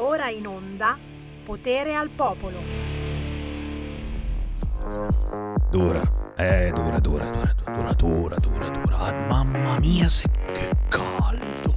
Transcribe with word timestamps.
Ora 0.00 0.28
in 0.30 0.46
onda 0.46 0.96
Potere 1.44 1.96
al 1.96 2.08
Popolo. 2.08 2.58
Dura, 5.70 6.02
eh, 6.36 6.70
dura, 6.72 7.00
dura, 7.00 7.24
dura, 7.26 7.54
dura, 7.64 7.92
dura, 7.94 8.36
dura, 8.36 8.68
dura. 8.68 8.98
Ah, 8.98 9.12
mamma 9.26 9.80
mia, 9.80 10.08
se 10.08 10.28
che 10.52 10.70
caldo, 10.88 11.74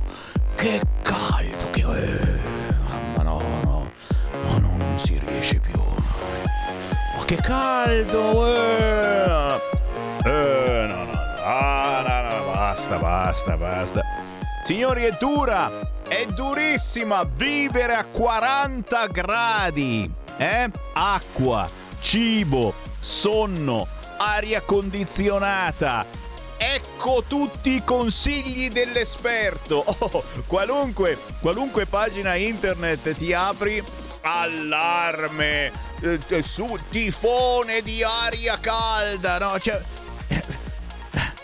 che 0.56 0.82
caldo, 1.02 1.70
che... 1.72 1.82
Eh, 1.82 2.40
mamma 2.84 3.24
no, 3.24 3.42
no, 3.64 3.92
no, 4.44 4.58
no, 4.60 4.78
non 4.78 5.00
si 5.00 5.18
riesce 5.18 5.58
più. 5.58 5.80
Ma 5.80 7.26
che 7.26 7.38
caldo, 7.38 8.48
eh! 8.48 9.60
Eh, 10.26 10.86
no, 10.88 11.04
no, 11.06 11.20
ah, 11.44 12.04
no, 12.06 12.38
no, 12.38 12.52
basta, 12.52 12.98
basta, 13.00 13.58
basta. 13.58 14.21
Signori, 14.64 15.04
è 15.04 15.18
dura, 15.20 15.72
è 16.08 16.26
durissima 16.28 17.24
vivere 17.24 17.96
a 17.96 18.06
40 18.06 19.08
gradi, 19.08 20.10
eh? 20.38 20.70
Acqua, 20.94 21.68
cibo, 22.00 22.74
sonno, 23.00 23.88
aria 24.18 24.62
condizionata. 24.62 26.06
Ecco 26.58 27.24
tutti 27.28 27.72
i 27.72 27.84
consigli 27.84 28.70
dell'esperto. 28.70 29.84
Oh, 30.00 30.24
qualunque, 30.46 31.18
qualunque 31.40 31.86
pagina 31.86 32.36
internet 32.36 33.16
ti 33.16 33.34
apri, 33.34 33.84
allarme, 34.22 35.72
eh, 36.02 36.44
su, 36.44 36.78
tifone 36.90 37.82
di 37.82 38.04
aria 38.04 38.60
calda, 38.60 39.40
no? 39.40 39.60
Cioè, 39.60 39.82
eh, 40.28 40.44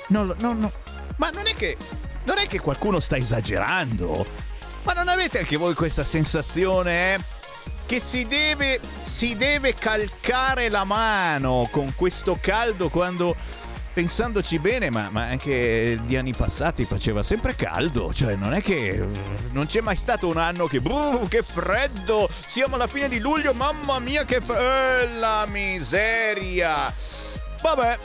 no, 0.09 0.23
no, 0.23 0.53
no. 0.53 0.71
Ma 1.15 1.29
non 1.29 1.47
è 1.47 1.53
che 1.55 1.77
non 2.27 2.37
è 2.39 2.45
che 2.45 2.59
qualcuno 2.59 2.99
sta 2.99 3.15
esagerando? 3.15 4.27
Ma 4.83 4.91
non 4.91 5.07
avete 5.07 5.39
anche 5.39 5.55
voi 5.55 5.73
questa 5.73 6.03
sensazione, 6.03 7.13
eh? 7.13 7.19
Che 7.85 8.01
si 8.01 8.27
deve, 8.27 8.81
si 9.01 9.37
deve 9.37 9.73
calcare 9.73 10.67
la 10.67 10.83
mano 10.83 11.69
con 11.71 11.93
questo 11.95 12.37
caldo 12.41 12.89
quando 12.89 13.33
pensandoci 13.93 14.59
bene, 14.59 14.89
ma, 14.89 15.07
ma, 15.09 15.23
anche 15.23 15.99
di 16.03 16.17
anni 16.17 16.33
passati 16.33 16.83
faceva 16.83 17.23
sempre 17.23 17.55
caldo, 17.55 18.13
cioè 18.13 18.35
non 18.35 18.53
è 18.53 18.61
che 18.61 19.07
non 19.53 19.65
c'è 19.65 19.79
mai 19.79 19.95
stato 19.95 20.27
un 20.27 20.37
anno 20.37 20.67
che 20.67 20.81
bruh, 20.81 21.27
che 21.29 21.41
freddo, 21.41 22.29
siamo 22.45 22.75
alla 22.75 22.87
fine 22.87 23.07
di 23.07 23.19
luglio, 23.19 23.53
mamma 23.53 23.99
mia 23.99 24.25
che 24.25 24.41
eh, 24.45 25.17
la 25.17 25.47
miseria. 25.49 26.93
Vabbè, 27.61 27.97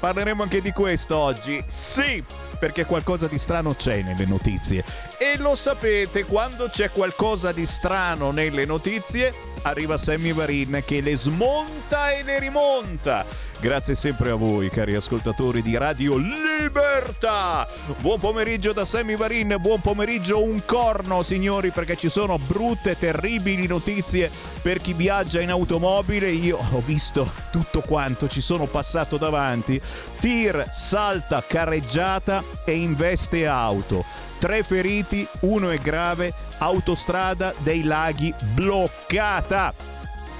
parleremo 0.00 0.42
anche 0.42 0.60
di 0.60 0.72
questo 0.72 1.16
oggi. 1.16 1.62
Sì, 1.68 2.22
perché 2.60 2.84
qualcosa 2.84 3.26
di 3.26 3.38
strano 3.38 3.74
c'è 3.74 4.02
nelle 4.02 4.26
notizie. 4.26 4.84
E 5.18 5.38
lo 5.38 5.54
sapete, 5.56 6.24
quando 6.24 6.68
c'è 6.68 6.90
qualcosa 6.90 7.52
di 7.52 7.64
strano 7.64 8.30
nelle 8.30 8.66
notizie, 8.66 9.32
arriva 9.62 9.96
Sammy 9.96 10.32
Varin 10.32 10.82
che 10.84 11.00
le 11.00 11.16
smonta 11.16 12.12
e 12.12 12.22
le 12.22 12.38
rimonta. 12.38 13.24
Grazie 13.60 13.94
sempre 13.94 14.30
a 14.30 14.36
voi, 14.36 14.70
cari 14.70 14.94
ascoltatori 14.94 15.60
di 15.60 15.76
Radio 15.76 16.16
Libertà. 16.16 17.68
Buon 17.98 18.18
pomeriggio 18.18 18.72
da 18.72 18.86
Sammy 18.86 19.16
Varin, 19.16 19.56
buon 19.60 19.82
pomeriggio 19.82 20.42
un 20.42 20.64
corno, 20.64 21.22
signori, 21.22 21.70
perché 21.70 21.94
ci 21.94 22.08
sono 22.08 22.38
brutte, 22.38 22.98
terribili 22.98 23.66
notizie 23.66 24.30
per 24.62 24.80
chi 24.80 24.94
viaggia 24.94 25.42
in 25.42 25.50
automobile. 25.50 26.30
Io 26.30 26.56
ho 26.56 26.80
visto 26.80 27.32
tutto 27.52 27.82
quanto 27.82 28.28
ci 28.28 28.40
sono 28.40 28.64
passato 28.64 29.18
davanti. 29.18 29.78
Tir 30.20 30.66
salta 30.72 31.44
carreggiata 31.46 32.42
e 32.64 32.78
investe 32.78 33.46
auto. 33.46 34.06
Tre 34.38 34.62
feriti, 34.62 35.28
uno 35.40 35.68
è 35.68 35.76
grave, 35.76 36.32
autostrada 36.56 37.52
dei 37.58 37.82
laghi 37.82 38.34
bloccata. 38.54 39.74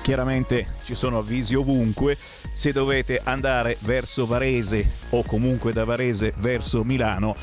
Chiaramente 0.01 0.67
ci 0.85 0.95
sono 0.95 1.19
avvisi 1.19 1.55
ovunque, 1.55 2.17
se 2.61 2.73
dovete 2.73 3.23
andare 3.25 3.79
verso 3.81 4.27
Varese 4.27 4.97
o 5.13 5.23
comunque 5.23 5.73
da 5.73 5.87
Varese 5.87 6.35
verso 6.37 6.85
Milano, 6.85 7.35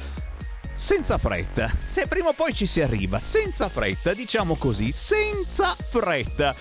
senza 0.75 1.18
fretta. 1.18 1.72
Se 1.80 2.06
prima 2.06 2.30
o 2.30 2.34
poi 2.34 2.53
ci 2.53 2.68
si 2.68 2.81
arriva, 2.81 3.18
senza 3.18 3.68
fretta, 3.68 4.14
diciamo 4.14 4.58
così, 4.58 4.91
senza 4.91 5.75
fretta. 5.90 6.53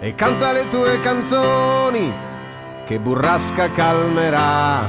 E 0.00 0.14
canta 0.14 0.52
le 0.52 0.66
tue 0.68 0.98
canzoni 1.00 2.30
che 2.92 3.00
burrasca 3.00 3.70
calmerà. 3.70 4.86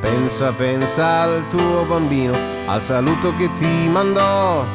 Pensa, 0.00 0.52
pensa 0.52 1.20
al 1.20 1.46
tuo 1.46 1.84
bambino, 1.84 2.36
al 2.66 2.82
saluto 2.82 3.32
che 3.34 3.52
ti 3.52 3.88
mandò. 3.88 4.66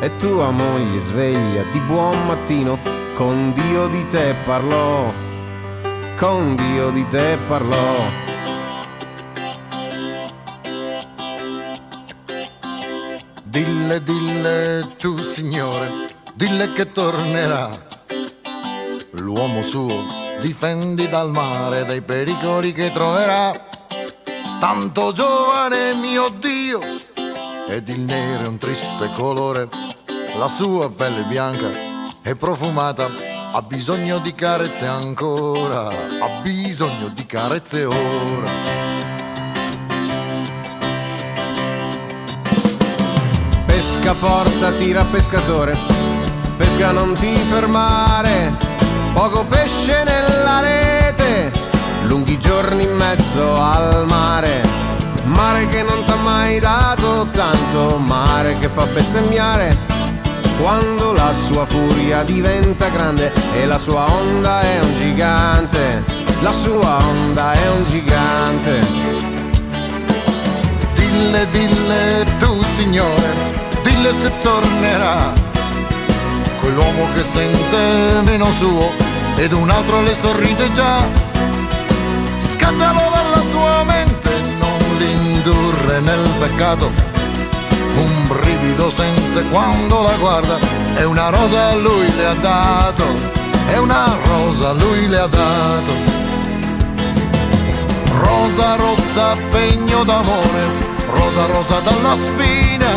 E 0.00 0.14
tua 0.18 0.50
moglie 0.50 1.00
sveglia 1.00 1.64
di 1.72 1.80
buon 1.80 2.26
mattino, 2.26 2.78
con 3.14 3.52
Dio 3.54 3.88
di 3.88 4.06
te 4.06 4.36
parlò. 4.44 5.12
Con 6.16 6.54
Dio 6.54 6.90
di 6.90 7.04
te 7.08 7.36
parlò. 7.48 8.08
Dille, 13.42 14.00
dille 14.00 14.94
tu 14.96 15.18
signore, 15.18 15.90
dille 16.36 16.72
che 16.72 16.92
tornerà. 16.92 17.84
L'uomo 19.10 19.62
suo 19.62 20.25
difendi 20.40 21.08
dal 21.08 21.30
mare, 21.30 21.84
dai 21.84 22.02
pericoli 22.02 22.72
che 22.72 22.90
troverà. 22.90 23.64
Tanto 24.60 25.12
giovane 25.12 25.94
mio 25.94 26.28
Dio, 26.38 26.80
ed 27.68 27.88
il 27.88 28.00
nero 28.00 28.44
è 28.44 28.46
un 28.46 28.58
triste 28.58 29.10
colore, 29.14 29.68
la 30.36 30.48
sua 30.48 30.90
pelle 30.90 31.24
bianca 31.24 31.68
è 32.22 32.34
profumata, 32.34 33.10
ha 33.52 33.62
bisogno 33.62 34.18
di 34.18 34.34
carezze 34.34 34.86
ancora, 34.86 35.88
ha 35.88 36.40
bisogno 36.42 37.08
di 37.08 37.26
carezze 37.26 37.84
ora. 37.84 38.50
Pesca 43.66 44.14
forza, 44.14 44.72
tira 44.72 45.04
pescatore, 45.04 45.78
pesca 46.56 46.92
non 46.92 47.14
ti 47.14 47.34
fermare 47.50 48.75
poco 49.16 49.46
pesce 49.46 50.04
nella 50.04 50.60
rete, 50.60 51.50
lunghi 52.02 52.38
giorni 52.38 52.82
in 52.82 52.94
mezzo 52.94 53.54
al 53.54 54.04
mare, 54.06 54.60
mare 55.24 55.66
che 55.68 55.82
non 55.82 56.04
t'ha 56.04 56.16
mai 56.16 56.60
dato 56.60 57.26
tanto, 57.32 57.96
mare 57.96 58.58
che 58.58 58.68
fa 58.68 58.84
bestemmiare. 58.84 59.74
Quando 60.60 61.14
la 61.14 61.32
sua 61.32 61.64
furia 61.64 62.24
diventa 62.24 62.88
grande 62.88 63.32
e 63.54 63.64
la 63.64 63.78
sua 63.78 64.04
onda 64.04 64.60
è 64.60 64.80
un 64.82 64.94
gigante, 64.94 66.04
la 66.42 66.52
sua 66.52 66.98
onda 66.98 67.52
è 67.54 67.70
un 67.70 67.84
gigante. 67.86 68.80
Dille, 70.92 71.46
dille 71.52 72.26
tu 72.38 72.62
signore, 72.74 73.50
dille 73.82 74.12
se 74.12 74.30
tornerà, 74.40 75.32
quell'uomo 76.60 77.08
che 77.14 77.24
sente 77.24 78.20
meno 78.22 78.52
suo 78.52 79.05
ed 79.36 79.52
un 79.52 79.70
altro 79.70 80.02
le 80.02 80.14
sorride 80.14 80.72
già. 80.72 81.06
Scaccialo 82.52 83.10
dalla 83.10 83.42
sua 83.50 83.84
mente, 83.84 84.16
cade 85.96 86.00
nel 86.00 86.28
peccato, 86.38 86.90
un 87.96 88.28
brivido 88.28 88.90
sente 88.90 89.44
quando 89.44 90.02
la 90.02 90.16
guarda, 90.16 90.58
è 90.94 91.04
una 91.04 91.28
rosa 91.30 91.74
lui 91.76 92.14
le 92.14 92.26
ha 92.26 92.34
dato, 92.34 93.04
è 93.68 93.76
una 93.78 94.16
rosa 94.24 94.72
lui 94.72 95.08
le 95.08 95.18
ha 95.18 95.26
dato. 95.26 96.14
Rosa 98.18 98.76
rossa 98.76 99.34
pegno 99.50 100.04
d'amore, 100.04 100.70
rosa 101.10 101.46
rosa 101.46 101.80
dalla 101.80 102.16
spina, 102.16 102.90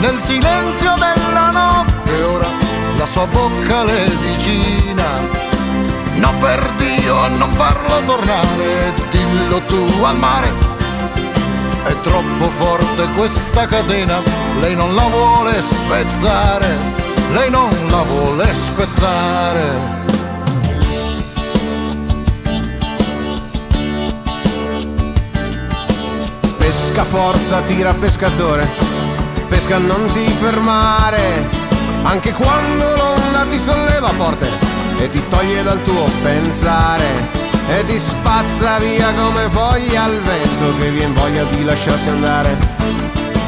nel 0.00 0.18
silenzio 0.18 0.94
della 0.94 1.50
notte 1.50 2.22
ora 2.22 2.48
la 2.96 3.06
sua 3.06 3.26
bocca 3.26 3.84
le 3.84 4.04
vicina 4.20 5.31
No 6.16 6.32
per 6.40 6.72
Dio 6.76 7.28
non 7.28 7.52
farlo 7.52 8.02
tornare, 8.04 8.92
dillo 9.10 9.60
tu 9.62 10.02
al 10.02 10.18
mare. 10.18 10.52
È 11.84 11.94
troppo 12.02 12.44
forte 12.44 13.08
questa 13.16 13.66
catena, 13.66 14.20
lei 14.60 14.74
non 14.74 14.94
la 14.94 15.08
vuole 15.08 15.62
spezzare, 15.62 16.76
lei 17.32 17.50
non 17.50 17.70
la 17.88 18.02
vuole 18.02 18.52
spezzare. 18.52 20.00
Pesca 26.58 27.04
forza, 27.04 27.60
tira 27.62 27.94
pescatore, 27.94 28.68
pesca 29.48 29.78
non 29.78 30.10
ti 30.12 30.26
fermare, 30.38 31.48
anche 32.02 32.32
quando 32.32 32.96
l'onda 32.96 33.44
ti 33.48 33.58
solleva 33.58 34.08
forte 34.16 34.71
e 35.02 35.10
ti 35.10 35.20
toglie 35.28 35.64
dal 35.64 35.82
tuo 35.82 36.04
pensare 36.22 37.28
e 37.68 37.82
ti 37.84 37.98
spazza 37.98 38.78
via 38.78 39.12
come 39.12 39.48
foglia 39.50 40.04
al 40.04 40.16
vento 40.20 40.76
che 40.76 40.90
vien 40.90 41.12
voglia 41.12 41.42
di 41.42 41.64
lasciarsi 41.64 42.08
andare. 42.08 42.56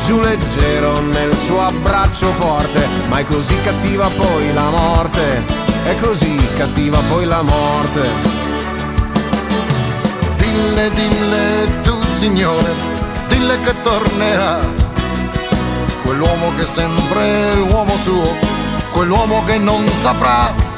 Giù 0.04 0.18
leggero 0.18 1.00
nel 1.00 1.32
suo 1.36 1.60
abbraccio 1.60 2.32
forte 2.32 2.88
ma 3.06 3.20
è 3.20 3.24
così 3.24 3.56
cattiva 3.60 4.10
poi 4.10 4.52
la 4.52 4.68
morte 4.68 5.44
è 5.84 5.94
così 6.00 6.36
cattiva 6.56 6.98
poi 7.08 7.24
la 7.24 7.42
morte. 7.42 8.10
Dille 10.36 10.90
dille 10.90 11.80
tu 11.82 11.96
signore 12.18 12.74
dille 13.28 13.60
che 13.60 13.80
tornerà. 13.80 14.58
Quell'uomo 16.02 16.52
che 16.56 16.64
sempre 16.64 17.52
è 17.52 17.54
l'uomo 17.54 17.96
suo 17.96 18.62
quell'uomo 18.90 19.44
che 19.44 19.58
non 19.58 19.84
saprà 20.02 20.73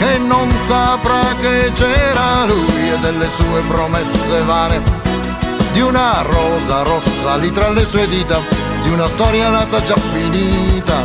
che 0.00 0.16
non 0.16 0.48
saprà 0.66 1.20
che 1.42 1.70
c'era 1.74 2.46
lui 2.46 2.90
e 2.90 2.98
delle 3.00 3.28
sue 3.28 3.60
promesse 3.68 4.42
vane, 4.44 4.82
di 5.72 5.82
una 5.82 6.22
rosa 6.22 6.80
rossa 6.80 7.36
lì 7.36 7.52
tra 7.52 7.68
le 7.68 7.84
sue 7.84 8.08
dita, 8.08 8.40
di 8.82 8.88
una 8.88 9.06
storia 9.06 9.50
nata 9.50 9.82
già 9.82 9.96
finita, 9.96 11.02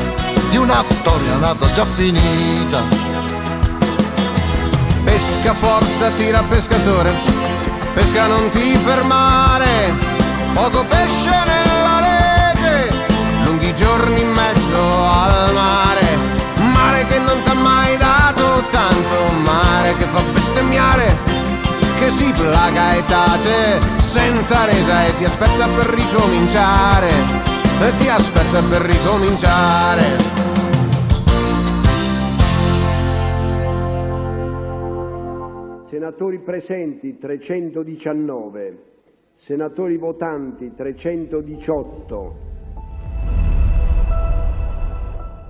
di 0.50 0.56
una 0.56 0.82
storia 0.82 1.36
nata 1.36 1.66
già 1.74 1.84
finita. 1.84 2.82
Pesca 5.04 5.54
forza, 5.54 6.10
tira 6.12 6.42
pescatore, 6.48 7.20
pesca 7.94 8.28
non 8.28 8.48
ti 8.50 8.78
fermare, 8.78 9.94
poco 10.54 10.86
pesce 10.86 11.36
nella 11.46 12.00
rete, 12.00 12.96
lunghi 13.44 13.76
giorni 13.76 14.22
in 14.22 14.35
che 19.98 20.06
fa 20.06 20.22
bestemmiare, 20.32 21.18
che 21.98 22.10
si 22.10 22.32
placa 22.32 22.96
e 22.96 23.06
tace 23.06 23.98
senza 23.98 24.66
resa 24.66 25.06
e 25.06 25.18
ti 25.18 25.26
aspetta 25.26 25.68
per 25.68 25.86
ricominciare, 25.88 27.10
e 27.82 27.96
ti 27.98 28.08
aspetta 28.08 28.62
per 28.62 28.82
ricominciare. 28.82 30.44
Senatori 35.86 36.40
presenti 36.40 37.18
319, 37.18 38.84
senatori 39.34 39.98
votanti 39.98 40.74
318. 40.74 42.36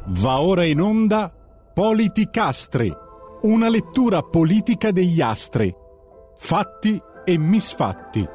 Va 0.07 0.39
ora 0.39 0.65
in 0.65 0.81
onda 0.81 1.33
Politicastri 1.73 3.04
una 3.45 3.69
lettura 3.69 4.23
politica 4.23 4.89
degli 4.89 5.21
astri, 5.21 5.73
fatti 6.35 6.99
e 7.23 7.37
misfatti, 7.37 8.27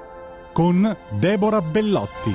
con 0.52 0.96
Deborah 1.10 1.60
Bellotti. 1.60 2.32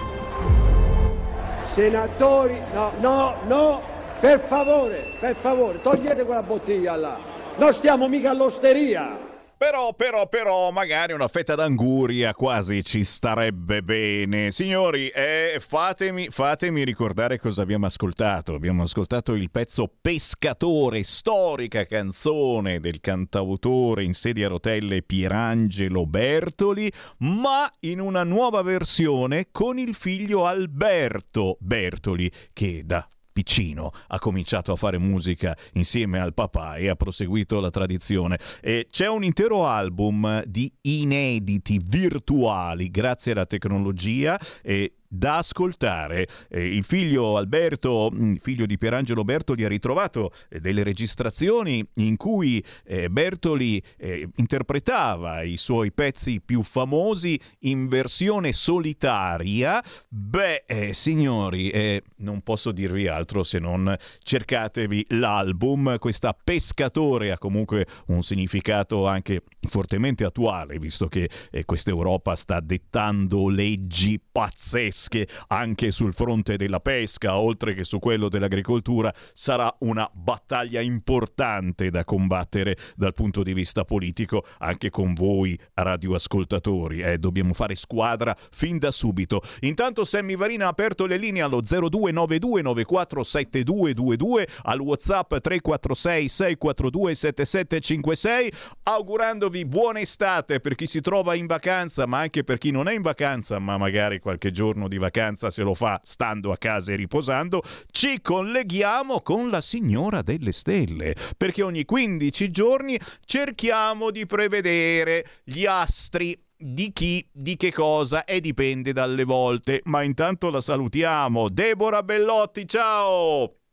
Senatori, 1.73 2.61
no, 2.73 2.91
no, 2.99 3.35
no, 3.47 3.81
per 4.19 4.41
favore, 4.41 4.99
per 5.21 5.35
favore, 5.35 5.81
togliete 5.81 6.25
quella 6.25 6.43
bottiglia 6.43 6.97
là. 6.97 7.17
Non 7.55 7.73
stiamo 7.73 8.09
mica 8.09 8.31
all'osteria. 8.31 9.24
Però, 9.57 9.93
però, 9.93 10.27
però, 10.27 10.69
magari 10.71 11.13
una 11.13 11.29
fetta 11.29 11.55
d'anguria 11.55 12.33
quasi 12.33 12.83
ci 12.83 13.05
starebbe 13.05 13.81
bene. 13.83 14.51
Signori, 14.51 15.07
eh, 15.07 15.57
fatemi, 15.61 16.27
fatemi 16.29 16.83
ricordare 16.83 17.39
cosa 17.39 17.61
abbiamo 17.61 17.85
ascoltato. 17.85 18.53
Abbiamo 18.53 18.83
ascoltato 18.83 19.33
il 19.33 19.49
pezzo 19.49 19.89
Pescatore, 20.01 21.03
storica 21.03 21.85
canzone 21.85 22.81
del 22.81 22.99
cantautore 22.99 24.03
in 24.03 24.13
sedia 24.13 24.47
a 24.47 24.49
rotelle 24.49 25.01
Pierangelo 25.01 26.05
Bertoli, 26.05 26.91
ma 27.19 27.69
in 27.81 28.01
una 28.01 28.23
nuova 28.23 28.61
versione 28.61 29.47
con 29.51 29.79
il 29.79 29.95
figlio 29.95 30.45
Alberto 30.45 31.55
Bertoli, 31.61 32.29
che 32.51 32.81
da 32.83 33.07
piccino 33.35 33.91
ha 34.07 34.17
cominciato 34.17 34.71
a 34.71 34.77
fare 34.77 34.97
musica 34.97 35.57
insieme 35.73 36.21
al 36.21 36.33
papà 36.33 36.77
e 36.77 36.87
ha 36.87 36.95
proseguito 36.95 37.59
la 37.59 37.69
tradizione. 37.69 38.39
E 38.61 38.87
c'è 38.89 39.09
un 39.09 39.25
intero 39.25 39.67
album 39.67 40.41
di 40.45 40.71
inediti 40.83 41.81
virtuali 41.83 42.89
grazie 42.89 43.33
alla 43.33 43.45
tecnologia 43.45 44.39
e 44.61 44.93
da 45.07 45.37
ascoltare. 45.37 46.27
Eh, 46.49 46.75
il 46.75 46.83
figlio 46.83 47.37
Alberto, 47.37 48.11
mm, 48.13 48.35
figlio 48.35 48.65
di 48.65 48.77
Pierangelo 48.77 49.23
Bertoli, 49.23 49.63
ha 49.63 49.67
ritrovato 49.67 50.31
eh, 50.49 50.59
delle 50.59 50.83
registrazioni 50.83 51.85
in 51.95 52.17
cui 52.17 52.63
eh, 52.85 53.09
Bertoli 53.09 53.81
eh, 53.97 54.27
interpretava 54.35 55.41
i 55.43 55.57
suoi 55.57 55.91
pezzi 55.91 56.41
più 56.41 56.63
famosi 56.63 57.39
in 57.59 57.87
versione 57.87 58.51
solitaria. 58.53 59.83
Beh, 60.07 60.63
eh, 60.67 60.93
signori, 60.93 61.69
eh, 61.69 62.03
non 62.17 62.41
posso 62.41 62.71
dirvi 62.71 63.07
altro 63.07 63.43
se 63.43 63.59
non 63.59 63.95
cercatevi 64.23 65.07
l'album. 65.09 65.97
Questa 65.99 66.33
Pescatore 66.33 67.31
ha 67.31 67.37
comunque 67.37 67.85
un 68.07 68.23
significato 68.23 69.07
anche 69.07 69.43
fortemente 69.67 70.23
attuale, 70.23 70.77
visto 70.79 71.07
che 71.07 71.29
questa 71.65 71.89
Europa 71.89 72.35
sta 72.35 72.59
dettando 72.59 73.49
leggi 73.49 74.19
pazzesche 74.19 75.04
pesche 75.05 75.27
anche 75.47 75.91
sul 75.91 76.13
fronte 76.13 76.57
della 76.57 76.79
pesca, 76.79 77.37
oltre 77.37 77.73
che 77.73 77.83
su 77.83 77.99
quello 77.99 78.29
dell'agricoltura, 78.29 79.13
sarà 79.33 79.75
una 79.79 80.09
battaglia 80.11 80.79
importante 80.81 81.89
da 81.89 82.03
combattere 82.03 82.77
dal 82.95 83.13
punto 83.13 83.41
di 83.43 83.53
vista 83.53 83.85
politico 83.85 84.45
anche 84.59 84.89
con 84.89 85.13
voi 85.13 85.57
radioascoltatori. 85.73 87.01
Eh, 87.01 87.19
dobbiamo 87.19 87.53
fare 87.53 87.75
squadra 87.75 88.35
fin 88.51 88.79
da 88.79 88.91
subito. 88.91 89.41
Intanto 89.61 90.03
Sammy 90.05 90.35
Varina 90.35 90.65
ha 90.65 90.69
aperto 90.69 91.05
le 91.05 91.17
linee 91.17 91.41
allo 91.41 91.61
0292947222 91.61 94.43
al 94.63 94.79
WhatsApp 94.79 95.35
346 95.35 96.29
642 96.29 97.15
7756 97.15 98.53
augurandovi 98.83 99.65
buona 99.65 99.99
estate 99.99 100.59
per 100.59 100.75
chi 100.75 100.85
si 100.87 101.01
trova 101.01 101.33
in 101.35 101.45
vacanza, 101.45 102.05
ma 102.05 102.19
anche 102.19 102.43
per 102.43 102.57
chi 102.57 102.71
non 102.71 102.87
è 102.87 102.93
in 102.93 103.01
vacanza, 103.01 103.59
ma 103.59 103.77
magari 103.77 104.19
qualche 104.19 104.51
giorno 104.51 104.84
di 104.87 104.95
di 104.95 104.97
vacanza 104.97 105.49
se 105.49 105.61
lo 105.61 105.73
fa 105.73 106.01
stando 106.03 106.51
a 106.51 106.57
casa 106.57 106.93
e 106.93 106.95
riposando, 106.95 107.61
ci 107.91 108.21
colleghiamo 108.21 109.21
con 109.21 109.49
la 109.49 109.61
signora 109.61 110.21
delle 110.21 110.51
stelle, 110.51 111.15
perché 111.37 111.61
ogni 111.61 111.85
15 111.85 112.49
giorni 112.49 112.99
cerchiamo 113.25 114.09
di 114.09 114.25
prevedere 114.25 115.25
gli 115.43 115.65
astri 115.65 116.41
di 116.57 116.91
chi, 116.93 117.27
di 117.31 117.57
che 117.57 117.71
cosa 117.71 118.23
e 118.23 118.39
dipende 118.39 118.93
dalle 118.93 119.25
volte. 119.25 119.81
Ma 119.85 120.01
intanto 120.01 120.49
la 120.49 120.61
salutiamo. 120.61 121.49
Deborah 121.49 122.03
Bellotti, 122.03 122.67
ciao! 122.67 123.64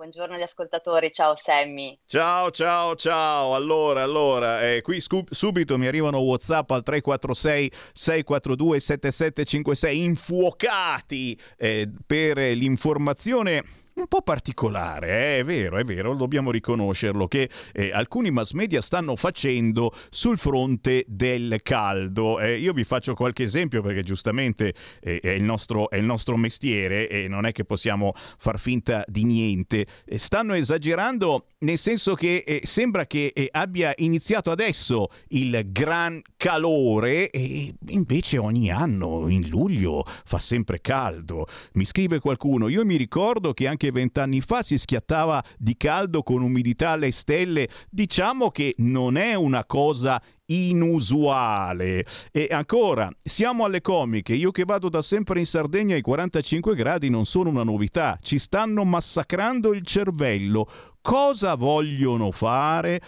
Buongiorno 0.00 0.34
agli 0.34 0.40
ascoltatori, 0.40 1.12
ciao 1.12 1.36
Sammy. 1.36 1.98
Ciao, 2.06 2.50
ciao, 2.50 2.94
ciao. 2.96 3.54
Allora, 3.54 4.02
allora, 4.02 4.66
eh, 4.66 4.80
qui 4.80 4.98
scu- 4.98 5.30
subito 5.30 5.76
mi 5.76 5.86
arrivano 5.86 6.20
WhatsApp 6.20 6.70
al 6.70 6.82
346 6.82 7.70
642 7.92 8.80
7756 8.80 10.02
infuocati 10.02 11.38
eh, 11.58 11.86
per 12.06 12.38
l'informazione 12.38 13.62
un 14.00 14.06
po' 14.08 14.22
particolare, 14.22 15.08
eh? 15.08 15.38
è 15.40 15.44
vero, 15.44 15.78
è 15.78 15.84
vero, 15.84 16.14
dobbiamo 16.14 16.50
riconoscerlo, 16.50 17.28
che 17.28 17.48
eh, 17.72 17.90
alcuni 17.92 18.30
mass 18.30 18.52
media 18.52 18.80
stanno 18.80 19.14
facendo 19.16 19.94
sul 20.08 20.38
fronte 20.38 21.04
del 21.06 21.60
caldo. 21.62 22.40
Eh, 22.40 22.58
io 22.58 22.72
vi 22.72 22.84
faccio 22.84 23.14
qualche 23.14 23.42
esempio 23.42 23.82
perché 23.82 24.02
giustamente 24.02 24.74
eh, 25.00 25.20
è 25.20 25.30
il, 25.30 25.42
nostro, 25.42 25.90
è, 25.90 25.96
il 25.96 26.04
nostro, 26.04 26.36
mestiere 26.36 27.08
e 27.08 27.28
non 27.28 27.44
è 27.44 27.52
che 27.52 27.64
possiamo 27.64 28.14
far 28.38 28.58
finta 28.58 29.04
di 29.06 29.24
niente. 29.24 29.86
Eh, 30.04 30.18
stanno 30.18 30.54
esagerando 30.54 31.46
nel 31.60 31.78
senso 31.78 32.14
che 32.14 32.42
eh, 32.46 32.62
sembra 32.64 33.06
che 33.06 33.48
abbia 33.50 33.92
iniziato 33.96 34.50
adesso 34.50 35.08
il 35.28 35.60
gran 35.66 36.22
calore 36.36 37.28
e 37.30 37.74
invece 37.88 38.38
ogni 38.38 38.70
anno 38.70 39.28
in 39.28 39.48
luglio 39.48 40.04
fa 40.24 40.38
sempre 40.38 40.80
caldo. 40.80 41.46
Mi 41.74 41.84
scrive 41.84 42.18
qualcuno, 42.18 42.68
io 42.68 42.84
mi 42.84 42.96
ricordo 42.96 43.52
che 43.52 43.66
anche 43.66 43.89
vent'anni 43.90 44.40
fa 44.40 44.62
si 44.62 44.78
schiattava 44.78 45.42
di 45.58 45.76
caldo 45.76 46.22
con 46.22 46.42
umidità 46.42 46.90
alle 46.90 47.10
stelle. 47.10 47.68
Diciamo 47.88 48.50
che 48.50 48.74
non 48.78 49.16
è 49.16 49.34
una 49.34 49.64
cosa 49.64 50.20
inusuale. 50.46 52.04
E 52.30 52.48
ancora, 52.50 53.10
siamo 53.22 53.64
alle 53.64 53.80
comiche. 53.80 54.34
Io 54.34 54.50
che 54.50 54.64
vado 54.64 54.88
da 54.88 55.02
sempre 55.02 55.38
in 55.38 55.46
Sardegna 55.46 55.94
ai 55.94 56.00
45 56.00 56.74
gradi 56.74 57.08
non 57.08 57.24
sono 57.24 57.50
una 57.50 57.62
novità. 57.62 58.18
Ci 58.20 58.38
stanno 58.38 58.84
massacrando 58.84 59.72
il 59.72 59.84
cervello. 59.84 60.68
Cosa 61.00 61.54
vogliono 61.54 62.30
fare? 62.30 63.00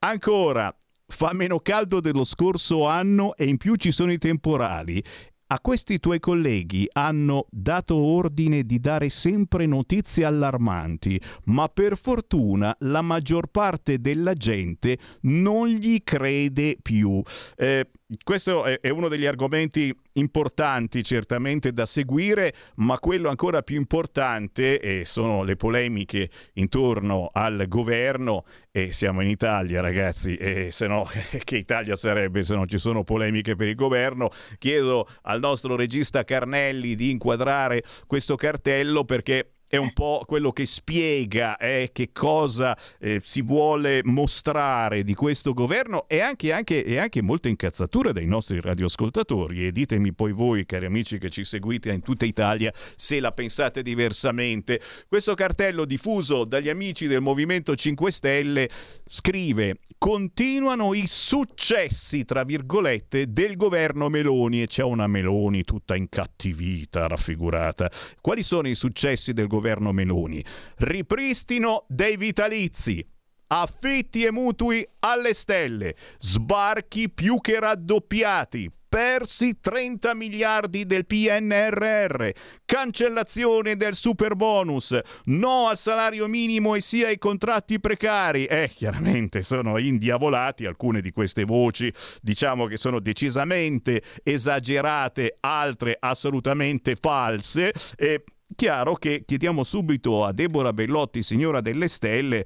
Ancora, 0.00 0.74
fa 1.06 1.32
meno 1.32 1.60
caldo 1.60 2.00
dello 2.00 2.24
scorso 2.24 2.86
anno 2.86 3.34
e 3.36 3.46
in 3.46 3.56
più 3.56 3.76
ci 3.76 3.90
sono 3.90 4.12
i 4.12 4.18
temporali 4.18 5.02
a 5.50 5.60
questi 5.60 5.98
tuoi 5.98 6.20
colleghi 6.20 6.88
hanno 6.92 7.46
dato 7.50 7.96
ordine 7.96 8.64
di 8.64 8.80
dare 8.80 9.08
sempre 9.08 9.66
notizie 9.66 10.24
allarmanti, 10.24 11.20
ma 11.44 11.68
per 11.68 11.96
fortuna 11.96 12.76
la 12.80 13.00
maggior 13.00 13.46
parte 13.48 13.98
della 14.00 14.34
gente 14.34 14.98
non 15.22 15.68
gli 15.68 16.02
crede 16.04 16.76
più. 16.80 17.22
Eh, 17.56 17.88
questo 18.24 18.64
è, 18.64 18.88
uno 18.88 19.08
degli 19.08 19.26
argomenti 19.26 19.94
importanti 20.14 21.04
certamente 21.04 21.72
da 21.72 21.84
seguire, 21.84 22.54
ma 22.76 22.98
quello 22.98 23.28
ancora 23.28 23.60
più 23.60 23.76
importante 23.76 24.80
eh, 24.80 25.04
sono 25.04 25.42
le 25.42 25.56
polemiche 25.56 26.30
intorno 26.54 27.28
al 27.30 27.66
governo 27.68 28.44
e 28.70 28.92
siamo 28.92 29.20
in 29.20 29.28
Italia 29.28 29.82
ragazzi 29.82 30.36
e 30.36 30.70
se 30.70 30.86
no 30.86 31.06
che 31.44 31.56
Italia 31.58 31.96
sarebbe 31.96 32.42
se 32.42 32.54
non 32.54 32.66
ci 32.66 32.78
sono 32.78 33.04
polemiche 33.04 33.56
per 33.56 33.68
il 33.68 33.74
governo. 33.74 34.30
Chiedo 34.56 35.06
al 35.22 35.40
nostro 35.40 35.76
regista 35.76 36.24
Carnelli 36.24 36.94
di 36.94 37.10
inquadrare 37.10 37.82
questo 38.06 38.36
cartello 38.36 39.04
perché 39.04 39.57
è 39.68 39.76
un 39.76 39.92
po' 39.92 40.24
quello 40.26 40.50
che 40.50 40.64
spiega 40.64 41.58
eh, 41.58 41.90
che 41.92 42.10
cosa 42.10 42.76
eh, 42.98 43.20
si 43.22 43.42
vuole 43.42 44.00
mostrare 44.02 45.04
di 45.04 45.14
questo 45.14 45.52
governo 45.52 46.06
e 46.08 46.20
anche, 46.20 46.52
anche, 46.52 46.82
e 46.82 46.96
anche 46.96 47.20
molta 47.20 47.48
incazzatura 47.48 48.12
dai 48.12 48.26
nostri 48.26 48.60
radioascoltatori. 48.60 49.66
E 49.66 49.72
ditemi 49.72 50.14
poi 50.14 50.32
voi, 50.32 50.64
cari 50.64 50.86
amici 50.86 51.18
che 51.18 51.28
ci 51.28 51.44
seguite 51.44 51.92
in 51.92 52.00
tutta 52.00 52.24
Italia, 52.24 52.72
se 52.96 53.20
la 53.20 53.32
pensate 53.32 53.82
diversamente. 53.82 54.80
Questo 55.06 55.34
cartello 55.34 55.84
diffuso 55.84 56.44
dagli 56.44 56.70
amici 56.70 57.06
del 57.06 57.20
Movimento 57.20 57.76
5 57.76 58.10
Stelle 58.10 58.70
scrive 59.06 59.80
continuano 59.98 60.94
i 60.94 61.06
successi, 61.06 62.24
tra 62.24 62.44
virgolette, 62.44 63.32
del 63.32 63.56
governo 63.56 64.08
Meloni 64.08 64.62
e 64.62 64.66
c'è 64.66 64.82
una 64.82 65.06
Meloni 65.06 65.64
tutta 65.64 65.94
incattivita, 65.94 67.06
raffigurata. 67.06 67.90
Quali 68.22 68.42
sono 68.42 68.68
i 68.68 68.74
successi 68.74 69.34
del 69.34 69.46
governo? 69.46 69.57
Governo 69.58 69.92
Meloni. 69.92 70.44
Ripristino 70.76 71.84
dei 71.88 72.16
vitalizi. 72.16 73.04
Affitti 73.50 74.24
e 74.24 74.30
mutui 74.30 74.86
alle 75.00 75.32
stelle, 75.32 75.96
sbarchi 76.18 77.08
più 77.08 77.40
che 77.40 77.58
raddoppiati, 77.58 78.70
persi 78.88 79.58
30 79.60 80.14
miliardi 80.14 80.86
del 80.86 81.06
PNRR, 81.06 82.28
cancellazione 82.64 83.76
del 83.76 83.94
super 83.94 84.34
bonus, 84.34 84.98
no 85.24 85.68
al 85.68 85.76
salario 85.76 86.26
minimo 86.26 86.74
e 86.74 86.80
sia 86.80 87.08
ai 87.08 87.18
contratti 87.18 87.78
precari. 87.80 88.46
Eh, 88.46 88.70
chiaramente 88.74 89.42
sono 89.42 89.78
indiavolati 89.78 90.64
alcune 90.64 91.00
di 91.00 91.10
queste 91.10 91.44
voci, 91.44 91.92
diciamo 92.22 92.66
che 92.66 92.76
sono 92.78 92.98
decisamente 92.98 94.02
esagerate, 94.22 95.36
altre 95.40 95.96
assolutamente 95.98 96.96
false. 96.96 97.72
E 97.96 98.24
Chiaro 98.54 98.94
che 98.94 99.24
chiediamo 99.26 99.62
subito 99.62 100.24
a 100.24 100.32
Deborah 100.32 100.72
Bellotti, 100.72 101.22
signora 101.22 101.60
delle 101.60 101.86
stelle, 101.86 102.44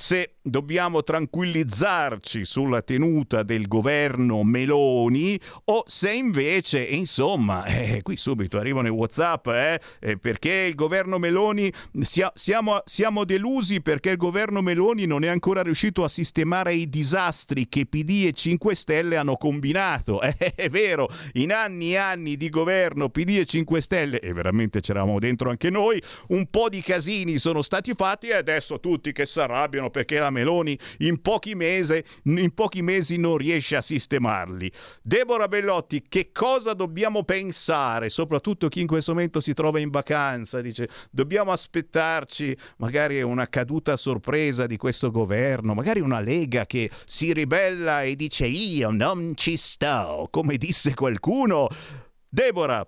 se 0.00 0.36
dobbiamo 0.40 1.02
tranquillizzarci 1.02 2.44
sulla 2.44 2.82
tenuta 2.82 3.42
del 3.42 3.66
governo 3.66 4.44
Meloni 4.44 5.38
o 5.64 5.82
se 5.88 6.12
invece, 6.12 6.80
insomma, 6.84 7.64
eh, 7.66 8.02
qui 8.02 8.16
subito 8.16 8.58
arrivano 8.58 8.86
i 8.86 8.92
Whatsapp, 8.92 9.48
eh, 9.48 9.80
eh, 9.98 10.16
perché 10.16 10.66
il 10.68 10.76
governo 10.76 11.18
Meloni, 11.18 11.70
sia, 12.02 12.30
siamo, 12.36 12.80
siamo, 12.84 13.24
delusi 13.24 13.82
perché 13.82 14.10
il 14.10 14.16
governo 14.16 14.62
Meloni 14.62 15.04
non 15.04 15.24
è 15.24 15.28
ancora 15.28 15.62
riuscito 15.62 16.04
a 16.04 16.08
sistemare 16.08 16.74
i 16.74 16.88
disastri 16.88 17.68
che 17.68 17.84
PD 17.84 18.26
e 18.28 18.32
5 18.32 18.76
Stelle 18.76 19.16
hanno 19.16 19.36
combinato. 19.36 20.20
Eh, 20.28 20.54
è 20.54 20.68
vero, 20.68 21.08
in 21.34 21.52
anni 21.52 21.92
e 21.92 21.96
anni 21.96 22.36
di 22.36 22.50
governo 22.50 23.08
PD 23.08 23.38
e 23.38 23.46
5 23.46 23.80
Stelle, 23.80 24.20
e 24.20 24.32
veramente 24.34 24.80
c'eravamo 24.80 25.18
dentro 25.18 25.48
anche 25.48 25.70
noi, 25.70 26.00
un 26.28 26.46
po' 26.50 26.68
di 26.68 26.82
casini 26.82 27.38
sono 27.38 27.62
stati 27.62 27.94
fatti 27.94 28.28
e 28.28 28.34
adesso 28.34 28.78
tutti 28.78 29.12
che 29.12 29.24
si 29.24 29.40
arrabbiano 29.40 29.87
governo 29.88 29.90
perché 29.90 30.18
la 30.18 30.30
Meloni 30.30 30.78
in 30.98 31.20
pochi, 31.20 31.54
mesi, 31.54 32.02
in 32.24 32.54
pochi 32.54 32.82
mesi 32.82 33.16
non 33.16 33.36
riesce 33.36 33.76
a 33.76 33.82
sistemarli. 33.82 34.70
Deborah 35.02 35.48
Bellotti, 35.48 36.04
che 36.08 36.30
cosa 36.32 36.74
dobbiamo 36.74 37.24
pensare, 37.24 38.10
soprattutto 38.10 38.68
chi 38.68 38.80
in 38.80 38.86
questo 38.86 39.12
momento 39.12 39.40
si 39.40 39.54
trova 39.54 39.80
in 39.80 39.90
vacanza, 39.90 40.60
dice 40.60 40.88
dobbiamo 41.10 41.52
aspettarci 41.52 42.56
magari 42.76 43.20
una 43.22 43.48
caduta 43.48 43.96
sorpresa 43.96 44.66
di 44.66 44.76
questo 44.76 45.10
governo, 45.10 45.74
magari 45.74 46.00
una 46.00 46.20
Lega 46.20 46.66
che 46.66 46.90
si 47.06 47.32
ribella 47.32 48.02
e 48.02 48.14
dice 48.14 48.46
io 48.46 48.90
non 48.90 49.32
ci 49.34 49.56
sto, 49.56 50.28
come 50.30 50.56
disse 50.56 50.94
qualcuno. 50.94 51.68
Deborah. 52.28 52.86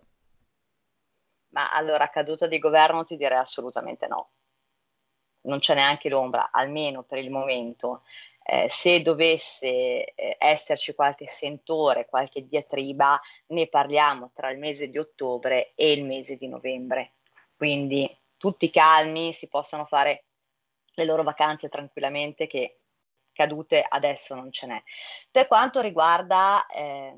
Ma 1.53 1.73
allora, 1.73 2.09
caduta 2.11 2.47
di 2.47 2.59
governo 2.59 3.03
ti 3.03 3.17
direi 3.17 3.39
assolutamente 3.39 4.07
no 4.07 4.31
non 5.43 5.59
c'è 5.59 5.75
neanche 5.75 6.09
l'ombra, 6.09 6.51
almeno 6.53 7.03
per 7.03 7.19
il 7.19 7.31
momento. 7.31 8.03
Eh, 8.43 8.69
se 8.69 9.03
dovesse 9.03 10.13
eh, 10.15 10.37
esserci 10.39 10.95
qualche 10.95 11.29
sentore, 11.29 12.07
qualche 12.07 12.47
diatriba, 12.47 13.21
ne 13.49 13.69
parliamo 13.69 14.31
tra 14.35 14.51
il 14.51 14.59
mese 14.59 14.89
di 14.89 14.99
ottobre 14.99 15.73
e 15.75 15.93
il 15.93 16.05
mese 16.05 16.37
di 16.37 16.49
novembre. 16.49 17.13
Quindi 17.55 18.13
tutti 18.37 18.71
calmi, 18.71 19.33
si 19.33 19.49
possono 19.49 19.85
fare 19.85 20.25
le 20.95 21.05
loro 21.05 21.23
vacanze 21.23 21.69
tranquillamente 21.69 22.47
che 22.47 22.81
cadute 23.33 23.85
adesso 23.87 24.35
non 24.35 24.51
ce 24.51 24.67
n'è. 24.67 24.83
Per 25.31 25.47
quanto 25.47 25.81
riguarda 25.81 26.67
eh, 26.67 27.15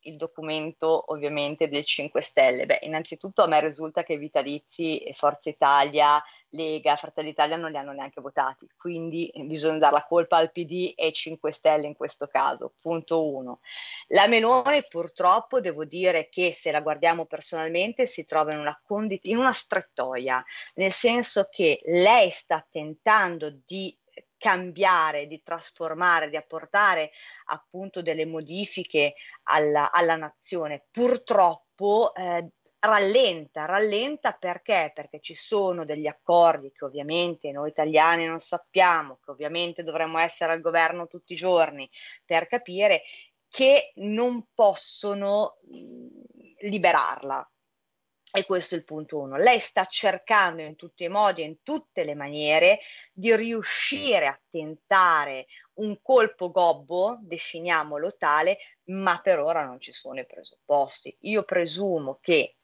il 0.00 0.16
documento 0.16 1.12
ovviamente 1.12 1.68
del 1.68 1.84
5 1.84 2.20
Stelle, 2.20 2.66
beh, 2.66 2.80
innanzitutto 2.82 3.42
a 3.42 3.46
me 3.46 3.60
risulta 3.60 4.02
che 4.02 4.16
vitalizi 4.16 4.98
e 4.98 5.14
Forza 5.14 5.48
Italia 5.48 6.22
Lega, 6.54 6.96
Fratelli 6.96 7.28
d'Italia 7.30 7.56
non 7.56 7.70
li 7.70 7.76
hanno 7.76 7.92
neanche 7.92 8.20
votati, 8.20 8.66
quindi 8.76 9.30
bisogna 9.46 9.78
dare 9.78 9.94
la 9.94 10.04
colpa 10.04 10.36
al 10.36 10.52
PD 10.52 10.92
e 10.96 11.12
5 11.12 11.52
Stelle 11.52 11.86
in 11.86 11.96
questo 11.96 12.26
caso. 12.28 12.74
Punto 12.80 13.28
uno. 13.28 13.60
La 14.08 14.26
Meloni 14.28 14.84
purtroppo 14.88 15.60
devo 15.60 15.84
dire 15.84 16.28
che 16.28 16.52
se 16.52 16.70
la 16.70 16.80
guardiamo 16.80 17.26
personalmente 17.26 18.06
si 18.06 18.24
trova 18.24 18.52
in 18.52 18.60
una, 18.60 18.80
condi- 18.84 19.20
in 19.24 19.36
una 19.36 19.52
strettoia, 19.52 20.42
nel 20.74 20.92
senso 20.92 21.48
che 21.50 21.80
lei 21.84 22.30
sta 22.30 22.64
tentando 22.70 23.60
di 23.66 23.96
cambiare, 24.44 25.26
di 25.26 25.42
trasformare, 25.42 26.28
di 26.28 26.36
apportare 26.36 27.12
appunto 27.46 28.02
delle 28.02 28.26
modifiche 28.26 29.14
alla, 29.44 29.90
alla 29.90 30.16
nazione. 30.16 30.84
Purtroppo 30.90 32.14
eh, 32.14 32.50
rallenta, 32.86 33.64
rallenta 33.64 34.32
perché? 34.32 34.92
Perché 34.94 35.20
ci 35.20 35.34
sono 35.34 35.84
degli 35.84 36.06
accordi 36.06 36.72
che 36.72 36.84
ovviamente 36.84 37.50
noi 37.50 37.70
italiani 37.70 38.26
non 38.26 38.40
sappiamo, 38.40 39.18
che 39.24 39.30
ovviamente 39.30 39.82
dovremmo 39.82 40.18
essere 40.18 40.52
al 40.52 40.60
governo 40.60 41.06
tutti 41.06 41.32
i 41.32 41.36
giorni 41.36 41.88
per 42.24 42.46
capire 42.46 43.02
che 43.48 43.92
non 43.96 44.48
possono 44.54 45.58
liberarla. 46.58 47.48
E 48.36 48.44
questo 48.46 48.74
è 48.74 48.78
il 48.78 48.84
punto 48.84 49.20
uno. 49.20 49.36
Lei 49.36 49.60
sta 49.60 49.84
cercando 49.84 50.60
in 50.60 50.74
tutti 50.74 51.04
i 51.04 51.08
modi 51.08 51.42
e 51.42 51.44
in 51.44 51.62
tutte 51.62 52.02
le 52.02 52.16
maniere 52.16 52.80
di 53.12 53.34
riuscire 53.36 54.26
a 54.26 54.40
tentare 54.50 55.46
un 55.74 56.02
colpo 56.02 56.50
gobbo, 56.50 57.16
definiamolo 57.20 58.16
tale, 58.16 58.58
ma 58.86 59.20
per 59.22 59.38
ora 59.38 59.64
non 59.64 59.78
ci 59.78 59.92
sono 59.92 60.18
i 60.18 60.26
presupposti. 60.26 61.16
Io 61.20 61.44
presumo 61.44 62.18
che 62.20 62.56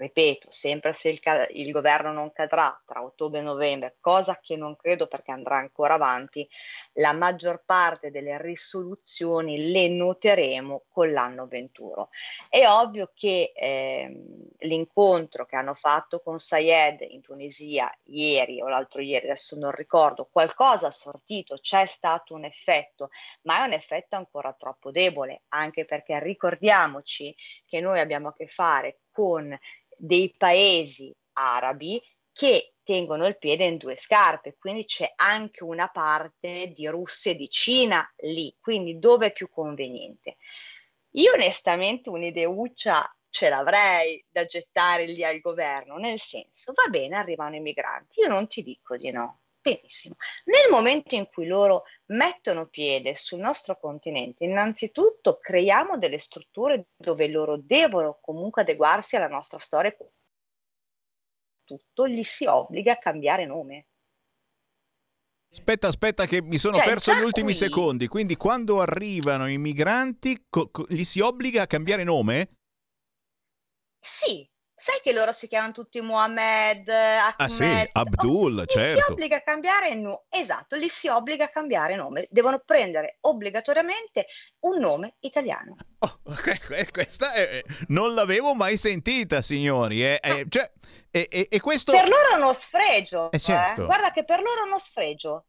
ripeto, 0.00 0.50
sempre 0.50 0.94
se 0.94 1.10
il, 1.10 1.20
ca- 1.20 1.46
il, 1.50 1.70
governo 1.70 2.10
non 2.10 2.32
cadrà 2.32 2.80
tra 2.86 3.04
ottobre 3.04 3.40
e 3.40 3.42
novembre, 3.42 3.96
cosa 4.00 4.38
che 4.40 4.56
non 4.56 4.74
credo 4.74 5.06
perché 5.06 5.30
andrà 5.30 5.56
ancora 5.56 5.94
avanti, 5.94 6.48
la 6.94 7.12
maggior 7.12 7.62
parte 7.66 8.10
delle 8.10 8.40
risoluzioni 8.40 9.70
le 9.70 9.88
noteremo 9.88 10.84
con 10.88 11.12
l'anno 11.12 11.46
21. 11.46 12.08
È 12.48 12.66
ovvio 12.66 13.10
che 13.14 13.52
eh, 13.54 14.24
l'incontro 14.60 15.44
che 15.44 15.56
hanno 15.56 15.74
fatto 15.74 16.20
con 16.20 16.38
Sayed 16.38 17.02
in 17.02 17.20
Tunisia 17.20 17.94
ieri 18.04 18.62
o 18.62 18.68
l'altro 18.68 19.02
ieri, 19.02 19.26
adesso 19.26 19.58
non 19.58 19.70
ricordo, 19.70 20.28
qualcosa 20.32 20.86
ha 20.86 20.90
sortito, 20.92 21.56
c'è 21.60 21.84
stato 21.84 22.32
un 22.34 22.44
effetto, 22.44 23.10
ma 23.42 23.58
è 23.58 23.66
un 23.66 23.74
effetto 23.74 24.16
ancora 24.16 24.54
troppo 24.54 24.90
debole, 24.90 25.42
anche 25.48 25.84
perché 25.84 26.18
ricordiamoci 26.20 27.36
che 27.66 27.80
noi 27.80 28.00
abbiamo 28.00 28.28
a 28.28 28.32
che 28.32 28.46
fare 28.46 29.00
con 29.10 29.56
dei 30.00 30.34
paesi 30.36 31.14
arabi 31.34 32.02
che 32.32 32.74
tengono 32.82 33.26
il 33.26 33.38
piede 33.38 33.64
in 33.64 33.76
due 33.76 33.96
scarpe, 33.96 34.56
quindi 34.58 34.84
c'è 34.84 35.12
anche 35.16 35.62
una 35.62 35.88
parte 35.88 36.72
di 36.74 36.86
Russia 36.86 37.32
e 37.32 37.36
di 37.36 37.48
Cina 37.50 38.04
lì, 38.22 38.54
quindi 38.60 38.98
dove 38.98 39.26
è 39.26 39.32
più 39.32 39.48
conveniente. 39.50 40.36
Io 41.14 41.32
onestamente 41.32 42.08
un'ideuccia 42.08 43.14
ce 43.28 43.48
l'avrei 43.48 44.24
da 44.28 44.44
gettare 44.44 45.06
lì 45.06 45.22
al 45.22 45.40
governo, 45.40 45.96
nel 45.98 46.18
senso, 46.18 46.72
va 46.72 46.88
bene, 46.88 47.16
arrivano 47.16 47.56
i 47.56 47.60
migranti, 47.60 48.20
io 48.20 48.28
non 48.28 48.48
ti 48.48 48.62
dico 48.62 48.96
di 48.96 49.10
no, 49.10 49.40
benissimo. 49.60 50.16
Nel 50.44 50.70
momento 50.70 51.14
in 51.14 51.26
cui 51.26 51.46
loro 51.46 51.84
mettono 52.06 52.66
piede 52.66 53.14
sul 53.14 53.40
nostro 53.40 53.78
continente, 53.78 54.44
innanzitutto 54.44 55.38
creiamo 55.38 55.98
delle 55.98 56.18
strutture 56.18 56.88
dove 56.96 57.28
loro 57.28 57.56
devono 57.56 58.18
comunque 58.20 58.62
adeguarsi 58.62 59.16
alla 59.16 59.28
nostra 59.28 59.58
storia, 59.58 59.94
tutto 61.64 62.08
gli 62.08 62.22
si 62.24 62.46
obbliga 62.46 62.92
a 62.92 62.98
cambiare 62.98 63.46
nome. 63.46 63.86
Aspetta, 65.52 65.88
aspetta, 65.88 66.26
che 66.26 66.40
mi 66.42 66.58
sono 66.58 66.76
cioè, 66.76 66.84
perso 66.84 67.12
gli 67.12 67.22
ultimi 67.22 67.46
qui... 67.46 67.54
secondi. 67.54 68.06
Quindi, 68.06 68.36
quando 68.36 68.80
arrivano 68.80 69.48
i 69.48 69.58
migranti, 69.58 70.46
co- 70.48 70.70
co- 70.70 70.86
gli 70.88 71.02
si 71.02 71.18
obbliga 71.18 71.62
a 71.62 71.66
cambiare 71.66 72.04
nome? 72.04 72.52
Sì, 73.98 74.48
sai 74.80 74.98
che 75.02 75.12
loro 75.12 75.30
si 75.32 75.46
chiamano 75.46 75.72
tutti 75.72 76.00
Mohamed, 76.00 76.88
Ahmed, 76.88 77.34
ah 77.36 77.48
sì, 77.48 77.90
Abdul, 77.92 78.60
oh, 78.60 78.64
certo. 78.64 79.04
si 79.04 79.10
obbliga 79.10 79.36
a 79.36 79.42
cambiare 79.42 79.94
nome, 79.94 80.22
esatto, 80.30 80.74
li 80.76 80.88
si 80.88 81.06
obbliga 81.06 81.44
a 81.44 81.48
cambiare 81.50 81.96
nome, 81.96 82.26
devono 82.30 82.62
prendere 82.64 83.18
obbligatoriamente 83.20 84.26
un 84.60 84.78
nome 84.78 85.16
italiano. 85.20 85.76
Oh, 85.98 86.20
questa 86.90 87.34
è, 87.34 87.62
non 87.88 88.14
l'avevo 88.14 88.54
mai 88.54 88.78
sentita, 88.78 89.42
signori, 89.42 90.02
eh, 90.02 90.18
eh, 90.22 90.46
cioè, 90.48 90.72
e, 91.10 91.28
e, 91.30 91.48
e 91.50 91.60
questo... 91.60 91.92
Per 91.92 92.08
loro 92.08 92.30
è 92.32 92.36
uno 92.36 92.54
sfregio, 92.54 93.30
eh, 93.32 93.38
certo. 93.38 93.82
eh. 93.82 93.84
guarda 93.84 94.12
che 94.12 94.24
per 94.24 94.40
loro 94.40 94.62
è 94.62 94.66
uno 94.66 94.78
sfregio. 94.78 95.44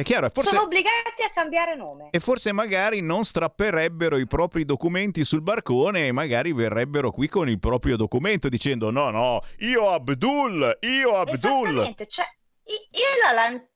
È 0.00 0.02
chiaro, 0.02 0.30
forse... 0.32 0.48
Sono 0.48 0.62
obbligati 0.62 1.22
a 1.22 1.30
cambiare 1.34 1.76
nome. 1.76 2.08
E 2.10 2.20
forse 2.20 2.52
magari 2.52 3.02
non 3.02 3.26
strapperebbero 3.26 4.16
i 4.16 4.26
propri 4.26 4.64
documenti 4.64 5.26
sul 5.26 5.42
barcone 5.42 6.06
e 6.06 6.12
magari 6.12 6.54
verrebbero 6.54 7.10
qui 7.10 7.28
con 7.28 7.50
il 7.50 7.58
proprio 7.58 7.96
documento 7.96 8.48
dicendo 8.48 8.90
no, 8.90 9.10
no, 9.10 9.44
io 9.58 9.90
Abdul, 9.90 10.78
io 10.80 11.16
Abdul. 11.16 11.66
Esattamente, 11.66 12.06
cioè, 12.06 12.24
io 12.64 13.22
la 13.22 13.32
lancio 13.32 13.68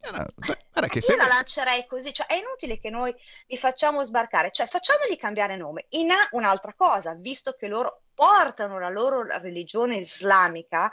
Guarda 0.00 0.88
che 0.88 0.98
io 0.98 1.04
se... 1.04 1.16
la 1.16 1.26
lancerei 1.26 1.86
così, 1.86 2.14
cioè 2.14 2.26
è 2.26 2.34
inutile 2.34 2.78
che 2.78 2.88
noi 2.88 3.14
li 3.46 3.56
facciamo 3.58 4.02
sbarcare, 4.02 4.50
cioè 4.50 4.66
facciamoli 4.66 5.18
cambiare 5.18 5.56
nome. 5.56 5.86
In 5.90 6.10
A 6.10 6.28
un'altra 6.30 6.72
cosa, 6.72 7.14
visto 7.14 7.52
che 7.52 7.66
loro 7.66 8.04
portano 8.14 8.78
la 8.78 8.88
loro 8.88 9.26
religione 9.40 9.98
islamica, 9.98 10.90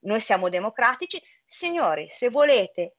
noi 0.00 0.20
siamo 0.20 0.50
democratici, 0.50 1.22
signori, 1.46 2.10
se 2.10 2.28
volete 2.28 2.97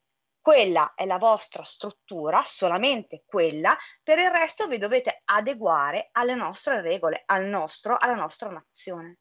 quella 0.50 0.94
è 0.96 1.06
la 1.06 1.20
vostra 1.20 1.62
struttura, 1.62 2.42
solamente 2.44 3.22
quella, 3.24 3.78
per 4.02 4.18
il 4.18 4.32
resto 4.32 4.66
vi 4.66 4.80
dovete 4.80 5.22
adeguare 5.26 6.10
alle 6.14 6.34
nostre 6.34 6.82
regole, 6.82 7.22
al 7.28 7.46
nostro, 7.46 7.96
alla 7.96 8.16
nostra 8.16 8.50
nazione. 8.50 9.20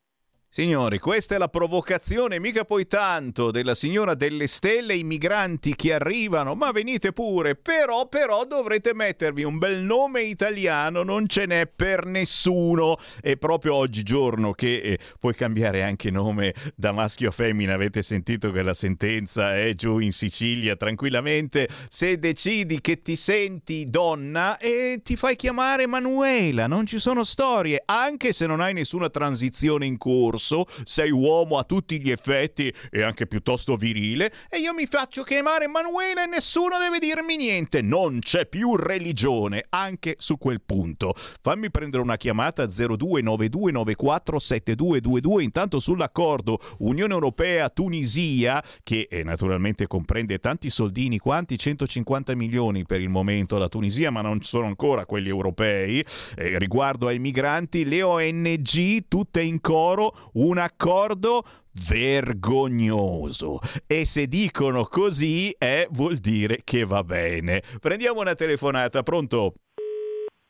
Signori, 0.51 0.99
questa 0.99 1.35
è 1.35 1.39
la 1.39 1.49
provocazione, 1.49 2.41
mica 2.41 2.65
poi 2.65 2.87
tanto, 2.87 3.51
della 3.51 3.75
signora 3.75 4.15
delle 4.15 4.47
stelle, 4.47 4.95
i 4.95 5.05
migranti 5.05 5.77
che 5.77 5.93
arrivano, 5.93 6.55
ma 6.55 6.73
venite 6.73 7.13
pure, 7.13 7.55
però, 7.55 8.09
però 8.09 8.47
dovrete 8.47 8.95
mettervi 8.95 9.45
un 9.45 9.59
bel 9.59 9.83
nome 9.83 10.23
italiano, 10.23 11.03
non 11.03 11.29
ce 11.29 11.45
n'è 11.45 11.67
per 11.67 12.07
nessuno. 12.07 12.97
E 13.21 13.37
proprio 13.37 13.75
oggigiorno 13.75 14.53
che 14.53 14.77
eh, 14.77 14.99
puoi 15.21 15.35
cambiare 15.35 15.83
anche 15.83 16.11
nome 16.11 16.55
da 16.75 16.93
maschio 16.93 17.29
a 17.29 17.33
femmina, 17.33 17.75
avete 17.75 18.03
sentito 18.03 18.51
che 18.51 18.63
la 18.63 18.75
sentenza 18.75 19.55
è 19.55 19.75
giù 19.75 19.99
in 19.99 20.13
Sicilia 20.13 20.77
tranquillamente, 20.77 21.69
se 21.91 22.19
decidi 22.19 22.81
che 22.81 23.03
ti 23.03 23.17
senti 23.17 23.85
donna 23.85 24.57
e 24.57 24.69
eh, 24.69 25.03
ti 25.05 25.15
fai 25.15 25.37
chiamare 25.37 25.87
Manuela, 25.87 26.67
non 26.67 26.87
ci 26.87 26.99
sono 26.99 27.23
storie, 27.23 27.83
anche 27.85 28.33
se 28.33 28.47
non 28.47 28.61
hai 28.61 28.73
nessuna 28.73 29.11
transizione 29.11 29.85
in 29.85 29.99
corso 29.99 30.37
corso, 30.39 30.67
sei 30.85 31.11
uomo 31.11 31.59
a 31.59 31.65
tutti 31.65 32.01
gli 32.01 32.11
effetti 32.11 32.73
e 32.91 33.03
anche 33.03 33.27
piuttosto 33.27 33.77
virile, 33.77 34.33
e 34.49 34.59
io 34.59 34.73
mi 34.73 34.87
faccio 34.87 35.25
chiamare 35.25 35.65
Emanuele 35.65 36.23
e 36.23 36.27
nessuno 36.27 36.79
deve 36.79 37.01
dirmi 37.01 37.37
niente. 37.37 37.83
Non 37.83 38.21
c'è 38.21 38.47
più 38.47 38.77
religione, 38.77 39.65
anche 39.71 40.15
su 40.19 40.39
quel 40.39 40.63
punto. 40.63 41.17
Fammi 41.43 41.69
prendere 41.71 42.03
una 42.03 42.17
chiamata 42.17 42.65
0292947222, 42.65 45.41
intanto 45.41 45.81
sull'accordo 45.81 46.61
Unione 46.79 47.13
Europea-Tunisia, 47.13 48.65
che 48.85 49.09
eh, 49.11 49.25
naturalmente 49.25 49.89
comprende 49.89 50.39
tanti 50.39 50.71
soldini, 50.71 51.19
quanti 51.19 51.59
150 51.59 52.37
milioni 52.37 52.87
per 52.87 53.01
il 53.01 53.09
momento 53.09 53.59
la 53.59 53.69
Tunisia, 53.69 54.11
ma 54.11 54.21
non 54.21 54.43
sono 54.43 54.67
ancora 54.67 55.05
quelli 55.05 55.29
europei, 55.29 56.05
eh, 56.37 56.59
riguardo 56.59 57.09
ai 57.09 57.19
migranti, 57.19 57.85
le 57.85 58.03
ONG 58.03 59.07
tutte 59.09 59.43
in 59.43 59.61
coro 59.61 60.28
un 60.35 60.59
accordo 60.59 61.45
vergognoso. 61.87 63.61
E 63.87 64.05
se 64.05 64.27
dicono 64.27 64.85
così, 64.85 65.51
eh, 65.59 65.89
vuol 65.91 66.17
dire 66.17 66.61
che 66.65 66.85
va 66.85 67.05
bene. 67.05 67.63
Prendiamo 67.81 68.21
una 68.21 68.35
telefonata, 68.35 69.03
pronto? 69.03 69.55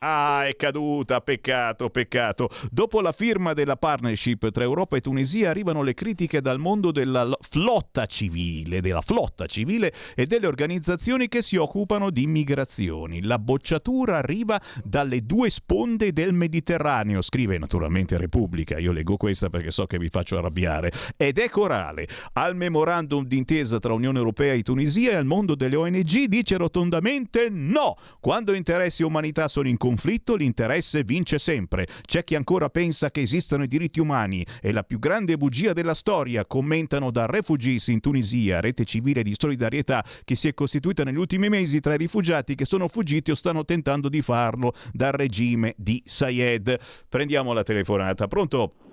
Ah, 0.00 0.46
è 0.46 0.54
caduta, 0.54 1.20
peccato, 1.20 1.90
peccato. 1.90 2.50
Dopo 2.70 3.00
la 3.00 3.10
firma 3.10 3.52
della 3.52 3.76
partnership 3.76 4.52
tra 4.52 4.62
Europa 4.62 4.96
e 4.96 5.00
Tunisia 5.00 5.50
arrivano 5.50 5.82
le 5.82 5.92
critiche 5.94 6.40
dal 6.40 6.60
mondo 6.60 6.92
della 6.92 7.28
flotta 7.40 8.06
civile, 8.06 8.80
della 8.80 9.00
flotta 9.00 9.46
civile 9.46 9.92
e 10.14 10.26
delle 10.26 10.46
organizzazioni 10.46 11.26
che 11.26 11.42
si 11.42 11.56
occupano 11.56 12.10
di 12.10 12.28
migrazioni. 12.28 13.22
La 13.22 13.40
bocciatura 13.40 14.18
arriva 14.18 14.62
dalle 14.84 15.26
due 15.26 15.50
sponde 15.50 16.12
del 16.12 16.32
Mediterraneo, 16.32 17.20
scrive 17.20 17.58
naturalmente 17.58 18.16
Repubblica, 18.18 18.78
io 18.78 18.92
leggo 18.92 19.16
questa 19.16 19.50
perché 19.50 19.72
so 19.72 19.86
che 19.86 19.98
vi 19.98 20.08
faccio 20.08 20.38
arrabbiare, 20.38 20.92
ed 21.16 21.38
è 21.38 21.48
corale. 21.48 22.06
Al 22.34 22.54
memorandum 22.54 23.24
d'intesa 23.24 23.80
tra 23.80 23.94
Unione 23.94 24.18
Europea 24.18 24.52
e 24.52 24.62
Tunisia 24.62 25.10
e 25.10 25.16
al 25.16 25.24
mondo 25.24 25.56
delle 25.56 25.74
ONG 25.74 26.26
dice 26.26 26.56
rotondamente 26.56 27.48
no, 27.50 27.96
quando 28.20 28.52
interessi 28.52 29.02
umanità 29.02 29.48
sono 29.48 29.66
in 29.66 29.76
conflitto 29.88 30.34
l'interesse 30.34 31.02
vince 31.02 31.38
sempre. 31.38 31.86
C'è 32.02 32.22
chi 32.22 32.34
ancora 32.34 32.68
pensa 32.68 33.10
che 33.10 33.22
esistano 33.22 33.62
i 33.62 33.68
diritti 33.68 34.00
umani. 34.00 34.44
È 34.60 34.70
la 34.70 34.82
più 34.82 34.98
grande 34.98 35.38
bugia 35.38 35.72
della 35.72 35.94
storia, 35.94 36.44
commentano 36.44 37.10
da 37.10 37.24
Refugees 37.24 37.86
in 37.86 38.00
Tunisia, 38.00 38.60
rete 38.60 38.84
civile 38.84 39.22
di 39.22 39.34
solidarietà 39.34 40.04
che 40.24 40.34
si 40.34 40.46
è 40.46 40.52
costituita 40.52 41.04
negli 41.04 41.16
ultimi 41.16 41.48
mesi 41.48 41.80
tra 41.80 41.94
i 41.94 41.96
rifugiati 41.96 42.54
che 42.54 42.66
sono 42.66 42.86
fuggiti 42.88 43.30
o 43.30 43.34
stanno 43.34 43.64
tentando 43.64 44.10
di 44.10 44.20
farlo 44.20 44.74
dal 44.92 45.12
regime 45.12 45.72
di 45.78 46.02
Sayed. 46.04 46.78
Prendiamo 47.08 47.54
la 47.54 47.62
telefonata. 47.62 48.28
Pronto? 48.28 48.87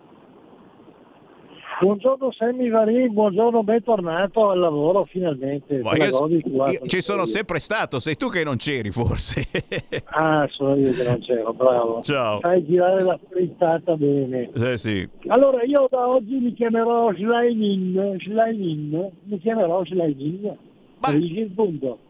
Buongiorno 1.77 2.31
Sammy 2.31 2.69
Varin, 2.69 3.11
buongiorno, 3.11 3.61
bentornato 3.61 4.49
al 4.49 4.59
lavoro 4.59 5.03
finalmente. 5.05 5.75
Io, 5.75 6.27
io 6.27 6.85
ci 6.85 7.01
sono 7.01 7.25
sempre 7.25 7.59
stato, 7.59 7.99
sei 7.99 8.15
tu 8.15 8.29
che 8.29 8.45
non 8.45 8.55
c'eri 8.55 8.91
forse. 8.91 9.45
ah, 10.05 10.47
sono 10.49 10.75
io 10.75 10.91
che 10.93 11.03
non 11.03 11.19
c'ero, 11.19 11.53
bravo. 11.53 12.01
Ciao. 12.01 12.39
Fai 12.39 12.65
girare 12.65 13.03
la 13.03 13.19
frittata 13.29 13.95
bene. 13.97 14.51
Eh, 14.53 14.77
sì. 14.77 15.07
Allora 15.27 15.63
io 15.63 15.87
da 15.89 16.07
oggi 16.07 16.35
mi 16.35 16.53
chiamerò 16.53 17.11
Schleinin, 17.13 18.19
Schleinin, 18.21 19.11
mi 19.23 19.39
chiamerò 19.39 19.83
Schleinin. 19.83 20.57
Ma, 20.99 21.09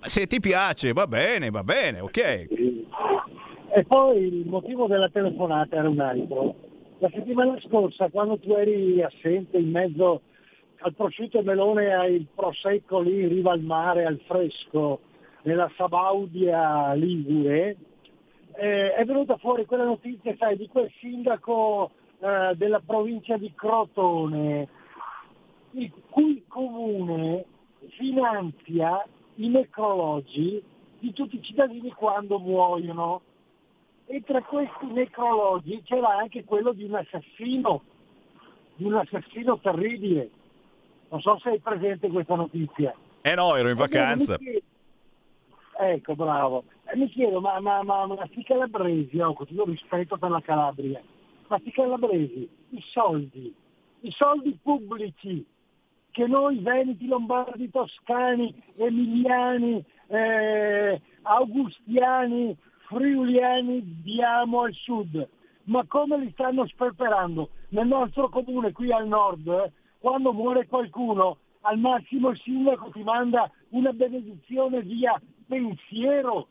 se 0.02 0.28
ti 0.28 0.40
piace, 0.40 0.94
va 0.94 1.08
bene, 1.08 1.50
va 1.50 1.64
bene, 1.64 2.02
ok. 2.02 2.48
E 3.78 3.84
poi 3.88 4.28
il 4.28 4.46
motivo 4.46 4.86
della 4.86 5.10
telefonata 5.10 5.76
era 5.76 5.90
un 5.90 6.00
altro 6.00 6.56
la 7.00 7.10
settimana 7.10 7.60
scorsa, 7.62 8.10
quando 8.10 8.38
tu 8.38 8.54
eri 8.54 9.02
assente 9.02 9.58
in 9.58 9.70
mezzo 9.70 10.22
al 10.80 10.94
prosciutto 10.94 11.40
e 11.40 11.44
melone 11.44 11.94
al 11.94 12.26
prosecco 12.34 13.00
lì 13.00 13.22
in 13.22 13.30
riva 13.30 13.52
al 13.52 13.62
mare, 13.62 14.06
al 14.06 14.20
fresco, 14.26 15.00
nella 15.44 15.70
Sabaudia 15.76 16.94
Ligure, 16.94 17.78
eh, 18.56 18.94
è 18.94 19.06
venuta 19.06 19.38
fuori 19.38 19.66
quella 19.66 19.84
notizia, 19.84 20.36
sai, 20.38 20.58
di 20.58 20.68
quel 20.68 20.92
sindaco 21.00 21.92
eh, 22.20 22.54
della 22.56 22.82
provincia 22.86 23.38
di 23.38 23.52
Crotone, 23.54 24.68
il 25.72 25.92
cui 26.10 26.44
comune 26.48 27.46
finanzia 27.98 29.06
i 29.36 29.50
necrologi 29.50 30.64
di 31.00 31.14
tutti 31.14 31.36
i 31.36 31.42
cittadini 31.42 31.92
quando 31.92 32.40
muoiono. 32.40 33.22
E 34.08 34.22
tra 34.24 34.42
questi 34.42 34.86
necrologi 34.86 35.82
c'era 35.84 36.18
anche 36.18 36.44
quello 36.44 36.74
di 36.74 36.84
un 36.84 36.96
assassino, 36.96 37.82
di 38.76 38.84
un 38.84 38.96
assassino 38.96 39.60
terribile. 39.60 40.30
Non 41.10 41.22
so 41.22 41.40
se 41.40 41.50
hai 41.50 41.60
presente 41.60 42.08
questa 42.10 42.36
notizia. 42.36 42.94
Eh 43.22 43.34
no, 43.34 43.56
ero 43.56 43.70
in 43.70 43.76
vacanza. 43.76 44.38
Ecco, 45.78 46.16
bravo. 46.16 46.66
E 46.86 46.96
mi 46.96 47.10
chiedo, 47.10 47.42
ma, 47.42 47.60
ma, 47.60 47.82
ma, 47.84 48.06
ma 48.06 48.28
sti 48.28 48.44
calabresi, 48.44 49.20
ho 49.20 49.34
con 49.34 49.48
tutto 49.48 49.66
rispetto 49.66 50.18
per 50.18 50.30
la 50.30 50.42
Calabria, 50.42 51.02
ma 51.48 51.58
sti 51.60 51.72
calabresi, 51.72 52.48
i 52.70 52.84
soldi, 52.86 53.54
i 54.02 54.12
soldi 54.12 54.58
pubblici 54.62 55.46
che 56.12 56.28
noi 56.28 56.60
veneti, 56.60 57.08
lombardi, 57.08 57.70
toscani, 57.70 58.56
emiliani, 58.78 59.84
eh, 60.08 61.02
augustiani, 61.24 62.56
friuliani 62.88 64.02
diamo 64.02 64.62
al 64.62 64.74
sud, 64.74 65.28
ma 65.66 65.84
come 65.88 66.18
li 66.20 66.32
stanno 66.32 66.66
sperperando? 66.68 67.50
Nel 67.70 67.88
nostro 67.88 68.30
comune 68.30 68.72
qui 68.72 68.92
al 68.92 69.08
nord, 69.08 69.48
eh, 69.48 69.72
quando 70.00 70.34
muore 70.34 70.68
qualcuno, 70.68 71.38
al 71.62 71.80
massimo 71.80 72.30
il 72.30 72.38
sindaco 72.38 72.90
ti 72.92 73.02
manda 73.02 73.50
una 73.70 73.92
benedizione 73.92 74.82
via 74.82 75.20
pensiero, 75.48 76.48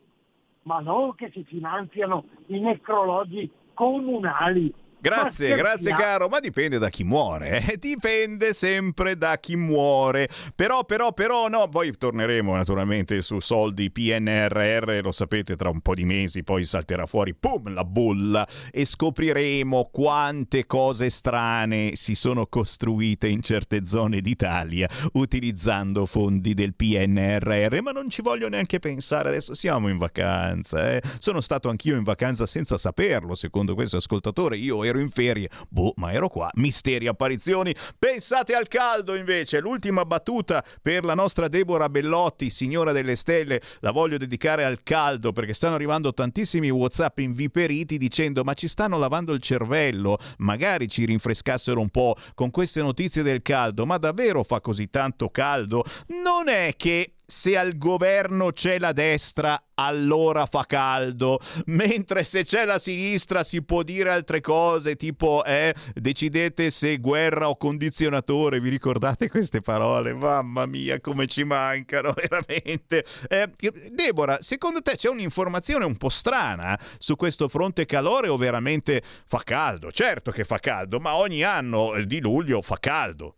ma 0.63 0.79
non 0.79 1.15
che 1.15 1.29
si 1.31 1.43
finanziano 1.43 2.25
i 2.47 2.59
necrologi 2.59 3.49
comunali. 3.73 4.73
Grazie, 5.05 5.55
grazie 5.55 5.93
caro, 5.93 6.27
ma 6.27 6.39
dipende 6.39 6.79
da 6.79 6.89
chi 6.89 7.03
muore, 7.03 7.63
eh? 7.63 7.77
dipende 7.79 8.53
sempre 8.53 9.15
da 9.15 9.37
chi 9.37 9.55
muore. 9.55 10.27
Però, 10.55 10.83
però, 10.83 11.13
però, 11.13 11.47
no, 11.47 11.69
poi 11.69 11.95
torneremo 11.95 12.55
naturalmente 12.55 13.21
su 13.21 13.39
soldi 13.39 13.91
PNRR, 13.91 15.01
lo 15.03 15.11
sapete, 15.11 15.55
tra 15.55 15.69
un 15.69 15.81
po' 15.81 15.93
di 15.93 16.05
mesi 16.05 16.43
poi 16.43 16.65
salterà 16.65 17.05
fuori, 17.05 17.35
pum, 17.35 17.71
la 17.71 17.83
bolla 17.83 18.47
e 18.71 18.83
scopriremo 18.85 19.89
quante 19.91 20.65
cose 20.65 21.11
strane 21.11 21.91
si 21.93 22.15
sono 22.15 22.47
costruite 22.47 23.27
in 23.27 23.43
certe 23.43 23.85
zone 23.85 24.21
d'Italia 24.21 24.89
utilizzando 25.13 26.07
fondi 26.07 26.55
del 26.55 26.73
PNRR, 26.73 27.79
ma 27.81 27.91
non 27.91 28.09
ci 28.09 28.23
voglio 28.23 28.49
neanche 28.49 28.79
pensare, 28.79 29.29
adesso 29.29 29.53
siamo 29.53 29.87
in 29.87 29.99
vacanza, 29.99 30.93
eh? 30.93 31.01
Sono 31.19 31.41
stato 31.41 31.69
anch'io 31.69 31.95
in 31.95 32.03
vacanza 32.03 32.47
senza 32.47 32.79
saperlo, 32.79 33.35
secondo 33.35 33.75
questo 33.75 33.97
ascoltatore, 33.97 34.57
io 34.57 34.83
ero 34.83 34.93
ero 34.95 34.99
in 34.99 35.09
ferie. 35.09 35.49
Boh, 35.69 35.93
ma 35.97 36.11
ero 36.11 36.29
qua. 36.29 36.49
Misteri, 36.55 37.07
apparizioni. 37.07 37.75
Pensate 37.99 38.55
al 38.55 38.67
caldo 38.67 39.15
invece. 39.15 39.59
L'ultima 39.59 40.05
battuta 40.05 40.63
per 40.81 41.03
la 41.03 41.13
nostra 41.13 41.47
Deborah 41.47 41.89
Bellotti, 41.89 42.49
signora 42.49 42.91
delle 42.91 43.15
stelle. 43.15 43.61
La 43.81 43.91
voglio 43.91 44.17
dedicare 44.17 44.63
al 44.63 44.81
caldo 44.83 45.31
perché 45.31 45.53
stanno 45.53 45.75
arrivando 45.75 46.13
tantissimi 46.13 46.69
WhatsApp 46.69 47.19
inviperiti 47.19 47.97
dicendo 47.97 48.43
ma 48.43 48.53
ci 48.53 48.67
stanno 48.67 48.97
lavando 48.97 49.33
il 49.33 49.41
cervello. 49.41 50.17
Magari 50.37 50.87
ci 50.87 51.05
rinfrescassero 51.05 51.79
un 51.79 51.89
po' 51.89 52.15
con 52.33 52.49
queste 52.49 52.81
notizie 52.81 53.23
del 53.23 53.41
caldo. 53.41 53.85
Ma 53.85 53.97
davvero 53.97 54.43
fa 54.43 54.61
così 54.61 54.89
tanto 54.89 55.29
caldo? 55.29 55.83
Non 56.07 56.47
è 56.47 56.73
che 56.77 57.14
se 57.25 57.57
al 57.57 57.77
governo 57.77 58.51
c'è 58.51 58.79
la 58.79 58.91
destra, 58.91 59.61
allora 59.75 60.45
fa 60.45 60.65
caldo, 60.65 61.39
mentre 61.67 62.23
se 62.23 62.43
c'è 62.43 62.65
la 62.65 62.79
sinistra 62.79 63.43
si 63.43 63.63
può 63.63 63.83
dire 63.83 64.11
altre 64.11 64.41
cose, 64.41 64.95
tipo 64.95 65.43
eh, 65.45 65.73
decidete 65.93 66.69
se 66.69 66.97
guerra 66.97 67.49
o 67.49 67.57
condizionatore, 67.57 68.59
vi 68.59 68.69
ricordate 68.69 69.29
queste 69.29 69.61
parole? 69.61 70.13
Mamma 70.13 70.65
mia, 70.65 70.99
come 70.99 71.27
ci 71.27 71.43
mancano 71.43 72.13
veramente. 72.15 73.05
Eh, 73.27 73.49
Deborah, 73.91 74.41
secondo 74.41 74.81
te 74.81 74.95
c'è 74.95 75.09
un'informazione 75.09 75.85
un 75.85 75.97
po' 75.97 76.09
strana 76.09 76.79
su 76.97 77.15
questo 77.15 77.47
fronte 77.47 77.85
calore 77.85 78.27
o 78.27 78.37
veramente 78.37 79.01
fa 79.25 79.41
caldo? 79.43 79.91
Certo 79.91 80.31
che 80.31 80.43
fa 80.43 80.59
caldo, 80.59 80.99
ma 80.99 81.15
ogni 81.15 81.43
anno 81.43 82.03
di 82.05 82.19
luglio 82.19 82.61
fa 82.61 82.77
caldo. 82.79 83.35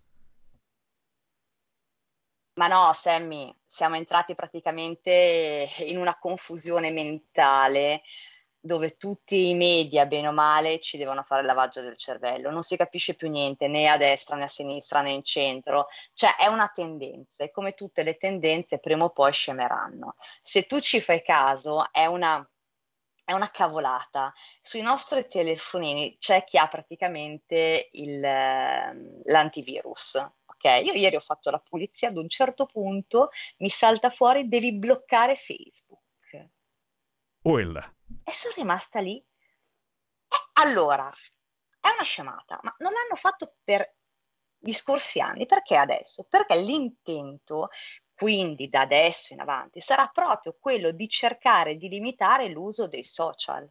Ma 2.58 2.68
no, 2.68 2.92
Sammy, 2.94 3.56
siamo 3.68 3.98
entrati 3.98 4.34
praticamente 4.34 5.70
in 5.80 5.98
una 5.98 6.18
confusione 6.18 6.90
mentale 6.92 8.02
dove 8.60 8.98
tutti 8.98 9.50
i 9.50 9.54
media, 9.54 10.08
bene 10.08 10.28
o 10.28 10.32
male, 10.32 10.80
ci 10.80 10.98
devono 10.98 11.22
fare 11.22 11.42
il 11.42 11.48
lavaggio 11.48 11.82
del 11.82 11.96
cervello. 11.98 12.50
Non 12.50 12.64
si 12.64 12.76
capisce 12.76 13.14
più 13.14 13.30
niente 13.30 13.68
né 13.68 13.88
a 13.88 13.98
destra 13.98 14.36
né 14.36 14.46
a 14.46 14.48
sinistra 14.48 15.02
né 15.02 15.12
in 15.12 15.24
centro. 15.24 15.88
Cioè 16.16 16.36
è 16.36 16.48
una 16.48 16.68
tendenza 16.74 17.44
e 17.44 17.52
come 17.52 17.74
tutte 17.76 18.02
le 18.02 18.18
tendenze 18.18 18.80
prima 18.80 19.04
o 19.04 19.12
poi 19.12 19.32
scemeranno. 19.32 20.16
Se 20.42 20.66
tu 20.66 20.80
ci 20.80 21.00
fai 21.00 21.22
caso 21.22 21.92
è 21.92 22.08
una, 22.08 22.46
è 23.24 23.34
una 23.34 23.52
cavolata. 23.52 24.34
Sui 24.62 24.82
nostri 24.82 25.28
telefonini 25.28 26.18
c'è 26.18 26.44
chi 26.44 26.58
ha 26.58 26.68
praticamente 26.68 27.90
il, 27.92 28.24
ehm, 28.24 29.22
l'antivirus 29.26 30.37
ok, 30.58 30.86
io 30.86 30.94
ieri 30.94 31.16
ho 31.16 31.22
fatto 31.22 31.50
la 31.50 31.60
pulizia, 31.60 32.10
ad 32.10 32.18
un 32.18 32.28
certo 32.28 32.66
punto 32.66 33.30
mi 33.58 33.70
salta 33.70 34.10
fuori, 34.10 34.48
devi 34.48 34.74
bloccare 34.74 35.36
Facebook. 35.36 36.02
Uella. 37.44 37.96
E 38.24 38.32
sono 38.32 38.54
rimasta 38.58 39.00
lì. 39.00 39.18
Eh, 39.18 40.50
allora, 40.54 41.08
è 41.08 41.88
una 41.94 42.04
scemata, 42.04 42.60
ma 42.64 42.76
non 42.80 42.92
l'hanno 42.92 43.16
fatto 43.16 43.56
per 43.64 43.96
gli 44.58 44.74
scorsi 44.74 45.22
anni, 45.22 45.46
perché 45.46 45.76
adesso? 45.76 46.26
Perché 46.28 46.58
l'intento 46.58 47.70
quindi 48.14 48.68
da 48.68 48.82
adesso 48.82 49.34
in 49.34 49.40
avanti 49.40 49.80
sarà 49.80 50.08
proprio 50.08 50.58
quello 50.60 50.92
di 50.92 51.08
cercare 51.08 51.78
di 51.78 51.88
limitare 51.88 52.50
l'uso 52.50 52.88
dei 52.88 53.04
social. 53.04 53.70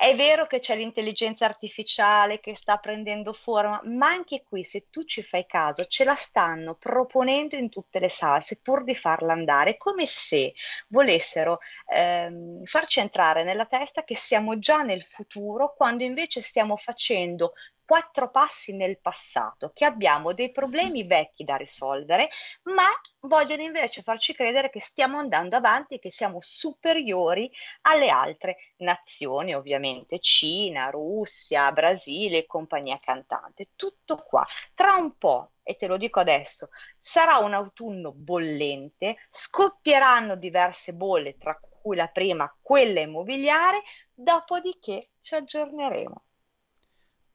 È 0.00 0.14
vero 0.14 0.46
che 0.46 0.60
c'è 0.60 0.76
l'intelligenza 0.76 1.44
artificiale 1.44 2.38
che 2.38 2.54
sta 2.54 2.76
prendendo 2.76 3.32
forma, 3.32 3.80
ma 3.86 4.06
anche 4.06 4.44
qui, 4.44 4.62
se 4.62 4.88
tu 4.90 5.02
ci 5.02 5.22
fai 5.24 5.44
caso, 5.44 5.86
ce 5.86 6.04
la 6.04 6.14
stanno 6.14 6.76
proponendo 6.76 7.56
in 7.56 7.68
tutte 7.68 7.98
le 7.98 8.08
salse 8.08 8.60
pur 8.62 8.84
di 8.84 8.94
farla 8.94 9.32
andare, 9.32 9.76
come 9.76 10.06
se 10.06 10.54
volessero 10.88 11.58
ehm, 11.86 12.64
farci 12.64 13.00
entrare 13.00 13.42
nella 13.42 13.66
testa 13.66 14.04
che 14.04 14.14
siamo 14.14 14.60
già 14.60 14.82
nel 14.82 15.02
futuro, 15.02 15.74
quando 15.76 16.04
invece 16.04 16.42
stiamo 16.42 16.76
facendo 16.76 17.54
quattro 17.88 18.30
passi 18.30 18.76
nel 18.76 19.00
passato, 19.00 19.70
che 19.72 19.86
abbiamo 19.86 20.34
dei 20.34 20.52
problemi 20.52 21.04
vecchi 21.04 21.42
da 21.42 21.56
risolvere, 21.56 22.28
ma 22.64 22.84
vogliono 23.20 23.62
invece 23.62 24.02
farci 24.02 24.34
credere 24.34 24.68
che 24.68 24.78
stiamo 24.78 25.16
andando 25.16 25.56
avanti 25.56 25.94
e 25.94 25.98
che 25.98 26.12
siamo 26.12 26.36
superiori 26.38 27.50
alle 27.82 28.10
altre 28.10 28.74
nazioni, 28.80 29.54
ovviamente 29.54 30.18
Cina, 30.18 30.90
Russia, 30.90 31.72
Brasile 31.72 32.40
e 32.40 32.46
compagnia 32.46 33.00
cantante. 33.02 33.70
Tutto 33.74 34.16
qua. 34.18 34.46
Tra 34.74 34.92
un 34.96 35.16
po', 35.16 35.52
e 35.62 35.76
te 35.76 35.86
lo 35.86 35.96
dico 35.96 36.20
adesso, 36.20 36.68
sarà 36.98 37.38
un 37.38 37.54
autunno 37.54 38.12
bollente, 38.12 39.16
scoppieranno 39.30 40.36
diverse 40.36 40.92
bolle, 40.92 41.38
tra 41.38 41.58
cui 41.58 41.96
la 41.96 42.08
prima, 42.08 42.54
quella 42.60 43.00
immobiliare, 43.00 43.80
dopodiché 44.12 45.12
ci 45.20 45.34
aggiorneremo. 45.36 46.24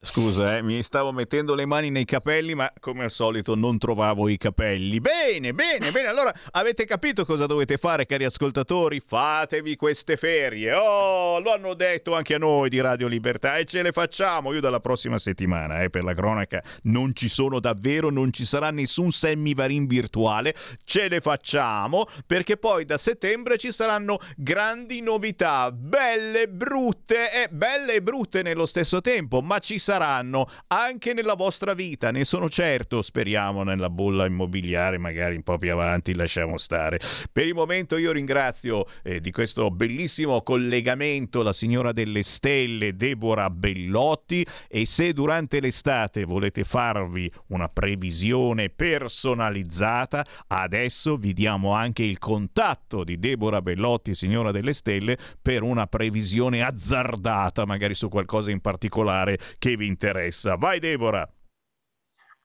Scusa, 0.05 0.57
eh, 0.57 0.61
mi 0.61 0.83
stavo 0.83 1.13
mettendo 1.13 1.55
le 1.55 1.65
mani 1.65 1.89
nei 1.89 2.03
capelli, 2.03 2.55
ma 2.55 2.69
come 2.81 3.05
al 3.05 3.09
solito 3.09 3.55
non 3.55 3.77
trovavo 3.77 4.27
i 4.27 4.35
capelli. 4.35 4.99
Bene, 4.99 5.53
bene, 5.53 5.91
bene. 5.91 6.07
Allora 6.09 6.31
avete 6.51 6.83
capito 6.83 7.23
cosa 7.23 7.45
dovete 7.45 7.77
fare, 7.77 8.05
cari 8.05 8.25
ascoltatori? 8.25 9.01
Fatevi 9.03 9.77
queste 9.77 10.17
ferie. 10.17 10.73
Oh, 10.73 11.39
lo 11.39 11.53
hanno 11.53 11.73
detto 11.73 12.13
anche 12.15 12.35
a 12.35 12.37
noi 12.37 12.67
di 12.67 12.81
Radio 12.81 13.07
Libertà 13.07 13.55
e 13.55 13.63
ce 13.63 13.81
le 13.81 13.93
facciamo. 13.93 14.51
Io 14.51 14.59
dalla 14.59 14.81
prossima 14.81 15.17
settimana, 15.17 15.81
eh, 15.83 15.89
per 15.89 16.03
la 16.03 16.13
cronaca, 16.13 16.61
non 16.83 17.15
ci 17.15 17.29
sono 17.29 17.61
davvero, 17.61 18.09
non 18.09 18.33
ci 18.33 18.43
sarà 18.43 18.71
nessun 18.71 19.13
semivarin 19.13 19.87
virtuale. 19.87 20.53
Ce 20.83 21.07
le 21.07 21.21
facciamo 21.21 22.07
perché 22.27 22.57
poi 22.57 22.83
da 22.83 22.97
settembre 22.97 23.57
ci 23.57 23.71
saranno 23.71 24.19
grandi 24.35 25.01
novità, 25.01 25.71
belle, 25.71 26.49
brutte 26.49 27.31
e 27.31 27.43
eh, 27.43 27.47
belle 27.49 27.93
e 27.93 28.01
brutte 28.01 28.41
nello 28.41 28.65
stesso 28.65 28.99
tempo, 28.99 29.39
ma 29.39 29.59
ci 29.59 29.79
saranno 29.79 29.91
saranno 29.93 30.49
anche 30.67 31.13
nella 31.13 31.35
vostra 31.35 31.75
vita, 31.75 32.09
ne 32.09 32.25
sono 32.25 32.49
certo, 32.49 33.03
speriamo 33.03 33.61
nella 33.61 33.91
bolla 33.91 34.25
immobiliare, 34.25 34.97
magari 34.97 35.35
un 35.35 35.43
po' 35.43 35.59
più 35.59 35.71
avanti 35.71 36.15
lasciamo 36.15 36.57
stare. 36.57 36.99
Per 37.31 37.45
il 37.45 37.53
momento 37.53 37.97
io 37.97 38.11
ringrazio 38.11 38.87
eh, 39.03 39.19
di 39.19 39.29
questo 39.29 39.69
bellissimo 39.69 40.41
collegamento 40.41 41.43
la 41.43 41.53
signora 41.53 41.91
delle 41.91 42.23
stelle 42.23 42.95
Deborah 42.95 43.51
Bellotti 43.51 44.43
e 44.67 44.87
se 44.87 45.13
durante 45.13 45.59
l'estate 45.59 46.23
volete 46.23 46.63
farvi 46.63 47.31
una 47.47 47.69
previsione 47.69 48.69
personalizzata, 48.69 50.25
adesso 50.47 51.17
vi 51.17 51.33
diamo 51.33 51.73
anche 51.73 52.01
il 52.01 52.17
contatto 52.17 53.03
di 53.03 53.19
Deborah 53.19 53.61
Bellotti, 53.61 54.15
signora 54.15 54.51
delle 54.51 54.73
stelle, 54.73 55.19
per 55.39 55.61
una 55.61 55.85
previsione 55.85 56.63
azzardata, 56.63 57.65
magari 57.65 57.93
su 57.93 58.09
qualcosa 58.09 58.49
in 58.49 58.59
particolare 58.59 59.37
che 59.59 59.77
vi 59.77 59.82
interessa. 59.85 60.55
Vai 60.55 60.79
Deborah! 60.79 61.27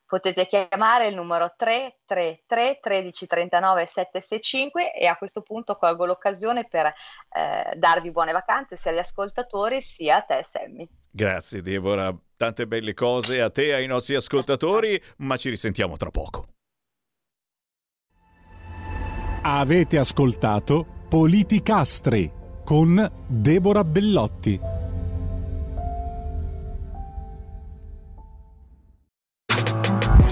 potete 0.09 0.47
chiamare 0.47 1.07
il 1.07 1.15
numero 1.15 1.53
333 1.57 2.79
13 2.81 3.27
39 3.27 3.87
765 3.87 4.95
e 4.95 5.07
a 5.07 5.17
questo 5.17 5.43
punto 5.43 5.77
colgo 5.77 6.07
l'occasione 6.07 6.67
per 6.67 6.87
eh, 6.87 7.77
darvi 7.77 8.11
buone 8.11 8.33
vacanze 8.33 8.77
sia 8.77 8.91
agli 8.91 8.99
ascoltatori 8.99 9.83
sia 9.83 10.17
a 10.17 10.23
te 10.23 10.43
Sammy. 10.43 10.89
Grazie 11.11 11.61
Deborah, 11.61 12.17
tante 12.37 12.67
belle 12.67 12.95
cose 12.95 13.43
a 13.43 13.51
te 13.51 13.67
e 13.67 13.73
ai 13.75 13.87
nostri 13.87 14.15
ascoltatori, 14.15 15.01
ma 15.19 15.37
ci 15.37 15.51
risentiamo 15.51 15.97
tra 15.97 16.11
poco. 16.11 16.47
Avete 19.43 19.99
ascoltato 19.99 20.97
Politicastri 21.09 22.31
con 22.65 23.27
Deborah 23.27 23.85
Bellotti. 23.85 24.78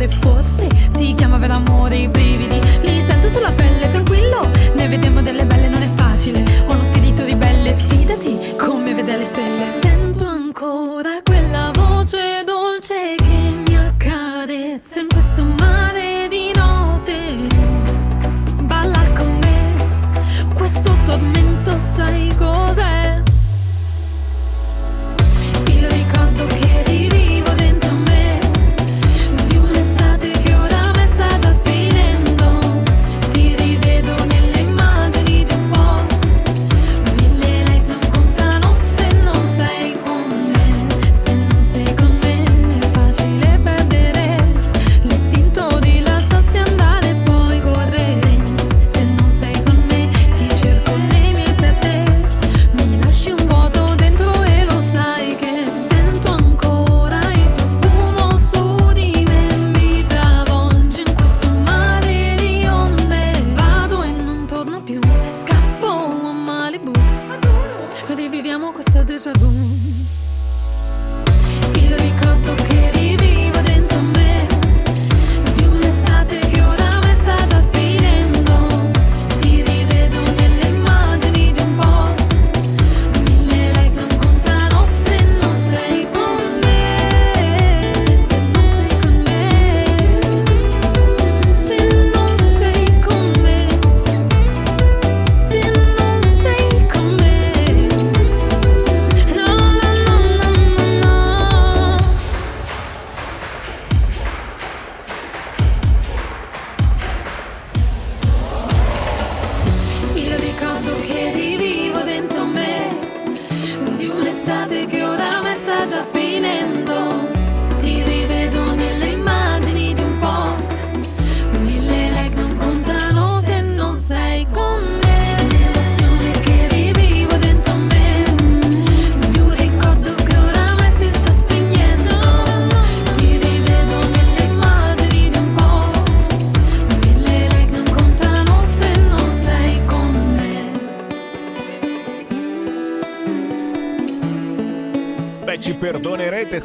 Cuore. 0.00 0.08
Forse 0.08 0.68
si 0.94 1.14
chiama 1.14 1.38
vero 1.38 1.54
amore. 1.54 1.96
I 1.96 2.08
brividi 2.08 2.49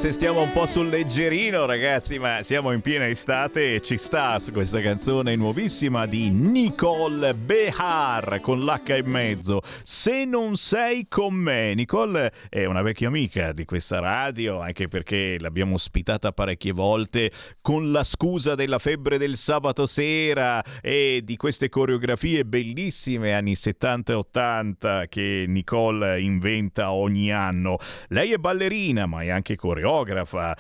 se 0.06 0.12
stiamo 0.12 0.44
un 0.44 0.52
po' 0.52 0.68
sul 0.68 0.90
leggerino, 0.90 1.66
ragazzi, 1.66 2.20
ma 2.20 2.44
siamo 2.44 2.72
in 2.72 2.82
piena 2.82 3.08
estate 3.08 3.74
e 3.74 3.82
ci 3.82 3.98
sta 3.98 4.40
questa 4.54 4.80
canzone 4.80 5.36
nuovissima 5.36 6.06
di 6.06 6.30
Nicole 6.30 7.34
Behar 7.34 8.40
con 8.40 8.60
l'H 8.60 8.98
in 9.04 9.10
mezzo. 9.10 9.62
Se 9.82 10.26
non 10.26 10.58
sei 10.58 11.08
con 11.08 11.34
me, 11.34 11.74
Nicole 11.74 12.32
è 12.50 12.66
una 12.66 12.84
vecchia 12.84 13.08
amica 13.08 13.52
di 13.52 13.66
questa 13.66 13.98
radio, 13.98 14.60
anche 14.60 14.88
perché 14.88 15.38
l'abbiamo 15.40 15.74
ospitata 15.74 16.32
parecchie 16.32 16.72
volte 16.72 17.32
con 17.62 17.92
la 17.92 18.04
scusa 18.04 18.54
della 18.54 18.78
febbre 18.78 19.18
del 19.18 19.36
sabato 19.36 19.88
sera 19.88 20.64
e 20.82 21.22
di 21.24 21.36
queste 21.36 21.68
coreografie 21.68 22.46
bellissime 22.46 23.34
anni 23.34 23.56
70 23.56 24.12
e 24.12 24.16
80 24.16 25.06
che 25.08 25.46
Nicole 25.48 26.22
inventa 26.22 26.92
ogni 26.92 27.32
anno. 27.32 27.78
Lei 28.10 28.34
è 28.34 28.38
ballerina, 28.38 29.08
ma 29.08 29.24
è 29.24 29.30
anche 29.30 29.56
coreografa 29.56 29.94
fotografa 29.96 30.56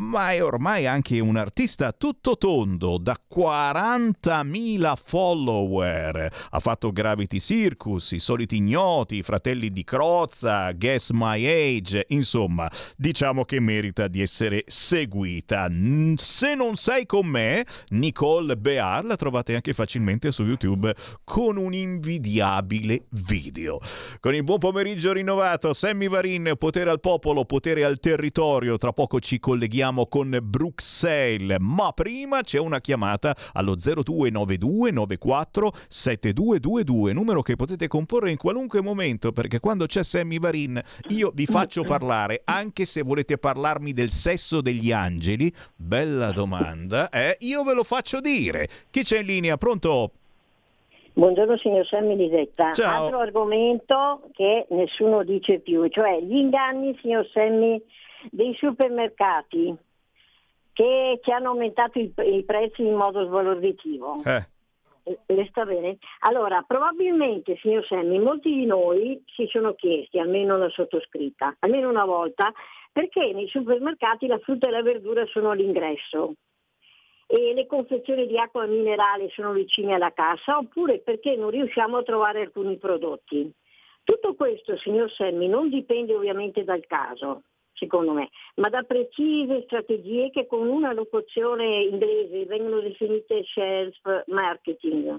ma 0.00 0.32
è 0.32 0.42
ormai 0.42 0.86
anche 0.86 1.20
un 1.20 1.36
artista 1.36 1.92
tutto 1.92 2.38
tondo 2.38 2.96
da 2.98 3.18
40.000 3.30 4.94
follower. 5.02 6.32
Ha 6.50 6.58
fatto 6.58 6.90
Gravity 6.90 7.38
Circus, 7.38 8.12
I 8.12 8.18
Soliti 8.18 8.56
Ignoti, 8.56 9.16
I 9.16 9.22
Fratelli 9.22 9.70
di 9.70 9.84
Crozza, 9.84 10.72
Guess 10.72 11.10
My 11.10 11.44
Age, 11.44 12.06
insomma, 12.08 12.70
diciamo 12.96 13.44
che 13.44 13.60
merita 13.60 14.08
di 14.08 14.22
essere 14.22 14.64
seguita. 14.66 15.68
Se 16.16 16.54
non 16.54 16.76
sei 16.76 17.04
con 17.04 17.26
me, 17.26 17.66
Nicole 17.90 18.56
Bear 18.56 19.04
la 19.04 19.16
trovate 19.16 19.54
anche 19.54 19.74
facilmente 19.74 20.32
su 20.32 20.44
YouTube 20.44 20.94
con 21.24 21.58
un 21.58 21.74
invidiabile 21.74 23.04
video. 23.10 23.80
Con 24.18 24.34
il 24.34 24.44
buon 24.44 24.58
pomeriggio 24.58 25.12
rinnovato, 25.12 25.74
Sammy 25.74 26.08
Varin, 26.08 26.54
potere 26.58 26.88
al 26.88 27.00
popolo, 27.00 27.44
potere 27.44 27.84
al 27.84 28.00
territorio. 28.00 28.78
Tra 28.78 28.92
poco 28.92 29.20
ci 29.20 29.38
colleghiamo 29.38 29.89
con 30.06 30.38
Bruxelles, 30.42 31.58
ma 31.60 31.92
prima 31.92 32.42
c'è 32.42 32.58
una 32.58 32.80
chiamata 32.80 33.34
allo 33.52 33.74
0292 33.74 34.90
94 34.90 35.72
7222, 35.88 37.12
numero 37.12 37.42
che 37.42 37.56
potete 37.56 37.88
comporre 37.88 38.30
in 38.30 38.36
qualunque 38.36 38.80
momento, 38.80 39.32
perché 39.32 39.60
quando 39.60 39.86
c'è 39.86 40.04
Sammy 40.04 40.38
Varin 40.38 40.80
io 41.08 41.32
vi 41.34 41.46
faccio 41.46 41.82
parlare, 41.82 42.42
anche 42.44 42.84
se 42.84 43.02
volete 43.02 43.36
parlarmi 43.38 43.92
del 43.92 44.10
sesso 44.10 44.60
degli 44.60 44.92
angeli, 44.92 45.52
bella 45.74 46.30
domanda, 46.30 47.08
eh? 47.10 47.36
io 47.40 47.64
ve 47.64 47.74
lo 47.74 47.84
faccio 47.84 48.20
dire. 48.20 48.68
Chi 48.90 49.02
c'è 49.02 49.18
in 49.18 49.26
linea? 49.26 49.56
Pronto? 49.56 50.12
Buongiorno 51.12 51.56
signor 51.58 51.84
Sammy 51.86 52.16
Lisetta. 52.16 52.72
Ciao. 52.72 53.04
Altro 53.04 53.18
argomento 53.18 54.22
che 54.32 54.66
nessuno 54.70 55.24
dice 55.24 55.58
più, 55.58 55.86
cioè 55.88 56.20
gli 56.20 56.36
inganni, 56.36 56.96
signor 57.02 57.26
Sammy, 57.32 57.82
dei 58.30 58.54
supermercati 58.54 59.74
che 60.72 61.20
ci 61.22 61.30
hanno 61.30 61.50
aumentato 61.50 61.98
i, 61.98 62.12
i 62.16 62.44
prezzi 62.44 62.82
in 62.82 62.94
modo 62.94 63.24
svalorditivo. 63.26 64.22
Eh. 64.24 64.46
Eh, 65.02 65.18
Le 65.26 65.46
sta 65.46 65.64
bene? 65.64 65.98
Allora, 66.20 66.62
probabilmente, 66.66 67.56
signor 67.56 67.84
Sammy, 67.86 68.18
molti 68.18 68.50
di 68.50 68.66
noi 68.66 69.22
si 69.34 69.46
sono 69.46 69.74
chiesti, 69.74 70.18
almeno 70.18 70.56
la 70.56 70.68
sottoscritta, 70.68 71.56
almeno 71.60 71.88
una 71.88 72.04
volta, 72.04 72.52
perché 72.92 73.32
nei 73.32 73.48
supermercati 73.48 74.26
la 74.26 74.38
frutta 74.38 74.68
e 74.68 74.70
la 74.70 74.82
verdura 74.82 75.24
sono 75.26 75.50
all'ingresso 75.50 76.34
e 77.26 77.54
le 77.54 77.66
confezioni 77.66 78.26
di 78.26 78.36
acqua 78.36 78.66
minerale 78.66 79.28
sono 79.28 79.52
vicine 79.52 79.94
alla 79.94 80.12
cassa, 80.12 80.58
oppure 80.58 80.98
perché 80.98 81.36
non 81.36 81.50
riusciamo 81.50 81.98
a 81.98 82.02
trovare 82.02 82.40
alcuni 82.40 82.76
prodotti. 82.76 83.48
Tutto 84.02 84.34
questo, 84.34 84.76
signor 84.76 85.08
Semmi, 85.12 85.46
non 85.46 85.68
dipende 85.68 86.12
ovviamente 86.12 86.64
dal 86.64 86.84
caso, 86.86 87.42
secondo 87.80 88.12
me, 88.12 88.28
ma 88.56 88.68
da 88.68 88.82
precise 88.82 89.62
strategie 89.64 90.30
che 90.30 90.46
con 90.46 90.68
una 90.68 90.92
locuzione 90.92 91.82
inglese 91.84 92.44
vengono 92.44 92.80
definite 92.80 93.42
shelf 93.44 94.24
marketing, 94.26 95.18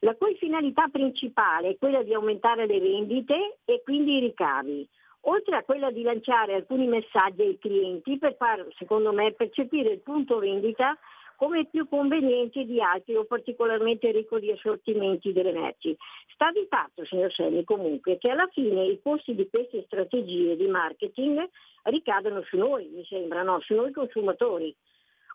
la 0.00 0.14
cui 0.16 0.34
finalità 0.36 0.88
principale 0.88 1.70
è 1.70 1.76
quella 1.76 2.02
di 2.02 2.14
aumentare 2.14 2.66
le 2.66 2.80
vendite 2.80 3.58
e 3.66 3.82
quindi 3.84 4.16
i 4.16 4.20
ricavi, 4.20 4.88
oltre 5.26 5.56
a 5.56 5.62
quella 5.62 5.90
di 5.90 6.02
lanciare 6.02 6.54
alcuni 6.54 6.86
messaggi 6.86 7.42
ai 7.42 7.58
clienti 7.58 8.18
per 8.18 8.34
far, 8.36 8.66
secondo 8.76 9.12
me, 9.12 9.32
percepire 9.32 9.90
il 9.90 10.00
punto 10.00 10.38
vendita 10.38 10.98
come 11.36 11.66
più 11.66 11.88
conveniente 11.88 12.64
di 12.64 12.80
altri 12.80 13.16
o 13.16 13.24
particolarmente 13.24 14.10
ricco 14.12 14.38
di 14.38 14.50
assortimenti 14.50 15.32
delle 15.32 15.52
merci. 15.52 15.96
Sta 16.32 16.50
di 16.50 16.66
fatto, 16.68 17.04
signor 17.04 17.32
Selli, 17.32 17.64
comunque, 17.64 18.18
che 18.18 18.30
alla 18.30 18.48
fine 18.52 18.84
i 18.84 19.00
costi 19.02 19.34
di 19.34 19.48
queste 19.48 19.82
strategie 19.86 20.56
di 20.56 20.66
marketing 20.66 21.48
ricadono 21.84 22.42
su 22.42 22.56
noi, 22.56 22.88
mi 22.88 23.04
sembra, 23.04 23.42
no? 23.42 23.60
su 23.60 23.74
noi 23.74 23.92
consumatori. 23.92 24.74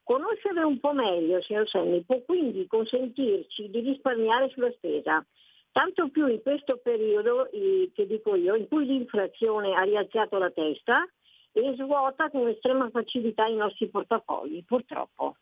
Conoscere 0.03 0.63
un 0.63 0.79
po' 0.79 0.93
meglio, 0.93 1.41
signor 1.41 1.67
Selli, 1.69 2.01
può 2.03 2.19
quindi 2.25 2.65
consentirci 2.65 3.69
di 3.69 3.79
risparmiare 3.81 4.49
sulla 4.49 4.71
spesa. 4.71 5.23
Tanto 5.71 6.09
più 6.09 6.25
in 6.27 6.41
questo 6.41 6.77
periodo, 6.81 7.51
eh, 7.51 7.91
che 7.93 8.07
dico 8.07 8.35
io, 8.35 8.55
in 8.55 8.67
cui 8.67 8.85
l'inflazione 8.85 9.75
ha 9.75 9.83
rialzato 9.83 10.39
la 10.39 10.49
testa 10.49 11.07
e 11.51 11.75
svuota 11.75 12.29
con 12.29 12.47
estrema 12.47 12.89
facilità 12.89 13.45
i 13.45 13.55
nostri 13.55 13.87
portafogli, 13.87 14.63
purtroppo. 14.65 15.35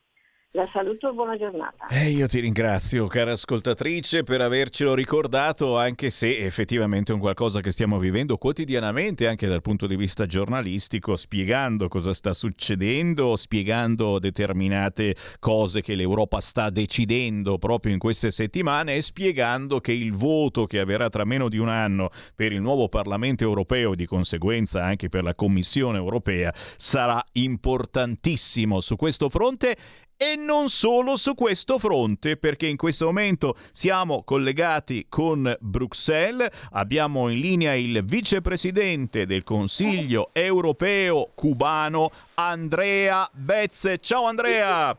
La 0.52 0.66
saluto 0.66 1.10
e 1.10 1.14
buona 1.14 1.38
giornata. 1.38 1.88
Eh, 1.88 2.10
io 2.10 2.26
ti 2.26 2.40
ringrazio, 2.40 3.06
cara 3.08 3.34
ascoltatrice, 3.34 4.24
per 4.24 4.40
avercelo 4.40 4.96
ricordato, 4.96 5.78
anche 5.78 6.10
se 6.10 6.38
effettivamente 6.38 7.12
è 7.12 7.16
un 7.16 7.20
qualcosa 7.20 7.60
che 7.60 7.70
stiamo 7.70 8.00
vivendo 8.00 8.38
quotidianamente, 8.38 9.28
anche 9.28 9.46
dal 9.46 9.62
punto 9.62 9.88
di 9.88 9.98
vista 9.98 10.26
giornalistico, 10.26 11.18
spiegando 11.18 11.90
cosa 11.90 12.14
sta 12.14 12.34
succedendo, 12.34 13.36
spiegando 13.36 14.20
determinate 14.20 15.16
cose 15.40 15.82
che 15.82 15.96
l'Europa 15.96 16.40
sta 16.40 16.70
decidendo 16.70 17.58
proprio 17.58 17.92
in 17.92 18.00
queste 18.00 18.32
settimane 18.32 18.96
e 18.96 19.02
spiegando 19.02 19.82
che 19.82 19.92
il 19.92 20.14
voto 20.14 20.66
che 20.66 20.80
avverrà 20.80 21.10
tra 21.10 21.26
meno 21.26 21.50
di 21.50 21.58
un 21.58 21.68
anno 21.70 22.10
per 22.34 22.54
il 22.54 22.62
nuovo 22.62 22.88
Parlamento 22.88 23.44
europeo 23.44 23.94
e 23.94 23.96
di 23.98 24.06
conseguenza 24.06 24.84
anche 24.84 25.10
per 25.10 25.24
la 25.24 25.36
Commissione 25.36 25.98
europea 25.98 26.54
sarà 26.78 27.22
importantissimo 27.34 28.80
su 28.80 28.96
questo 28.96 29.30
fronte 29.30 29.76
e 30.18 30.36
non 30.36 30.68
solo 30.68 31.16
su 31.16 31.36
questo 31.36 31.78
fronte, 31.78 32.38
perché 32.38 32.68
in 32.68 32.76
questo 32.76 33.06
momento 33.06 33.56
siamo 33.72 34.24
collegati 34.24 35.06
con 35.08 35.56
Bruxelles, 35.60 36.50
abbiamo 36.72 37.30
in 37.30 37.40
linea 37.40 37.76
il 37.76 38.04
vicepresidente 38.04 39.26
del 39.28 39.44
Consiglio 39.44 40.30
europeo 40.34 41.30
cubano 41.36 42.12
Andrea 42.34 43.30
Bezze. 43.32 44.00
Ciao 44.00 44.26
Andrea! 44.26 44.98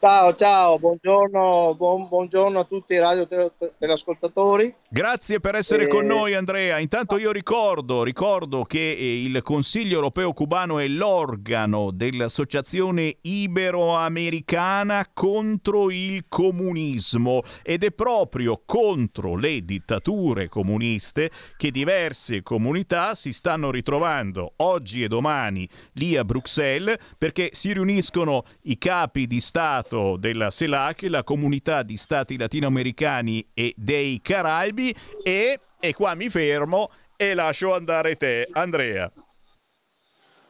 Ciao, 0.00 0.34
ciao, 0.34 0.78
buongiorno, 0.80 1.74
buon- 1.76 2.08
buongiorno 2.08 2.58
a 2.58 2.64
tutti 2.64 2.94
i 2.94 2.98
radio 2.98 3.28
tele- 3.28 3.52
teleascoltatori. 3.78 4.74
Grazie 4.94 5.40
per 5.40 5.54
essere 5.54 5.84
Eh, 5.84 5.88
con 5.88 6.04
noi 6.04 6.34
Andrea. 6.34 6.78
Intanto 6.78 7.16
io 7.16 7.32
ricordo, 7.32 8.02
ricordo 8.02 8.64
che 8.64 8.90
eh, 8.92 9.22
il 9.22 9.40
Consiglio 9.40 9.94
europeo 9.94 10.34
cubano 10.34 10.78
è 10.78 10.86
l'organo 10.86 11.90
dell'Associazione 11.90 13.16
Ibero-Americana 13.22 15.08
contro 15.14 15.90
il 15.90 16.26
comunismo 16.28 17.40
ed 17.62 17.84
è 17.84 17.90
proprio 17.92 18.64
contro 18.66 19.34
le 19.34 19.64
dittature 19.64 20.50
comuniste 20.50 21.30
che 21.56 21.70
diverse 21.70 22.42
comunità 22.42 23.14
si 23.14 23.32
stanno 23.32 23.70
ritrovando 23.70 24.52
oggi 24.56 25.02
e 25.02 25.08
domani 25.08 25.66
lì 25.92 26.18
a 26.18 26.24
Bruxelles 26.26 26.98
perché 27.16 27.48
si 27.52 27.72
riuniscono 27.72 28.44
i 28.64 28.76
capi 28.76 29.26
di 29.26 29.40
Stato 29.40 30.18
della 30.18 30.50
CELAC, 30.50 31.06
la 31.08 31.24
comunità 31.24 31.82
di 31.82 31.96
stati 31.96 32.36
latinoamericani 32.36 33.48
e 33.54 33.72
dei 33.74 34.20
Caraibi 34.20 34.80
e, 35.22 35.60
e 35.78 35.94
qua 35.94 36.14
mi 36.14 36.28
fermo 36.28 36.90
e 37.16 37.34
lascio 37.34 37.74
andare 37.74 38.16
te, 38.16 38.48
Andrea. 38.52 39.10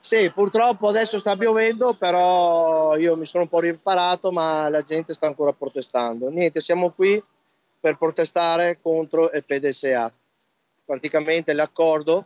Sì, 0.04 0.30
purtroppo 0.30 0.88
adesso 0.88 1.18
sta 1.20 1.36
piovendo, 1.36 1.94
però 1.94 2.96
io 2.96 3.16
mi 3.16 3.24
sono 3.24 3.44
un 3.44 3.48
po' 3.48 3.60
riparato, 3.60 4.32
ma 4.32 4.68
la 4.68 4.82
gente 4.82 5.14
sta 5.14 5.26
ancora 5.26 5.52
protestando. 5.52 6.28
Niente, 6.28 6.60
siamo 6.60 6.90
qui 6.90 7.22
per 7.78 7.96
protestare 7.98 8.78
contro 8.82 9.30
il 9.30 9.44
PDSA, 9.44 10.12
praticamente 10.84 11.52
l'accordo 11.52 12.24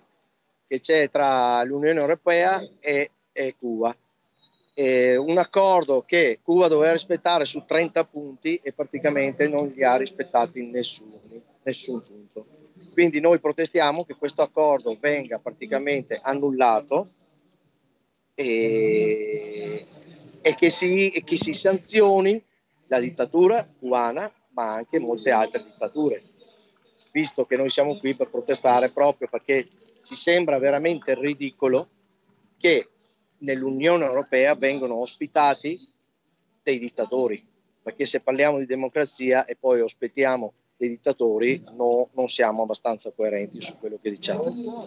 che 0.67 0.81
c'è 0.81 1.11
tra 1.11 1.63
l'Unione 1.65 2.01
Europea 2.01 2.67
e, 2.81 3.11
e 3.33 3.55
Cuba. 3.59 3.95
È 4.73 5.17
un 5.17 5.37
accordo 5.37 6.03
che 6.07 6.41
Cuba 6.43 6.69
doveva 6.69 6.93
rispettare 6.93 7.45
su 7.45 7.65
30 7.67 8.05
punti 8.05 8.57
e 8.63 8.73
praticamente 8.73 9.49
non 9.49 9.69
li 9.69 9.85
ha 9.85 9.97
rispettati 9.97 10.61
in 10.61 10.71
nessun, 11.67 12.01
punto. 12.01 12.47
Quindi 12.93 13.21
noi 13.21 13.41
protestiamo 13.41 14.05
che 14.05 14.15
questo 14.15 14.43
accordo 14.43 14.97
venga 14.99 15.39
praticamente 15.39 16.19
annullato 16.23 17.11
e, 18.35 19.87
e 20.41 20.55
che, 20.55 20.71
si, 20.71 21.11
e 21.11 21.23
che 21.25 21.37
si 21.37 21.53
sanzioni 21.53 22.43
la 22.87 23.01
dittatura 23.01 23.69
cubana, 23.79 24.33
ma 24.51 24.75
anche 24.75 25.01
molte 25.01 25.31
altre 25.31 25.65
dittature, 25.65 26.23
visto 27.11 27.45
che 27.45 27.57
noi 27.57 27.69
siamo 27.69 27.99
qui 27.99 28.15
per 28.15 28.31
protestare 28.31 28.91
proprio 28.91 29.29
perché 29.29 29.67
ci 30.05 30.15
sembra 30.15 30.59
veramente 30.59 31.15
ridicolo 31.15 31.89
che 32.57 32.89
nell'Unione 33.39 34.05
Europea 34.05 34.55
vengono 34.55 35.01
ospitati 35.01 35.79
dei 36.63 36.79
dittatori, 36.79 37.45
perché 37.83 38.07
se 38.07 38.21
parliamo 38.21 38.59
di 38.59 38.67
democrazia 38.67 39.45
e 39.45 39.57
poi 39.57 39.81
ospitiamo 39.81 40.53
dei 40.77 40.89
dittatori 40.89 41.63
no- 41.77 42.09
non 42.15 42.29
siamo 42.29 42.63
abbastanza 42.63 43.13
coerenti 43.13 43.61
su 43.63 43.77
quello 43.79 43.99
che 44.01 44.11
diciamo. 44.11 44.85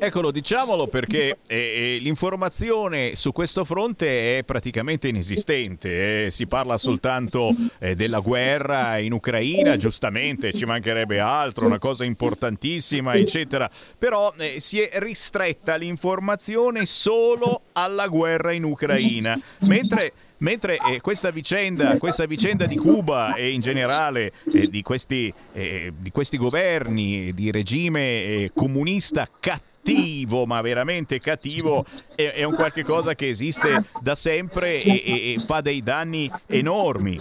Eccolo, 0.00 0.32
diciamolo 0.32 0.88
perché 0.88 1.38
eh, 1.46 1.56
eh, 1.56 1.98
l'informazione 2.00 3.14
su 3.14 3.30
questo 3.30 3.64
fronte 3.64 4.38
è 4.38 4.42
praticamente 4.42 5.06
inesistente. 5.06 6.24
eh. 6.26 6.30
Si 6.30 6.48
parla 6.48 6.78
soltanto 6.78 7.54
eh, 7.78 7.94
della 7.94 8.18
guerra 8.18 8.98
in 8.98 9.12
Ucraina, 9.12 9.76
giustamente, 9.76 10.52
ci 10.52 10.64
mancherebbe 10.64 11.20
altro, 11.20 11.66
una 11.66 11.78
cosa 11.78 12.04
importantissima, 12.04 13.14
eccetera. 13.14 13.70
Però 13.96 14.34
eh, 14.36 14.58
si 14.58 14.80
è 14.80 14.98
ristretta 14.98 15.76
l'informazione 15.76 16.84
solo 16.86 17.60
alla 17.72 18.08
guerra 18.08 18.50
in 18.50 18.64
Ucraina, 18.64 19.40
mentre 19.60 20.12
Mentre 20.40 20.78
eh, 20.78 21.00
questa, 21.00 21.30
vicenda, 21.30 21.98
questa 21.98 22.24
vicenda 22.24 22.64
di 22.64 22.76
Cuba 22.76 23.34
e 23.34 23.50
in 23.50 23.60
generale 23.60 24.32
eh, 24.52 24.68
di, 24.68 24.82
questi, 24.82 25.32
eh, 25.52 25.92
di 25.98 26.10
questi 26.10 26.38
governi 26.38 27.34
di 27.34 27.50
regime 27.50 28.00
eh, 28.00 28.50
comunista 28.54 29.28
cattivo, 29.38 30.46
ma 30.46 30.62
veramente 30.62 31.18
cattivo, 31.18 31.84
è, 32.14 32.32
è 32.32 32.44
un 32.44 32.54
qualche 32.54 32.84
cosa 32.84 33.14
che 33.14 33.28
esiste 33.28 33.84
da 34.00 34.14
sempre 34.14 34.80
e, 34.80 35.02
e- 35.04 35.32
e 35.34 35.38
fa 35.38 35.60
dei 35.60 35.82
danni 35.82 36.30
enormi. 36.46 37.20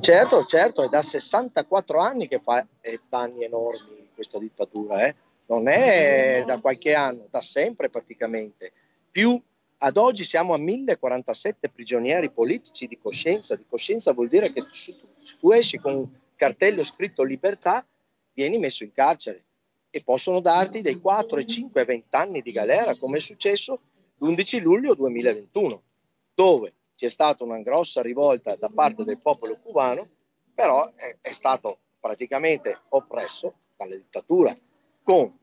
Certo, 0.00 0.44
certo, 0.46 0.82
è 0.82 0.88
da 0.88 1.02
64 1.02 2.00
anni 2.00 2.26
che 2.26 2.40
fa 2.40 2.66
eh, 2.80 3.00
danni 3.08 3.44
enormi 3.44 4.08
questa 4.14 4.38
dittatura, 4.38 5.06
eh. 5.06 5.14
non 5.46 5.68
è 5.68 6.42
da 6.46 6.58
qualche 6.58 6.94
anno, 6.94 7.26
da 7.28 7.42
sempre 7.42 7.90
praticamente. 7.90 8.72
Più 9.10 9.40
ad 9.84 9.96
oggi 9.96 10.24
siamo 10.24 10.54
a 10.54 10.58
1047 10.58 11.68
prigionieri 11.68 12.30
politici 12.30 12.86
di 12.86 12.98
coscienza. 12.98 13.56
Di 13.56 13.64
coscienza 13.68 14.12
vuol 14.12 14.28
dire 14.28 14.52
che 14.52 14.62
se 14.70 14.94
tu, 15.40 15.50
esci 15.50 15.78
con 15.78 15.94
un 15.94 16.08
cartello 16.36 16.84
scritto 16.84 17.24
libertà, 17.24 17.84
vieni 18.32 18.58
messo 18.58 18.84
in 18.84 18.92
carcere 18.92 19.44
e 19.90 20.02
possono 20.02 20.40
darti 20.40 20.82
dai 20.82 21.00
4 21.00 21.36
ai 21.36 21.46
5 21.46 21.80
ai 21.80 21.86
20 21.86 22.16
anni 22.16 22.42
di 22.42 22.52
galera, 22.52 22.94
come 22.94 23.16
è 23.16 23.20
successo 23.20 23.80
l'11 24.18 24.62
luglio 24.62 24.94
2021, 24.94 25.82
dove 26.32 26.74
c'è 26.94 27.10
stata 27.10 27.42
una 27.42 27.58
grossa 27.58 28.02
rivolta 28.02 28.54
da 28.54 28.70
parte 28.72 29.02
del 29.02 29.18
popolo 29.18 29.58
cubano, 29.58 30.08
però 30.54 30.88
è, 30.92 31.18
è 31.20 31.32
stato 31.32 31.78
praticamente 31.98 32.82
oppresso 32.90 33.54
dalla 33.76 33.96
dittatura 33.96 34.56
con 35.02 35.36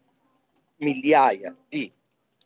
migliaia 0.78 1.54
di, 1.68 1.92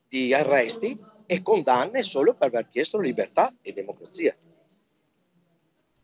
di 0.07 0.33
arresti 0.33 1.11
e 1.25 1.41
condanne 1.41 2.03
solo 2.03 2.33
per 2.33 2.47
aver 2.47 2.67
chiesto 2.69 2.99
libertà 2.99 3.53
e 3.61 3.73
democrazia. 3.73 4.35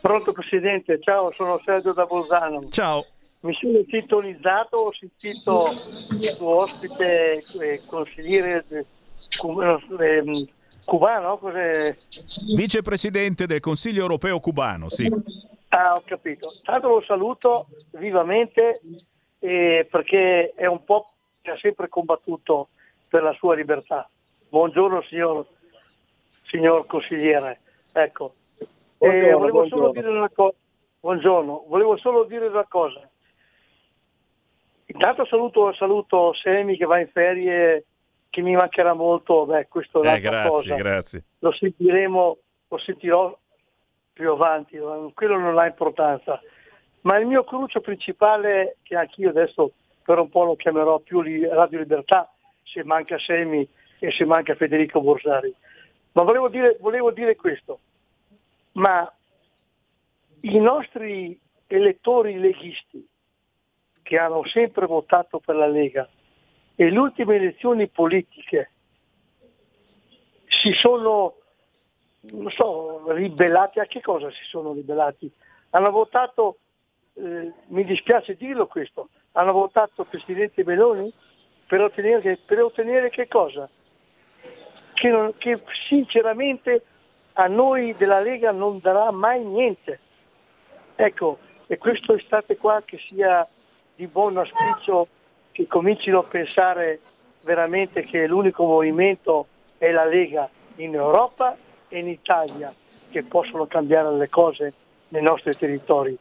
Pronto 0.00 0.32
Presidente, 0.32 0.98
ciao, 1.02 1.34
sono 1.36 1.60
Sergio 1.62 1.92
da 1.92 2.06
Bolzano. 2.06 2.66
Ciao. 2.70 3.04
Mi 3.40 3.52
sono 3.52 3.84
sintonizzato, 3.86 4.78
ho 4.78 4.92
sentito 4.98 5.68
il 6.12 6.34
tuo 6.38 6.62
ospite 6.62 7.44
eh, 7.60 7.82
consigliere 7.84 8.64
eh, 8.68 8.86
cu- 9.38 9.60
ehm, 9.60 10.46
cubano, 10.84 11.36
cos'è? 11.36 11.94
Vicepresidente 12.54 13.44
del 13.46 13.60
Consiglio 13.60 14.00
europeo 14.00 14.40
cubano, 14.40 14.88
sì. 14.88 15.06
Ah, 15.72 15.92
ho 15.94 16.02
capito. 16.04 16.48
Tanto 16.62 16.88
lo 16.88 17.02
saluto 17.02 17.66
vivamente 17.92 18.80
eh, 19.38 19.86
perché 19.90 20.52
è 20.54 20.66
un 20.66 20.84
po' 20.84 21.12
che 21.42 21.50
ha 21.52 21.56
sempre 21.58 21.88
combattuto 21.88 22.68
per 23.08 23.22
la 23.22 23.32
sua 23.34 23.54
libertà. 23.54 24.08
Buongiorno 24.48 25.02
signor, 25.02 25.46
signor 26.48 26.86
consigliere. 26.86 27.60
Ecco. 27.92 28.34
Eh, 28.58 28.66
Buongiorno, 28.98 29.38
volevo 29.38 29.66
solo 29.68 29.80
buongiorno. 29.92 29.92
dire 30.08 30.18
una 30.18 30.30
cosa. 30.30 30.56
Buongiorno, 31.00 31.64
volevo 31.68 31.96
solo 31.96 32.24
dire 32.24 32.46
una 32.48 32.66
cosa. 32.68 33.08
Intanto 34.86 35.24
saluto, 35.26 35.72
saluto 35.74 36.34
Semi 36.34 36.76
che 36.76 36.84
va 36.84 36.98
in 36.98 37.08
ferie, 37.08 37.84
che 38.28 38.42
mi 38.42 38.54
mancherà 38.56 38.92
molto, 38.92 39.46
beh, 39.46 39.68
questo 39.68 40.02
è 40.02 40.14
Eh, 40.16 40.20
grazie, 40.20 40.50
cosa. 40.50 40.74
grazie. 40.74 41.24
Lo 41.38 41.52
sentiremo, 41.52 42.38
lo 42.68 42.78
sentirò 42.78 43.38
più 44.20 44.32
avanti, 44.32 44.78
quello 45.14 45.38
non 45.38 45.56
ha 45.56 45.64
importanza. 45.66 46.38
Ma 47.02 47.16
il 47.16 47.26
mio 47.26 47.42
crucio 47.42 47.80
principale, 47.80 48.76
che 48.82 48.94
anch'io 48.94 49.30
adesso 49.30 49.72
per 50.04 50.18
un 50.18 50.28
po' 50.28 50.44
lo 50.44 50.56
chiamerò 50.56 50.98
più 50.98 51.22
Radio 51.22 51.78
Libertà, 51.78 52.30
se 52.62 52.84
manca 52.84 53.18
Semi 53.18 53.66
e 53.98 54.10
se 54.10 54.26
manca 54.26 54.54
Federico 54.54 55.00
Borsari. 55.00 55.54
Ma 56.12 56.22
volevo 56.22 56.50
dire, 56.50 56.76
volevo 56.80 57.10
dire 57.12 57.34
questo, 57.34 57.78
ma 58.72 59.10
i 60.40 60.58
nostri 60.58 61.40
elettori 61.66 62.38
leghisti 62.38 63.08
che 64.02 64.18
hanno 64.18 64.44
sempre 64.44 64.84
votato 64.84 65.38
per 65.38 65.54
la 65.54 65.66
Lega 65.66 66.06
e 66.74 66.90
le 66.90 66.98
ultime 66.98 67.36
elezioni 67.36 67.88
politiche 67.88 68.72
si 70.44 70.72
sono, 70.72 71.36
non 72.20 72.50
so, 72.50 73.10
ribellati 73.12 73.80
a 73.80 73.86
che 73.86 74.00
cosa 74.00 74.30
si 74.30 74.44
sono 74.44 74.72
ribellati? 74.72 75.30
Hanno 75.70 75.90
votato, 75.90 76.58
eh, 77.14 77.52
mi 77.68 77.84
dispiace 77.84 78.34
dirlo 78.34 78.66
questo, 78.66 79.08
hanno 79.32 79.52
votato 79.52 80.04
Presidente 80.04 80.64
Meloni 80.64 81.12
per 81.66 81.80
ottenere, 81.80 82.38
per 82.44 82.62
ottenere 82.62 83.10
che 83.10 83.26
cosa? 83.28 83.68
Che, 84.92 85.08
non- 85.08 85.32
che 85.38 85.62
sinceramente 85.88 86.82
a 87.34 87.46
noi 87.46 87.94
della 87.96 88.20
Lega 88.20 88.50
non 88.50 88.80
darà 88.80 89.10
mai 89.12 89.42
niente. 89.44 89.98
Ecco, 90.96 91.38
e 91.66 91.78
questo 91.78 92.14
estate 92.14 92.56
qua 92.56 92.82
che 92.84 92.98
sia 92.98 93.46
di 93.94 94.06
buon 94.08 94.36
auspicio 94.36 95.08
che 95.52 95.66
comincino 95.66 96.18
a 96.18 96.24
pensare 96.24 97.00
veramente 97.44 98.02
che 98.02 98.26
l'unico 98.26 98.66
movimento 98.66 99.46
è 99.78 99.90
la 99.90 100.04
Lega 100.04 100.48
in 100.76 100.94
Europa 100.94 101.56
e 101.90 101.98
in 101.98 102.08
Italia 102.08 102.72
che 103.10 103.24
possono 103.24 103.66
cambiare 103.66 104.16
le 104.16 104.28
cose 104.28 104.72
nei 105.08 105.22
nostri 105.22 105.54
territori. 105.56 106.16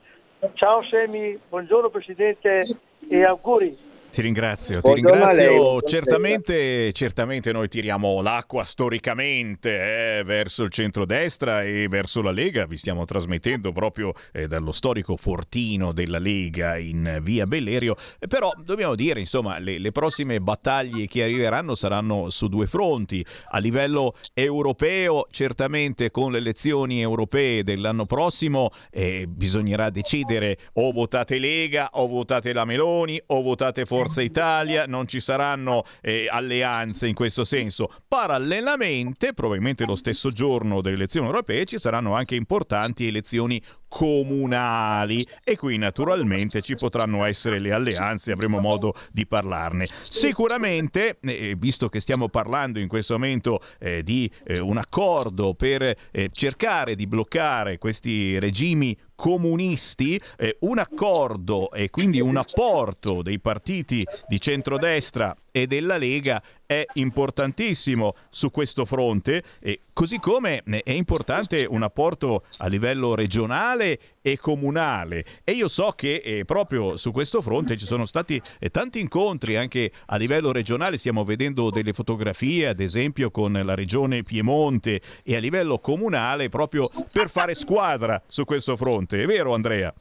Ciao 0.54 0.84
Semi, 0.84 1.40
buongiorno 1.48 1.90
Presidente 1.90 2.68
e 3.08 3.24
auguri. 3.24 3.78
Ti 4.12 4.24
ringrazio, 4.24 4.82
ti 4.82 4.94
ringrazio. 4.96 5.82
Certamente, 5.84 6.92
certamente 6.94 7.52
noi 7.52 7.68
tiriamo 7.68 8.22
l'acqua 8.22 8.64
storicamente 8.64 10.18
eh, 10.18 10.24
verso 10.24 10.64
il 10.64 10.72
centrodestra 10.72 11.64
e 11.64 11.88
verso 11.88 12.24
la 12.24 12.32
Lega. 12.32 12.66
Vi 12.66 12.76
stiamo 12.76 13.06
trasmettendo 13.06 13.72
proprio 13.72 14.14
eh, 14.34 14.48
dallo 14.48 14.72
storico 14.72 15.16
fortino 15.16 15.94
della 15.94 16.18
Lega 16.18 16.78
in 16.78 17.20
via 17.22 17.46
Bellerio. 17.46 17.96
Eh, 18.18 18.26
Però 18.28 18.52
dobbiamo 18.58 18.96
dire, 18.96 19.20
insomma, 19.20 19.60
le, 19.60 19.78
le 19.78 19.92
prossime 19.92 20.42
battaglie 20.42 21.06
che 21.06 21.22
arriveranno 21.22 21.76
saranno 21.76 22.32
su 22.32 22.48
due 22.48 22.66
fronti. 22.66 23.24
A 23.52 23.60
livello 23.60 24.16
europeo, 24.34 25.28
certamente 25.30 26.10
con 26.10 26.32
le 26.32 26.40
elezioni 26.40 27.00
europee 27.00 27.64
dell'anno 27.64 28.08
prossimo 28.08 28.72
eh, 28.92 29.28
bisognerà 29.28 29.92
decidere 29.92 30.58
o 30.74 30.92
votate 30.92 31.38
Lega 31.38 31.90
o 31.94 32.08
votate 32.08 32.54
la 32.54 32.66
Meloni 32.66 33.22
o 33.28 33.42
votate 33.44 33.86
Forza 33.86 33.99
Forza 34.00 34.22
Italia, 34.22 34.86
non 34.86 35.08
ci 35.08 35.20
saranno 35.20 35.84
eh, 36.02 36.28
alleanze 36.32 37.08
in 37.08 37.14
questo 37.14 37.44
senso. 37.44 37.92
Parallelamente, 38.08 39.34
probabilmente 39.34 39.86
lo 39.86 39.96
stesso 39.96 40.30
giorno 40.30 40.82
delle 40.82 40.96
elezioni 40.96 41.26
europee, 41.26 41.66
ci 41.66 41.78
saranno 41.78 42.16
anche 42.16 42.36
importanti 42.36 43.08
elezioni 43.08 43.62
comunali 43.90 45.26
e 45.44 45.58
qui 45.58 45.78
naturalmente 45.78 46.62
ci 46.62 46.76
potranno 46.76 47.26
essere 47.26 47.60
le 47.60 47.74
alleanze, 47.74 48.32
avremo 48.32 48.60
modo 48.60 48.94
di 49.12 49.26
parlarne. 49.26 49.88
Sicuramente, 50.04 51.18
eh, 51.22 51.56
visto 51.58 51.90
che 51.90 52.00
stiamo 52.00 52.30
parlando 52.30 52.80
in 52.80 52.88
questo 52.88 53.14
momento 53.16 53.60
eh, 53.80 54.04
di 54.04 54.32
eh, 54.46 54.62
un 54.62 54.78
accordo 54.78 55.56
per 55.56 55.82
eh, 55.82 56.30
cercare 56.32 56.96
di 56.96 57.08
bloccare 57.08 57.78
questi 57.78 58.40
regimi 58.40 58.98
comunisti, 59.16 60.20
eh, 60.38 60.56
un 60.62 60.78
accordo 60.78 61.72
e 61.72 61.90
quindi 61.90 62.22
un 62.22 62.38
apporto 62.38 63.22
dei 63.22 63.40
partiti 63.40 64.02
di 64.28 64.40
centrodestra 64.40 65.36
e 65.62 65.68
della 65.68 65.98
Lega 65.98 66.42
è 66.66 66.86
importantissimo 66.94 68.16
su 68.30 68.52
questo 68.52 68.86
fronte, 68.86 69.44
e 69.60 69.82
così 69.92 70.20
come 70.20 70.62
è 70.64 70.92
importante 70.92 71.66
un 71.68 71.84
apporto 71.84 72.44
a 72.58 72.68
livello 72.68 73.16
regionale 73.16 74.00
e 74.22 74.38
comunale. 74.38 75.26
E 75.44 75.54
io 75.54 75.68
so 75.68 75.94
che 75.96 76.22
eh, 76.24 76.46
proprio 76.46 76.96
su 76.96 77.12
questo 77.12 77.42
fronte 77.42 77.76
ci 77.76 77.86
sono 77.86 78.06
stati 78.06 78.42
eh, 78.60 78.70
tanti 78.70 79.00
incontri 79.00 79.58
anche 79.58 79.92
a 80.06 80.16
livello 80.16 80.52
regionale, 80.52 80.98
stiamo 80.98 81.24
vedendo 81.24 81.70
delle 81.70 81.94
fotografie 81.94 82.68
ad 82.68 82.80
esempio 82.80 83.32
con 83.32 83.52
la 83.52 83.74
regione 83.74 84.24
Piemonte 84.24 85.02
e 85.24 85.36
a 85.36 85.40
livello 85.40 85.80
comunale 85.80 86.50
proprio 86.50 86.90
per 87.12 87.30
fare 87.30 87.56
squadra 87.56 88.22
su 88.28 88.46
questo 88.46 88.78
fronte. 88.78 89.24
È 89.24 89.26
vero 89.26 89.54
Andrea? 89.54 89.94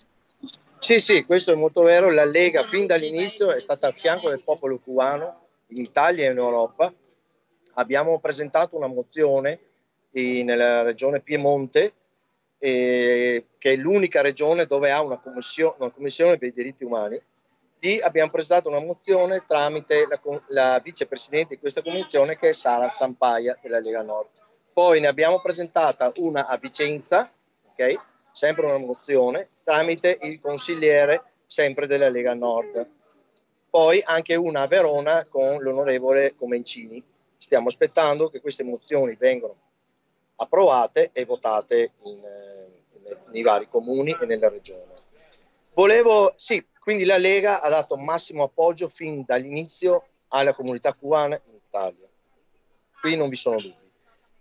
Sì, 0.81 1.01
sì, 1.01 1.25
questo 1.25 1.51
è 1.51 1.57
molto 1.57 1.83
vero. 1.83 2.11
La 2.11 2.25
Lega 2.25 2.65
fin 2.65 2.87
dall'inizio 2.87 3.53
è 3.53 3.59
stata 3.59 3.89
a 3.89 3.93
fianco 3.93 4.29
del 4.29 4.43
popolo 4.45 4.79
cubano 4.79 5.48
in 5.69 5.83
Italia 5.83 6.29
e 6.29 6.33
in 6.33 6.39
Europa. 6.39 6.93
Abbiamo 7.75 8.19
presentato 8.19 8.77
una 8.77 8.87
mozione 8.87 9.61
nella 10.11 10.83
regione 10.83 11.21
Piemonte, 11.21 11.93
eh, 12.59 13.47
che 13.57 13.73
è 13.73 13.77
l'unica 13.77 14.21
regione 14.21 14.67
dove 14.67 14.91
ha 14.91 15.01
una, 15.01 15.19
commissio- 15.19 15.77
una 15.79 15.91
commissione 15.91 16.39
per 16.39 16.49
i 16.49 16.53
diritti 16.53 16.83
umani. 16.83 17.21
Lì 17.81 18.01
abbiamo 18.01 18.31
presentato 18.31 18.69
una 18.69 18.81
mozione 18.81 19.45
tramite 19.47 20.09
la, 20.09 20.21
la 20.49 20.81
vicepresidente 20.83 21.55
di 21.55 21.61
questa 21.61 21.83
commissione 21.83 22.37
che 22.37 22.49
è 22.49 22.53
Sara 22.53 22.89
Sampaia 22.89 23.57
della 23.63 23.79
Lega 23.79 24.03
Nord. 24.03 24.31
Poi 24.73 24.99
ne 24.99 25.07
abbiamo 25.07 25.41
presentata 25.41 26.13
una 26.17 26.47
a 26.47 26.57
Vicenza, 26.57 27.31
ok? 27.71 28.07
sempre 28.39 28.67
una 28.67 28.79
mozione, 28.79 29.49
tramite 29.65 30.17
il 30.23 30.41
consigliere 30.41 31.25
sempre 31.45 31.89
della 31.89 32.09
Lega 32.09 32.35
Nord. 32.35 32.87
Poi 33.71 34.03
anche 34.05 34.35
una 34.35 34.63
a 34.63 34.67
Verona 34.67 35.27
con 35.27 35.63
l'onorevole 35.63 36.35
Comencini. 36.35 37.03
Stiamo 37.37 37.69
aspettando 37.69 38.29
che 38.29 38.41
queste 38.41 38.65
mozioni 38.65 39.15
vengano 39.15 39.57
approvate 40.37 41.11
e 41.13 41.25
votate 41.25 41.93
in, 42.03 42.25
eh, 42.25 43.17
nei 43.31 43.43
vari 43.43 43.69
comuni 43.69 44.17
e 44.19 44.27
nella 44.27 44.49
regione. 44.49 44.97
Volevo, 45.75 46.33
sì, 46.37 46.65
quindi 46.81 47.05
la 47.05 47.19
Lega 47.19 47.61
ha 47.61 47.69
dato 47.69 47.97
massimo 47.97 48.45
appoggio 48.45 48.89
fin 48.89 49.23
dall'inizio 49.27 50.07
alla 50.29 50.55
comunità 50.55 50.93
cubana 50.95 51.41
in 51.47 51.55
Italia. 51.55 52.07
Qui 53.01 53.17
non 53.17 53.29
vi 53.29 53.37
sono 53.37 53.57
dubbi. 53.57 53.87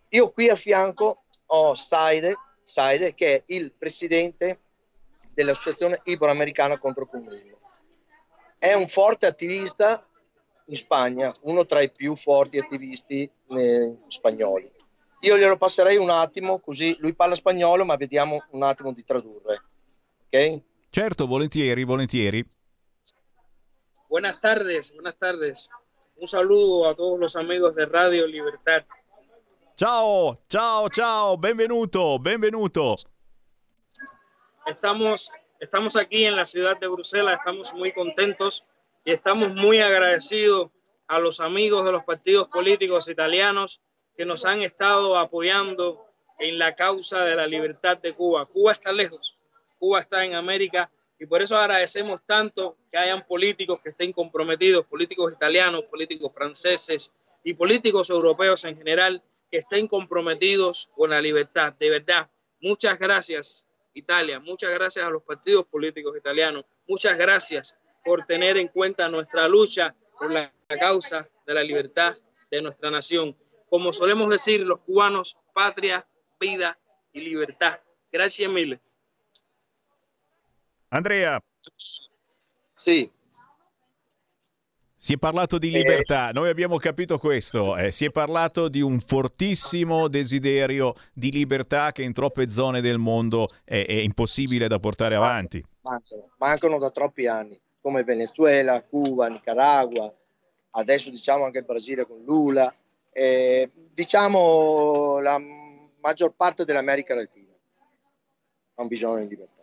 Io 0.10 0.32
qui 0.32 0.50
a 0.50 0.56
fianco 0.56 1.24
ho 1.48 1.76
Saide, 1.76 2.36
Saide 2.64 3.14
che 3.14 3.36
è 3.36 3.44
il 3.48 3.72
presidente 3.72 4.60
dell'Associazione 5.34 6.02
Iberoamericana 6.04 6.80
contro 6.80 7.04
il 7.04 7.10
Comunismo. 7.10 7.57
È 8.58 8.74
un 8.74 8.88
forte 8.88 9.26
attivista 9.26 10.06
in 10.66 10.76
Spagna, 10.76 11.34
uno 11.42 11.66
tra 11.66 11.82
i 11.82 11.92
più 11.92 12.16
forti 12.16 12.58
attivisti 12.58 13.30
eh, 13.50 13.96
spagnoli. 14.08 14.72
Io 15.22 15.38
glielo 15.38 15.58
passerei 15.58 15.98
un 15.98 16.10
attimo, 16.10 16.60
così 16.60 16.96
lui 17.00 17.14
parla 17.14 17.36
spagnolo, 17.36 17.86
ma 17.86 17.96
vediamo 17.96 18.44
un 18.52 18.64
attimo 18.64 18.94
di 18.94 19.04
tradurre. 19.04 19.62
Ok? 20.26 20.62
Certo, 20.90 21.28
volentieri, 21.28 21.84
volentieri. 21.84 22.46
Buenas 24.08 24.40
tardes, 24.40 24.94
buenas 24.94 25.18
tardes. 25.18 25.70
Un 26.16 26.28
saludo 26.28 26.88
a 26.88 26.96
todos 26.96 27.20
los 27.20 27.36
amigos 27.36 27.76
de 27.76 27.86
Radio 27.86 28.26
Libertad. 28.26 28.84
Ciao, 29.76 30.40
ciao, 30.48 30.90
ciao, 30.90 31.38
benvenuto, 31.38 32.18
benvenuto. 32.18 32.96
Estamos, 34.66 35.32
estamos 35.60 35.96
aquí 35.96 36.26
en 36.26 36.36
la 36.36 36.46
ciudad 36.46 36.80
de 36.80 36.88
Bruselas, 36.88 37.40
estamos 37.40 37.74
muy 37.74 37.92
contentos 37.92 38.66
y 39.04 39.12
estamos 39.12 39.54
muy 39.54 39.80
agradecidos 39.80 40.72
a 41.08 41.20
los 41.20 41.40
amigos 41.40 41.86
de 41.86 41.92
los 41.92 42.04
partidos 42.04 42.48
políticos 42.50 43.08
italianos 43.08 43.82
que 44.16 44.26
nos 44.26 44.46
han 44.46 44.62
estado 44.62 45.18
apoyando 45.18 46.06
en 46.40 46.60
la 46.60 46.76
causa 46.76 47.24
de 47.24 47.36
la 47.36 47.48
libertad 47.48 47.98
de 47.98 48.14
Cuba. 48.14 48.46
Cuba 48.46 48.74
está 48.74 48.92
lejos, 48.92 49.38
Cuba 49.80 50.02
está 50.02 50.24
en 50.26 50.36
América 50.36 50.92
y 51.20 51.26
por 51.26 51.42
eso 51.42 51.58
agradecemos 51.58 52.24
tanto 52.26 52.78
que 52.92 52.98
hayan 52.98 53.26
políticos 53.26 53.80
que 53.82 53.90
estén 53.90 54.14
comprometidos, 54.14 54.86
políticos 54.86 55.34
italianos, 55.34 55.86
políticos 55.86 56.32
franceses 56.34 57.14
y 57.44 57.54
políticos 57.54 58.10
europeos 58.10 58.66
en 58.66 58.78
general 58.78 59.24
que 59.50 59.60
estén 59.60 59.88
comprometidos 59.88 60.92
con 60.96 61.10
la 61.10 61.22
libertad. 61.22 61.74
De 61.80 61.90
verdad, 61.90 62.30
muchas 62.60 63.00
gracias 63.00 63.67
Italia, 63.98 64.40
muchas 64.40 64.72
gracias 64.72 65.06
a 65.06 65.10
los 65.10 65.24
partidos 65.24 65.66
políticos 65.66 66.16
italianos, 66.16 66.66
muchas 66.88 67.18
gracias 67.18 67.78
por 68.04 68.26
tener 68.26 68.58
en 68.58 68.68
cuenta 68.70 69.10
nuestra 69.10 69.48
lucha 69.48 69.94
por 70.18 70.32
la, 70.32 70.52
causa 70.80 71.28
de 71.46 71.54
la 71.54 71.64
libertad 71.64 72.16
de 72.52 72.62
nuestra 72.62 72.92
nación. 72.92 73.36
Como 73.70 73.92
solemos 73.92 74.30
decir 74.30 74.62
los 74.62 74.80
cubanos, 74.82 75.38
patria, 75.54 76.06
vida 76.40 76.78
y 77.14 77.22
libertad. 77.22 77.80
Gracias 78.12 78.50
mille. 78.52 78.80
Andrea. 80.90 81.42
Sì. 82.78 83.12
Si 85.00 85.14
è 85.14 85.18
parlato 85.18 85.60
di 85.60 85.70
libertà, 85.70 86.32
noi 86.32 86.50
abbiamo 86.50 86.78
capito 86.78 87.20
questo, 87.20 87.78
eh, 87.78 87.92
si 87.92 88.06
è 88.06 88.10
parlato 88.10 88.68
di 88.68 88.82
un 88.82 89.00
fortissimo 89.00 90.08
desiderio 90.08 90.96
di 91.14 91.32
libertà 91.32 91.92
che 91.92 92.02
in 92.02 92.14
troppe 92.14 92.50
zone 92.50 92.82
del 92.82 92.98
mondo 92.98 93.48
è, 93.64 93.86
è 93.86 93.94
impossibile 93.94 94.68
da 94.68 94.80
portare 94.80 95.14
avanti. 95.14 95.64
Mancano, 95.82 96.30
mancano 96.38 96.80
da 96.80 96.90
troppi 96.90 97.28
anni, 97.28 97.60
come 97.80 98.04
Venezuela, 98.04 98.82
Cuba, 98.82 99.28
Nicaragua, 99.28 100.12
adesso 100.72 101.12
diciamo 101.12 101.46
anche 101.46 101.60
il 101.60 101.66
Brasile 101.66 102.08
con 102.08 102.24
Lula, 102.26 102.74
eh, 103.12 103.70
diciamo 103.94 105.20
la 105.20 105.40
maggior 106.02 106.34
parte 106.36 106.66
dell'America 106.66 107.14
Latina 107.14 107.54
ha 108.74 108.82
un 108.82 108.88
bisogno 108.88 109.24
di 109.24 109.30
libertà. 109.30 109.62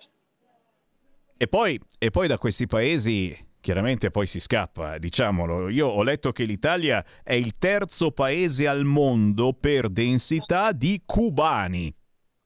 E 1.37 1.49
poi, 1.49 1.81
e 1.99 2.11
poi 2.11 2.29
da 2.29 2.39
questi 2.39 2.69
paesi 2.69 3.37
chiaramente 3.65 4.11
poi 4.11 4.27
si 4.27 4.41
scappa, 4.41 4.99
diciamolo. 4.99 5.71
Io 5.71 5.87
ho 5.87 6.03
letto 6.03 6.33
che 6.33 6.45
l'Italia 6.45 7.03
è 7.23 7.33
il 7.33 7.55
terzo 7.59 8.11
paese 8.11 8.69
al 8.69 8.85
mondo 8.85 9.55
per 9.55 9.89
densità 9.89 10.71
di 10.73 11.01
cubani. 11.07 11.93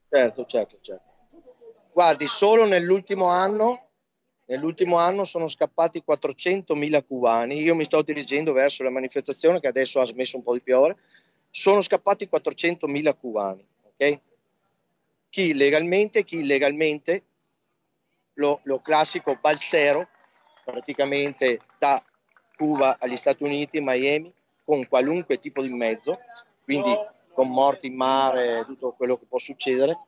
Certo, 0.08 0.44
certo, 0.44 0.78
certo. 0.80 1.02
Guardi, 1.92 2.28
solo 2.28 2.66
nell'ultimo 2.66 3.26
anno, 3.26 3.88
nell'ultimo 4.44 4.96
anno 4.98 5.24
sono 5.24 5.48
scappati 5.48 6.04
400.000 6.08 7.04
cubani. 7.04 7.60
Io 7.62 7.74
mi 7.74 7.82
sto 7.82 8.00
dirigendo 8.02 8.52
verso 8.52 8.84
la 8.84 8.90
manifestazione 8.90 9.58
che 9.58 9.66
adesso 9.66 9.98
ha 9.98 10.06
smesso 10.06 10.36
un 10.36 10.44
po' 10.44 10.52
di 10.52 10.62
piovere. 10.62 10.98
Sono 11.50 11.80
scappati 11.80 12.28
400.000 12.32 13.16
cubani, 13.18 13.66
ok? 13.82 14.20
Chi 15.30 15.52
legalmente, 15.52 16.22
chi 16.22 16.38
illegalmente, 16.38 17.24
lo, 18.34 18.60
lo 18.62 18.78
classico 18.78 19.36
balsero, 19.40 20.06
praticamente 20.70 21.60
da 21.78 22.02
Cuba 22.54 22.98
agli 23.00 23.16
Stati 23.16 23.42
Uniti, 23.42 23.80
Miami, 23.80 24.30
con 24.64 24.86
qualunque 24.86 25.38
tipo 25.38 25.62
di 25.62 25.70
mezzo, 25.70 26.18
quindi 26.62 26.94
con 27.32 27.48
morti 27.48 27.86
in 27.86 27.94
mare, 27.94 28.64
tutto 28.66 28.92
quello 28.92 29.16
che 29.16 29.24
può 29.26 29.38
succedere. 29.38 29.98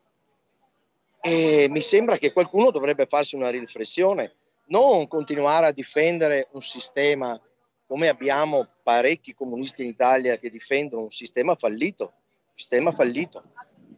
E 1.22 1.66
mi 1.70 1.80
sembra 1.80 2.18
che 2.18 2.32
qualcuno 2.32 2.70
dovrebbe 2.70 3.06
farsi 3.06 3.36
una 3.36 3.48
riflessione, 3.48 4.34
non 4.66 5.08
continuare 5.08 5.66
a 5.66 5.72
difendere 5.72 6.48
un 6.52 6.60
sistema 6.60 7.40
come 7.86 8.08
abbiamo 8.08 8.68
parecchi 8.82 9.34
comunisti 9.34 9.82
in 9.82 9.88
Italia 9.88 10.36
che 10.36 10.50
difendono 10.50 11.02
un 11.02 11.10
sistema 11.10 11.54
fallito, 11.54 12.12
sistema 12.54 12.92
fallito, 12.92 13.42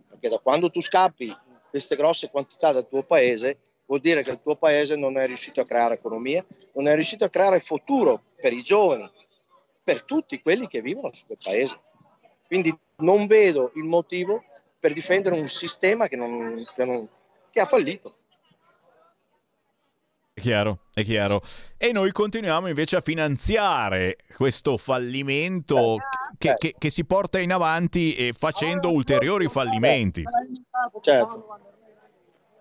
perché 0.08 0.28
da 0.28 0.38
quando 0.38 0.70
tu 0.70 0.80
scappi 0.80 1.36
queste 1.68 1.96
grosse 1.96 2.30
quantità 2.30 2.72
dal 2.72 2.88
tuo 2.88 3.02
paese 3.02 3.58
vuol 3.93 4.01
dire 4.01 4.22
che 4.22 4.30
il 4.30 4.40
tuo 4.43 4.57
paese 4.57 4.97
non 4.97 5.18
è 5.18 5.26
riuscito 5.26 5.61
a 5.61 5.66
creare 5.66 5.95
economia, 5.95 6.43
non 6.72 6.88
è 6.88 6.95
riuscito 6.95 7.26
a 7.26 7.28
creare 7.28 7.61
futuro 7.61 8.22
per 8.40 8.55
i 8.55 8.62
giovani, 8.62 9.11
per 9.84 10.03
tutti 10.05 10.40
quelli 10.40 10.66
che 10.66 10.80
vivono 10.80 11.12
su 11.12 11.26
quel 11.26 11.36
paese. 11.43 11.78
Quindi 12.47 12.74
non 12.97 13.26
vedo 13.26 13.70
il 13.74 13.84
motivo 13.84 14.45
per 14.80 14.95
difendere 14.95 15.38
un 15.38 15.47
sistema 15.47 16.09
che, 16.09 16.16
non, 16.16 16.66
che, 16.74 16.84
non, 16.86 17.07
che 17.51 17.61
ha 17.61 17.66
fallito. 17.66 18.16
È 20.32 20.40
chiaro, 20.40 20.78
è 20.95 21.05
chiaro. 21.05 21.43
E 21.76 21.93
noi 21.93 22.12
continuiamo 22.12 22.68
invece 22.68 22.97
a 22.97 23.03
finanziare 23.03 24.16
questo 24.34 24.78
fallimento 24.78 25.99
che, 26.38 26.55
che- 26.57 26.74
che 26.78 26.88
si 26.88 27.05
porta 27.05 27.38
in 27.38 27.53
avanti 27.53 28.14
e 28.14 28.32
facendo 28.32 28.90
ulteriori 28.90 29.49
fallimenti. 29.49 30.24
Certo. 31.03 31.59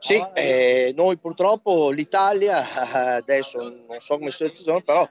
Sì, 0.04 0.20
eh, 0.34 0.94
noi 0.96 1.18
purtroppo 1.18 1.92
l'Italia 1.92 2.66
adesso 3.18 3.62
non 3.62 4.00
so 4.00 4.18
come 4.18 4.32
situazione, 4.32 4.82
però 4.82 5.08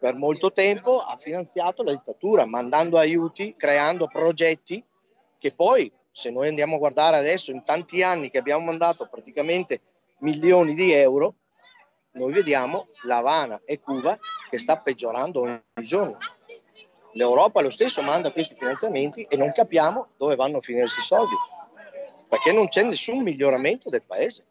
per 0.00 0.16
molto 0.16 0.50
tempo 0.50 0.98
ha 0.98 1.16
finanziato 1.16 1.84
la 1.84 1.92
dittatura, 1.92 2.44
mandando 2.44 2.98
aiuti, 2.98 3.54
creando 3.56 4.08
progetti 4.08 4.84
che 5.38 5.52
poi, 5.52 5.90
se 6.10 6.30
noi 6.30 6.48
andiamo 6.48 6.74
a 6.74 6.78
guardare 6.78 7.18
adesso, 7.18 7.52
in 7.52 7.62
tanti 7.62 8.02
anni 8.02 8.30
che 8.30 8.38
abbiamo 8.38 8.64
mandato 8.64 9.06
praticamente 9.08 9.80
milioni 10.18 10.74
di 10.74 10.90
euro, 10.92 11.34
noi 12.14 12.32
vediamo 12.32 12.88
La 13.04 13.18
Habana 13.18 13.60
e 13.64 13.78
Cuba 13.78 14.18
che 14.50 14.58
sta 14.58 14.80
peggiorando 14.80 15.42
ogni 15.42 15.62
giorno. 15.82 16.18
L'Europa 17.12 17.60
lo 17.60 17.70
stesso 17.70 18.02
manda 18.02 18.32
questi 18.32 18.56
finanziamenti 18.56 19.22
e 19.22 19.36
non 19.36 19.52
capiamo 19.52 20.08
dove 20.16 20.34
vanno 20.34 20.56
a 20.56 20.60
finire 20.60 20.86
questi 20.86 21.02
soldi, 21.02 21.34
perché 22.32 22.50
non 22.50 22.68
c'è 22.68 22.82
nessun 22.82 23.22
miglioramento 23.22 23.90
del 23.90 24.00
paese. 24.00 24.46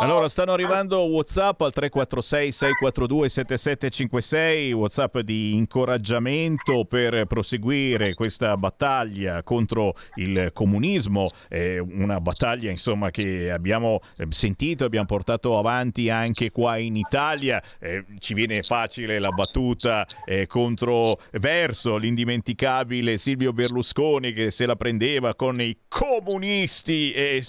Allora, 0.00 0.28
stanno 0.28 0.52
arrivando 0.52 1.00
WhatsApp 1.04 1.60
al 1.62 1.72
346 1.72 2.52
642 2.52 3.28
7756, 3.28 4.72
WhatsApp 4.72 5.18
di 5.18 5.54
incoraggiamento 5.54 6.84
per 6.84 7.24
proseguire 7.26 8.14
questa 8.14 8.56
battaglia 8.56 9.42
contro 9.42 9.94
il 10.16 10.50
comunismo, 10.52 11.26
eh, 11.48 11.78
una 11.78 12.20
battaglia 12.20 12.70
insomma 12.70 13.10
che 13.10 13.50
abbiamo 13.50 14.00
eh, 14.16 14.26
sentito, 14.28 14.84
abbiamo 14.84 15.06
portato 15.06 15.58
avanti 15.58 16.10
anche 16.10 16.50
qua 16.50 16.76
in 16.76 16.96
Italia, 16.96 17.62
Eh, 17.80 18.04
ci 18.18 18.34
viene 18.34 18.62
facile 18.62 19.18
la 19.18 19.30
battuta 19.30 20.06
eh, 20.24 20.46
contro 20.46 21.20
verso 21.32 21.96
l'indimenticabile 21.96 23.16
Silvio 23.16 23.52
Berlusconi 23.52 24.32
che 24.32 24.50
se 24.50 24.66
la 24.66 24.76
prendeva 24.76 25.34
con 25.34 25.60
i 25.60 25.76
comunisti 25.88 27.12
e 27.12 27.40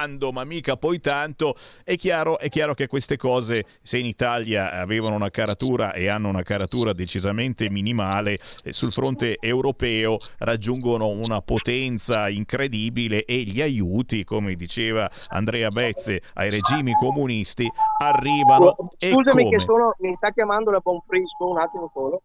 scherzando, 0.00 0.32
ma 0.32 0.44
mica 0.44 0.76
poi 0.76 1.00
tanto. 1.00 1.54
È 1.84 1.96
chiaro, 1.96 2.38
è 2.38 2.48
chiaro 2.48 2.74
che 2.74 2.86
queste 2.86 3.16
cose, 3.16 3.64
se 3.82 3.98
in 3.98 4.06
Italia 4.06 4.72
avevano 4.72 5.14
una 5.14 5.30
caratura 5.30 5.92
e 5.92 6.08
hanno 6.08 6.28
una 6.28 6.42
caratura 6.42 6.92
decisamente 6.92 7.68
minimale, 7.70 8.38
eh, 8.64 8.72
sul 8.72 8.92
fronte 8.92 9.36
europeo 9.40 10.16
raggiungono 10.38 11.08
una 11.08 11.40
potenza 11.42 12.28
incredibile 12.28 13.24
e 13.24 13.42
gli 13.42 13.60
aiuti, 13.60 14.24
come 14.24 14.54
diceva 14.54 15.10
Andrea 15.28 15.68
Bezze, 15.68 16.22
ai 16.34 16.50
regimi 16.50 16.92
comunisti 16.92 17.68
arrivano 17.98 18.76
Scusami 18.96 19.48
che 19.48 19.58
sono, 19.58 19.94
mi 19.98 20.14
sta 20.14 20.30
chiamando 20.30 20.70
la 20.70 20.80
Bonfrisco, 20.80 21.48
un 21.48 21.58
attimo 21.58 21.90
solo. 21.92 22.22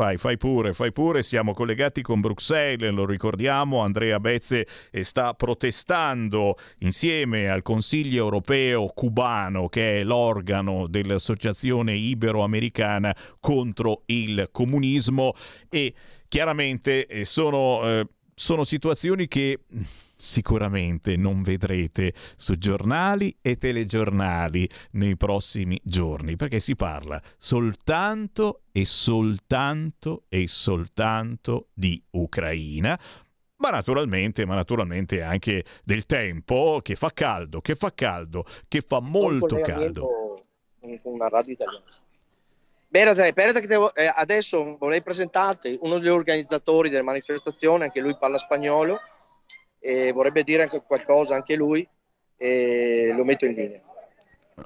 Fai, 0.00 0.16
fai 0.16 0.38
pure, 0.38 0.72
fai 0.72 0.92
pure, 0.92 1.22
siamo 1.22 1.52
collegati 1.52 2.00
con 2.00 2.20
Bruxelles, 2.20 2.90
lo 2.90 3.04
ricordiamo, 3.04 3.80
Andrea 3.80 4.18
Bezze 4.18 4.66
eh, 4.90 5.04
sta 5.04 5.34
protestando 5.34 6.56
insieme 6.78 7.50
al 7.50 7.60
Consiglio 7.60 8.24
europeo 8.24 8.86
cubano, 8.94 9.68
che 9.68 10.00
è 10.00 10.02
l'organo 10.02 10.86
dell'Associazione 10.86 11.92
Ibero-Americana 11.92 13.14
contro 13.40 14.04
il 14.06 14.48
comunismo. 14.50 15.34
E 15.68 15.92
chiaramente 16.28 17.06
eh, 17.06 17.26
sono, 17.26 17.82
eh, 17.84 18.06
sono 18.34 18.64
situazioni 18.64 19.28
che 19.28 19.58
sicuramente 20.20 21.16
non 21.16 21.42
vedrete 21.42 22.12
su 22.36 22.56
giornali 22.56 23.36
e 23.40 23.56
telegiornali 23.56 24.68
nei 24.92 25.16
prossimi 25.16 25.80
giorni, 25.82 26.36
perché 26.36 26.60
si 26.60 26.76
parla 26.76 27.20
soltanto 27.38 28.62
e 28.70 28.84
soltanto 28.84 30.24
e 30.28 30.46
soltanto 30.46 31.68
di 31.72 32.00
Ucraina. 32.10 32.98
Ma 33.56 33.70
naturalmente, 33.70 34.46
ma 34.46 34.54
naturalmente 34.54 35.22
anche 35.22 35.64
del 35.84 36.06
tempo 36.06 36.80
che 36.82 36.96
fa 36.96 37.10
caldo, 37.12 37.60
che 37.60 37.74
fa 37.74 37.92
caldo, 37.92 38.44
che 38.68 38.80
fa 38.80 39.00
molto 39.00 39.56
caldo. 39.56 40.44
con 41.02 41.12
una 41.12 41.28
radio 41.28 41.52
italiana. 41.52 41.84
Aspetta 42.92 43.60
che 43.60 43.66
devo- 43.66 43.94
eh, 43.94 44.10
adesso 44.12 44.76
vorrei 44.78 45.02
presentarti 45.02 45.78
uno 45.82 45.98
degli 45.98 46.08
organizzatori 46.08 46.88
della 46.88 47.04
manifestazione, 47.04 47.84
anche 47.84 48.00
lui 48.00 48.16
parla 48.18 48.38
spagnolo 48.38 48.98
e 49.80 50.12
vorrebbe 50.12 50.44
dire 50.44 50.64
anche 50.64 50.82
qualcosa 50.82 51.34
anche 51.34 51.56
lui 51.56 51.88
e 52.36 53.12
lo 53.16 53.24
metto 53.24 53.46
in 53.46 53.54
linea. 53.54 53.80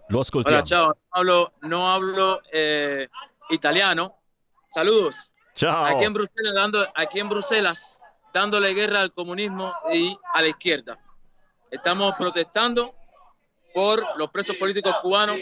Lo 0.08 0.20
ascoltiamo. 0.20 0.56
Hola, 0.56 0.66
chao. 0.66 0.86
No 0.86 0.96
hablo, 1.10 1.52
no 1.62 1.90
hablo 1.90 2.42
eh, 2.52 3.08
italiano. 3.50 4.18
Saludos. 4.68 5.32
Ciao. 5.54 5.84
Aquí 5.84 6.04
en 6.04 6.12
Bruselas, 6.12 6.52
dando, 6.52 6.88
aquí 6.94 7.20
en 7.20 7.28
Bruselas, 7.28 8.00
dándole 8.32 8.74
guerra 8.74 9.00
al 9.00 9.12
comunismo 9.12 9.72
y 9.92 10.16
a 10.32 10.42
la 10.42 10.48
izquierda. 10.48 10.98
Estamos 11.70 12.14
protestando 12.16 12.94
por 13.72 14.04
los 14.16 14.30
presos 14.30 14.56
políticos 14.56 14.96
cubanos, 15.00 15.38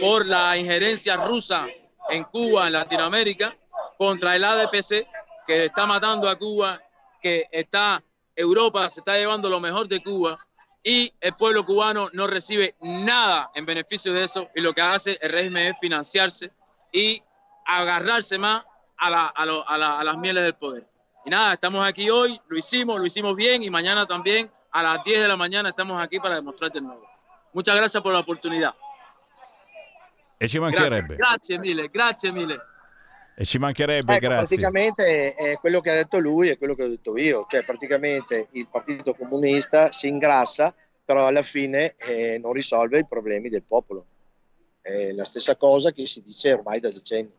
por 0.00 0.24
la 0.26 0.56
injerencia 0.56 1.16
rusa 1.16 1.66
en 2.10 2.24
Cuba, 2.24 2.66
en 2.66 2.74
Latinoamérica, 2.74 3.56
contra 3.98 4.36
el 4.36 4.44
ADPC 4.44 5.06
que 5.46 5.66
está 5.66 5.86
matando 5.86 6.28
a 6.28 6.36
Cuba, 6.36 6.80
que 7.20 7.46
está 7.50 8.02
Europa 8.36 8.88
se 8.88 9.00
está 9.00 9.16
llevando 9.16 9.48
lo 9.48 9.60
mejor 9.60 9.88
de 9.88 10.02
Cuba 10.02 10.38
y 10.82 11.12
el 11.20 11.34
pueblo 11.34 11.64
cubano 11.64 12.10
no 12.12 12.26
recibe 12.26 12.74
nada 12.80 13.50
en 13.54 13.64
beneficio 13.64 14.12
de 14.12 14.24
eso 14.24 14.48
y 14.54 14.60
lo 14.60 14.72
que 14.74 14.82
hace 14.82 15.18
el 15.20 15.30
régimen 15.32 15.72
es 15.72 15.78
financiarse 15.78 16.50
y 16.92 17.22
agarrarse 17.66 18.36
más 18.38 18.64
a, 18.98 19.10
la- 19.10 19.26
a 19.28 19.46
lo- 19.46 19.68
a 19.68 19.78
la- 19.78 19.98
a 19.98 20.04
las 20.04 20.16
mieles 20.18 20.44
del 20.44 20.54
poder. 20.54 20.86
Y 21.24 21.30
nada, 21.30 21.54
estamos 21.54 21.86
aquí 21.88 22.10
hoy, 22.10 22.38
lo 22.48 22.58
hicimos, 22.58 22.98
lo 23.00 23.06
hicimos 23.06 23.34
bien 23.34 23.62
y 23.62 23.70
mañana 23.70 24.06
también 24.06 24.50
a 24.72 24.82
las 24.82 25.02
10 25.04 25.22
de 25.22 25.28
la 25.28 25.36
mañana 25.36 25.70
estamos 25.70 26.00
aquí 26.02 26.18
para 26.20 26.34
demostrarte 26.34 26.80
de 26.80 26.86
nuevo. 26.86 27.08
Muchas 27.54 27.74
gracias 27.76 28.02
por 28.02 28.12
la 28.12 28.18
oportunidad. 28.18 28.74
Mille, 31.58 31.88
grazie 31.88 32.32
mille. 32.32 32.58
E 33.36 33.44
ci 33.44 33.58
mancherebbe, 33.58 34.12
Ecco, 34.12 34.26
grazie. 34.26 34.56
praticamente 34.56 35.34
è 35.34 35.56
quello 35.56 35.80
che 35.80 35.90
ha 35.90 35.94
detto 35.94 36.18
lui 36.18 36.48
e 36.48 36.56
quello 36.56 36.74
che 36.74 36.84
ho 36.84 36.88
detto 36.88 37.16
io, 37.16 37.46
cioè 37.48 37.64
praticamente 37.64 38.48
il 38.52 38.68
Partito 38.70 39.14
Comunista 39.14 39.90
si 39.90 40.08
ingrassa, 40.08 40.74
però 41.04 41.26
alla 41.26 41.42
fine 41.42 41.94
eh, 41.96 42.38
non 42.38 42.52
risolve 42.52 43.00
i 43.00 43.06
problemi 43.06 43.48
del 43.48 43.64
popolo. 43.64 44.06
È 44.80 45.10
la 45.12 45.24
stessa 45.24 45.56
cosa 45.56 45.92
che 45.92 46.06
si 46.06 46.22
dice 46.22 46.52
ormai 46.52 46.78
da 46.78 46.90
decenni. 46.90 47.32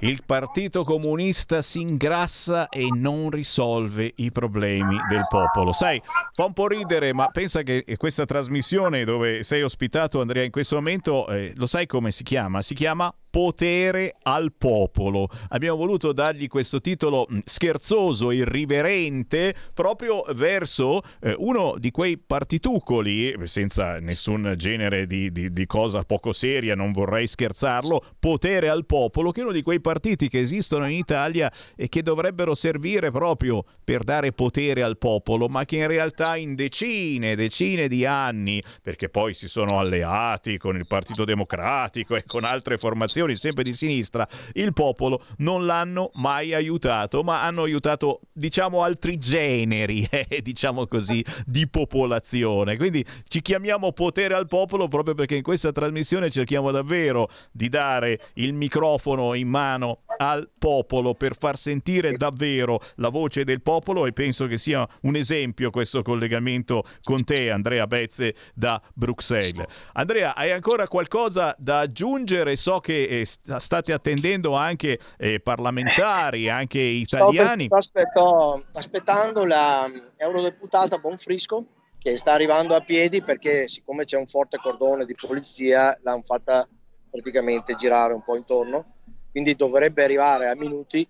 Il 0.00 0.22
Partito 0.24 0.84
Comunista 0.84 1.62
si 1.62 1.80
ingrassa 1.80 2.68
e 2.68 2.88
non 2.92 3.30
risolve 3.30 4.12
i 4.16 4.30
problemi 4.32 4.96
del 5.08 5.24
popolo. 5.28 5.72
Sai, 5.72 6.02
fa 6.32 6.44
un 6.44 6.52
po' 6.52 6.66
ridere, 6.66 7.12
ma 7.14 7.28
pensa 7.28 7.62
che 7.62 7.84
questa 7.96 8.26
trasmissione 8.26 9.04
dove 9.04 9.44
sei 9.44 9.62
ospitato, 9.62 10.20
Andrea, 10.20 10.42
in 10.42 10.50
questo 10.50 10.74
momento, 10.74 11.28
eh, 11.28 11.52
lo 11.56 11.66
sai 11.66 11.86
come 11.86 12.10
si 12.10 12.22
chiama? 12.22 12.60
Si 12.60 12.74
chiama 12.74 13.12
Potere 13.34 14.14
al 14.22 14.52
popolo. 14.56 15.28
Abbiamo 15.48 15.76
voluto 15.76 16.12
dargli 16.12 16.46
questo 16.46 16.80
titolo 16.80 17.26
mh, 17.28 17.38
scherzoso, 17.44 18.30
irriverente, 18.30 19.56
proprio 19.74 20.22
verso 20.34 21.02
eh, 21.20 21.34
uno 21.38 21.74
di 21.76 21.90
quei 21.90 22.16
partitucoli, 22.16 23.34
senza 23.42 23.98
nessun 23.98 24.54
genere 24.56 25.08
di, 25.08 25.32
di- 25.32 25.50
di 25.50 25.66
cosa 25.66 26.04
poco 26.04 26.32
seria, 26.32 26.76
non 26.76 26.92
vorrei 26.92 27.26
scherzarlo, 27.26 28.04
potere 28.20 28.68
al 28.68 28.86
popolo, 28.86 29.32
che 29.32 29.40
è 29.40 29.42
uno 29.42 29.52
di 29.52 29.62
quei 29.62 29.80
partiti 29.80 30.28
che 30.28 30.38
esistono 30.38 30.86
in 30.86 30.96
Italia 30.96 31.50
e 31.74 31.88
che 31.88 32.04
dovrebbero 32.04 32.54
servire 32.54 33.10
proprio 33.10 33.64
per 33.82 34.04
dare 34.04 34.30
potere 34.30 34.84
al 34.84 34.96
popolo, 34.96 35.48
ma 35.48 35.64
che 35.64 35.78
in 35.78 35.88
realtà 35.88 36.36
in 36.36 36.54
decine 36.54 37.32
e 37.32 37.34
decine 37.34 37.88
di 37.88 38.06
anni, 38.06 38.62
perché 38.80 39.08
poi 39.08 39.34
si 39.34 39.48
sono 39.48 39.80
alleati 39.80 40.56
con 40.56 40.76
il 40.76 40.86
Partito 40.86 41.24
Democratico 41.24 42.14
e 42.14 42.22
con 42.24 42.44
altre 42.44 42.78
formazioni 42.78 43.22
sempre 43.32 43.62
di 43.64 43.72
sinistra, 43.72 44.28
il 44.52 44.72
popolo 44.72 45.24
non 45.38 45.66
l'hanno 45.66 46.10
mai 46.14 46.52
aiutato, 46.52 47.22
ma 47.22 47.42
hanno 47.42 47.62
aiutato, 47.62 48.20
diciamo, 48.32 48.82
altri 48.82 49.18
generi, 49.18 50.06
eh, 50.10 50.42
diciamo 50.42 50.86
così, 50.86 51.24
di 51.46 51.66
popolazione. 51.66 52.76
Quindi 52.76 53.04
ci 53.26 53.40
chiamiamo 53.40 53.92
potere 53.92 54.34
al 54.34 54.46
popolo 54.46 54.88
proprio 54.88 55.14
perché 55.14 55.36
in 55.36 55.42
questa 55.42 55.72
trasmissione 55.72 56.30
cerchiamo 56.30 56.70
davvero 56.70 57.30
di 57.50 57.68
dare 57.68 58.20
il 58.34 58.52
microfono 58.52 59.34
in 59.34 59.48
mano 59.48 60.00
al 60.18 60.48
popolo 60.56 61.14
per 61.14 61.36
far 61.36 61.56
sentire 61.58 62.12
davvero 62.16 62.80
la 62.96 63.08
voce 63.08 63.44
del 63.44 63.62
popolo 63.62 64.06
e 64.06 64.12
penso 64.12 64.46
che 64.46 64.58
sia 64.58 64.86
un 65.02 65.16
esempio 65.16 65.70
questo 65.70 66.02
collegamento 66.02 66.84
con 67.02 67.24
te 67.24 67.50
Andrea 67.50 67.86
Bezze 67.86 68.34
da 68.54 68.80
Bruxelles. 68.92 69.64
Andrea, 69.94 70.34
hai 70.34 70.50
ancora 70.52 70.86
qualcosa 70.88 71.54
da 71.58 71.80
aggiungere? 71.80 72.56
So 72.56 72.80
che 72.80 73.06
eh, 73.20 73.24
st- 73.24 73.56
state 73.56 73.92
attendendo 73.92 74.54
anche 74.54 74.98
eh, 75.18 75.40
parlamentari, 75.40 76.48
anche 76.50 77.02
Sto, 77.04 77.16
italiani. 77.16 77.64
sto 77.64 77.76
aspetto- 77.76 78.64
aspettando 78.72 79.44
la 79.44 79.90
eurodeputata 80.16 80.98
Bonfrisco 80.98 81.66
che 81.98 82.18
sta 82.18 82.32
arrivando 82.32 82.74
a 82.74 82.80
piedi 82.80 83.22
perché 83.22 83.66
siccome 83.66 84.04
c'è 84.04 84.18
un 84.18 84.26
forte 84.26 84.58
cordone 84.58 85.06
di 85.06 85.14
polizia 85.14 85.98
l'hanno 86.02 86.22
fatta 86.22 86.68
praticamente 87.10 87.74
girare 87.76 88.12
un 88.12 88.22
po' 88.22 88.36
intorno, 88.36 88.96
quindi 89.30 89.54
dovrebbe 89.54 90.04
arrivare 90.04 90.48
a 90.48 90.54
minuti, 90.54 91.08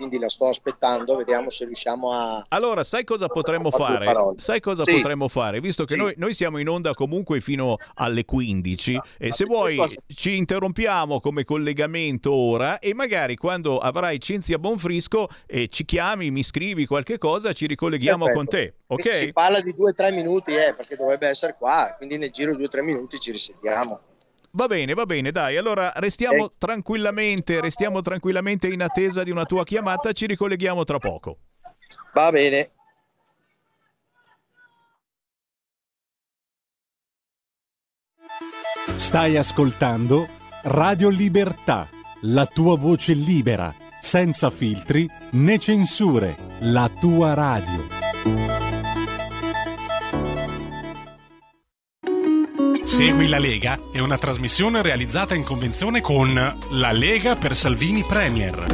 quindi 0.00 0.18
la 0.18 0.30
sto 0.30 0.48
aspettando, 0.48 1.14
vediamo 1.14 1.50
se 1.50 1.66
riusciamo 1.66 2.10
a... 2.14 2.46
Allora, 2.48 2.84
sai 2.84 3.04
cosa 3.04 3.28
potremmo 3.28 3.70
fare. 3.70 4.06
Sai 4.36 4.58
cosa 4.58 4.82
Sì. 4.82 4.92
potremmo 4.92 5.28
fare? 5.28 5.60
Visto 5.60 5.84
che 5.84 5.92
Sì. 5.92 6.00
noi, 6.00 6.14
noi 6.16 6.32
siamo 6.32 6.56
in 6.56 6.70
onda 6.70 6.94
comunque 6.94 7.42
fino 7.42 7.76
alle 7.96 8.24
15 8.24 8.98
e 9.18 9.30
se 9.32 9.44
vuoi 9.44 9.78
ci 10.14 10.38
interrompiamo 10.38 11.20
come 11.20 11.44
collegamento 11.44 12.32
ora 12.32 12.78
e 12.78 12.94
magari 12.94 13.36
quando 13.36 13.78
avrai 13.78 14.18
Cinzia 14.18 14.58
Bonfrisco 14.58 15.28
eh, 15.46 15.68
ci 15.68 15.84
chiami, 15.84 16.30
mi 16.30 16.42
scrivi 16.42 16.86
qualche 16.86 17.18
cosa, 17.18 17.52
ci 17.52 17.66
ricolleghiamo 17.66 18.24
Perfetto. 18.24 18.38
con 18.46 18.48
te, 18.48 18.74
ok? 18.86 19.14
Si 19.14 19.32
parla 19.34 19.60
di 19.60 19.74
due 19.74 19.90
o 19.90 19.94
tre 19.94 20.12
minuti, 20.12 20.54
eh, 20.54 20.72
perché 20.74 20.96
dovrebbe 20.96 21.28
essere 21.28 21.56
qua, 21.58 21.92
quindi 21.98 22.16
nel 22.16 22.30
giro 22.30 22.52
di 22.52 22.56
due 22.56 22.66
o 22.66 22.70
tre 22.70 22.80
minuti 22.82 23.18
ci 23.20 23.32
risentiamo. 23.32 24.00
Va 24.52 24.66
bene, 24.66 24.94
va 24.94 25.06
bene, 25.06 25.30
dai. 25.30 25.56
Allora 25.56 25.92
restiamo 25.96 26.46
Eh. 26.46 26.52
tranquillamente, 26.58 27.60
restiamo 27.60 28.02
tranquillamente 28.02 28.66
in 28.68 28.82
attesa 28.82 29.22
di 29.22 29.30
una 29.30 29.44
tua 29.44 29.64
chiamata, 29.64 30.12
ci 30.12 30.26
ricolleghiamo 30.26 30.84
tra 30.84 30.98
poco. 30.98 31.38
Va 32.12 32.30
bene. 32.30 32.72
Stai 38.96 39.36
ascoltando 39.36 40.28
Radio 40.62 41.08
Libertà, 41.08 41.88
la 42.22 42.46
tua 42.46 42.76
voce 42.76 43.14
libera, 43.14 43.74
senza 44.00 44.50
filtri 44.50 45.08
né 45.32 45.58
censure, 45.58 46.36
la 46.60 46.90
tua 47.00 47.34
radio. 47.34 48.69
Segui 52.90 53.28
la 53.28 53.38
Lega 53.38 53.78
è 53.92 54.00
una 54.00 54.18
trasmissione 54.18 54.82
realizzata 54.82 55.36
in 55.36 55.44
convenzione 55.44 56.00
con 56.00 56.34
La 56.34 56.90
Lega 56.90 57.36
per 57.36 57.54
Salvini 57.54 58.02
Premier. 58.02 58.66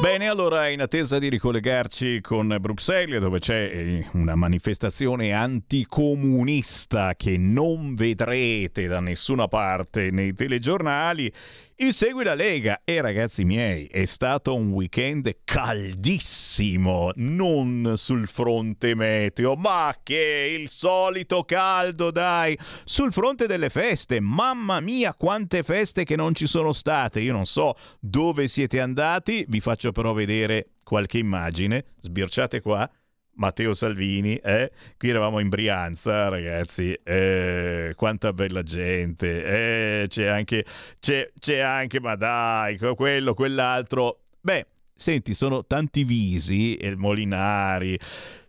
Bene, 0.00 0.28
allora 0.28 0.68
in 0.68 0.80
attesa 0.80 1.18
di 1.18 1.28
ricollegarci 1.28 2.22
con 2.22 2.56
Bruxelles, 2.58 3.20
dove 3.20 3.38
c'è 3.38 3.70
eh, 3.70 4.06
una 4.12 4.34
manifestazione 4.34 5.32
anticomunista 5.32 7.14
che 7.16 7.36
non 7.36 7.94
vedrete 7.94 8.86
da 8.86 9.00
nessuna 9.00 9.46
parte 9.46 10.10
nei 10.10 10.34
telegiornali, 10.34 11.30
il 11.78 11.92
Segui 11.92 12.24
la 12.24 12.34
Lega. 12.34 12.80
E 12.84 13.00
ragazzi 13.00 13.44
miei 13.44 13.86
è 13.86 14.04
stato 14.04 14.54
un 14.54 14.70
weekend 14.70 15.38
caldissimo, 15.44 17.10
non 17.16 17.94
sul 17.96 18.26
fronte 18.28 18.94
meteo, 18.94 19.54
ma 19.54 19.94
che 20.02 20.56
il 20.58 20.68
solito 20.68 21.44
caldo 21.44 22.10
dai, 22.10 22.58
sul 22.84 23.12
fronte 23.12 23.46
delle 23.46 23.68
feste, 23.68 24.20
mamma 24.20 24.80
mia 24.80 25.14
quante 25.14 25.62
feste 25.62 26.04
che 26.04 26.16
non 26.16 26.34
ci 26.34 26.46
sono 26.46 26.72
state, 26.72 27.20
io 27.20 27.32
non 27.32 27.46
so 27.46 27.74
dove 28.00 28.48
siete 28.48 28.80
andati, 28.80 29.44
vi 29.48 29.60
faccio 29.60 29.92
però 29.92 30.12
vedere 30.12 30.70
qualche 30.82 31.18
immagine, 31.18 31.84
sbirciate 32.00 32.60
qua. 32.60 32.88
Matteo 33.36 33.72
Salvini, 33.72 34.36
eh? 34.36 34.70
qui 34.98 35.08
eravamo 35.08 35.38
in 35.40 35.48
Brianza, 35.48 36.28
ragazzi, 36.28 36.92
eh, 37.02 37.92
quanta 37.96 38.32
bella 38.32 38.62
gente, 38.62 40.02
eh, 40.02 40.06
c'è 40.08 40.26
anche, 40.26 40.64
c'è, 41.00 41.30
c'è 41.38 41.58
anche, 41.58 42.00
ma 42.00 42.14
dai, 42.14 42.76
que- 42.78 42.94
quello, 42.94 43.34
quell'altro. 43.34 44.20
Beh, 44.40 44.66
senti, 44.94 45.34
sono 45.34 45.64
tanti 45.66 46.04
visi, 46.04 46.78
il 46.80 46.96
Molinari, 46.96 47.98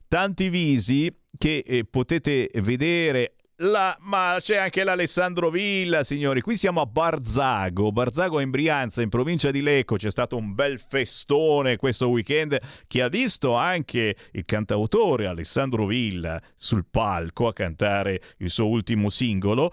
tanti 0.08 0.50
visi 0.50 1.14
che 1.38 1.64
eh, 1.66 1.86
potete 1.86 2.50
vedere. 2.56 3.34
La, 3.62 3.98
ma 4.02 4.38
c'è 4.40 4.58
anche 4.58 4.84
l'Alessandro 4.84 5.50
Villa, 5.50 6.04
signori. 6.04 6.42
Qui 6.42 6.56
siamo 6.56 6.80
a 6.80 6.86
Barzago. 6.86 7.92
Barzago 7.92 8.40
in 8.40 8.52
Brianza, 8.52 9.02
in 9.02 9.10
provincia 9.10 9.50
di 9.50 9.62
Lecco. 9.62 9.96
C'è 9.96 10.12
stato 10.12 10.38
un 10.38 10.54
bel 10.54 10.80
festone 10.80 11.76
questo 11.76 12.08
weekend 12.10 12.60
che 12.86 13.02
ha 13.02 13.08
visto 13.08 13.56
anche 13.56 14.16
il 14.34 14.46
cantautore 14.46 15.26
Alessandro 15.26 15.88
Villa 15.88 16.40
sul 16.56 16.86
palco 16.86 17.48
a 17.48 17.54
cantare 17.54 18.22
il 18.38 18.52
suo 18.52 18.68
ultimo 18.68 19.10
singolo. 19.10 19.72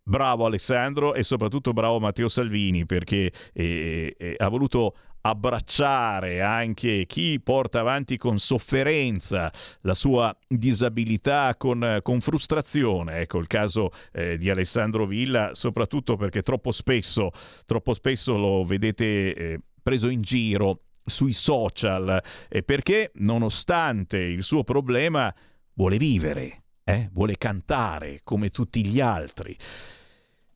Bravo 0.00 0.46
Alessandro 0.46 1.14
e 1.14 1.24
soprattutto 1.24 1.72
bravo 1.72 1.98
Matteo 1.98 2.28
Salvini 2.28 2.86
perché 2.86 3.32
eh, 3.52 4.14
eh, 4.16 4.34
ha 4.38 4.48
voluto 4.48 4.94
abbracciare 5.20 6.40
anche 6.42 7.04
chi 7.06 7.40
porta 7.40 7.80
avanti 7.80 8.16
con 8.16 8.38
sofferenza 8.38 9.52
la 9.82 9.94
sua 9.94 10.36
disabilità, 10.46 11.54
con, 11.56 12.00
con 12.02 12.20
frustrazione. 12.20 13.20
Ecco 13.20 13.38
il 13.38 13.46
caso 13.46 13.90
eh, 14.12 14.36
di 14.36 14.50
Alessandro 14.50 15.06
Villa, 15.06 15.54
soprattutto 15.54 16.16
perché 16.16 16.42
troppo 16.42 16.72
spesso, 16.72 17.30
troppo 17.66 17.94
spesso 17.94 18.36
lo 18.36 18.64
vedete 18.64 19.34
eh, 19.34 19.60
preso 19.82 20.08
in 20.08 20.22
giro 20.22 20.82
sui 21.04 21.32
social, 21.32 22.22
eh, 22.48 22.62
perché 22.62 23.10
nonostante 23.14 24.18
il 24.18 24.42
suo 24.42 24.62
problema 24.62 25.34
vuole 25.74 25.96
vivere, 25.96 26.62
eh, 26.84 27.08
vuole 27.12 27.36
cantare 27.36 28.20
come 28.22 28.50
tutti 28.50 28.86
gli 28.86 29.00
altri. 29.00 29.56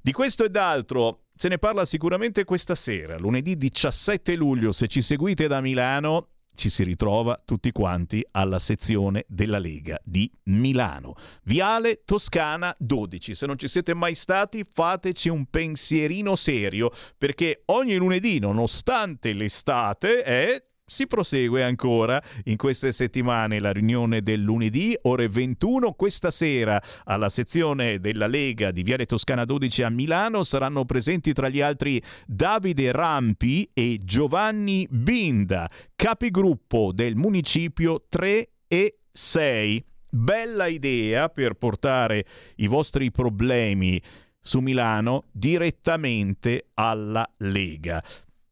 Di 0.00 0.12
questo 0.12 0.44
e 0.44 0.50
d'altro 0.50 1.26
se 1.42 1.48
ne 1.48 1.58
parla 1.58 1.84
sicuramente 1.84 2.44
questa 2.44 2.76
sera, 2.76 3.18
lunedì 3.18 3.56
17 3.56 4.36
luglio, 4.36 4.70
se 4.70 4.86
ci 4.86 5.02
seguite 5.02 5.48
da 5.48 5.60
Milano. 5.60 6.28
Ci 6.54 6.70
si 6.70 6.84
ritrova 6.84 7.42
tutti 7.44 7.72
quanti 7.72 8.24
alla 8.30 8.60
sezione 8.60 9.24
della 9.26 9.58
Lega 9.58 9.98
di 10.04 10.30
Milano. 10.44 11.14
Viale 11.42 12.02
Toscana 12.04 12.72
12. 12.78 13.34
Se 13.34 13.46
non 13.46 13.58
ci 13.58 13.66
siete 13.66 13.92
mai 13.92 14.14
stati, 14.14 14.64
fateci 14.72 15.30
un 15.30 15.46
pensierino 15.46 16.36
serio, 16.36 16.92
perché 17.18 17.62
ogni 17.66 17.96
lunedì, 17.96 18.38
nonostante 18.38 19.32
l'estate, 19.32 20.22
è 20.22 20.64
si 20.84 21.06
prosegue 21.06 21.62
ancora 21.62 22.22
in 22.44 22.56
queste 22.56 22.92
settimane 22.92 23.60
la 23.60 23.72
riunione 23.72 24.22
del 24.22 24.40
lunedì, 24.40 24.96
ore 25.02 25.28
21. 25.28 25.92
Questa 25.92 26.30
sera 26.30 26.82
alla 27.04 27.28
sezione 27.28 28.00
della 28.00 28.26
Lega 28.26 28.70
di 28.70 28.82
Viale 28.82 29.06
Toscana 29.06 29.44
12 29.44 29.82
a 29.84 29.90
Milano 29.90 30.44
saranno 30.44 30.84
presenti 30.84 31.32
tra 31.32 31.48
gli 31.48 31.60
altri 31.60 32.02
Davide 32.26 32.92
Rampi 32.92 33.70
e 33.72 34.00
Giovanni 34.02 34.86
Binda, 34.90 35.70
capigruppo 35.94 36.92
del 36.92 37.16
municipio 37.16 38.04
3 38.08 38.50
e 38.68 38.98
6. 39.10 39.84
Bella 40.10 40.66
idea 40.66 41.30
per 41.30 41.54
portare 41.54 42.26
i 42.56 42.66
vostri 42.66 43.10
problemi 43.10 44.02
su 44.38 44.58
Milano 44.58 45.24
direttamente 45.30 46.66
alla 46.74 47.26
Lega. 47.38 48.02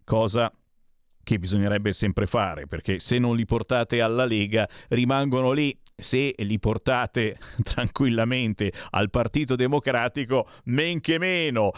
Cosa 0.05 0.51
che 1.31 1.39
bisognerebbe 1.39 1.93
sempre 1.93 2.27
fare, 2.27 2.67
perché 2.67 2.99
se 2.99 3.21
non 3.21 3.37
li 3.37 3.45
portate 3.45 4.01
alla 4.01 4.25
Lega 4.25 4.69
rimangono 4.89 5.53
lì. 5.53 5.79
Se 5.95 6.35
li 6.39 6.59
portate 6.59 7.39
tranquillamente 7.63 8.73
al 8.91 9.11
Partito 9.11 9.55
Democratico, 9.55 10.49
men 10.65 11.01
che 11.01 11.19
meno. 11.19 11.71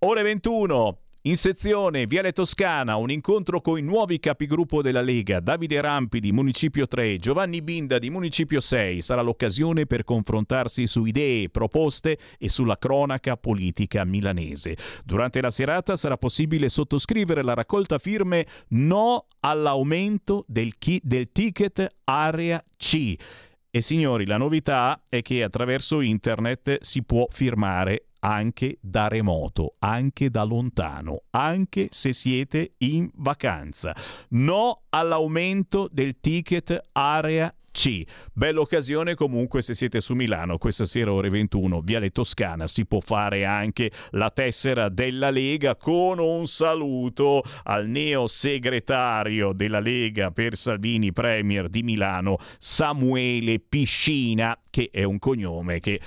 Ore 0.00 0.22
21. 0.22 1.01
In 1.24 1.36
sezione 1.36 2.08
Viale 2.08 2.32
Toscana, 2.32 2.96
un 2.96 3.08
incontro 3.08 3.60
con 3.60 3.78
i 3.78 3.82
nuovi 3.82 4.18
capigruppo 4.18 4.82
della 4.82 5.02
Lega, 5.02 5.38
Davide 5.38 5.80
Rampi 5.80 6.18
di 6.18 6.32
Municipio 6.32 6.88
3, 6.88 7.18
Giovanni 7.18 7.62
Binda 7.62 8.00
di 8.00 8.10
Municipio 8.10 8.58
6. 8.58 9.00
Sarà 9.02 9.22
l'occasione 9.22 9.86
per 9.86 10.02
confrontarsi 10.02 10.88
su 10.88 11.04
idee, 11.04 11.48
proposte 11.48 12.18
e 12.38 12.48
sulla 12.48 12.76
cronaca 12.76 13.36
politica 13.36 14.02
milanese. 14.02 14.76
Durante 15.04 15.40
la 15.40 15.52
serata 15.52 15.96
sarà 15.96 16.16
possibile 16.16 16.68
sottoscrivere 16.68 17.44
la 17.44 17.54
raccolta 17.54 17.98
firme 17.98 18.44
no 18.70 19.26
all'aumento 19.38 20.44
del, 20.48 20.76
chi- 20.76 21.00
del 21.04 21.30
ticket 21.30 21.86
area 22.02 22.60
C. 22.76 23.14
E 23.70 23.80
signori, 23.80 24.26
la 24.26 24.38
novità 24.38 25.00
è 25.08 25.22
che 25.22 25.44
attraverso 25.44 26.00
internet 26.00 26.82
si 26.82 27.04
può 27.04 27.28
firmare 27.30 28.06
anche 28.24 28.78
da 28.80 29.08
remoto, 29.08 29.74
anche 29.78 30.30
da 30.30 30.42
lontano, 30.44 31.22
anche 31.30 31.88
se 31.90 32.12
siete 32.12 32.74
in 32.78 33.10
vacanza. 33.14 33.94
No 34.30 34.82
all'aumento 34.90 35.88
del 35.90 36.16
ticket 36.20 36.80
area 36.92 37.52
C. 37.72 38.04
Bella 38.32 38.60
occasione 38.60 39.14
comunque 39.14 39.62
se 39.62 39.74
siete 39.74 40.00
su 40.00 40.14
Milano 40.14 40.58
questa 40.58 40.84
sera 40.84 41.12
ore 41.12 41.30
21, 41.30 41.80
Viale 41.80 42.10
Toscana, 42.10 42.66
si 42.66 42.86
può 42.86 43.00
fare 43.00 43.44
anche 43.44 43.90
la 44.10 44.30
tessera 44.30 44.88
della 44.88 45.30
Lega 45.30 45.74
con 45.74 46.18
un 46.18 46.46
saluto 46.46 47.42
al 47.64 47.88
neo 47.88 48.26
segretario 48.26 49.52
della 49.52 49.80
Lega 49.80 50.30
per 50.30 50.56
Salvini 50.56 51.12
Premier 51.12 51.68
di 51.68 51.82
Milano, 51.82 52.36
Samuele 52.58 53.58
Piscina, 53.58 54.56
che 54.70 54.90
è 54.92 55.02
un 55.02 55.18
cognome 55.18 55.80
che 55.80 55.98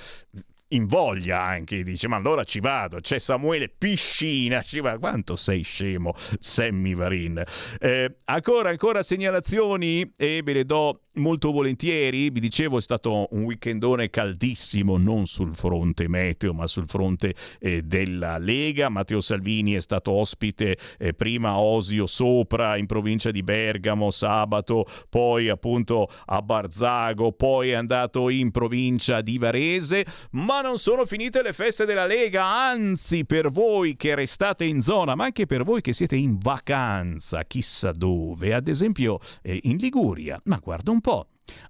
in 0.68 0.86
voglia 0.86 1.42
anche, 1.42 1.82
dice 1.82 2.08
ma 2.08 2.16
allora 2.16 2.42
ci 2.42 2.60
vado, 2.60 3.00
c'è 3.00 3.18
Samuele 3.18 3.68
Piscina, 3.68 4.62
ci 4.62 4.80
va, 4.80 4.98
quanto 4.98 5.36
sei 5.36 5.62
scemo 5.62 6.14
Sammy 6.40 6.94
Varin. 6.94 7.42
Eh, 7.78 8.16
ancora, 8.24 8.70
ancora 8.70 9.02
segnalazioni? 9.02 10.12
E 10.16 10.40
ve 10.42 10.52
le 10.52 10.64
do 10.64 11.02
molto 11.16 11.50
volentieri, 11.52 12.30
vi 12.30 12.40
dicevo 12.40 12.78
è 12.78 12.82
stato 12.82 13.28
un 13.30 13.44
weekendone 13.44 14.10
caldissimo, 14.10 14.96
non 14.96 15.26
sul 15.26 15.54
fronte 15.54 16.08
meteo 16.08 16.52
ma 16.52 16.66
sul 16.66 16.88
fronte 16.88 17.34
eh, 17.58 17.82
della 17.82 18.38
Lega, 18.38 18.88
Matteo 18.88 19.20
Salvini 19.20 19.72
è 19.72 19.80
stato 19.80 20.10
ospite 20.10 20.76
eh, 20.98 21.14
prima 21.14 21.50
a 21.50 21.60
Osio 21.60 22.06
Sopra 22.06 22.76
in 22.76 22.86
provincia 22.86 23.30
di 23.30 23.42
Bergamo 23.42 24.10
sabato, 24.10 24.84
poi 25.08 25.48
appunto 25.48 26.10
a 26.26 26.42
Barzago, 26.42 27.32
poi 27.32 27.70
è 27.70 27.74
andato 27.74 28.28
in 28.28 28.50
provincia 28.50 29.20
di 29.20 29.38
Varese, 29.38 30.04
ma 30.32 30.55
non 30.60 30.78
sono 30.78 31.06
finite 31.06 31.42
le 31.42 31.52
feste 31.52 31.84
della 31.84 32.06
Lega, 32.06 32.44
anzi 32.44 33.24
per 33.24 33.50
voi 33.50 33.96
che 33.96 34.14
restate 34.14 34.64
in 34.64 34.82
zona, 34.82 35.14
ma 35.14 35.24
anche 35.24 35.46
per 35.46 35.64
voi 35.64 35.80
che 35.80 35.92
siete 35.92 36.16
in 36.16 36.38
vacanza, 36.38 37.44
chissà 37.44 37.92
dove, 37.92 38.54
ad 38.54 38.68
esempio 38.68 39.18
eh, 39.42 39.60
in 39.64 39.76
Liguria, 39.76 40.40
ma 40.44 40.58
guarda 40.58 40.90
un 40.90 41.00
po'. 41.00 41.28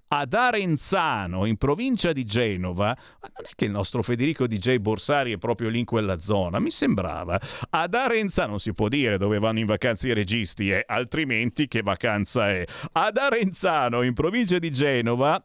Ad 0.09 0.33
Arenzano, 0.33 1.45
in 1.45 1.57
provincia 1.57 2.13
di 2.13 2.23
Genova, 2.23 2.97
non 3.21 3.45
è 3.45 3.49
che 3.55 3.65
il 3.65 3.71
nostro 3.71 4.01
Federico 4.01 4.47
DJ 4.47 4.77
Borsari 4.77 5.33
è 5.33 5.37
proprio 5.37 5.69
lì 5.69 5.79
in 5.79 5.85
quella 5.85 6.17
zona, 6.17 6.59
mi 6.59 6.71
sembrava. 6.71 7.39
Ad 7.69 7.93
Arenzano 7.93 8.51
non 8.51 8.59
si 8.59 8.73
può 8.73 8.87
dire 8.87 9.17
dove 9.17 9.37
vanno 9.37 9.59
in 9.59 9.65
vacanza 9.65 10.07
i 10.07 10.13
registi, 10.13 10.71
eh, 10.71 10.83
altrimenti 10.87 11.67
che 11.67 11.81
vacanza 11.81 12.49
è. 12.49 12.65
Ad 12.93 13.17
Arenzano, 13.17 14.01
in 14.01 14.13
provincia 14.13 14.57
di 14.59 14.71
Genova, 14.71 15.43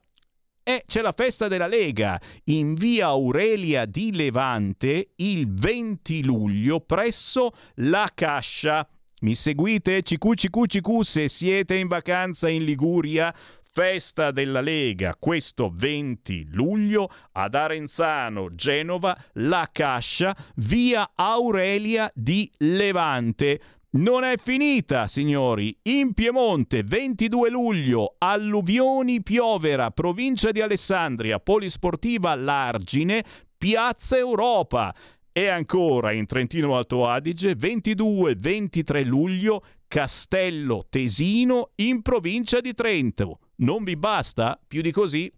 e 0.64 0.84
c'è 0.86 1.00
la 1.00 1.12
festa 1.12 1.48
della 1.48 1.66
Lega 1.66 2.20
in 2.44 2.74
via 2.74 3.06
Aurelia 3.06 3.84
di 3.84 4.12
Levante 4.12 5.10
il 5.16 5.52
20 5.52 6.22
luglio 6.22 6.80
presso 6.80 7.52
la 7.76 8.10
Cascia. 8.14 8.86
Mi 9.20 9.34
seguite? 9.34 10.02
CQ, 10.02 10.34
CQ, 10.34 10.66
CQ 10.66 11.00
se 11.02 11.28
siete 11.28 11.76
in 11.76 11.88
vacanza 11.88 12.48
in 12.48 12.64
Liguria. 12.64 13.34
Festa 13.74 14.32
della 14.32 14.60
Lega 14.60 15.16
questo 15.18 15.70
20 15.72 16.48
luglio 16.52 17.10
ad 17.32 17.54
Arenzano, 17.54 18.54
Genova, 18.54 19.16
La 19.34 19.70
Cascia, 19.72 20.36
via 20.56 21.12
Aurelia 21.14 22.10
di 22.14 22.50
Levante. 22.58 23.60
Non 23.94 24.24
è 24.24 24.36
finita, 24.38 25.06
signori. 25.06 25.76
In 25.82 26.14
Piemonte, 26.14 26.82
22 26.82 27.50
luglio, 27.50 28.14
alluvioni 28.16 29.22
Piovera, 29.22 29.90
provincia 29.90 30.50
di 30.50 30.62
Alessandria, 30.62 31.38
polisportiva 31.38 32.34
Largine, 32.34 33.22
Piazza 33.58 34.16
Europa. 34.16 34.94
E 35.30 35.46
ancora 35.48 36.12
in 36.12 36.24
Trentino 36.24 36.74
Alto 36.74 37.04
Adige, 37.04 37.54
22-23 37.54 39.04
luglio, 39.04 39.62
Castello 39.86 40.86
Tesino, 40.88 41.72
in 41.76 42.00
provincia 42.00 42.60
di 42.60 42.72
Trento. 42.72 43.40
Non 43.56 43.84
vi 43.84 43.96
basta? 43.96 44.58
Più 44.66 44.80
di 44.80 44.90
così? 44.90 45.30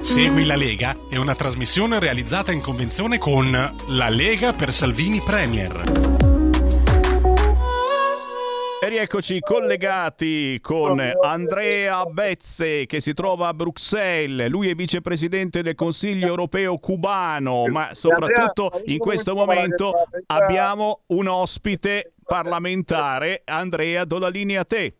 Segui 0.00 0.44
la 0.46 0.56
Lega 0.56 0.96
è 1.08 1.16
una 1.16 1.36
trasmissione 1.36 2.00
realizzata 2.00 2.50
in 2.50 2.60
convenzione 2.60 3.18
con 3.18 3.52
La 3.86 4.08
Lega 4.08 4.52
per 4.52 4.72
Salvini 4.72 5.20
Premier. 5.20 6.11
E 8.82 8.88
rieccoci 8.88 9.38
collegati 9.38 10.58
con 10.60 10.98
Andrea 10.98 12.04
Bezze 12.06 12.84
che 12.86 13.00
si 13.00 13.14
trova 13.14 13.46
a 13.46 13.54
Bruxelles. 13.54 14.48
Lui 14.48 14.70
è 14.70 14.74
vicepresidente 14.74 15.62
del 15.62 15.76
Consiglio 15.76 16.26
europeo 16.26 16.80
cubano, 16.80 17.68
ma 17.68 17.94
soprattutto 17.94 18.82
in 18.86 18.98
questo 18.98 19.36
momento 19.36 19.92
abbiamo 20.26 21.02
un 21.06 21.28
ospite 21.28 22.14
parlamentare. 22.24 23.42
Andrea, 23.44 24.04
do 24.04 24.18
la 24.18 24.26
linea 24.26 24.62
a 24.62 24.64
te. 24.64 24.96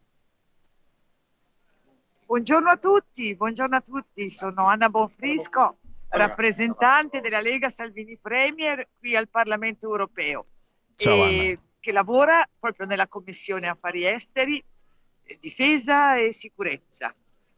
Buongiorno 2.24 2.70
a 2.70 2.76
tutti, 2.76 3.34
buongiorno 3.34 3.74
a 3.74 3.80
tutti. 3.80 4.30
Sono 4.30 4.68
Anna 4.68 4.90
Bonfrisco, 4.90 5.78
rappresentante 6.10 7.20
della 7.20 7.40
Lega 7.40 7.68
Salvini 7.68 8.16
Premier 8.16 8.90
qui 9.00 9.16
al 9.16 9.28
Parlamento 9.28 9.86
europeo. 9.86 10.46
Ciao, 10.94 11.24
e 11.24 11.58
che 11.82 11.90
lavora 11.90 12.48
proprio 12.60 12.86
nella 12.86 13.08
Commissione 13.08 13.66
Affari 13.66 14.06
Esteri, 14.06 14.62
eh, 15.24 15.38
Difesa 15.40 16.16
e 16.16 16.32
Sicurezza. 16.32 17.12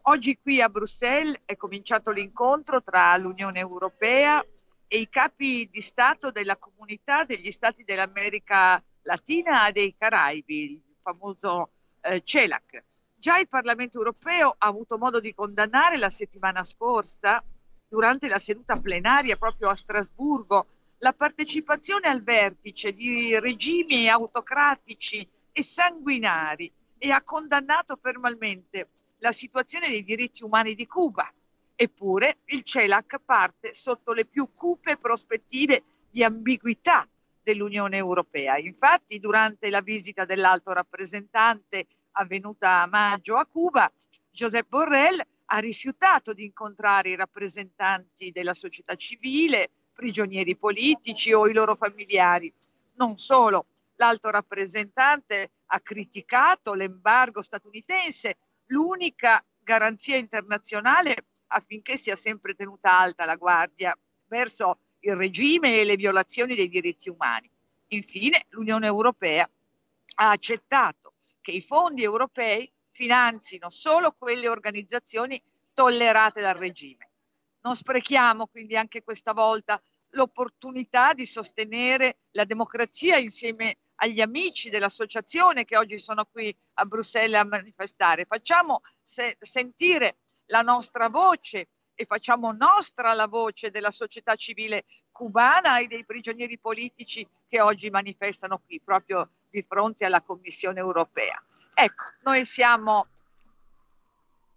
Oggi 0.06 0.38
qui 0.40 0.62
a 0.62 0.70
Bruxelles 0.70 1.42
è 1.44 1.56
cominciato 1.56 2.10
l'incontro 2.10 2.82
tra 2.82 3.14
l'Unione 3.18 3.58
Europea 3.58 4.42
e 4.88 4.98
i 4.98 5.10
capi 5.10 5.68
di 5.70 5.82
Stato 5.82 6.30
della 6.30 6.56
comunità 6.56 7.24
degli 7.24 7.50
Stati 7.50 7.84
dell'America 7.84 8.82
Latina 9.02 9.68
e 9.68 9.72
dei 9.72 9.94
Caraibi, 9.96 10.72
il 10.72 10.80
famoso 11.02 11.68
eh, 12.00 12.22
CELAC. 12.24 12.82
Già 13.14 13.36
il 13.36 13.48
Parlamento 13.48 13.98
europeo 13.98 14.54
ha 14.56 14.66
avuto 14.66 14.96
modo 14.96 15.20
di 15.20 15.34
condannare 15.34 15.98
la 15.98 16.10
settimana 16.10 16.64
scorsa, 16.64 17.44
durante 17.86 18.26
la 18.26 18.38
seduta 18.38 18.78
plenaria 18.78 19.36
proprio 19.36 19.68
a 19.68 19.76
Strasburgo, 19.76 20.66
la 20.98 21.12
partecipazione 21.12 22.08
al 22.08 22.22
vertice 22.22 22.92
di 22.92 23.38
regimi 23.38 24.08
autocratici 24.08 25.26
e 25.52 25.62
sanguinari 25.62 26.72
e 26.98 27.10
ha 27.10 27.22
condannato 27.22 27.96
fermamente 28.00 28.88
la 29.18 29.32
situazione 29.32 29.88
dei 29.88 30.04
diritti 30.04 30.42
umani 30.42 30.74
di 30.74 30.86
Cuba. 30.86 31.32
Eppure 31.76 32.38
il 32.46 32.62
CELAC 32.62 33.20
parte 33.24 33.74
sotto 33.74 34.12
le 34.12 34.26
più 34.26 34.50
cupe 34.54 34.96
prospettive 34.96 35.82
di 36.10 36.22
ambiguità 36.22 37.08
dell'Unione 37.42 37.96
Europea. 37.96 38.56
Infatti, 38.58 39.18
durante 39.18 39.70
la 39.70 39.80
visita 39.80 40.24
dell'alto 40.24 40.72
rappresentante 40.72 41.86
avvenuta 42.12 42.82
a 42.82 42.86
maggio 42.86 43.36
a 43.36 43.46
Cuba, 43.46 43.92
Josep 44.30 44.68
Borrell 44.68 45.20
ha 45.46 45.58
rifiutato 45.58 46.32
di 46.32 46.44
incontrare 46.44 47.10
i 47.10 47.16
rappresentanti 47.16 48.30
della 48.30 48.54
società 48.54 48.94
civile, 48.94 49.70
prigionieri 49.94 50.56
politici 50.56 51.32
o 51.32 51.48
i 51.48 51.52
loro 51.52 51.74
familiari. 51.74 52.52
Non 52.96 53.16
solo, 53.16 53.66
l'alto 53.96 54.30
rappresentante 54.30 55.50
ha 55.66 55.80
criticato 55.80 56.74
l'embargo 56.74 57.40
statunitense, 57.40 58.36
l'unica 58.66 59.42
garanzia 59.62 60.16
internazionale 60.16 61.16
affinché 61.48 61.96
sia 61.96 62.16
sempre 62.16 62.54
tenuta 62.54 62.98
alta 62.98 63.24
la 63.24 63.36
guardia 63.36 63.96
verso 64.26 64.78
il 65.00 65.16
regime 65.16 65.80
e 65.80 65.84
le 65.84 65.96
violazioni 65.96 66.54
dei 66.54 66.68
diritti 66.68 67.08
umani. 67.08 67.50
Infine, 67.88 68.46
l'Unione 68.50 68.86
Europea 68.86 69.48
ha 70.16 70.30
accettato 70.30 71.14
che 71.40 71.52
i 71.52 71.60
fondi 71.60 72.02
europei 72.02 72.70
finanzino 72.90 73.70
solo 73.70 74.12
quelle 74.12 74.48
organizzazioni 74.48 75.40
tollerate 75.74 76.40
dal 76.40 76.56
regime. 76.56 77.10
Non 77.64 77.76
sprechiamo 77.76 78.46
quindi 78.46 78.76
anche 78.76 79.02
questa 79.02 79.32
volta 79.32 79.80
l'opportunità 80.10 81.14
di 81.14 81.24
sostenere 81.24 82.18
la 82.32 82.44
democrazia 82.44 83.16
insieme 83.16 83.78
agli 83.96 84.20
amici 84.20 84.68
dell'associazione 84.68 85.64
che 85.64 85.78
oggi 85.78 85.98
sono 85.98 86.26
qui 86.30 86.54
a 86.74 86.84
Bruxelles 86.84 87.40
a 87.40 87.44
manifestare. 87.44 88.26
Facciamo 88.26 88.82
se- 89.02 89.38
sentire 89.40 90.16
la 90.46 90.60
nostra 90.60 91.08
voce 91.08 91.68
e 91.94 92.04
facciamo 92.04 92.52
nostra 92.52 93.14
la 93.14 93.28
voce 93.28 93.70
della 93.70 93.90
società 93.90 94.34
civile 94.34 94.84
cubana 95.10 95.78
e 95.78 95.86
dei 95.86 96.04
prigionieri 96.04 96.58
politici 96.58 97.26
che 97.48 97.62
oggi 97.62 97.88
manifestano 97.88 98.60
qui, 98.66 98.78
proprio 98.84 99.30
di 99.48 99.64
fronte 99.66 100.04
alla 100.04 100.20
Commissione 100.20 100.80
europea. 100.80 101.42
Ecco, 101.72 102.04
noi 102.24 102.44
siamo 102.44 103.06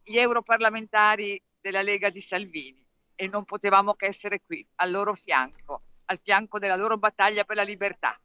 gli 0.03 0.17
europarlamentari 0.17 1.41
della 1.61 1.81
Lega 1.81 2.09
di 2.09 2.19
Salvini 2.21 2.86
e 3.17 3.27
non 3.27 3.43
potevamo 3.43 3.95
che 3.95 4.05
essere 4.05 4.41
qui, 4.45 4.65
al 4.75 4.91
loro 4.91 5.15
fianco, 5.15 5.81
al 6.05 6.19
fianco 6.23 6.59
della 6.59 6.75
loro 6.75 6.97
battaglia 6.97 7.43
per 7.43 7.55
la 7.57 7.63
libertà. 7.63 8.17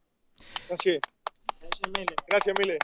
Grazie. 0.66 1.00
Grazie 1.58 1.90
mille. 1.90 2.14
Grazie 2.26 2.52
mille. 2.56 2.76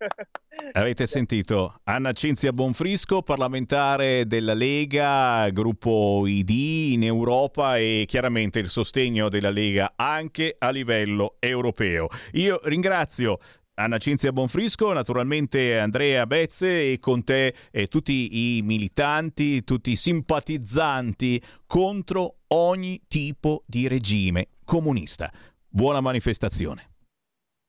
Avete 0.72 1.06
sentito 1.06 1.80
Anna 1.84 2.12
Cinzia 2.12 2.52
Bonfrisco, 2.52 3.22
parlamentare 3.22 4.26
della 4.26 4.54
Lega, 4.54 5.48
gruppo 5.50 6.26
ID 6.26 6.50
in 6.92 7.04
Europa 7.04 7.76
e 7.76 8.04
chiaramente 8.06 8.58
il 8.58 8.68
sostegno 8.68 9.28
della 9.28 9.50
Lega 9.50 9.92
anche 9.96 10.56
a 10.58 10.70
livello 10.70 11.36
europeo. 11.38 12.08
Io 12.32 12.60
ringrazio 12.64 13.38
Anna 13.80 13.96
Cinzia 13.96 14.30
Bonfrisco, 14.30 14.92
naturalmente 14.92 15.78
Andrea 15.78 16.26
Bezze 16.26 16.92
e 16.92 16.98
con 16.98 17.24
te 17.24 17.54
e 17.70 17.86
tutti 17.86 18.56
i 18.56 18.62
militanti, 18.62 19.64
tutti 19.64 19.92
i 19.92 19.96
simpatizzanti 19.96 21.42
contro 21.66 22.40
ogni 22.48 23.00
tipo 23.08 23.62
di 23.66 23.88
regime 23.88 24.48
comunista. 24.64 25.32
Buona 25.66 26.00
manifestazione. 26.00 26.90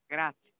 Grazie. 0.06 0.50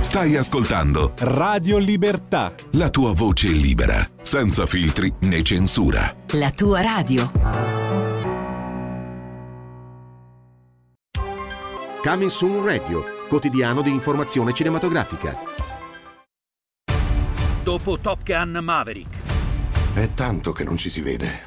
Stai 0.00 0.36
ascoltando 0.36 1.12
Radio 1.18 1.76
Libertà. 1.76 2.54
la 2.72 2.88
tua 2.88 3.12
voce 3.12 3.48
libera, 3.48 4.08
senza 4.22 4.64
filtri 4.64 5.12
né 5.20 5.42
censura. 5.42 6.14
La 6.32 6.50
tua 6.50 6.80
radio. 6.80 7.30
Coming 12.02 12.30
Soon 12.30 12.64
Radio, 12.64 13.15
quotidiano 13.26 13.82
di 13.82 13.90
informazione 13.90 14.52
cinematografica. 14.52 15.36
Dopo 17.62 17.98
Top 17.98 18.22
Gun 18.22 18.58
Maverick, 18.62 19.24
È 19.94 20.10
tanto 20.14 20.52
che 20.52 20.62
non 20.64 20.76
ci 20.76 20.90
si 20.90 21.00
vede. 21.00 21.42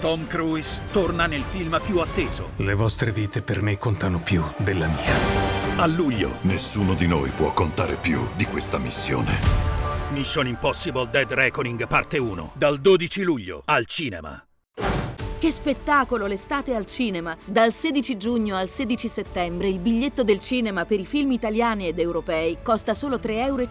Tom 0.00 0.26
Cruise 0.26 0.80
torna 0.92 1.26
nel 1.26 1.42
film 1.42 1.80
più 1.84 1.98
atteso. 1.98 2.50
Le 2.56 2.74
vostre 2.74 3.10
vite 3.10 3.42
per 3.42 3.60
me 3.62 3.76
contano 3.76 4.20
più 4.20 4.42
della 4.56 4.86
mia. 4.86 5.14
A 5.76 5.86
luglio, 5.86 6.38
Nessuno 6.42 6.94
di 6.94 7.06
noi 7.06 7.30
può 7.30 7.52
contare 7.52 7.96
più 7.96 8.28
di 8.36 8.44
questa 8.46 8.78
missione. 8.78 9.32
Mission 10.10 10.46
Impossible 10.46 11.08
Dead 11.10 11.30
Reckoning 11.32 11.86
parte 11.86 12.18
1, 12.18 12.52
dal 12.54 12.78
12 12.80 13.22
luglio 13.22 13.62
al 13.64 13.86
cinema. 13.86 14.42
Che 15.40 15.50
spettacolo 15.50 16.26
l'estate 16.26 16.74
al 16.74 16.84
cinema! 16.84 17.34
Dal 17.46 17.72
16 17.72 18.18
giugno 18.18 18.56
al 18.56 18.68
16 18.68 19.08
settembre 19.08 19.68
il 19.68 19.78
biglietto 19.78 20.22
del 20.22 20.38
cinema 20.38 20.84
per 20.84 21.00
i 21.00 21.06
film 21.06 21.32
italiani 21.32 21.88
ed 21.88 21.98
europei 21.98 22.58
costa 22.62 22.92
solo 22.92 23.16
3,50 23.16 23.46
euro 23.46 23.66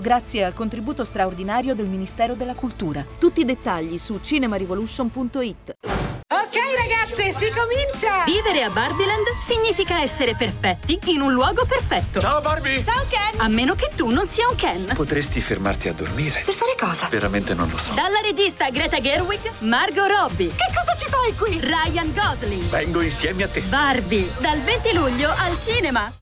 grazie 0.00 0.42
al 0.42 0.54
contributo 0.54 1.04
straordinario 1.04 1.76
del 1.76 1.86
Ministero 1.86 2.34
della 2.34 2.56
Cultura. 2.56 3.06
Tutti 3.16 3.42
i 3.42 3.44
dettagli 3.44 3.96
su 3.96 4.18
cinemarevolution.it. 4.20 6.17
Ok 6.30 6.56
ragazze, 6.76 7.32
si 7.38 7.50
comincia! 7.50 8.24
Vivere 8.26 8.62
a 8.62 8.68
Barbieland 8.68 9.24
significa 9.40 10.02
essere 10.02 10.34
perfetti 10.34 10.98
in 11.06 11.22
un 11.22 11.32
luogo 11.32 11.64
perfetto. 11.64 12.20
Ciao 12.20 12.42
Barbie! 12.42 12.84
Ciao 12.84 13.02
Ken! 13.08 13.40
A 13.40 13.48
meno 13.48 13.74
che 13.74 13.88
tu 13.96 14.10
non 14.10 14.26
sia 14.26 14.46
un 14.46 14.54
Ken. 14.54 14.92
Potresti 14.94 15.40
fermarti 15.40 15.88
a 15.88 15.94
dormire? 15.94 16.42
Per 16.44 16.52
fare 16.52 16.74
cosa? 16.78 17.08
Veramente 17.08 17.54
non 17.54 17.70
lo 17.70 17.78
so. 17.78 17.94
Dalla 17.94 18.20
regista 18.20 18.68
Greta 18.68 19.00
Gerwig, 19.00 19.40
Margot 19.60 20.06
Robbie. 20.06 20.48
Che 20.48 20.70
cosa 20.74 20.94
ci 20.98 21.06
fai 21.08 21.34
qui? 21.34 21.60
Ryan 21.60 22.12
Gosling. 22.12 22.68
Vengo 22.68 23.00
insieme 23.00 23.44
a 23.44 23.48
te. 23.48 23.62
Barbie, 23.62 24.30
dal 24.36 24.60
20 24.60 24.92
luglio 24.92 25.34
al 25.34 25.58
cinema. 25.58 26.12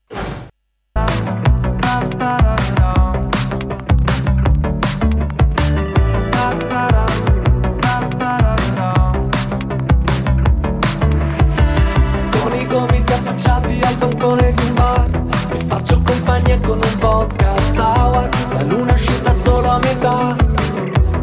Con 16.61 16.79
un 16.81 16.99
vodka 16.99 17.53
sour 17.73 18.29
La 18.53 18.63
luna 18.63 18.91
è 18.91 18.93
uscita 18.93 19.31
solo 19.33 19.69
a 19.69 19.79
metà. 19.79 20.35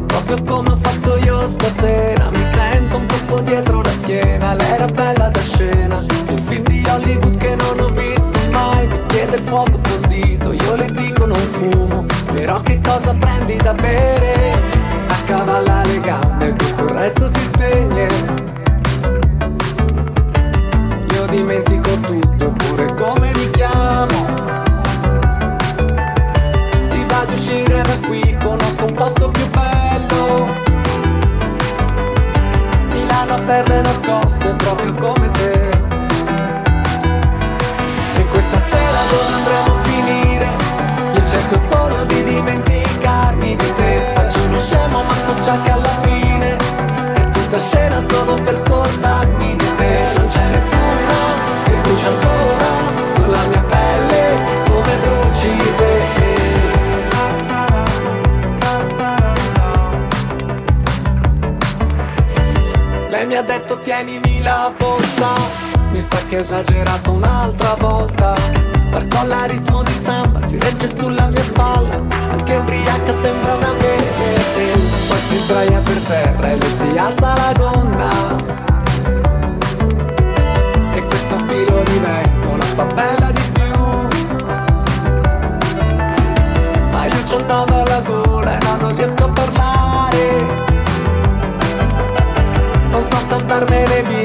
Proprio 0.07 0.43
come 0.45 0.71
ho 0.71 0.79
fatto 0.81 1.17
io 1.25 1.47
stasera 1.47 2.31
Mi 2.31 2.43
sento 2.55 2.97
un 2.99 3.07
colpo 3.07 3.41
dietro 3.41 3.83
la 3.83 3.91
schiena 3.91 4.55
Lei 4.55 4.71
era 4.71 4.87
bella 4.87 5.29
da 5.29 5.41
scena. 5.41 5.97
Un 6.29 6.39
film 6.39 6.65
di 6.65 6.85
Hollywood 6.89 7.37
che 7.37 7.57
non 7.57 7.79
ho 7.81 7.89
visto 7.89 8.39
mai 8.51 8.87
Mi 8.87 9.01
chiede 9.09 9.37
il 9.37 9.43
fuoco 9.43 9.79
condito 9.83 10.53
Io 10.53 10.77
le 10.77 10.93
dico 10.93 11.27
non 11.27 11.39
fumo. 11.39 12.05
Però 12.33 12.61
che 12.61 12.81
cosa 12.81 13.15
prendi 13.15 13.57
da 13.57 13.75
bere? 13.75 14.53
Accavalla 15.09 15.83
le 15.85 16.01
gambe 16.01 16.55
Tutto 16.55 16.85
il 16.85 16.91
resto 16.91 17.29
si 17.29 17.41
spegne. 17.41 18.09
Io 21.13 21.27
dimentico 21.27 21.74
nascoste, 34.75 34.95
proprio 34.95 35.14
la 64.45 64.73
borsa. 64.79 65.31
Mi 65.91 66.01
sa 66.01 66.19
che 66.29 66.37
ho 66.37 66.41
esagerato 66.41 67.13
un'altra 67.13 67.75
volta. 67.79 68.35
Percolla 68.91 69.41
a 69.41 69.47
ritmo 69.47 69.83
di 69.83 69.93
samba 70.05 70.47
Si 70.47 70.57
regge 70.57 70.89
sulla 70.95 71.27
mia 71.29 71.43
spalla. 71.43 71.97
Anche 72.31 72.55
ubriaca 72.55 73.13
sembra 73.21 73.55
una 73.55 73.73
verde 73.73 74.27
Poi 75.09 75.19
si 75.19 75.39
sdraia 75.39 75.81
per 75.81 75.99
terra 76.07 76.51
e 76.51 76.57
le 76.57 76.67
si 76.79 76.99
alza 76.99 77.35
la 77.35 77.53
gonna. 77.57 78.11
E 80.95 81.03
questo 81.05 81.37
filo 81.49 81.83
di 81.83 81.99
vento 81.99 82.57
la 82.57 82.65
fa 82.65 82.85
bella 82.85 83.31
di 83.33 83.43
più. 83.53 83.75
Ma 86.93 87.07
io 87.07 87.25
c'ho 87.27 87.37
un 87.37 87.47
nodo 87.47 87.83
alla 87.83 88.01
gola 88.01 88.59
e 88.59 88.65
no, 88.65 88.77
non 88.81 88.95
riesco 88.95 89.25
a 89.25 89.29
parlare. 89.29 90.63
Non 92.91 93.03
so 93.03 93.17
se 93.27 93.35
andarmene 93.35 94.03
via, 94.03 94.24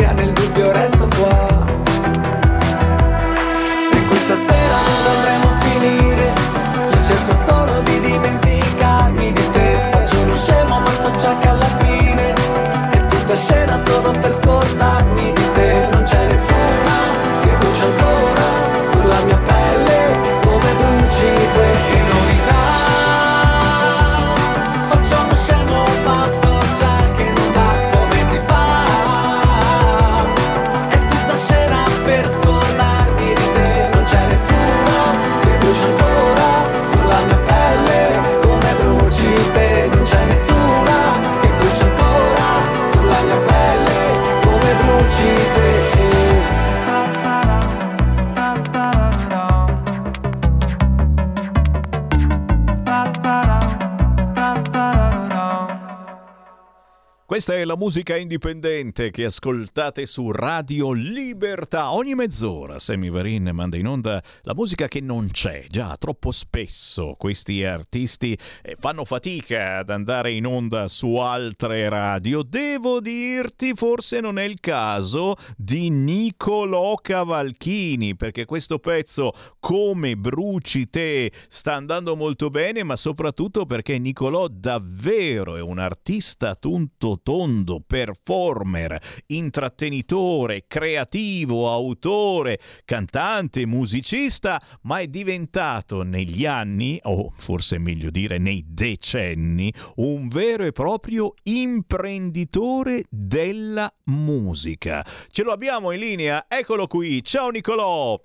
Questa 57.40 57.56
è 57.56 57.64
la 57.64 57.78
musica 57.78 58.18
indipendente 58.18 59.12
che 59.12 59.24
ascoltate 59.24 60.06
su 60.06 60.30
Radio 60.30 60.92
Libertà. 60.92 61.94
Ogni 61.94 62.14
mezz'ora 62.14 62.80
Sammy 62.80 63.10
Varin 63.10 63.52
manda 63.54 63.78
in 63.78 63.88
onda 63.88 64.22
la 64.42 64.54
musica 64.54 64.90
che 64.90 65.00
non 65.00 65.30
c'è. 65.32 65.66
Già, 65.70 65.96
troppo 65.98 66.32
spesso 66.32 67.16
questi 67.18 67.64
artisti 67.64 68.38
eh, 68.62 68.76
fanno 68.78 69.06
fatica 69.06 69.78
ad 69.78 69.90
andare 69.90 70.34
in 70.34 70.46
onda 70.46 70.90
su 70.90 71.16
altre 71.16 71.88
radio. 71.88 72.44
Devo 72.44 73.00
dirti, 73.00 73.74
forse 73.74 74.20
non 74.20 74.38
è 74.38 74.44
il 74.44 74.60
caso 74.60 75.38
di 75.56 75.90
Nicolò 75.90 76.96
Cavalchini, 76.96 78.18
perché 78.18 78.44
questo 78.44 78.80
pezzo, 78.80 79.32
come 79.62 80.18
bruci 80.18 80.90
te, 80.90 81.32
sta 81.48 81.76
andando 81.76 82.18
molto 82.18 82.50
bene, 82.50 82.84
ma 82.84 82.98
soprattutto 82.98 83.66
perché 83.66 83.98
Nicolò 83.98 84.50
davvero 84.50 85.56
è 85.56 85.62
un 85.62 85.80
artista 85.80 86.56
tunto 86.56 87.22
tondo, 87.40 87.80
performer, 87.80 89.02
intrattenitore, 89.28 90.66
creativo, 90.68 91.72
autore, 91.72 92.60
cantante, 92.84 93.66
musicista, 93.66 94.62
ma 94.82 95.00
è 95.00 95.08
diventato 95.08 96.04
negli 96.04 96.46
anni, 96.46 97.00
o 97.04 97.32
forse 97.38 97.78
meglio 97.78 98.10
dire 98.10 98.40
nei 98.40 98.66
decenni, 98.68 99.74
un 99.96 100.28
vero 100.28 100.66
e 100.66 100.74
proprio 100.74 101.34
imprenditore 101.44 103.06
della 103.10 103.92
musica. 104.06 105.06
Ce 105.30 105.44
lo 105.44 105.54
abbiamo 105.54 105.92
in 105.92 106.00
linea, 106.02 106.46
eccolo 106.50 106.88
qui. 106.88 107.24
Ciao 107.24 107.50
Nicolò! 107.52 108.20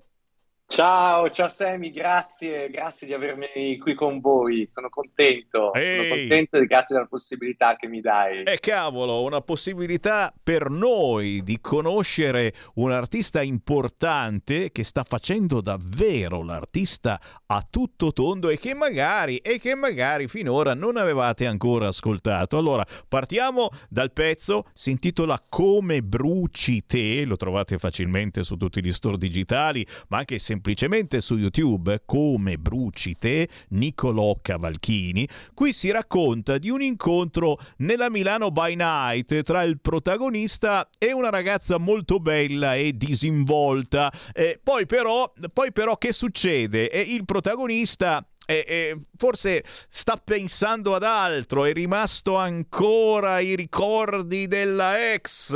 Ciao, 0.67 1.29
ciao 1.29 1.47
Sammy, 1.47 1.91
grazie, 1.91 2.71
grazie 2.71 3.05
di 3.05 3.13
avermi 3.13 3.77
qui 3.77 3.93
con 3.93 4.19
voi, 4.19 4.65
sono 4.65 4.89
contento, 4.89 5.71
Ehi. 5.73 6.07
sono 6.07 6.15
contento 6.15 6.57
e 6.57 6.65
grazie 6.65 6.95
della 6.95 7.07
possibilità 7.07 7.75
che 7.75 7.87
mi 7.87 8.01
dai. 8.01 8.43
E 8.43 8.59
cavolo, 8.59 9.21
una 9.21 9.41
possibilità 9.41 10.33
per 10.43 10.69
noi 10.69 11.43
di 11.43 11.61
conoscere 11.61 12.53
un 12.75 12.91
artista 12.91 13.43
importante 13.43 14.71
che 14.71 14.83
sta 14.83 15.03
facendo 15.03 15.61
davvero 15.61 16.43
l'artista 16.43 17.21
a 17.45 17.65
tutto 17.69 18.11
tondo 18.11 18.49
e 18.49 18.57
che 18.57 18.73
magari, 18.73 19.37
e 19.37 19.59
che 19.59 19.75
magari 19.75 20.27
finora 20.27 20.73
non 20.73 20.97
avevate 20.97 21.45
ancora 21.45 21.89
ascoltato. 21.89 22.57
Allora, 22.57 22.83
partiamo 23.07 23.69
dal 23.87 24.11
pezzo, 24.11 24.65
si 24.73 24.89
intitola 24.89 25.41
Come 25.47 26.01
bruci 26.01 26.85
te, 26.87 27.23
lo 27.23 27.37
trovate 27.37 27.77
facilmente 27.77 28.43
su 28.43 28.57
tutti 28.57 28.83
gli 28.83 28.91
store 28.91 29.17
digitali, 29.17 29.85
ma 30.07 30.17
anche 30.17 30.39
semplicemente 30.55 31.19
su 31.19 31.35
YouTube, 31.35 32.03
Come 32.05 32.57
bruci 32.57 33.17
te, 33.17 33.49
Niccolò 33.69 34.37
Cavalchini. 34.41 35.27
Qui 35.53 35.73
si 35.73 35.91
racconta 35.91 36.57
di 36.57 36.69
un 36.69 36.81
incontro 36.81 37.59
nella 37.77 38.09
Milano 38.09 38.51
by 38.51 38.75
Night 38.75 39.43
tra 39.43 39.63
il 39.63 39.81
protagonista 39.81 40.89
e 40.97 41.11
una 41.11 41.29
ragazza 41.29 41.77
molto 41.77 42.19
bella 42.19 42.75
e 42.75 42.95
disinvolta. 42.95 44.09
Eh, 44.33 44.57
poi, 44.63 44.85
però, 44.85 45.33
poi 45.51 45.73
però 45.73 45.97
che 45.97 46.13
succede? 46.13 46.89
E 46.89 47.01
il 47.01 47.25
protagonista 47.25 48.25
eh, 48.45 48.63
eh, 48.65 48.99
forse 49.17 49.63
sta 49.89 50.15
pensando 50.23 50.95
ad 50.95 51.03
altro, 51.03 51.65
è 51.65 51.73
rimasto 51.73 52.37
ancora 52.37 53.39
i 53.39 53.55
ricordi 53.55 54.47
della 54.47 55.11
ex? 55.13 55.53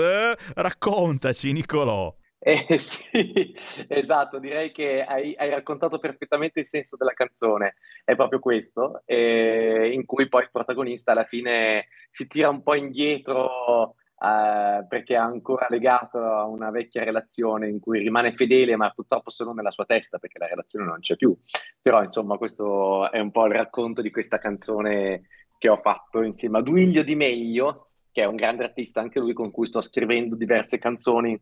Raccontaci, 0.56 1.54
Nicolò. 1.54 2.14
Eh 2.50 2.78
sì, 2.80 3.56
esatto, 3.88 4.40
direi 4.40 4.72
che 4.72 5.04
hai, 5.04 5.36
hai 5.38 5.52
raccontato 5.52 6.00
perfettamente 6.00 6.62
il 6.62 6.66
senso 6.66 6.98
della 6.98 7.14
canzone, 7.14 7.76
è 8.04 8.16
proprio 8.16 8.40
questo, 8.40 9.04
eh, 9.06 9.92
in 9.94 10.04
cui 10.06 10.28
poi 10.28 10.44
il 10.44 10.50
protagonista 10.52 11.12
alla 11.12 11.26
fine 11.26 11.90
si 12.10 12.26
tira 12.26 12.50
un 12.50 12.64
po' 12.64 12.74
indietro 12.74 13.94
eh, 14.20 14.84
perché 14.88 15.14
è 15.14 15.18
ancora 15.18 15.68
legato 15.70 16.18
a 16.18 16.46
una 16.46 16.72
vecchia 16.72 17.04
relazione 17.04 17.70
in 17.70 17.80
cui 17.80 18.00
rimane 18.00 18.34
fedele, 18.34 18.76
ma 18.76 18.90
purtroppo 18.90 19.30
solo 19.30 19.54
nella 19.54 19.70
sua 19.70 19.86
testa 19.86 20.18
perché 20.18 20.40
la 20.40 20.48
relazione 20.48 20.88
non 20.88 21.02
c'è 21.02 21.16
più. 21.16 21.38
Però 21.80 22.02
insomma 22.02 22.38
questo 22.38 23.12
è 23.12 23.20
un 23.20 23.30
po' 23.30 23.46
il 23.46 23.54
racconto 23.54 24.02
di 24.02 24.10
questa 24.10 24.40
canzone 24.40 25.28
che 25.60 25.70
ho 25.70 25.78
fatto 25.78 26.24
insieme 26.24 26.58
a 26.58 26.62
Duilio 26.64 27.04
Di 27.04 27.16
Meglio, 27.16 27.90
che 28.12 28.24
è 28.24 28.26
un 28.26 28.36
grande 28.36 28.64
artista 28.64 29.02
anche 29.02 29.20
lui 29.20 29.34
con 29.34 29.52
cui 29.52 29.68
sto 29.68 29.82
scrivendo 29.82 30.36
diverse 30.36 30.80
canzoni 30.80 31.40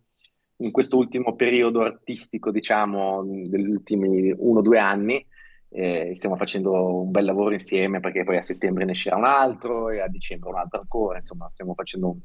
in 0.57 0.71
questo 0.71 0.97
ultimo 0.97 1.35
periodo 1.35 1.81
artistico, 1.81 2.51
diciamo, 2.51 3.23
degli 3.25 3.69
ultimi 3.69 4.33
uno 4.35 4.59
o 4.59 4.61
due 4.61 4.79
anni. 4.79 5.25
Eh, 5.69 6.11
stiamo 6.13 6.37
facendo 6.37 7.01
un 7.01 7.11
bel 7.11 7.25
lavoro 7.25 7.51
insieme 7.51 7.99
perché 7.99 8.23
poi 8.23 8.37
a 8.37 8.41
settembre 8.41 8.85
ne 8.85 8.91
uscirà 8.91 9.17
un 9.17 9.25
altro 9.25 9.89
e 9.89 9.99
a 9.99 10.07
dicembre 10.07 10.49
un 10.49 10.55
altro 10.55 10.79
ancora, 10.79 11.17
insomma, 11.17 11.49
stiamo 11.51 11.73
facendo 11.73 12.07
un, 12.07 12.17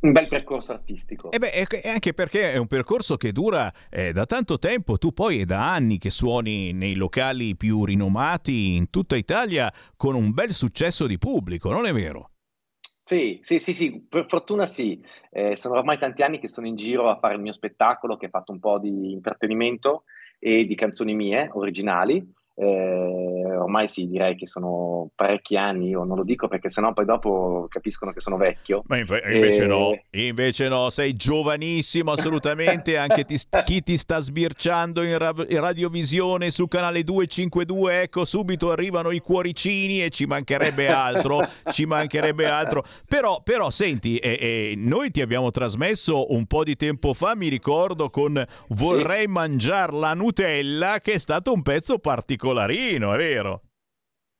un 0.00 0.12
bel 0.12 0.28
percorso 0.28 0.72
artistico. 0.72 1.30
E 1.32 1.38
beh, 1.38 1.66
anche 1.84 2.12
perché 2.12 2.52
è 2.52 2.58
un 2.58 2.66
percorso 2.66 3.16
che 3.16 3.32
dura 3.32 3.72
eh, 3.88 4.12
da 4.12 4.26
tanto 4.26 4.58
tempo, 4.58 4.98
tu 4.98 5.12
poi 5.12 5.40
è 5.40 5.44
da 5.46 5.72
anni 5.72 5.96
che 5.96 6.10
suoni 6.10 6.72
nei 6.72 6.94
locali 6.94 7.56
più 7.56 7.84
rinomati 7.84 8.76
in 8.76 8.90
tutta 8.90 9.16
Italia 9.16 9.72
con 9.96 10.14
un 10.14 10.32
bel 10.32 10.52
successo 10.52 11.06
di 11.06 11.18
pubblico, 11.18 11.70
non 11.70 11.86
è 11.86 11.92
vero? 11.92 12.30
Sì, 13.10 13.40
sì, 13.42 13.58
sì, 13.58 13.74
sì, 13.74 14.06
per 14.08 14.26
fortuna 14.28 14.66
sì. 14.66 15.02
Eh, 15.32 15.56
sono 15.56 15.74
ormai 15.74 15.98
tanti 15.98 16.22
anni 16.22 16.38
che 16.38 16.46
sono 16.46 16.68
in 16.68 16.76
giro 16.76 17.10
a 17.10 17.18
fare 17.18 17.34
il 17.34 17.40
mio 17.40 17.50
spettacolo, 17.50 18.16
che 18.16 18.26
ha 18.26 18.28
fatto 18.28 18.52
un 18.52 18.60
po' 18.60 18.78
di 18.78 19.10
intrattenimento 19.10 20.04
e 20.38 20.64
di 20.64 20.76
canzoni 20.76 21.12
mie 21.16 21.50
originali. 21.54 22.24
Eh, 22.54 23.56
ormai 23.56 23.88
sì, 23.88 24.06
direi 24.06 24.36
che 24.36 24.46
sono 24.46 25.10
parecchi 25.14 25.56
anni, 25.56 25.88
io 25.88 26.04
non 26.04 26.16
lo 26.16 26.24
dico 26.24 26.46
perché 26.48 26.68
sennò 26.68 26.92
poi 26.92 27.04
dopo 27.06 27.66
capiscono 27.70 28.12
che 28.12 28.20
sono 28.20 28.36
vecchio. 28.36 28.82
Ma 28.86 28.98
inve- 28.98 29.22
invece 29.32 29.62
E- 29.62 29.66
no, 29.66 29.98
invece 30.10 30.68
no, 30.68 30.90
sei 30.90 31.14
giovanissimo 31.16 32.12
assolutamente, 32.12 32.98
anche 32.98 33.24
ti- 33.24 33.38
chi 33.64 33.82
ti 33.82 33.96
sta 33.96 34.18
sbirciando 34.20 35.02
in, 35.02 35.16
ra- 35.16 35.32
in 35.48 35.60
radiovisione 35.60 36.50
su 36.50 36.68
canale 36.68 37.02
252, 37.02 38.02
ecco 38.02 38.24
subito 38.24 38.70
arrivano 38.70 39.10
i 39.10 39.20
cuoricini 39.20 40.02
e 40.02 40.10
ci 40.10 40.26
mancherebbe 40.26 40.88
altro, 40.88 41.40
ci 41.70 41.86
mancherebbe 41.86 42.46
altro. 42.46 42.84
Però, 43.08 43.40
però 43.42 43.70
senti, 43.70 44.16
eh, 44.18 44.36
eh, 44.40 44.74
noi 44.76 45.10
ti 45.10 45.22
abbiamo 45.22 45.50
trasmesso 45.50 46.32
un 46.34 46.44
po' 46.46 46.64
di 46.64 46.76
tempo 46.76 47.14
fa, 47.14 47.34
mi 47.34 47.48
ricordo, 47.48 48.10
con 48.10 48.42
Vorrei 48.68 49.26
mangiare 49.26 49.92
la 49.92 50.12
Nutella, 50.14 51.00
che 51.00 51.12
è 51.14 51.18
stato 51.18 51.52
un 51.52 51.62
pezzo 51.62 51.98
particolarino, 52.40 53.12
è 53.12 53.16
vero? 53.16 53.62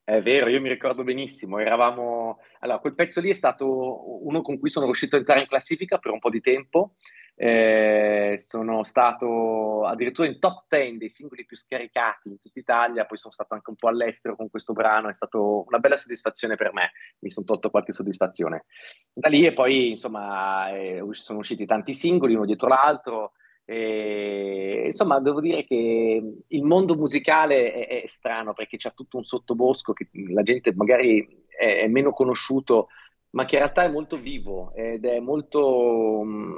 È 0.03 0.21
vero, 0.21 0.49
io 0.49 0.61
mi 0.61 0.69
ricordo 0.69 1.05
benissimo, 1.05 1.59
eravamo... 1.59 2.41
Allora, 2.61 2.79
quel 2.81 2.95
pezzo 2.95 3.21
lì 3.21 3.31
è 3.31 3.35
stato 3.35 4.27
uno 4.27 4.41
con 4.41 4.59
cui 4.59 4.71
sono 4.71 4.87
riuscito 4.87 5.15
a 5.15 5.19
entrare 5.19 5.41
in 5.41 5.47
classifica 5.47 5.99
per 5.99 6.11
un 6.11 6.19
po' 6.19 6.31
di 6.31 6.41
tempo, 6.41 6.97
Eh, 7.43 8.35
sono 8.37 8.83
stato 8.83 9.87
addirittura 9.87 10.29
in 10.29 10.39
top 10.39 10.67
10 10.69 10.99
dei 10.99 11.09
singoli 11.09 11.47
più 11.47 11.57
scaricati 11.57 12.29
in 12.29 12.37
tutta 12.37 12.59
Italia, 12.59 13.07
poi 13.07 13.17
sono 13.17 13.33
stato 13.33 13.55
anche 13.55 13.71
un 13.71 13.77
po' 13.77 13.89
all'estero 13.89 14.37
con 14.37 14.51
questo 14.51 14.75
brano, 14.75 15.09
è 15.09 15.15
stata 15.15 15.39
una 15.39 15.79
bella 15.79 15.97
soddisfazione 15.97 16.57
per 16.57 16.75
me, 16.75 16.91
mi 17.21 17.31
sono 17.31 17.47
tolto 17.47 17.71
qualche 17.71 17.93
soddisfazione. 17.93 18.67
Da 19.11 19.31
lì 19.31 19.47
e 19.47 19.55
poi, 19.55 19.91
insomma, 19.91 20.71
eh, 20.71 21.03
sono 21.13 21.39
usciti 21.39 21.65
tanti 21.65 21.95
singoli, 21.95 22.35
uno 22.35 22.45
dietro 22.45 22.69
l'altro, 22.69 23.33
e, 23.73 24.83
insomma, 24.87 25.21
devo 25.21 25.41
dire 25.41 25.65
che 25.65 26.35
il 26.49 26.63
mondo 26.65 26.97
musicale 26.97 27.73
è, 27.73 28.03
è 28.03 28.07
strano 28.09 28.53
perché 28.53 28.77
c'è 28.77 28.93
tutto 28.95 29.17
un 29.17 29.23
sottobosco 29.23 29.93
che 29.93 30.09
la 30.29 30.43
gente 30.43 30.75
magari 30.75 31.45
è, 31.47 31.83
è 31.83 31.87
meno 31.87 32.11
conosciuto, 32.11 32.89
ma 33.31 33.45
che 33.45 33.55
in 33.55 33.61
realtà 33.63 33.85
è 33.85 33.89
molto 33.89 34.17
vivo 34.19 34.73
ed 34.75 35.05
è 35.05 35.21
molto, 35.21 36.21
mm, 36.25 36.55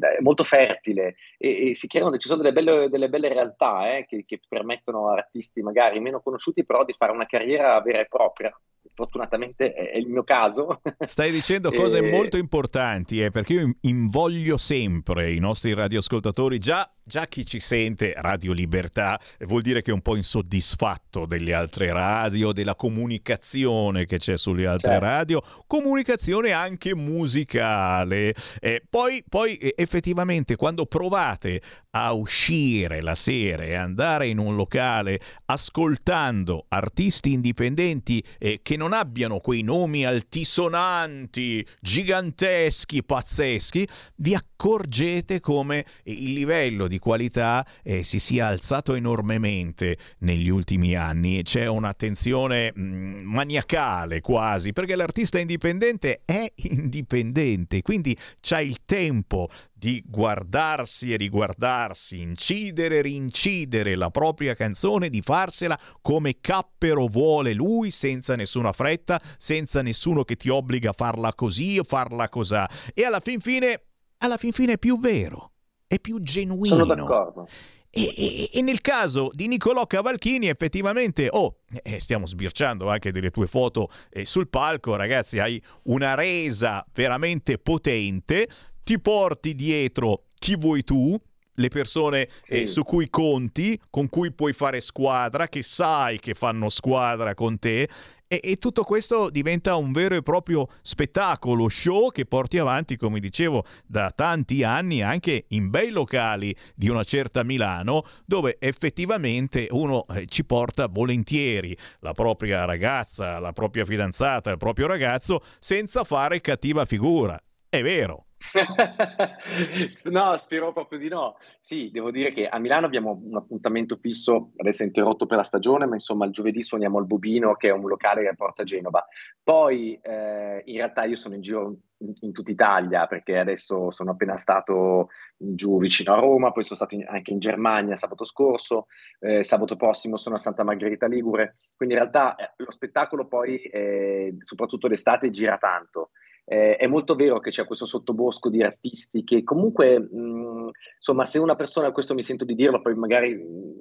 è 0.00 0.22
molto 0.22 0.44
fertile 0.44 1.16
e, 1.36 1.68
e 1.68 1.74
si 1.74 1.88
creano, 1.88 2.16
ci 2.16 2.26
sono 2.26 2.40
delle 2.40 2.54
belle, 2.54 2.88
delle 2.88 3.10
belle 3.10 3.28
realtà 3.28 3.94
eh, 3.94 4.06
che, 4.06 4.24
che 4.24 4.40
permettono 4.48 5.10
a 5.10 5.12
artisti 5.12 5.60
magari 5.60 6.00
meno 6.00 6.22
conosciuti 6.22 6.64
però 6.64 6.86
di 6.86 6.94
fare 6.94 7.12
una 7.12 7.26
carriera 7.26 7.78
vera 7.82 8.00
e 8.00 8.06
propria. 8.06 8.50
Fortunatamente 8.94 9.72
è, 9.72 9.96
il 9.96 10.06
mio 10.06 10.22
caso. 10.24 10.80
Stai 11.06 11.30
dicendo 11.30 11.70
cose 11.72 11.98
E- 11.98 12.10
molto 12.10 12.36
importanti, 12.36 13.22
eh, 13.22 13.30
perché 13.30 13.54
io 13.54 13.72
invoglio 13.82 14.56
sempre 14.56 15.32
i 15.32 15.38
nostri 15.38 15.72
radioascoltatori, 15.72 16.58
già, 16.58 16.90
già 17.02 17.24
chi 17.26 17.46
ci 17.46 17.58
sente, 17.60 18.12
Radio 18.16 18.52
Libertà, 18.52 19.18
vuol 19.46 19.62
dire 19.62 19.80
che 19.82 19.90
è 19.90 19.94
un 19.94 20.02
po' 20.02 20.16
insoddisfatto 20.16 21.26
delle 21.26 21.54
altre 21.54 21.92
radio, 21.92 22.52
della 22.52 22.74
comunicazione 22.74 24.04
che 24.04 24.18
c'è 24.18 24.36
sulle 24.36 24.66
altre 24.66 24.90
Certo. 24.92 25.04
radio, 25.04 25.42
comunicazione 25.66 26.52
anche 26.52 26.94
musicale. 26.94 28.34
Eh, 28.60 28.82
poi, 28.88 29.24
poi 29.28 29.58
effettivamente 29.74 30.56
quando 30.56 30.86
provate 30.86 31.62
a 31.94 32.12
uscire 32.12 33.00
la 33.02 33.14
sera 33.14 33.64
e 33.64 33.74
andare 33.74 34.28
in 34.28 34.38
un 34.38 34.54
locale 34.56 35.20
ascoltando 35.46 36.64
artisti 36.68 37.32
indipendenti 37.32 38.22
eh, 38.38 38.60
che 38.62 38.71
non 38.76 38.92
abbiano 38.92 39.38
quei 39.38 39.62
nomi 39.62 40.04
altisonanti, 40.04 41.66
giganteschi, 41.80 43.02
pazzeschi, 43.02 43.86
vi 44.16 44.34
accorgete 44.34 45.40
come 45.40 45.84
il 46.04 46.32
livello 46.32 46.86
di 46.86 46.98
qualità 46.98 47.66
eh, 47.82 48.02
si 48.02 48.18
sia 48.18 48.46
alzato 48.46 48.94
enormemente 48.94 49.98
negli 50.18 50.48
ultimi 50.48 50.94
anni. 50.94 51.42
C'è 51.42 51.66
un'attenzione 51.66 52.72
mh, 52.74 53.20
maniacale 53.24 54.20
quasi, 54.20 54.72
perché 54.72 54.94
l'artista 54.94 55.38
indipendente 55.38 56.22
è 56.24 56.50
indipendente, 56.70 57.82
quindi 57.82 58.16
c'ha 58.40 58.60
il 58.60 58.78
tempo 58.84 59.48
di 59.82 60.00
guardarsi 60.06 61.12
e 61.12 61.16
riguardarsi, 61.16 62.20
incidere 62.20 62.98
e 62.98 63.02
rincidere 63.02 63.96
la 63.96 64.10
propria 64.10 64.54
canzone, 64.54 65.10
di 65.10 65.22
farsela 65.22 65.76
come 66.00 66.38
cappero 66.40 67.08
vuole 67.08 67.52
lui, 67.52 67.90
senza 67.90 68.36
nessuna 68.36 68.72
fretta, 68.72 69.20
senza 69.38 69.82
nessuno 69.82 70.22
che 70.22 70.36
ti 70.36 70.48
obbliga 70.48 70.90
a 70.90 70.94
farla 70.96 71.34
così 71.34 71.80
o 71.80 71.82
farla 71.82 72.28
cosà. 72.28 72.70
E 72.94 73.04
alla 73.04 73.18
fin 73.18 73.40
fine, 73.40 73.86
alla 74.18 74.36
fin 74.36 74.52
fine 74.52 74.74
è 74.74 74.78
più 74.78 75.00
vero, 75.00 75.50
è 75.88 75.98
più 75.98 76.22
genuino. 76.22 76.76
Sono 76.76 76.84
d'accordo. 76.84 77.48
E, 77.90 78.04
e- 78.16 78.50
e 78.54 78.62
nel 78.62 78.80
caso 78.80 79.30
di 79.32 79.48
Niccolò 79.48 79.86
Cavalchini, 79.86 80.46
effettivamente, 80.46 81.28
oh, 81.30 81.58
eh, 81.82 82.00
stiamo 82.00 82.24
sbirciando 82.24 82.88
anche 82.88 83.10
delle 83.10 83.30
tue 83.30 83.46
foto 83.46 83.90
eh, 84.10 84.24
sul 84.24 84.48
palco, 84.48 84.94
ragazzi, 84.94 85.40
hai 85.40 85.62
una 85.82 86.14
resa 86.14 86.86
veramente 86.94 87.58
potente, 87.58 88.48
ti 88.84 89.00
porti 89.00 89.54
dietro 89.54 90.24
chi 90.38 90.56
vuoi 90.56 90.82
tu, 90.82 91.18
le 91.54 91.68
persone 91.68 92.28
eh, 92.46 92.66
su 92.66 92.82
cui 92.82 93.10
conti, 93.10 93.78
con 93.90 94.08
cui 94.08 94.32
puoi 94.32 94.52
fare 94.52 94.80
squadra, 94.80 95.48
che 95.48 95.62
sai 95.62 96.18
che 96.18 96.34
fanno 96.34 96.68
squadra 96.68 97.34
con 97.34 97.58
te. 97.58 97.88
E, 98.26 98.40
e, 98.42 98.56
tutto 98.56 98.82
questo 98.82 99.28
diventa 99.28 99.76
un 99.76 99.92
vero 99.92 100.14
e 100.14 100.22
proprio 100.22 100.66
spettacolo, 100.80 101.68
show 101.68 102.10
che 102.10 102.24
porti 102.24 102.56
avanti, 102.56 102.96
come 102.96 103.20
dicevo, 103.20 103.66
da 103.86 104.10
tanti 104.10 104.62
anni 104.62 105.02
anche 105.02 105.44
in 105.48 105.68
bei 105.68 105.90
locali 105.90 106.56
di 106.74 106.88
una 106.88 107.04
certa 107.04 107.42
Milano, 107.42 108.06
dove 108.24 108.56
effettivamente 108.58 109.66
uno 109.70 110.06
eh, 110.06 110.24
ci 110.28 110.46
porta 110.46 110.88
volentieri 110.88 111.76
la 112.00 112.12
propria 112.12 112.64
ragazza, 112.64 113.38
la 113.38 113.52
propria 113.52 113.84
fidanzata, 113.84 114.50
il 114.50 114.56
proprio 114.56 114.86
ragazzo, 114.86 115.44
senza 115.60 116.02
fare 116.02 116.40
cattiva 116.40 116.86
figura. 116.86 117.38
È 117.68 117.82
vero. 117.82 118.28
no, 120.10 120.36
spero 120.36 120.72
proprio 120.72 120.98
di 120.98 121.08
no. 121.08 121.36
Sì, 121.60 121.90
devo 121.92 122.10
dire 122.10 122.32
che 122.32 122.48
a 122.48 122.58
Milano 122.58 122.86
abbiamo 122.86 123.20
un 123.22 123.36
appuntamento 123.36 123.96
fisso, 123.96 124.52
adesso 124.56 124.82
è 124.82 124.86
interrotto 124.86 125.26
per 125.26 125.36
la 125.36 125.42
stagione, 125.42 125.86
ma 125.86 125.94
insomma 125.94 126.26
il 126.26 126.32
giovedì 126.32 126.62
suoniamo 126.62 126.98
al 126.98 127.06
Bobino, 127.06 127.54
che 127.54 127.68
è 127.68 127.72
un 127.72 127.86
locale 127.86 128.22
che 128.22 128.34
porta 128.34 128.64
Genova. 128.64 129.06
Poi 129.42 129.98
eh, 130.02 130.62
in 130.64 130.76
realtà 130.76 131.04
io 131.04 131.16
sono 131.16 131.34
in 131.34 131.40
giro 131.40 131.76
in, 132.20 132.32
tutta 132.32 132.50
Italia, 132.50 133.06
perché 133.06 133.38
adesso 133.38 133.90
sono 133.90 134.12
appena 134.12 134.36
stato 134.36 135.08
giù 135.36 135.78
vicino 135.78 136.12
a 136.14 136.18
Roma, 136.18 136.52
poi 136.52 136.62
sono 136.62 136.76
stato 136.76 136.94
in, 136.94 137.06
anche 137.08 137.32
in 137.32 137.38
Germania 137.38 137.96
sabato 137.96 138.24
scorso, 138.24 138.86
eh, 139.20 139.42
sabato 139.42 139.76
prossimo 139.76 140.16
sono 140.16 140.34
a 140.34 140.38
Santa 140.38 140.64
Margherita 140.64 141.06
Ligure, 141.06 141.54
quindi 141.76 141.94
in 141.94 142.00
realtà 142.00 142.34
eh, 142.36 142.52
lo 142.56 142.70
spettacolo 142.70 143.26
poi, 143.26 143.56
eh, 143.62 144.34
soprattutto 144.40 144.88
l'estate, 144.88 145.30
gira 145.30 145.56
tanto. 145.58 146.10
Eh, 146.44 146.76
è 146.76 146.88
molto 146.88 147.14
vero 147.14 147.38
che 147.38 147.50
c'è 147.50 147.64
questo 147.64 147.86
sottobosco 147.86 148.48
di 148.48 148.62
artisti 148.62 149.22
che 149.22 149.44
comunque, 149.44 150.00
mh, 150.00 150.70
insomma, 150.96 151.24
se 151.24 151.38
una 151.38 151.54
persona, 151.54 151.92
questo 151.92 152.14
mi 152.14 152.24
sento 152.24 152.44
di 152.44 152.56
dirlo, 152.56 152.82
poi 152.82 152.96
magari 152.96 153.32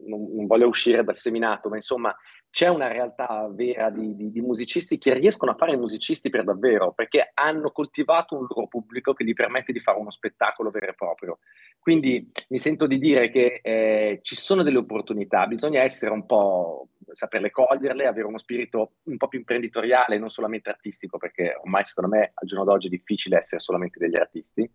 non, 0.05 0.35
non 0.35 0.45
voglio 0.45 0.67
uscire 0.67 1.03
dal 1.03 1.15
seminato, 1.15 1.69
ma 1.69 1.75
insomma, 1.75 2.15
c'è 2.51 2.67
una 2.67 2.87
realtà 2.87 3.49
vera 3.49 3.89
di, 3.89 4.13
di, 4.13 4.29
di, 4.29 4.41
musicisti 4.41 4.97
che 4.97 5.13
riescono 5.13 5.51
a 5.51 5.55
fare 5.55 5.77
musicisti 5.77 6.29
per 6.29 6.43
davvero, 6.43 6.91
perché 6.91 7.31
hanno 7.33 7.71
coltivato 7.71 8.35
un 8.35 8.45
loro 8.47 8.67
pubblico 8.67 9.13
che 9.13 9.23
gli 9.23 9.33
permette 9.33 9.71
di 9.71 9.79
fare 9.79 9.97
uno 9.97 10.09
spettacolo 10.09 10.69
vero 10.69 10.91
e 10.91 10.93
proprio. 10.93 11.39
Quindi 11.79 12.29
mi 12.49 12.59
sento 12.59 12.87
di 12.87 12.99
dire 12.99 13.31
che 13.31 13.61
eh, 13.63 14.19
ci 14.21 14.35
sono 14.35 14.63
delle 14.63 14.79
opportunità, 14.79 15.47
bisogna 15.47 15.81
essere 15.81 16.11
un 16.11 16.25
po' 16.25 16.89
saperle 17.13 17.51
coglierle, 17.51 18.05
avere 18.05 18.27
uno 18.27 18.37
spirito 18.37 18.95
un 19.03 19.15
po' 19.15 19.29
più 19.29 19.39
imprenditoriale, 19.39 20.19
non 20.19 20.29
solamente 20.29 20.69
artistico, 20.69 21.17
perché 21.17 21.55
ormai 21.57 21.85
secondo 21.85 22.13
me 22.13 22.31
al 22.33 22.47
giorno 22.47 22.65
d'oggi 22.65 22.87
è 22.87 22.89
difficile 22.91 23.37
essere 23.37 23.61
solamente 23.61 23.97
degli 23.97 24.19
artisti. 24.19 24.69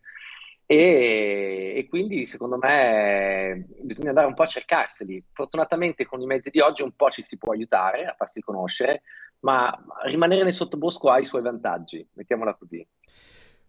E, 0.68 1.74
e, 1.76 1.86
quindi 1.88 2.26
secondo 2.26 2.58
me 2.58 3.66
bisogna 3.82 4.08
andare 4.08 4.26
un 4.26 4.34
po' 4.34 4.42
a 4.42 4.46
cercarseli. 4.46 5.24
Fortunatamente 5.30 6.04
con 6.04 6.20
i 6.20 6.26
mezzi 6.26 6.50
di 6.50 6.60
oggi 6.60 6.82
un 6.82 6.92
po' 6.92 7.08
ci 7.10 7.22
si 7.22 7.38
può 7.38 7.52
aiutare 7.52 8.04
a 8.04 8.14
farsi 8.16 8.40
conoscere, 8.40 9.02
ma 9.40 9.72
rimanere 10.06 10.42
nel 10.42 10.52
sottobosco 10.52 11.08
ha 11.08 11.18
i 11.20 11.24
suoi 11.24 11.42
vantaggi, 11.42 12.06
mettiamola 12.14 12.54
così. 12.54 12.84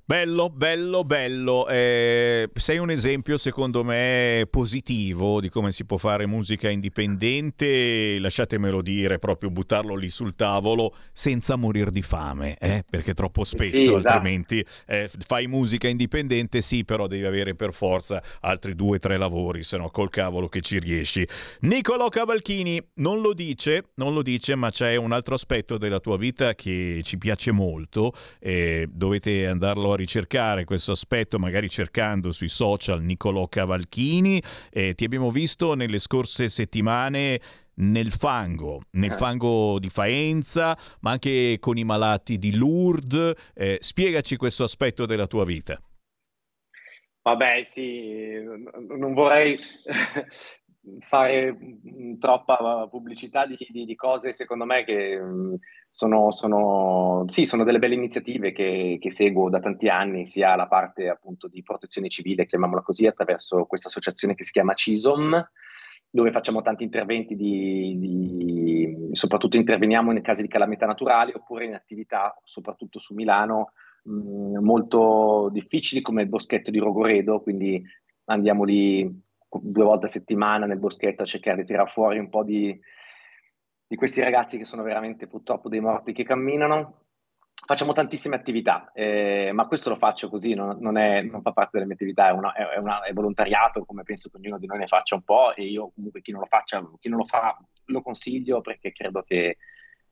Bello, 0.10 0.50
bello, 0.50 1.04
bello. 1.04 1.68
Eh, 1.68 2.50
sei 2.54 2.78
un 2.78 2.90
esempio, 2.90 3.38
secondo 3.38 3.84
me, 3.84 4.48
positivo 4.50 5.42
di 5.42 5.50
come 5.50 5.74
si 5.74 5.84
può 5.84 5.98
fare 5.98 6.26
musica 6.26 6.70
indipendente. 6.70 8.18
Lasciatemelo 8.18 8.82
dire, 8.82 9.20
proprio 9.20 9.50
buttarlo 9.50 9.96
lì 9.96 10.10
sul 10.10 10.34
tavolo 10.34 10.96
senza 11.12 11.58
morire 11.58 11.92
di 11.92 12.02
fame, 12.04 12.56
eh? 12.58 12.86
perché 12.90 13.14
troppo 13.14 13.44
spesso 13.44 13.76
sì, 13.76 13.94
esatto. 13.94 14.08
altrimenti 14.08 14.66
eh, 14.86 15.12
fai 15.26 15.48
musica 15.48 15.90
indipendente, 15.90 16.62
sì, 16.62 16.86
però 16.86 17.08
devi 17.08 17.26
avere 17.26 17.54
per 17.54 17.74
forza 17.74 18.24
altri 18.40 18.76
due 18.76 18.96
o 18.96 19.00
tre 19.00 19.18
lavori, 19.18 19.62
se 19.64 19.76
no 19.76 19.90
col 19.90 20.10
cavolo 20.10 20.48
che 20.48 20.62
ci 20.62 20.80
riesci. 20.80 21.28
Niccolò 21.64 22.08
Cavalchini 22.08 22.82
non 22.94 23.20
lo 23.20 23.34
dice, 23.34 23.90
non 23.96 24.14
lo 24.14 24.22
dice, 24.22 24.56
ma 24.56 24.72
c'è 24.72 24.96
un 24.96 25.12
altro 25.12 25.36
aspetto 25.36 25.78
della 25.78 26.00
tua 26.00 26.16
vita 26.16 26.56
che 26.56 27.02
ci 27.04 27.18
piace 27.18 27.52
molto. 27.52 28.14
dovete 28.40 29.48
andarlo 29.48 29.92
a 29.92 29.96
ricercare 29.98 30.64
questo 30.64 30.94
aspetto, 30.94 31.38
magari 31.38 31.70
cercando 31.70 32.32
sui 32.32 32.48
social 32.48 33.02
Niccolò 33.02 33.48
Cavalchini. 33.48 34.42
Eh, 34.70 34.94
ti 34.94 35.04
abbiamo 35.04 35.32
visto 35.32 35.74
nelle 35.74 36.00
scorse 36.00 36.48
settimane 36.48 37.42
nel 37.80 38.12
fango, 38.12 38.84
nel 38.92 39.12
eh. 39.12 39.18
fango 39.18 39.78
di 39.80 39.90
Faenza, 39.90 40.78
ma 41.02 41.12
anche 41.12 41.58
con 41.60 41.78
i 41.78 41.84
malati 41.84 42.38
di 42.38 42.56
Lourdes. 42.56 43.34
Eh, 43.54 43.78
spiegaci 43.82 44.38
questo 44.38 44.64
aspetto 44.64 45.06
della 45.06 45.28
tua 45.28 45.44
vita. 45.44 45.80
Vabbè, 47.22 47.64
sì, 47.66 48.40
non 48.88 49.14
vorrei 49.14 49.58
fare 51.00 51.54
mm, 51.54 52.18
troppa 52.18 52.88
pubblicità 52.90 53.46
di, 53.46 53.58
di, 53.70 53.86
di, 53.86 53.96
cose, 53.96 54.34
secondo 54.34 54.66
me, 54.66 54.84
che 54.84 55.20
mm, 55.22 55.56
sono, 55.90 56.32
sono, 56.32 57.24
sì, 57.28 57.46
sono 57.46 57.64
delle 57.64 57.80
belle 57.80 57.96
iniziative 57.96 58.52
che, 58.52 58.98
che, 59.00 59.12
seguo 59.12 59.50
da 59.50 59.60
tanti 59.60 59.90
anni, 59.90 60.26
sia 60.26 60.56
la 60.56 60.68
parte 60.68 61.10
appunto 61.10 61.48
di 61.48 61.64
protezione 61.64 62.10
civile, 62.10 62.46
chiamiamola 62.46 62.82
così, 62.82 63.06
attraverso 63.06 63.66
questa 63.66 63.88
associazione 63.88 64.36
che 64.36 64.44
si 64.44 64.52
chiama 64.52 64.74
CISOM, 64.74 65.50
dove 66.10 66.32
facciamo 66.32 66.62
tanti 66.62 66.84
interventi 66.84 67.36
di, 67.36 67.96
di, 67.98 69.10
soprattutto 69.12 69.58
interveniamo 69.58 70.12
in 70.12 70.22
casi 70.22 70.42
di 70.42 70.48
calamità 70.48 70.86
naturali 70.86 71.34
oppure 71.36 71.66
in 71.66 71.74
attività, 71.74 72.40
soprattutto 72.44 73.00
su 73.00 73.14
Milano, 73.14 73.74
mh, 74.04 74.60
molto 74.60 75.50
difficili 75.52 76.02
come 76.02 76.24
il 76.24 76.30
boschetto 76.30 76.72
di 76.72 76.80
Rogoredo, 76.80 77.42
quindi 77.42 77.84
andiamo 78.26 78.64
lì 78.64 79.22
due 79.50 79.84
volte 79.84 80.08
a 80.08 80.10
settimana 80.10 80.66
nel 80.66 80.80
boschetto 80.80 81.24
a 81.24 81.26
cercare 81.26 81.58
di 81.58 81.66
tirare 81.66 81.90
fuori 81.90 82.20
un 82.20 82.30
po' 82.30 82.44
di, 82.44 82.78
di 83.88 83.96
questi 83.96 84.22
ragazzi 84.22 84.58
che 84.58 84.66
sono 84.66 84.84
veramente 84.84 85.28
purtroppo 85.28 85.70
dei 85.70 85.80
morti 85.80 86.14
che 86.14 86.24
camminano. 86.24 87.04
Facciamo 87.66 87.92
tantissime 87.92 88.36
attività, 88.36 88.92
eh, 88.94 89.52
ma 89.52 89.66
questo 89.66 89.90
lo 89.90 89.96
faccio 89.96 90.30
così, 90.30 90.54
non, 90.54 90.78
non, 90.80 90.98
è, 90.98 91.22
non, 91.22 91.42
fa 91.42 91.52
parte 91.52 91.72
delle 91.74 91.86
mie 91.86 91.96
attività, 91.96 92.30
è, 92.30 92.32
una, 92.32 92.54
è, 92.54 92.78
una, 92.78 93.02
è, 93.02 93.12
volontariato, 93.14 93.84
come 93.84 94.04
penso 94.04 94.30
che 94.30 94.38
ognuno 94.38 94.60
di 94.60 94.68
noi 94.68 94.78
ne 94.78 94.88
faccia 94.88 95.16
un 95.16 95.24
po', 95.24 95.54
e 95.56 95.64
io 95.64 95.92
comunque 95.94 96.22
chi 96.22 96.32
non 96.32 96.42
lo, 96.42 96.46
faccia, 96.46 96.88
chi 97.00 97.10
non 97.10 97.18
lo 97.18 97.26
fa 97.26 97.58
lo 97.86 98.02
consiglio 98.02 98.62
perché 98.62 98.94
credo 98.94 99.24
che 99.24 99.58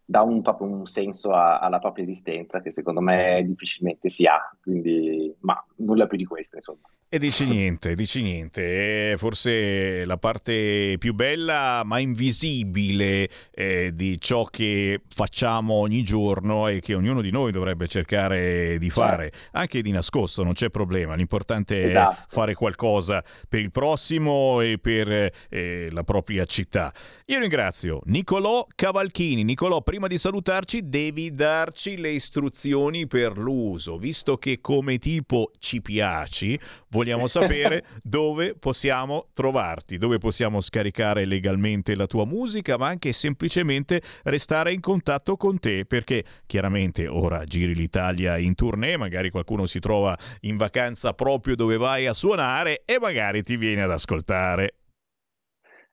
dà 0.06 0.22
un, 0.22 0.42
proprio 0.42 0.68
un 0.68 0.86
senso 0.86 1.34
a, 1.34 1.60
alla 1.60 1.80
propria 1.80 2.04
esistenza 2.04 2.62
che 2.62 2.72
secondo 2.72 3.02
me 3.02 3.44
difficilmente 3.46 4.10
si 4.10 4.26
ha, 4.26 4.40
quindi, 4.62 5.34
ma 5.40 5.62
nulla 5.78 6.06
più 6.06 6.18
di 6.18 6.26
questo 6.26 6.58
insomma. 6.58 6.88
E 7.08 7.20
dici 7.20 7.46
niente, 7.48 7.96
dici 7.96 8.22
niente, 8.22 9.14
è 9.14 9.18
forse 9.18 10.06
la 10.06 10.18
parte 10.18 10.96
più 11.00 11.14
bella 11.14 11.82
ma 11.86 12.00
invisibile 12.00 13.30
eh, 13.52 13.92
di 13.94 14.20
ciò 14.20 14.46
che 14.46 15.02
facciamo 15.08 15.76
ogni 15.76 16.04
giorno 16.04 16.68
e 16.68 16.82
che 16.82 16.94
ognuno 16.94 17.22
di 17.22 17.32
noi 17.32 17.52
dovrebbe 17.52 17.88
cercare 17.88 18.78
di 18.78 18.90
fare, 18.90 19.32
certo. 19.32 19.58
anche 19.58 19.82
di 19.82 19.92
nascosto, 19.92 20.44
non 20.44 20.54
c'è 20.54 20.70
problema, 20.70 21.16
l'importante 21.16 21.86
esatto. 21.86 22.22
è 22.22 22.26
fare 22.28 22.54
qualcosa 22.54 23.24
per 23.48 23.62
il 23.62 23.72
prossimo 23.72 24.62
e 24.62 24.78
per 24.78 25.32
eh, 25.50 25.88
la 25.92 26.04
propria 26.04 26.46
città. 26.46 26.94
Io 27.26 27.40
ringrazio 27.40 28.02
Nicolò 28.06 28.68
Cavalchini, 28.76 29.44
Nicolò, 29.44 29.82
prima 29.96 30.10
di 30.10 30.18
salutarci 30.18 30.90
devi 30.90 31.34
darci 31.34 31.96
le 31.96 32.10
istruzioni 32.10 33.08
per 33.08 33.38
l'uso, 33.38 33.98
visto 33.98 34.36
che 34.36 34.60
come 34.60 34.98
tipo 34.98 35.52
ci 35.58 35.82
piaci, 35.82 36.60
vogliamo 36.90 37.28
sapere 37.32 37.86
dove 38.04 38.56
possiamo 38.56 39.30
trovarti, 39.34 39.98
dove 39.98 40.18
possiamo 40.18 40.60
scaricare 40.60 41.24
legalmente 41.24 41.96
la 41.96 42.08
tua 42.08 42.26
musica, 42.26 42.76
ma 42.76 42.90
anche 42.90 43.14
semplicemente 43.14 44.02
restare 44.24 44.74
in 44.74 44.82
contatto 44.82 45.38
con 45.38 45.60
te, 45.60 45.86
perché 45.86 46.26
chiaramente 46.46 47.08
ora 47.08 47.46
giri 47.46 47.74
l'Italia 47.74 48.38
in 48.38 48.54
tournée, 48.54 48.98
magari 48.98 49.30
qualcuno 49.30 49.66
si 49.66 49.80
trova 49.80 50.14
in 50.42 50.58
vacanza 50.58 51.14
proprio 51.14 51.56
dove 51.56 51.78
vai 51.78 52.06
a 52.06 52.12
suonare 52.12 52.82
e 52.84 53.00
magari 53.00 53.44
ti 53.44 53.56
viene 53.56 53.84
ad 53.84 53.92
ascoltare. 53.92 54.74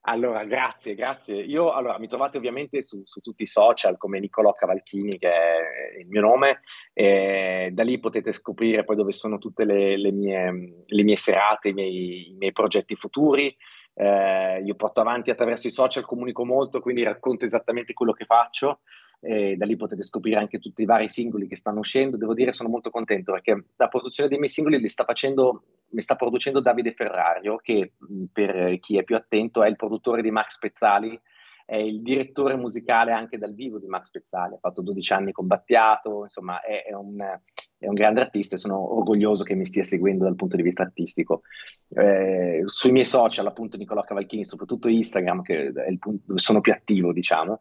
Allora, 0.04 0.44
grazie, 0.44 0.96
grazie. 0.96 1.40
Io 1.42 1.70
allora, 1.70 1.96
mi 1.98 2.08
trovate 2.08 2.36
ovviamente 2.36 2.82
su, 2.82 3.02
su, 3.04 3.20
tutti 3.20 3.44
i 3.44 3.46
social 3.46 3.98
come 3.98 4.18
Niccolò 4.18 4.52
Cavalchini, 4.52 5.16
che 5.16 5.28
è 5.28 6.00
il 6.00 6.08
mio 6.08 6.22
nome, 6.22 6.62
e 6.92 7.70
da 7.72 7.84
lì 7.84 8.00
potete 8.00 8.32
scoprire 8.32 8.82
poi 8.82 8.96
dove 8.96 9.12
sono 9.12 9.38
tutte 9.38 9.64
le, 9.64 9.96
le, 9.96 10.10
mie, 10.10 10.84
le 10.86 11.02
mie, 11.04 11.16
serate, 11.16 11.68
i 11.68 11.72
miei, 11.72 12.30
i 12.30 12.34
miei 12.34 12.52
progetti 12.52 12.96
futuri. 12.96 13.56
Eh, 13.94 14.62
io 14.64 14.74
porto 14.74 15.01
avanti 15.01 15.31
attraverso 15.31 15.66
i 15.66 15.70
social, 15.70 16.05
comunico 16.05 16.44
molto, 16.44 16.81
quindi 16.81 17.02
racconto 17.02 17.44
esattamente 17.44 17.93
quello 17.93 18.12
che 18.12 18.24
faccio 18.24 18.81
e 19.20 19.55
da 19.56 19.66
lì 19.66 19.77
potete 19.77 20.02
scoprire 20.02 20.39
anche 20.39 20.59
tutti 20.59 20.82
i 20.82 20.86
vari 20.86 21.09
singoli 21.09 21.47
che 21.47 21.56
stanno 21.56 21.81
uscendo. 21.81 22.16
Devo 22.16 22.35
dire 22.35 22.52
sono 22.52 22.69
molto 22.69 22.90
contento 22.90 23.32
perché 23.32 23.64
la 23.77 23.89
produzione 23.89 24.28
dei 24.28 24.39
miei 24.39 24.51
singoli 24.51 24.78
li 24.78 24.89
sta 24.89 25.05
facendo, 25.05 25.64
mi 25.90 26.01
sta 26.01 26.16
producendo 26.16 26.60
Davide 26.60 26.93
Ferrario, 26.93 27.56
che 27.56 27.93
per 28.32 28.78
chi 28.78 28.97
è 28.97 29.05
più 29.05 29.16
attento 29.16 29.62
è 29.62 29.69
il 29.69 29.77
produttore 29.77 30.23
di 30.23 30.31
Max 30.31 30.59
Pezzali, 30.59 31.20
è 31.64 31.76
il 31.76 32.02
direttore 32.02 32.56
musicale 32.56 33.12
anche 33.12 33.39
dal 33.39 33.55
vivo 33.55 33.78
di 33.78 33.86
Max 33.86 34.10
Pezzali, 34.10 34.55
ha 34.55 34.59
fatto 34.59 34.82
12 34.82 35.12
anni 35.12 35.32
con 35.32 35.47
Battiato, 35.47 36.22
insomma 36.22 36.60
è, 36.60 36.84
è, 36.84 36.94
un, 36.94 37.18
è 37.18 37.86
un, 37.86 37.94
grande 37.94 38.20
artista 38.20 38.55
e 38.55 38.59
sono 38.59 38.94
orgoglioso 38.97 39.44
che 39.44 39.55
mi 39.55 39.64
stia 39.64 39.82
seguendo 39.82 40.24
dal 40.24 40.36
punto 40.36 40.56
di 40.56 40.62
vista 40.62 40.82
artistico. 40.82 41.43
Eh, 41.89 42.62
sui 42.66 42.93
miei 42.93 43.05
social, 43.05 43.47
appunto 43.47 43.76
Nicolò 43.76 44.02
Cavalchini, 44.02 44.44
soprattutto 44.44 44.89
Instagram, 44.89 45.43
che 45.43 45.72
è 45.72 45.89
il 45.89 45.98
punto 45.98 46.24
dove 46.26 46.40
sono 46.40 46.60
più 46.60 46.72
attivo, 46.72 47.12
diciamo, 47.12 47.60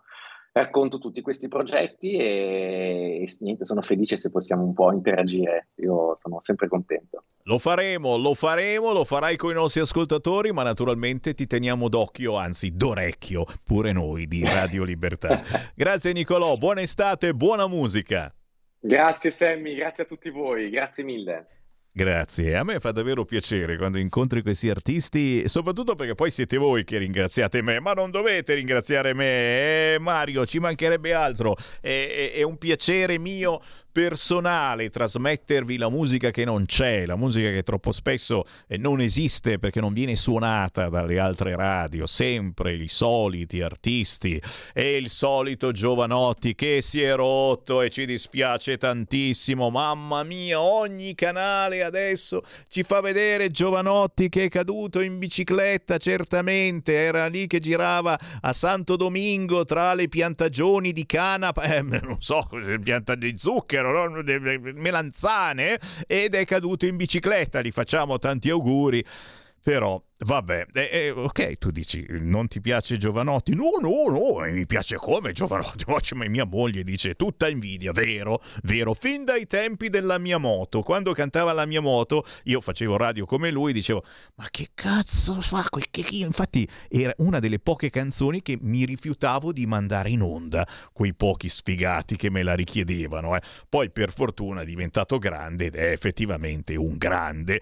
racconto 0.53 0.97
tutti 0.97 1.21
questi 1.21 1.47
progetti 1.47 2.13
e, 2.13 3.23
e 3.23 3.35
niente, 3.39 3.65
sono 3.65 3.81
felice 3.81 4.17
se 4.17 4.29
possiamo 4.29 4.63
un 4.63 4.73
po' 4.73 4.91
interagire, 4.91 5.69
io 5.75 6.15
sono 6.17 6.39
sempre 6.39 6.67
contento. 6.67 7.23
Lo 7.43 7.57
faremo, 7.57 8.17
lo 8.17 8.33
faremo, 8.33 8.91
lo 8.91 9.03
farai 9.03 9.35
con 9.35 9.51
i 9.51 9.55
nostri 9.55 9.81
ascoltatori, 9.81 10.51
ma 10.51 10.63
naturalmente 10.63 11.33
ti 11.33 11.47
teniamo 11.47 11.89
d'occhio, 11.89 12.35
anzi 12.35 12.75
d'orecchio, 12.75 13.45
pure 13.63 13.91
noi 13.91 14.27
di 14.27 14.43
Radio 14.45 14.83
Libertà. 14.83 15.41
Grazie 15.73 16.13
Nicolò, 16.13 16.55
buona 16.57 16.81
estate, 16.81 17.33
buona 17.33 17.67
musica. 17.67 18.33
Grazie 18.79 19.31
Sammy, 19.31 19.75
grazie 19.75 20.03
a 20.03 20.07
tutti 20.07 20.29
voi, 20.29 20.69
grazie 20.69 21.03
mille. 21.03 21.60
Grazie, 21.93 22.55
a 22.55 22.63
me 22.63 22.79
fa 22.79 22.93
davvero 22.93 23.25
piacere 23.25 23.75
quando 23.75 23.97
incontri 23.97 24.41
questi 24.41 24.69
artisti, 24.69 25.45
soprattutto 25.49 25.93
perché 25.93 26.15
poi 26.15 26.31
siete 26.31 26.55
voi 26.55 26.85
che 26.85 26.97
ringraziate 26.97 27.61
me, 27.61 27.81
ma 27.81 27.91
non 27.91 28.11
dovete 28.11 28.53
ringraziare 28.53 29.13
me, 29.13 29.95
eh, 29.95 29.99
Mario, 29.99 30.45
ci 30.45 30.59
mancherebbe 30.59 31.13
altro, 31.13 31.57
è, 31.81 32.31
è, 32.33 32.37
è 32.37 32.43
un 32.43 32.57
piacere 32.57 33.19
mio 33.19 33.61
personale 33.91 34.89
trasmettervi 34.89 35.77
la 35.77 35.89
musica 35.89 36.31
che 36.31 36.45
non 36.45 36.65
c'è, 36.65 37.05
la 37.05 37.15
musica 37.15 37.49
che 37.51 37.63
troppo 37.63 37.91
spesso 37.91 38.45
eh, 38.67 38.77
non 38.77 39.01
esiste 39.01 39.59
perché 39.59 39.79
non 39.79 39.93
viene 39.93 40.15
suonata 40.15 40.89
dalle 40.89 41.19
altre 41.19 41.55
radio, 41.55 42.05
sempre 42.05 42.73
i 42.73 42.87
soliti 42.87 43.61
artisti 43.61 44.41
e 44.73 44.97
il 44.97 45.09
solito 45.09 45.71
Giovanotti 45.71 46.55
che 46.55 46.81
si 46.81 47.01
è 47.01 47.15
rotto 47.15 47.81
e 47.81 47.89
ci 47.89 48.05
dispiace 48.05 48.77
tantissimo, 48.77 49.69
mamma 49.69 50.23
mia, 50.23 50.59
ogni 50.59 51.15
canale 51.15 51.83
adesso 51.83 52.43
ci 52.67 52.83
fa 52.83 53.01
vedere 53.01 53.51
Giovanotti 53.51 54.29
che 54.29 54.45
è 54.45 54.49
caduto 54.49 55.01
in 55.01 55.17
bicicletta, 55.17 55.97
certamente. 55.97 56.93
Era 56.93 57.27
lì 57.27 57.47
che 57.47 57.59
girava 57.59 58.17
a 58.41 58.53
Santo 58.53 58.95
Domingo 58.95 59.65
tra 59.65 59.93
le 59.93 60.07
piantagioni 60.07 60.91
di 60.91 61.05
canapa, 61.05 61.63
eh, 61.63 61.81
non 62.01 62.17
so, 62.19 62.47
pianta 62.81 63.15
di 63.15 63.35
zucchero, 63.37 63.80
zucchero, 63.81 64.73
melanzane 64.75 65.79
ed 66.07 66.35
è 66.35 66.45
caduto 66.45 66.85
in 66.85 66.95
bicicletta. 66.95 67.61
Gli 67.61 67.71
facciamo 67.71 68.19
tanti 68.19 68.49
auguri. 68.49 69.03
Però, 69.63 70.03
vabbè, 70.19 70.65
eh, 70.73 70.89
eh, 70.91 71.09
ok, 71.11 71.57
tu 71.59 71.69
dici, 71.69 72.03
non 72.21 72.47
ti 72.47 72.59
piace 72.61 72.97
Giovanotti? 72.97 73.53
No, 73.53 73.73
no, 73.79 74.09
no, 74.09 74.51
mi 74.51 74.65
piace 74.65 74.95
come 74.95 75.33
Giovanotti. 75.33 75.83
Ma 76.15 76.27
mia 76.27 76.45
moglie 76.45 76.83
dice, 76.83 77.13
tutta 77.13 77.47
invidia, 77.47 77.91
vero, 77.91 78.41
vero, 78.63 78.95
fin 78.95 79.23
dai 79.23 79.45
tempi 79.45 79.89
della 79.89 80.17
mia 80.17 80.39
moto. 80.39 80.81
Quando 80.81 81.13
cantava 81.13 81.53
la 81.53 81.67
mia 81.67 81.79
moto, 81.79 82.25
io 82.45 82.59
facevo 82.59 82.97
radio 82.97 83.25
come 83.25 83.51
lui, 83.51 83.71
dicevo, 83.71 84.03
ma 84.35 84.47
che 84.49 84.69
cazzo 84.73 85.39
fa? 85.41 85.63
Che, 85.69 86.05
io, 86.09 86.25
infatti, 86.25 86.67
era 86.89 87.13
una 87.17 87.37
delle 87.37 87.59
poche 87.59 87.91
canzoni 87.91 88.41
che 88.41 88.57
mi 88.59 88.83
rifiutavo 88.83 89.51
di 89.51 89.67
mandare 89.67 90.09
in 90.09 90.21
onda, 90.21 90.67
quei 90.91 91.13
pochi 91.13 91.49
sfigati 91.49 92.15
che 92.15 92.31
me 92.31 92.41
la 92.41 92.55
richiedevano. 92.55 93.35
Eh. 93.35 93.41
Poi, 93.69 93.91
per 93.91 94.11
fortuna, 94.11 94.61
è 94.61 94.65
diventato 94.65 95.19
grande 95.19 95.65
ed 95.65 95.75
è 95.75 95.91
effettivamente 95.91 96.75
un 96.75 96.97
grande. 96.97 97.61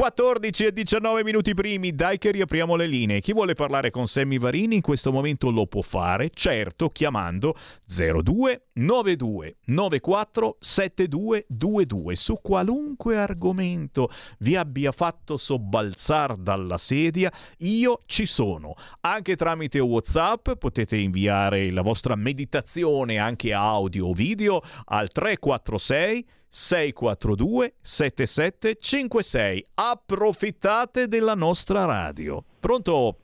14 0.00 0.64
e 0.64 0.72
19 0.72 1.22
minuti 1.22 1.52
primi, 1.52 1.94
dai 1.94 2.16
che 2.16 2.30
riapriamo 2.30 2.74
le 2.74 2.86
linee. 2.86 3.20
Chi 3.20 3.34
vuole 3.34 3.52
parlare 3.52 3.90
con 3.90 4.08
Sammy 4.08 4.38
Varini 4.38 4.76
in 4.76 4.80
questo 4.80 5.12
momento 5.12 5.50
lo 5.50 5.66
può 5.66 5.82
fare, 5.82 6.30
certo, 6.32 6.88
chiamando 6.88 7.54
02 7.84 8.68
92 8.72 9.56
94 9.66 10.56
7222 10.58 12.16
su 12.16 12.38
qualunque 12.40 13.18
argomento 13.18 14.08
vi 14.38 14.56
abbia 14.56 14.90
fatto 14.90 15.36
sobbalzare 15.36 16.36
dalla 16.38 16.78
sedia, 16.78 17.30
io 17.58 18.00
ci 18.06 18.24
sono. 18.24 18.76
Anche 19.00 19.36
tramite 19.36 19.80
WhatsApp 19.80 20.52
potete 20.52 20.96
inviare 20.96 21.70
la 21.70 21.82
vostra 21.82 22.14
meditazione 22.14 23.18
anche 23.18 23.52
audio 23.52 24.06
o 24.06 24.14
video 24.14 24.62
al 24.86 25.10
346 25.10 26.26
642 26.50 27.74
7756. 27.80 29.64
Approfittate 29.74 31.06
della 31.06 31.34
nostra 31.34 31.84
radio. 31.84 32.42
Pronto? 32.58 33.16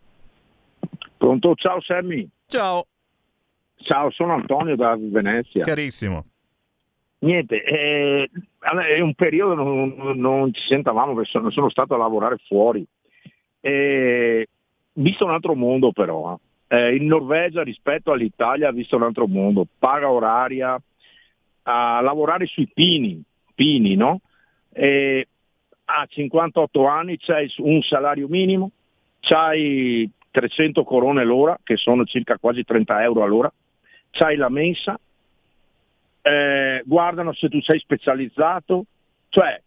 Pronto, 1.17 1.55
ciao 1.57 1.81
Sammy. 1.81 2.29
Ciao. 2.47 2.87
Ciao, 3.75 4.11
sono 4.11 4.35
Antonio 4.35 4.77
da 4.77 4.97
Venezia. 4.99 5.65
Carissimo. 5.65 6.25
Niente, 7.19 7.63
eh, 7.63 8.31
è 8.61 9.01
un 9.01 9.15
periodo 9.15 9.55
non, 9.55 9.95
non 10.17 10.53
ci 10.53 10.63
sentavamo 10.69 11.15
perché 11.15 11.31
sono, 11.31 11.51
sono, 11.51 11.69
stato 11.69 11.95
a 11.95 11.99
lavorare 11.99 12.37
fuori. 12.47 12.87
Eh, 13.61 14.47
visto 14.93 15.25
un 15.25 15.33
altro 15.33 15.55
mondo 15.55 15.93
però. 15.93 16.39
Eh, 16.69 16.97
in 16.97 17.07
Norvegia 17.07 17.63
rispetto 17.63 18.13
all'Italia 18.13 18.69
ha 18.69 18.73
visto 18.73 18.97
un 18.97 19.03
altro 19.03 19.27
mondo. 19.27 19.67
Paga 19.79 20.11
oraria, 20.11 20.81
a 21.69 22.01
lavorare 22.01 22.47
sui 22.47 22.69
pini, 22.73 23.21
pini 23.55 23.97
no? 23.97 24.21
E 24.73 25.27
a 25.85 26.07
58 26.09 26.87
anni 26.87 27.19
c'hai 27.19 27.53
un 27.59 27.83
salario 27.83 28.29
minimo, 28.29 28.71
c'hai 29.21 30.09
300 30.31 30.85
corone 30.85 31.25
l'ora, 31.25 31.59
che 31.63 31.77
sono 31.77 32.05
circa 32.05 32.39
quasi 32.39 32.65
30 32.65 33.03
euro 33.03 33.25
all'ora, 33.25 33.53
c'hai 34.11 34.37
la 34.37 34.49
mensa, 34.49 34.99
eh, 36.23 36.83
guardano 36.85 37.33
se 37.33 37.49
tu 37.49 37.61
sei 37.61 37.79
specializzato, 37.81 38.85
cioè 39.29 39.61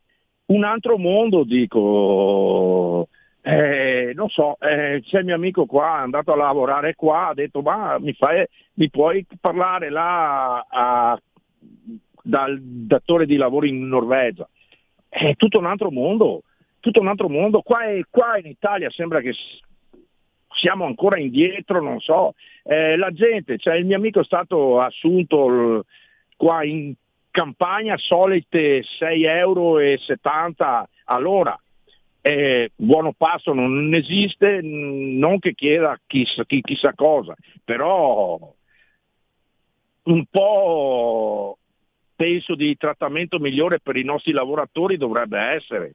un 0.47 0.63
altro 0.63 0.97
mondo 0.97 1.43
dico, 1.43 3.07
eh, 3.41 4.11
non 4.13 4.29
so, 4.29 4.57
eh, 4.59 5.01
c'è 5.03 5.19
il 5.19 5.25
mio 5.25 5.35
amico 5.35 5.65
qua, 5.65 5.97
è 5.97 6.01
andato 6.01 6.31
a 6.31 6.37
lavorare 6.37 6.95
qua, 6.95 7.27
ha 7.27 7.33
detto 7.33 7.61
ma 7.61 7.97
mi, 7.99 8.13
fai, 8.13 8.45
mi 8.73 8.89
puoi 8.89 9.25
parlare 9.39 9.89
là 9.89 10.65
a 10.69 11.19
dal 12.21 12.59
datore 12.61 13.25
di 13.25 13.37
lavoro 13.37 13.65
in 13.65 13.87
Norvegia. 13.87 14.47
È 15.07 15.35
tutto 15.35 15.57
un 15.57 15.65
altro 15.65 15.91
mondo, 15.91 16.43
tutto 16.79 16.99
un 16.99 17.07
altro 17.07 17.29
mondo. 17.29 17.61
Qua, 17.61 17.83
è, 17.85 18.01
qua 18.09 18.37
in 18.37 18.45
Italia 18.45 18.89
sembra 18.89 19.21
che 19.21 19.33
siamo 20.53 20.85
ancora 20.85 21.19
indietro, 21.19 21.81
non 21.81 21.99
so. 21.99 22.33
Eh, 22.63 22.95
la 22.97 23.11
gente, 23.11 23.57
cioè 23.57 23.75
il 23.75 23.85
mio 23.85 23.95
amico 23.95 24.19
è 24.19 24.23
stato 24.23 24.81
assunto 24.81 25.85
qua 26.35 26.63
in 26.63 26.93
campagna 27.31 27.95
solite 27.97 28.81
6,70 28.81 29.15
euro 29.19 29.77
all'ora. 31.05 31.59
Eh, 32.21 32.71
buono 32.75 33.13
passo 33.13 33.53
non 33.53 33.93
esiste, 33.93 34.59
non 34.61 35.39
che 35.39 35.53
chieda 35.53 35.97
chissà, 36.05 36.43
chissà 36.43 36.93
cosa, 36.93 37.33
però 37.63 38.53
un 40.03 40.25
po' 40.29 41.58
penso 42.19 42.53
di 42.53 42.75
trattamento 42.75 43.39
migliore 43.39 43.79
per 43.79 43.95
i 43.95 44.03
nostri 44.03 44.33
lavoratori 44.33 44.97
dovrebbe 44.97 45.39
essere. 45.39 45.93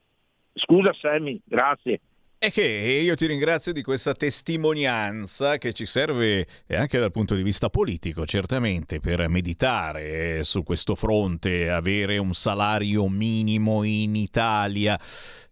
Scusa 0.53 0.91
Sammy, 0.91 1.39
grazie. 1.45 1.99
E 2.39 2.49
che 2.49 2.63
io 2.63 3.13
ti 3.13 3.27
ringrazio 3.27 3.71
di 3.71 3.83
questa 3.83 4.13
testimonianza 4.13 5.59
che 5.59 5.71
ci 5.71 5.85
serve 5.85 6.47
anche 6.69 6.97
dal 6.97 7.11
punto 7.11 7.35
di 7.35 7.43
vista 7.43 7.69
politico, 7.69 8.25
certamente, 8.25 8.99
per 8.99 9.27
meditare 9.27 10.43
su 10.43 10.63
questo 10.63 10.95
fronte, 10.95 11.69
avere 11.69 12.17
un 12.17 12.33
salario 12.33 13.07
minimo 13.07 13.83
in 13.83 14.15
Italia. 14.15 14.99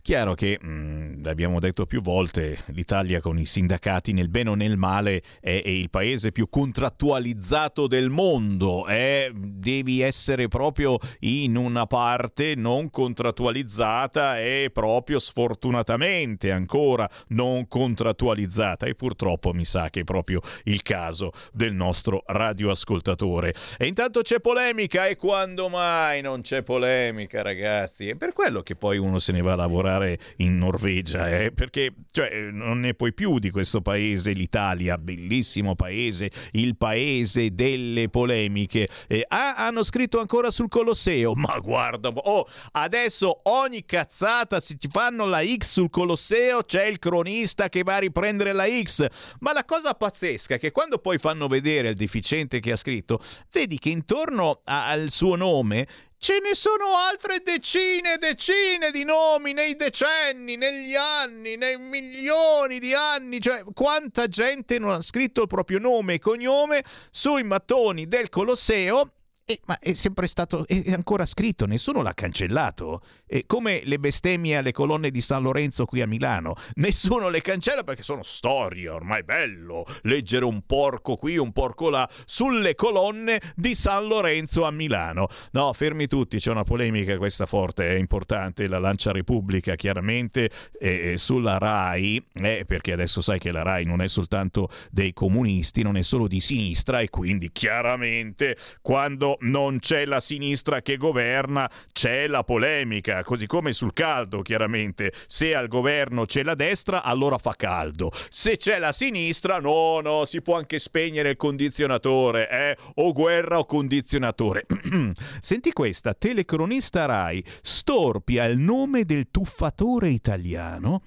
Chiaro 0.04 0.34
che, 0.34 0.60
mh, 0.62 0.68
mm, 0.68 1.22
abbiamo 1.28 1.62
detto 1.62 1.86
più 1.86 2.02
volte, 2.02 2.58
l'Italia 2.74 3.22
con 3.22 3.40
i 3.40 3.46
sindacati 3.46 4.12
nel 4.12 4.28
bene 4.28 4.50
o 4.50 4.54
nel 4.54 4.76
male 4.76 5.24
è, 5.40 5.62
è 5.64 5.70
il 5.70 5.90
paese 5.90 6.34
più 6.34 6.50
contrattualizzato 6.50 7.88
del 7.88 8.10
mondo. 8.10 8.86
È, 8.86 9.32
devi 9.34 10.02
essere 10.02 10.50
proprio 10.50 10.98
in 11.20 11.56
una 11.56 11.86
parte 11.86 12.54
non 12.58 12.90
contrattualizzata 12.90 14.42
e 14.42 14.72
proprio 14.74 15.20
sfortunatamente 15.20 16.52
ancora 16.52 17.10
non 17.28 17.70
contrattualizzata. 17.70 18.86
E 18.86 18.96
purtroppo 18.96 19.54
mi 19.54 19.64
sa 19.64 19.90
che 19.90 20.02
è 20.02 20.04
proprio 20.04 20.42
il 20.66 20.82
caso 20.82 21.32
del 21.54 21.72
nostro 21.72 22.24
radioascoltatore. 22.26 23.54
E 23.78 23.88
intanto 23.88 24.20
c'è 24.20 24.42
polemica 24.42 25.08
e 25.08 25.16
quando 25.16 25.70
mai 25.70 26.20
non 26.22 26.42
c'è 26.42 26.62
polemica, 26.62 27.42
ragazzi? 27.42 28.10
È 28.10 28.16
per 28.16 28.34
quello 28.34 28.64
che 28.64 28.76
poi 28.76 28.98
uno 28.98 29.20
se 29.20 29.32
ne 29.32 29.40
va 29.40 29.54
a 29.54 29.56
lavorare 29.56 29.92
lavorare 29.94 30.20
in 30.38 30.58
Norvegia, 30.58 31.30
eh? 31.30 31.52
perché 31.52 31.94
cioè, 32.12 32.50
non 32.52 32.80
ne 32.80 32.94
puoi 32.94 33.14
più 33.14 33.40
di 33.40 33.50
questo 33.52 33.82
paese, 33.82 34.32
l'Italia, 34.32 34.98
bellissimo 34.98 35.76
paese, 35.76 36.32
il 36.52 36.76
paese 36.76 37.54
delle 37.54 38.10
polemiche. 38.10 38.88
Eh, 39.08 39.26
ah, 39.28 39.56
hanno 39.56 39.84
scritto 39.84 40.20
ancora 40.20 40.52
sul 40.52 40.70
Colosseo, 40.70 41.34
ma 41.36 41.60
guarda, 41.60 42.10
oh, 42.10 42.48
adesso 42.72 43.38
ogni 43.44 43.86
cazzata, 43.86 44.60
se 44.60 44.76
ci 44.78 44.88
fanno 44.90 45.26
la 45.26 45.44
X 45.44 45.72
sul 45.74 45.90
Colosseo, 45.90 46.64
c'è 46.64 46.86
il 46.86 47.00
cronista 47.00 47.70
che 47.70 47.84
va 47.84 47.96
a 47.96 48.00
riprendere 48.00 48.54
la 48.54 48.66
X. 48.68 49.06
Ma 49.40 49.54
la 49.54 49.66
cosa 49.66 49.94
pazzesca 49.94 50.56
è 50.56 50.60
che 50.60 50.72
quando 50.72 50.98
poi 50.98 51.18
fanno 51.18 51.48
vedere 51.48 51.90
il 51.90 51.96
deficiente 51.96 52.60
che 52.60 52.72
ha 52.72 52.78
scritto, 52.78 53.22
vedi 53.52 53.78
che 53.78 53.90
intorno 53.90 54.62
a, 54.64 54.90
al 54.90 55.12
suo 55.12 55.36
nome 55.36 55.88
Ce 56.24 56.40
ne 56.42 56.56
sono 56.56 56.96
altre 56.96 57.42
decine 57.44 58.14
e 58.14 58.18
decine 58.18 58.92
di 58.92 59.04
nomi 59.04 59.52
nei 59.52 59.76
decenni, 59.76 60.56
negli 60.56 60.96
anni, 60.96 61.58
nei 61.58 61.78
milioni 61.78 62.80
di 62.80 62.94
anni. 62.94 63.42
Cioè, 63.42 63.66
quanta 63.74 64.30
gente 64.30 64.80
non 64.80 64.92
ha 64.92 65.02
scritto 65.02 65.42
il 65.42 65.48
proprio 65.48 65.80
nome 65.80 66.14
e 66.14 66.20
cognome 66.20 66.86
sui 67.12 67.44
mattoni 67.44 68.08
del 68.08 68.30
Colosseo 68.30 69.06
eh, 69.46 69.60
ma 69.66 69.78
è 69.80 69.94
sempre 69.94 70.28
stato, 70.28 70.66
è 70.68 70.94
ancora 70.94 71.26
scritto, 71.26 71.66
nessuno 71.66 72.02
l'ha 72.02 72.14
cancellato. 72.14 73.02
Eh, 73.28 73.46
come 73.46 73.82
le 73.84 74.00
bestemmie 74.00 74.58
alle 74.58 74.72
colonne 74.72 75.12
di 75.12 75.20
San 75.20 75.44
Lorenzo 75.44 75.86
qui 75.86 76.02
a 76.02 76.08
Milano, 76.08 76.56
nessuno 76.76 77.30
le 77.30 77.42
cancella 77.42 77.84
perché 77.84 78.04
sono 78.04 78.24
storie, 78.24 78.88
ormai 78.88 79.20
è 79.20 79.24
bello 79.24 79.86
leggere 80.04 80.46
un 80.46 80.62
porco 80.66 81.16
qui, 81.16 81.38
un 81.38 81.52
porco 81.52 81.90
là, 81.90 82.10
sulle 82.26 82.76
colonne 82.76 83.42
di 83.56 83.76
San 83.76 84.08
Lorenzo 84.08 84.64
a 84.64 84.72
Milano. 84.72 85.28
No, 85.52 85.74
fermi 85.74 86.08
tutti, 86.08 86.38
c'è 86.38 86.52
una 86.52 86.64
polemica 86.64 87.18
questa 87.18 87.46
forte, 87.46 87.90
è 87.90 87.98
importante, 87.98 88.68
la 88.68 88.80
Lancia 88.80 89.12
Repubblica 89.12 89.76
chiaramente 89.76 90.50
eh, 90.80 91.16
sulla 91.18 91.58
RAI, 91.58 92.24
eh, 92.34 92.64
perché 92.66 92.94
adesso 92.94 93.22
sai 93.22 93.40
che 93.40 93.52
la 93.52 93.64
RAI 93.64 93.84
non 93.84 94.02
è 94.02 94.08
soltanto 94.08 94.70
dei 94.90 95.12
comunisti, 95.12 95.82
non 95.82 95.98
è 95.98 96.02
solo 96.02 96.28
di 96.28 96.40
sinistra 96.40 97.02
e 97.02 97.10
quindi 97.10 97.52
chiaramente 97.52 98.58
quando 98.82 99.33
non 99.42 99.80
c'è 99.80 100.06
la 100.06 100.20
sinistra 100.20 100.82
che 100.82 100.98
governa, 100.98 101.70
c'è 101.92 102.28
la 102.28 102.44
polemica, 102.44 103.24
così 103.24 103.46
come 103.48 103.74
sul 103.74 103.94
caldo, 103.94 104.42
chiaramente. 104.42 105.14
Se 105.28 105.56
al 105.56 105.68
governo 105.68 106.26
c'è 106.26 106.44
la 106.44 106.56
destra, 106.56 107.04
allora 107.04 107.38
fa 107.38 107.54
caldo. 107.56 108.12
Se 108.30 108.58
c'è 108.58 108.80
la 108.80 108.92
sinistra, 108.92 109.60
no, 109.60 110.00
no, 110.02 110.26
si 110.26 110.42
può 110.42 110.56
anche 110.56 110.80
spegnere 110.80 111.32
il 111.32 111.38
condizionatore, 111.38 112.50
eh? 112.50 112.78
O 112.96 113.14
guerra 113.14 113.60
o 113.60 113.66
condizionatore. 113.66 114.66
Senti 115.42 115.72
questa, 115.72 116.14
telecronista 116.14 117.06
Rai 117.06 117.44
storpia 117.62 118.46
il 118.46 118.58
nome 118.58 119.06
del 119.06 119.28
tuffatore 119.32 120.10
italiano 120.10 121.02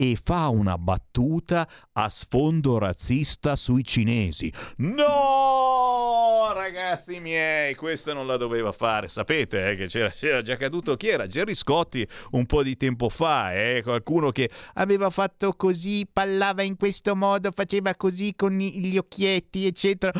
e 0.00 0.16
fa 0.22 0.46
una 0.46 0.78
battuta 0.78 1.68
a 1.94 2.08
sfondo 2.08 2.78
razzista 2.78 3.56
sui 3.56 3.82
cinesi. 3.82 4.52
No, 4.76 6.52
ragazzi 6.54 7.18
miei, 7.18 7.74
questa 7.74 8.12
non 8.12 8.28
la 8.28 8.36
doveva 8.36 8.70
fare. 8.70 9.08
Sapete 9.08 9.70
eh, 9.70 9.74
che 9.76 9.88
c'era, 9.88 10.08
c'era, 10.10 10.40
già 10.42 10.56
caduto 10.56 10.96
chi 10.96 11.08
era? 11.08 11.26
Gerry 11.26 11.52
Scotti 11.52 12.06
un 12.30 12.46
po' 12.46 12.62
di 12.62 12.76
tempo 12.76 13.08
fa, 13.08 13.52
eh? 13.54 13.80
qualcuno 13.82 14.30
che 14.30 14.48
aveva 14.74 15.10
fatto 15.10 15.54
così, 15.54 16.08
pallava 16.10 16.62
in 16.62 16.76
questo 16.76 17.16
modo, 17.16 17.50
faceva 17.50 17.96
così 17.96 18.34
con 18.36 18.56
gli 18.56 18.96
occhietti, 18.96 19.66
eccetera. 19.66 20.12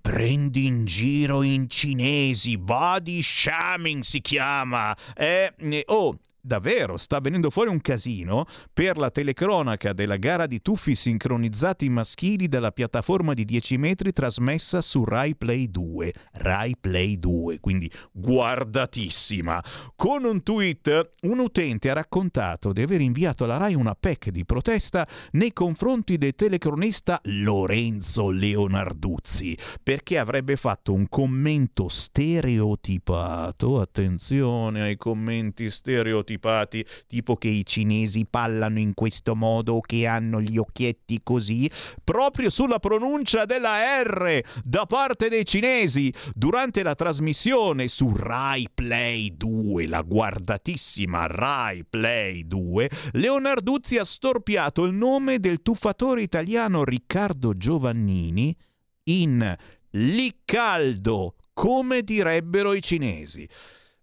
Prendi 0.00 0.64
in 0.64 0.86
giro 0.86 1.42
in 1.42 1.68
cinesi, 1.68 2.56
body 2.56 3.22
shaming 3.22 4.02
si 4.02 4.22
chiama. 4.22 4.96
Eh? 5.14 5.52
Oh, 5.88 6.16
davvero 6.48 6.96
sta 6.96 7.20
venendo 7.20 7.50
fuori 7.50 7.70
un 7.70 7.80
casino 7.80 8.46
per 8.72 8.96
la 8.96 9.10
telecronaca 9.10 9.92
della 9.92 10.16
gara 10.16 10.46
di 10.46 10.60
tuffi 10.60 10.96
sincronizzati 10.96 11.88
maschili 11.88 12.48
dalla 12.48 12.72
piattaforma 12.72 13.34
di 13.34 13.44
10 13.44 13.76
metri 13.76 14.12
trasmessa 14.12 14.80
su 14.80 15.04
Rai 15.04 15.36
Play 15.36 15.70
2. 15.70 16.12
Rai 16.32 16.74
Play 16.76 17.18
2, 17.18 17.60
quindi 17.60 17.88
guardatissima. 18.10 19.62
Con 19.94 20.24
un 20.24 20.42
tweet 20.42 21.12
un 21.22 21.38
utente 21.38 21.90
ha 21.90 21.94
raccontato 21.94 22.72
di 22.72 22.82
aver 22.82 23.02
inviato 23.02 23.44
alla 23.44 23.58
Rai 23.58 23.74
una 23.74 23.94
PEC 23.94 24.30
di 24.30 24.44
protesta 24.44 25.06
nei 25.32 25.52
confronti 25.52 26.16
del 26.16 26.34
telecronista 26.34 27.20
Lorenzo 27.24 28.30
Leonarduzzi 28.30 29.56
perché 29.82 30.18
avrebbe 30.18 30.56
fatto 30.56 30.94
un 30.94 31.08
commento 31.08 31.88
stereotipato, 31.88 33.80
attenzione 33.80 34.80
ai 34.80 34.96
commenti 34.96 35.68
stereotipati 35.68 36.37
stereotipati, 36.38 36.84
tipo 37.06 37.36
che 37.36 37.48
i 37.48 37.66
cinesi 37.66 38.24
parlano 38.24 38.78
in 38.78 38.94
questo 38.94 39.34
modo, 39.34 39.80
che 39.80 40.06
hanno 40.06 40.40
gli 40.40 40.56
occhietti 40.56 41.20
così, 41.22 41.70
proprio 42.02 42.48
sulla 42.48 42.78
pronuncia 42.78 43.44
della 43.44 44.02
R 44.02 44.40
da 44.64 44.86
parte 44.86 45.28
dei 45.28 45.44
cinesi 45.44 46.12
durante 46.32 46.82
la 46.82 46.94
trasmissione 46.94 47.88
su 47.88 48.14
Rai 48.14 48.68
Play 48.72 49.36
2, 49.36 49.86
la 49.86 50.02
guardatissima 50.02 51.26
Rai 51.26 51.84
Play 51.84 52.46
2, 52.46 52.90
Leonarduzzi 53.12 53.98
ha 53.98 54.04
storpiato 54.04 54.84
il 54.84 54.94
nome 54.94 55.40
del 55.40 55.60
tuffatore 55.60 56.22
italiano 56.22 56.84
Riccardo 56.84 57.56
Giovannini 57.56 58.56
in 59.04 59.56
Liccaldo, 59.90 61.34
come 61.52 62.02
direbbero 62.02 62.72
i 62.74 62.82
cinesi. 62.82 63.48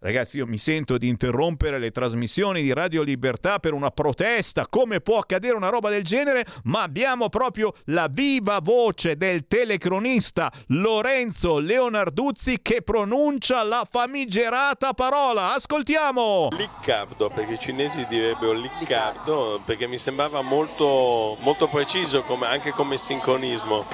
Ragazzi, 0.06 0.38
io 0.38 0.45
mi 0.45 0.60
sento 0.60 0.99
di 0.99 1.07
interrompere 1.07 1.80
le 1.80 1.90
trasmissioni 1.90 2.61
di 2.61 2.72
Radio 2.73 3.02
Libertà 3.02 3.57
per 3.57 3.73
una 3.73 3.90
protesta. 3.90 4.68
Come 4.68 5.02
può 5.02 5.18
accadere 5.18 5.56
una 5.56 5.69
roba 5.69 5.90
del 5.90 6.03
genere? 6.03 6.45
Ma 6.65 6.84
abbiamo 6.84 7.27
proprio 7.30 7.73
la 7.86 8.07
viva 8.07 8.60
voce 8.60 9.18
del 9.18 9.48
telecronista 9.48 10.53
Lorenzo 10.68 11.57
Leonarduzzi 11.57 12.60
che 12.61 12.84
pronuncia 12.84 13.64
la 13.64 13.84
famigerata 13.90 14.94
parola. 14.94 15.56
Ascoltiamo! 15.56 16.49
Liccardo, 16.56 17.32
perché 17.34 17.53
i 17.53 17.60
cinesi 17.60 18.06
direbbero 18.07 18.53
liccardo, 18.53 19.60
perché 19.65 19.88
mi 19.88 19.98
sembrava 19.98 20.44
molto, 20.44 21.36
molto 21.41 21.68
preciso 21.68 22.22
come, 22.22 22.45
anche 22.45 22.69
come 22.69 22.99
sincronismo. 22.99 23.88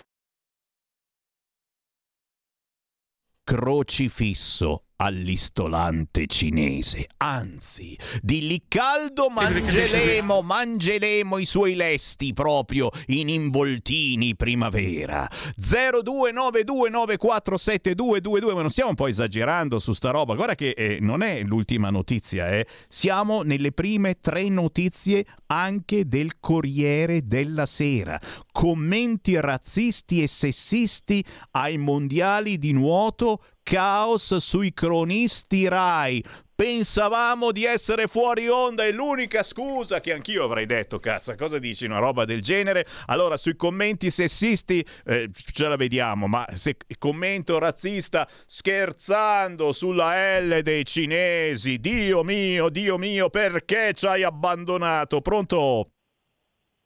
Crocifisso 3.46 4.84
all'istolante 5.02 6.28
cinese. 6.28 7.08
Anzi, 7.18 7.98
di 8.22 8.46
lì 8.46 8.62
caldo 8.68 9.30
mangeremo, 9.30 10.44
mangeremo 10.44 11.40
i 11.40 11.46
suoi 11.46 11.74
lesti 11.74 12.34
proprio 12.34 12.92
in 13.08 13.30
involtini 13.30 14.36
primavera. 14.36 15.28
0292947222, 15.60 18.54
ma 18.54 18.62
non 18.62 18.70
stiamo 18.70 18.92
un 18.92 18.96
po' 18.96 19.08
esagerando 19.08 19.80
su 19.80 19.94
sta 19.94 20.12
roba. 20.12 20.36
Guarda 20.36 20.54
che 20.54 20.70
eh, 20.70 21.00
non 21.02 21.24
è 21.24 21.42
l'ultima 21.42 21.90
notizia, 21.90 22.52
eh. 22.52 22.68
Siamo 22.88 23.42
nelle 23.42 23.72
prime 23.72 24.20
tre 24.22 24.50
notizie 24.50 25.26
anche 25.48 26.08
del 26.08 26.34
Corriere 26.40 27.26
della 27.26 27.66
Sera. 27.66 28.22
Commenti 28.52 29.40
razzisti 29.40 30.22
e 30.22 30.28
sessisti 30.28 31.26
ai 31.52 31.78
mondiali 31.78 32.60
di 32.60 32.72
nuoto 32.72 33.42
caos 33.72 34.36
sui 34.36 34.74
cronisti 34.74 35.66
Rai. 35.70 36.22
Pensavamo 36.54 37.54
di 37.54 37.64
essere 37.64 38.08
fuori 38.08 38.50
onda 38.50 38.84
e 38.84 38.92
l'unica 38.92 39.44
scusa 39.44 40.02
che 40.02 40.12
anch'io 40.12 40.44
avrei 40.44 40.66
detto, 40.66 41.00
cazzo, 41.00 41.34
cosa 41.36 41.58
dici 41.58 41.86
una 41.86 42.00
roba 42.00 42.26
del 42.26 42.42
genere? 42.42 42.86
Allora, 43.06 43.38
sui 43.38 43.56
commenti 43.56 44.12
sessisti 44.12 44.86
eh, 45.06 45.30
ce 45.32 45.68
la 45.70 45.78
vediamo, 45.78 46.28
ma 46.28 46.46
se 46.54 46.76
commento 47.00 47.60
razzista 47.60 48.28
scherzando 48.46 49.72
sulla 49.72 50.40
L 50.42 50.62
dei 50.64 50.84
cinesi, 50.84 51.80
Dio 51.80 52.24
mio, 52.24 52.68
Dio 52.68 52.98
mio, 52.98 53.30
perché 53.30 53.94
ci 53.94 54.06
hai 54.06 54.24
abbandonato? 54.24 55.22
Pronto? 55.22 55.92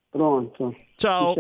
Pronto. 0.07 0.75
Ciao. 0.97 1.33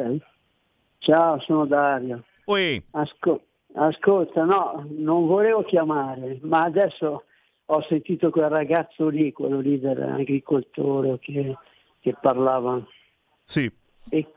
Ciao, 0.97 1.39
sono 1.41 1.67
Dario. 1.67 2.23
Ui. 2.45 2.83
Asco- 2.91 3.44
ascolta, 3.75 4.43
no, 4.43 4.85
non 4.89 5.27
volevo 5.27 5.63
chiamare, 5.63 6.39
ma 6.41 6.63
adesso 6.63 7.23
ho 7.65 7.81
sentito 7.83 8.29
quel 8.29 8.49
ragazzo 8.49 9.07
lì, 9.07 9.31
quello 9.31 9.59
lì 9.59 9.79
dell'agricoltore 9.79 11.19
che, 11.19 11.55
che 11.99 12.15
parlava. 12.19 12.81
Sì. 13.43 13.71
E, 14.09 14.27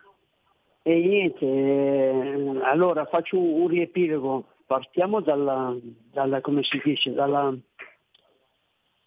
e 0.83 1.01
niente, 1.01 1.45
eh, 1.45 2.61
allora 2.63 3.05
faccio 3.07 3.39
un, 3.39 3.63
un 3.63 3.69
riepilogo. 3.69 4.45
Partiamo 4.67 5.21
dalla, 5.21 5.75
dalla, 6.13 6.41
come 6.41 6.63
si 6.63 6.81
dice, 6.85 7.13
dalla, 7.13 7.55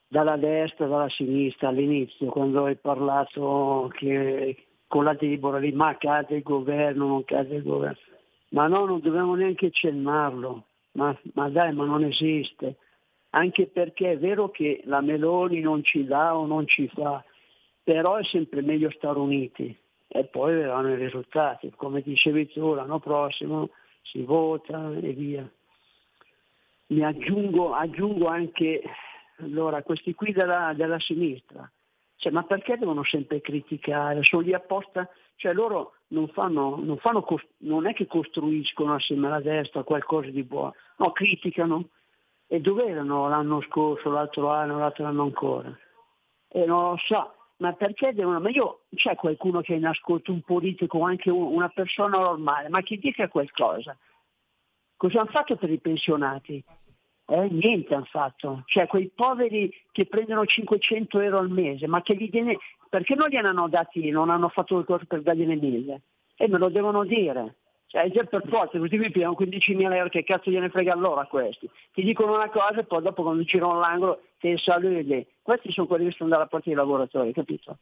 dalla 0.07 0.37
destra, 0.37 0.87
dalla 0.87 1.09
sinistra 1.09 1.69
all'inizio, 1.69 2.31
quando 2.31 2.65
hai 2.65 2.75
parlato 2.75 3.91
che 3.95 4.57
con 4.87 5.03
la 5.03 5.13
Debora 5.13 5.59
lì, 5.59 5.71
ma 5.71 5.95
cade 5.97 6.37
il 6.37 6.43
governo, 6.43 7.07
non 7.07 7.23
cade 7.25 7.55
il 7.55 7.63
governo. 7.63 8.10
Ma 8.51 8.67
no, 8.67 8.85
non 8.85 8.99
dobbiamo 8.99 9.35
neanche 9.35 9.67
accennarlo, 9.67 10.65
ma, 10.93 11.17
ma 11.33 11.49
dai, 11.49 11.73
ma 11.73 11.85
non 11.85 12.03
esiste 12.03 12.77
anche 13.31 13.67
perché 13.67 14.11
è 14.11 14.17
vero 14.17 14.49
che 14.49 14.81
la 14.85 15.01
Meloni 15.01 15.59
non 15.61 15.83
ci 15.83 16.05
dà 16.05 16.35
o 16.35 16.45
non 16.45 16.67
ci 16.67 16.87
fa, 16.87 17.23
però 17.83 18.15
è 18.15 18.23
sempre 18.23 18.61
meglio 18.61 18.89
stare 18.91 19.19
uniti 19.19 19.75
e 20.07 20.25
poi 20.25 20.55
verranno 20.55 20.89
i 20.89 20.95
risultati. 20.95 21.71
Come 21.75 22.01
dicevi 22.01 22.47
tu, 22.47 22.73
l'anno 22.73 22.99
prossimo 22.99 23.69
si 24.01 24.23
vota 24.23 24.91
e 25.01 25.13
via. 25.13 25.49
Mi 26.87 27.03
aggiungo, 27.03 27.73
aggiungo 27.73 28.27
anche 28.27 28.81
allora, 29.37 29.81
questi 29.81 30.13
qui 30.13 30.33
della, 30.33 30.73
della 30.75 30.99
sinistra, 30.99 31.69
cioè, 32.17 32.31
ma 32.31 32.43
perché 32.43 32.77
devono 32.77 33.03
sempre 33.03 33.41
criticare? 33.41 34.21
Sono 34.23 34.43
lì 34.43 34.53
apposta, 34.53 35.09
cioè 35.37 35.53
loro 35.53 35.93
non, 36.11 36.27
fanno, 36.29 36.77
non, 36.77 36.97
fanno, 36.97 37.25
non 37.59 37.87
è 37.87 37.93
che 37.93 38.07
costruiscono 38.07 38.95
assieme 38.95 39.27
alla 39.27 39.41
destra 39.41 39.83
qualcosa 39.83 40.29
di 40.29 40.43
buono, 40.43 40.75
no, 40.97 41.11
criticano 41.11 41.89
E 42.47 42.59
dove 42.59 42.85
erano 42.85 43.29
l'anno 43.29 43.61
scorso, 43.61 44.09
l'altro 44.09 44.49
anno, 44.49 44.77
l'altro 44.77 45.05
anno 45.05 45.23
ancora? 45.23 45.77
E 46.49 46.65
non 46.65 46.91
lo 46.91 46.97
so, 46.97 47.33
ma 47.57 47.71
perché 47.73 48.13
devono... 48.13 48.41
Ma 48.41 48.49
io 48.49 48.81
c'è 48.93 49.15
qualcuno 49.15 49.61
che 49.61 49.73
è 49.73 49.77
in 49.77 49.85
ascolto, 49.85 50.33
un 50.33 50.41
politico, 50.41 51.01
anche 51.01 51.29
una 51.29 51.69
persona 51.69 52.17
normale, 52.17 52.67
ma 52.67 52.81
che 52.81 52.97
dica 52.97 53.29
qualcosa. 53.29 53.97
Cosa 54.97 55.21
hanno 55.21 55.29
fatto 55.29 55.55
per 55.55 55.69
i 55.69 55.79
pensionati? 55.79 56.63
Eh, 57.31 57.47
niente 57.49 57.95
hanno 57.95 58.03
fatto. 58.11 58.63
Cioè 58.65 58.87
quei 58.87 59.09
poveri 59.09 59.73
che 59.93 60.05
prendono 60.05 60.45
500 60.45 61.21
euro 61.21 61.37
al 61.37 61.49
mese, 61.49 61.87
ma 61.87 62.01
che 62.01 62.13
gli 62.13 62.29
viene... 62.29 62.57
Perché 62.89 63.15
non 63.15 63.29
gli 63.29 63.37
hanno 63.37 63.69
dati, 63.69 64.09
non 64.09 64.29
hanno 64.29 64.49
fatto 64.49 64.77
le 64.77 64.83
cose 64.83 65.05
per 65.05 65.21
dargliene 65.21 65.55
mille? 65.55 66.01
E 66.35 66.49
me 66.49 66.57
lo 66.57 66.67
devono 66.67 67.05
dire. 67.05 67.55
Cioè, 67.85 68.11
già 68.11 68.25
per 68.25 68.43
forza, 68.49 68.77
questi 68.77 68.97
qui 68.97 69.11
pigliano 69.11 69.37
15.000 69.39 69.93
euro, 69.93 70.09
che 70.09 70.25
cazzo 70.25 70.51
gliene 70.51 70.67
frega 70.67 70.93
loro 70.95 71.21
a 71.21 71.25
questi? 71.25 71.69
Ti 71.93 72.03
dicono 72.03 72.35
una 72.35 72.49
cosa 72.49 72.81
e 72.81 72.83
poi 72.83 73.01
dopo 73.01 73.23
quando 73.23 73.43
girano 73.43 73.79
l'angolo 73.79 74.23
ti 74.37 74.57
salvi 74.57 75.01
lì. 75.01 75.25
Questi 75.41 75.71
sono 75.71 75.87
quelli 75.87 76.05
che 76.05 76.11
stanno 76.11 76.31
dalla 76.31 76.47
parte 76.47 76.67
dei 76.67 76.77
lavoratori, 76.77 77.31
capito? 77.31 77.77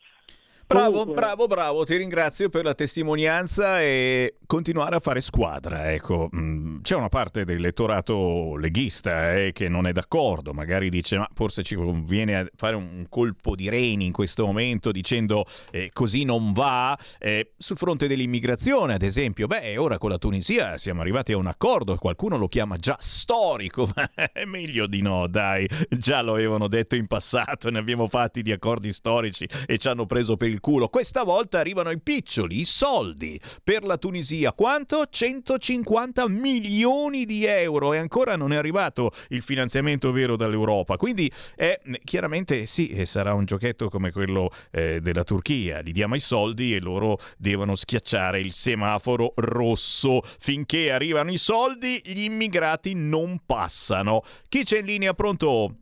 Bravo, 0.69 1.03
bravo, 1.03 1.47
bravo, 1.47 1.83
ti 1.83 1.97
ringrazio 1.97 2.47
per 2.49 2.63
la 2.63 2.75
testimonianza 2.75 3.81
e 3.81 4.35
continuare 4.45 4.97
a 4.97 4.99
fare 4.99 5.19
squadra. 5.19 5.91
Ecco, 5.91 6.29
Mm, 6.35 6.81
c'è 6.81 6.95
una 6.95 7.09
parte 7.09 7.43
dell'elettorato 7.43 8.55
leghista 8.55 9.35
eh, 9.35 9.51
che 9.51 9.67
non 9.67 9.87
è 9.87 9.91
d'accordo, 9.91 10.53
magari 10.53 10.89
dice 10.89 11.17
ma 11.17 11.27
forse 11.33 11.63
ci 11.63 11.75
conviene 11.75 12.49
fare 12.55 12.75
un 12.75 13.05
colpo 13.09 13.55
di 13.55 13.67
reni 13.67 14.05
in 14.05 14.11
questo 14.11 14.45
momento 14.45 14.91
dicendo 14.91 15.45
eh, 15.71 15.89
così 15.91 16.23
non 16.23 16.53
va. 16.53 16.97
Eh, 17.17 17.53
sul 17.57 17.77
fronte 17.77 18.07
dell'immigrazione, 18.07 18.93
ad 18.93 19.01
esempio, 19.01 19.47
beh, 19.47 19.77
ora 19.77 19.97
con 19.97 20.09
la 20.09 20.17
Tunisia 20.17 20.77
siamo 20.77 21.01
arrivati 21.01 21.33
a 21.33 21.37
un 21.37 21.47
accordo, 21.47 21.95
qualcuno 21.97 22.37
lo 22.37 22.47
chiama 22.47 22.77
già 22.77 22.95
storico, 22.99 23.89
ma 23.95 24.09
è 24.31 24.45
meglio 24.45 24.87
di 24.87 25.01
no, 25.01 25.27
dai, 25.27 25.67
già 25.89 26.21
lo 26.21 26.33
avevano 26.33 26.67
detto 26.67 26.95
in 26.95 27.07
passato, 27.07 27.69
ne 27.69 27.79
abbiamo 27.79 28.07
fatti 28.07 28.41
di 28.41 28.51
accordi 28.51 28.93
storici 28.93 29.47
e 29.65 29.77
ci 29.77 29.87
hanno 29.87 30.05
preso 30.05 30.37
per 30.37 30.49
il 30.49 30.58
culo. 30.59 30.89
Questa 30.89 31.23
volta 31.23 31.59
arrivano 31.59 31.91
i 31.91 31.99
piccioli, 31.99 32.59
i 32.59 32.65
soldi 32.65 33.39
per 33.63 33.83
la 33.83 33.97
Tunisia. 33.97 34.53
Quanto? 34.53 35.05
150 35.09 36.27
milioni 36.27 37.25
di 37.25 37.45
euro 37.45 37.93
e 37.93 37.97
ancora 37.97 38.35
non 38.35 38.53
è 38.53 38.55
arrivato 38.55 39.11
il 39.29 39.41
finanziamento 39.41 40.11
vero 40.11 40.35
dall'Europa. 40.35 40.97
Quindi 40.97 41.31
eh, 41.55 41.79
chiaramente 42.03 42.65
sì, 42.65 43.05
sarà 43.05 43.33
un 43.33 43.45
giochetto 43.45 43.89
come 43.89 44.11
quello 44.11 44.49
eh, 44.71 44.99
della 45.01 45.23
Turchia. 45.23 45.81
Gli 45.81 45.91
diamo 45.91 46.15
i 46.15 46.19
soldi 46.19 46.75
e 46.75 46.79
loro 46.79 47.17
devono 47.37 47.75
schiacciare 47.75 48.39
il 48.39 48.53
semaforo 48.53 49.33
rosso. 49.35 50.21
Finché 50.39 50.91
arrivano 50.91 51.31
i 51.31 51.37
soldi, 51.37 52.01
gli 52.03 52.21
immigrati 52.21 52.93
non 52.93 53.41
passano. 53.45 54.23
Chi 54.47 54.63
c'è 54.63 54.79
in 54.79 54.85
linea 54.85 55.13
pronto? 55.13 55.75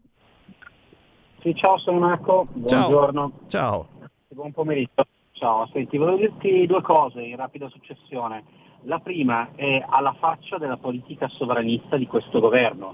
Sì, 1.42 1.56
ciao, 1.56 1.78
sono 1.78 2.00
Marco, 2.00 2.48
Ciao. 2.66 2.90
buongiorno. 2.90 3.32
Ciao. 3.48 3.88
Buon 4.38 4.52
pomeriggio. 4.52 5.08
Ciao, 5.32 5.68
senti, 5.74 5.98
volevo 5.98 6.18
dirti 6.18 6.68
due 6.68 6.84
cose 6.84 7.24
in 7.24 7.36
rapida 7.38 7.68
successione. 7.70 8.44
La 8.82 9.00
prima 9.00 9.50
è 9.56 9.84
alla 9.84 10.14
faccia 10.14 10.60
della 10.60 10.78
politica 10.78 11.28
sovranista 11.28 11.98
di 11.98 12.06
questo 12.06 12.40
governo. 12.40 12.94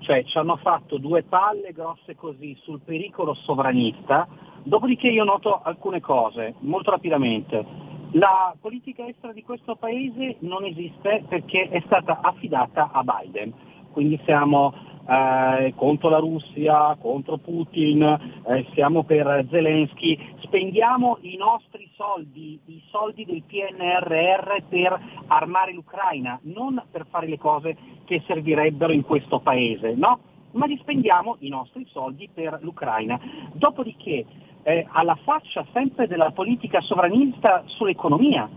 Cioè 0.00 0.22
ci 0.24 0.36
hanno 0.36 0.56
fatto 0.56 0.98
due 0.98 1.22
palle 1.22 1.72
grosse 1.72 2.14
così 2.14 2.54
sul 2.60 2.80
pericolo 2.80 3.32
sovranista, 3.32 4.28
dopodiché 4.64 5.08
io 5.08 5.24
noto 5.24 5.62
alcune 5.62 6.00
cose, 6.00 6.56
molto 6.58 6.90
rapidamente. 6.90 7.64
La 8.10 8.54
politica 8.60 9.06
estera 9.06 9.32
di 9.32 9.42
questo 9.42 9.76
paese 9.76 10.36
non 10.40 10.66
esiste 10.66 11.24
perché 11.26 11.70
è 11.70 11.80
stata 11.86 12.18
affidata 12.20 12.90
a 12.92 13.02
Biden, 13.02 13.50
quindi 13.92 14.20
siamo 14.26 14.74
eh, 15.08 15.72
contro 15.76 16.08
la 16.08 16.18
Russia, 16.18 16.96
contro 17.00 17.38
Putin, 17.38 18.02
eh, 18.02 18.66
siamo 18.74 19.04
per 19.04 19.46
Zelensky, 19.50 20.18
spendiamo 20.40 21.18
i 21.22 21.36
nostri 21.36 21.90
soldi, 21.96 22.58
i 22.66 22.82
soldi 22.90 23.24
del 23.24 23.42
PNRR 23.42 24.62
per 24.68 25.00
armare 25.26 25.72
l'Ucraina, 25.72 26.38
non 26.42 26.82
per 26.90 27.06
fare 27.10 27.26
le 27.26 27.38
cose 27.38 27.76
che 28.04 28.22
servirebbero 28.26 28.92
in 28.92 29.02
questo 29.02 29.40
paese, 29.40 29.94
no? 29.94 30.18
Ma 30.52 30.66
li 30.66 30.78
spendiamo 30.80 31.36
i 31.40 31.48
nostri 31.48 31.86
soldi 31.90 32.28
per 32.32 32.58
l'Ucraina. 32.60 33.18
Dopodiché, 33.54 34.26
eh, 34.62 34.86
alla 34.90 35.16
faccia 35.24 35.64
sempre 35.72 36.06
della 36.06 36.30
politica 36.30 36.80
sovranista 36.82 37.62
sull'economia, 37.66 38.48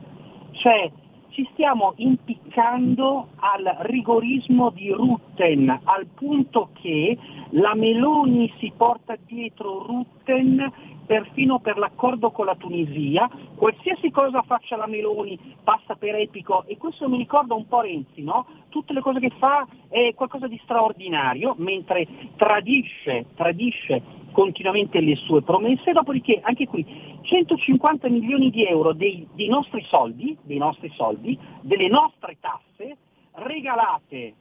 cioè 0.52 0.92
ci 1.36 1.46
stiamo 1.52 1.92
impiccando 1.98 3.28
al 3.36 3.76
rigorismo 3.82 4.70
di 4.70 4.90
Rutten, 4.90 5.70
al 5.84 6.06
punto 6.16 6.70
che 6.82 7.18
la 7.50 7.76
Meloni 7.76 8.52
si 8.58 8.72
porta 8.76 9.18
dietro 9.26 9.84
Rutten 9.86 10.72
perfino 11.06 11.60
per 11.60 11.78
l'accordo 11.78 12.32
con 12.32 12.46
la 12.46 12.56
Tunisia, 12.56 13.30
qualsiasi 13.56 14.12
cosa 14.12 14.42
faccia 14.42 14.76
la 14.76 14.88
Meloni 14.88 15.38
passa 15.64 15.96
per 15.96 16.16
epico 16.16 16.64
e 16.66 16.78
questo 16.78 17.08
mi 17.08 17.18
ricorda 17.18 17.54
un 17.54 17.68
po' 17.68 17.82
Renzi, 17.82 18.24
no? 18.24 18.46
Tutte 18.70 18.94
le 18.94 19.02
cose 19.02 19.20
che 19.20 19.32
fa 19.38 19.66
è 19.90 20.14
qualcosa 20.16 20.48
di 20.48 20.60
straordinario, 20.64 21.56
mentre 21.58 22.08
tradisce, 22.36 23.28
tradisce 23.36 24.02
continuamente 24.32 25.00
le 25.00 25.16
sue 25.16 25.42
promesse, 25.42 25.94
dopodiché 25.94 26.40
anche 26.44 26.68
qui 26.68 26.86
150 27.22 28.10
milioni 28.10 28.50
di 28.50 28.66
euro 28.66 28.94
dei, 28.94 29.28
dei 29.34 29.48
nostri 29.48 29.84
soldi, 29.88 30.38
dei 30.42 30.58
nostri 30.58 30.92
soldi, 30.94 31.38
delle 31.62 31.88
nostre 31.88 32.38
tasse, 32.40 32.98
regalate 33.32 34.34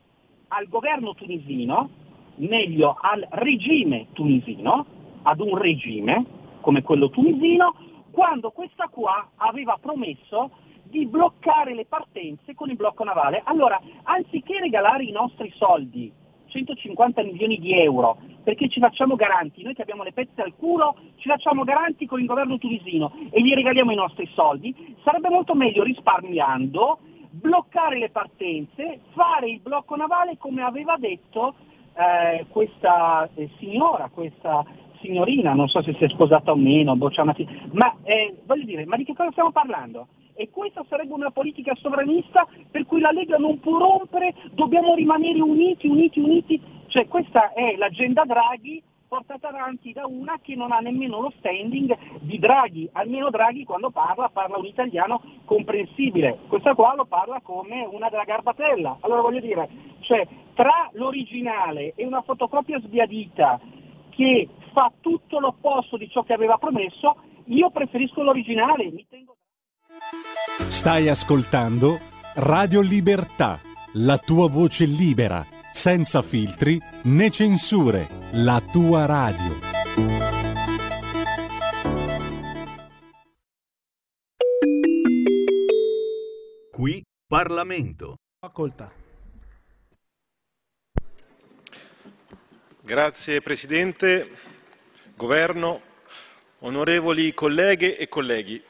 al 0.49 0.69
governo 0.69 1.15
tunisino, 1.15 1.89
meglio 2.37 2.97
al 3.01 3.27
regime 3.31 4.09
tunisino, 4.13 4.87
ad 5.23 5.41
un 5.41 5.57
regime 5.57 6.43
come 6.65 6.81
quello 6.81 7.11
tunisino, 7.11 7.75
quando 8.11 8.51
questa 8.51 8.89
qua 8.89 9.33
aveva 9.37 9.77
promesso 9.79 10.51
di 10.85 11.05
bloccare 11.05 11.75
le 11.75 11.85
partenze 11.85 12.55
con 12.55 12.71
il 12.71 12.77
blocco 12.77 13.05
navale. 13.05 13.43
Allora, 13.45 13.79
anziché 14.05 14.61
regalare 14.61 15.05
i 15.05 15.13
nostri 15.13 15.53
soldi, 15.57 16.11
150 16.47 17.23
milioni 17.23 17.59
di 17.59 17.79
euro, 17.79 18.17
perché 18.43 18.69
ci 18.71 18.81
facciamo 18.81 19.15
garanti, 19.15 19.63
noi 19.63 19.75
che 19.75 19.83
abbiamo 19.83 20.05
le 20.05 20.13
pezze 20.13 20.41
al 20.41 20.55
culo, 20.57 20.97
ci 21.17 21.29
facciamo 21.29 21.65
garanti 21.65 22.07
con 22.07 22.21
il 22.21 22.27
governo 22.27 22.57
tunisino 22.57 23.13
e 23.31 23.43
gli 23.43 23.53
regaliamo 23.53 23.93
i 23.93 23.97
nostri 23.97 24.27
soldi, 24.33 24.97
sarebbe 25.05 25.29
molto 25.29 25.55
meglio 25.55 25.83
risparmiando, 25.83 26.99
bloccare 27.29 27.99
le 27.99 28.09
partenze, 28.09 29.01
fare 29.13 29.51
il 29.51 29.61
blocco 29.61 29.97
navale 29.97 30.39
come 30.39 30.63
aveva 30.63 30.97
detto 30.97 31.55
eh, 31.95 32.47
questa 32.49 33.29
eh, 33.35 33.51
signora, 33.59 34.09
questa 34.13 34.65
signorina, 35.05 35.53
non 35.53 35.69
so 35.69 35.83
se 35.83 35.95
si 35.95 36.05
è 36.05 36.09
sposata 36.09 36.53
o 36.53 36.57
meno, 36.57 36.97
boh, 36.97 37.11
c'ha 37.11 37.23
una 37.23 37.35
fi- 37.35 37.47
ma 37.73 37.95
eh, 38.03 38.35
voglio 38.47 38.65
dire, 38.65 38.87
ma 38.87 38.97
di 38.97 39.05
che 39.05 39.15
cosa 39.15 39.31
stiamo 39.31 39.53
parlando? 39.53 40.09
E 40.35 40.51
questa 40.51 40.85
sarebbe 40.89 41.13
una 41.13 41.31
politica 41.31 41.75
sovranista 41.77 42.47
per 42.71 42.87
cui 42.87 43.01
la 43.01 43.13
Lega 43.13 43.37
non 43.37 43.61
può 43.61 43.79
rompere, 43.79 44.35
dobbiamo 44.53 44.95
rimanere 44.95 45.41
uniti, 45.41 45.87
uniti, 45.87 46.19
uniti. 46.19 46.61
Cioè 46.89 47.07
questa 47.07 47.53
è 47.53 47.77
l'agenda 47.77 48.25
Draghi 48.25 48.83
portata 49.07 49.49
avanti 49.49 49.93
da 49.93 50.07
una 50.07 50.41
che 50.43 50.57
non 50.57 50.73
ha 50.73 50.81
nemmeno 50.81 51.21
lo 51.21 51.33
standing 51.39 51.97
di 52.21 52.39
Draghi, 52.41 52.89
almeno 52.93 53.31
Draghi 53.31 53.65
quando 53.65 53.91
parla 53.91 54.29
parla 54.29 54.59
un 54.59 54.65
italiano 54.65 55.23
comprensibile, 55.45 56.39
questa 56.49 56.75
qua 56.75 56.95
lo 56.97 57.05
parla 57.05 57.41
come 57.41 57.87
una 57.89 58.09
della 58.09 58.25
garbatella. 58.25 58.97
Allora 59.01 59.21
voglio 59.21 59.41
dire, 59.41 59.69
cioè 60.01 60.27
tra 60.55 60.91
l'originale 60.95 61.93
e 61.95 62.05
una 62.05 62.23
fotocopia 62.23 62.81
sbiadita 62.81 63.61
che 64.11 64.49
fa 64.75 64.93
tutto 65.01 65.39
l'opposto 65.39 65.97
di 65.97 66.11
ciò 66.11 66.25
che 66.25 66.35
aveva 66.35 66.59
promesso, 66.59 67.17
io 67.47 67.71
preferisco 67.71 68.23
l'originale, 68.23 68.91
mi 68.91 69.07
tengo 69.09 69.37
Stai 70.69 71.09
ascoltando 71.09 71.99
Radio 72.35 72.81
Libertà, 72.81 73.61
la 73.95 74.19
tua 74.19 74.49
voce 74.49 74.85
libera, 74.87 75.47
senza 75.73 76.21
filtri 76.21 76.81
né 77.05 77.31
censure, 77.31 78.09
la 78.33 78.61
tua 78.61 79.07
radio. 79.07 79.73
Qui 86.73 87.05
Parlamento. 87.27 88.17
Facoltà. 88.41 88.93
Grazie 92.81 93.41
Presidente, 93.41 94.29
Governo, 95.17 95.81
onorevoli 96.59 97.33
colleghe 97.35 97.97
e 97.97 98.09
colleghi. 98.09 98.61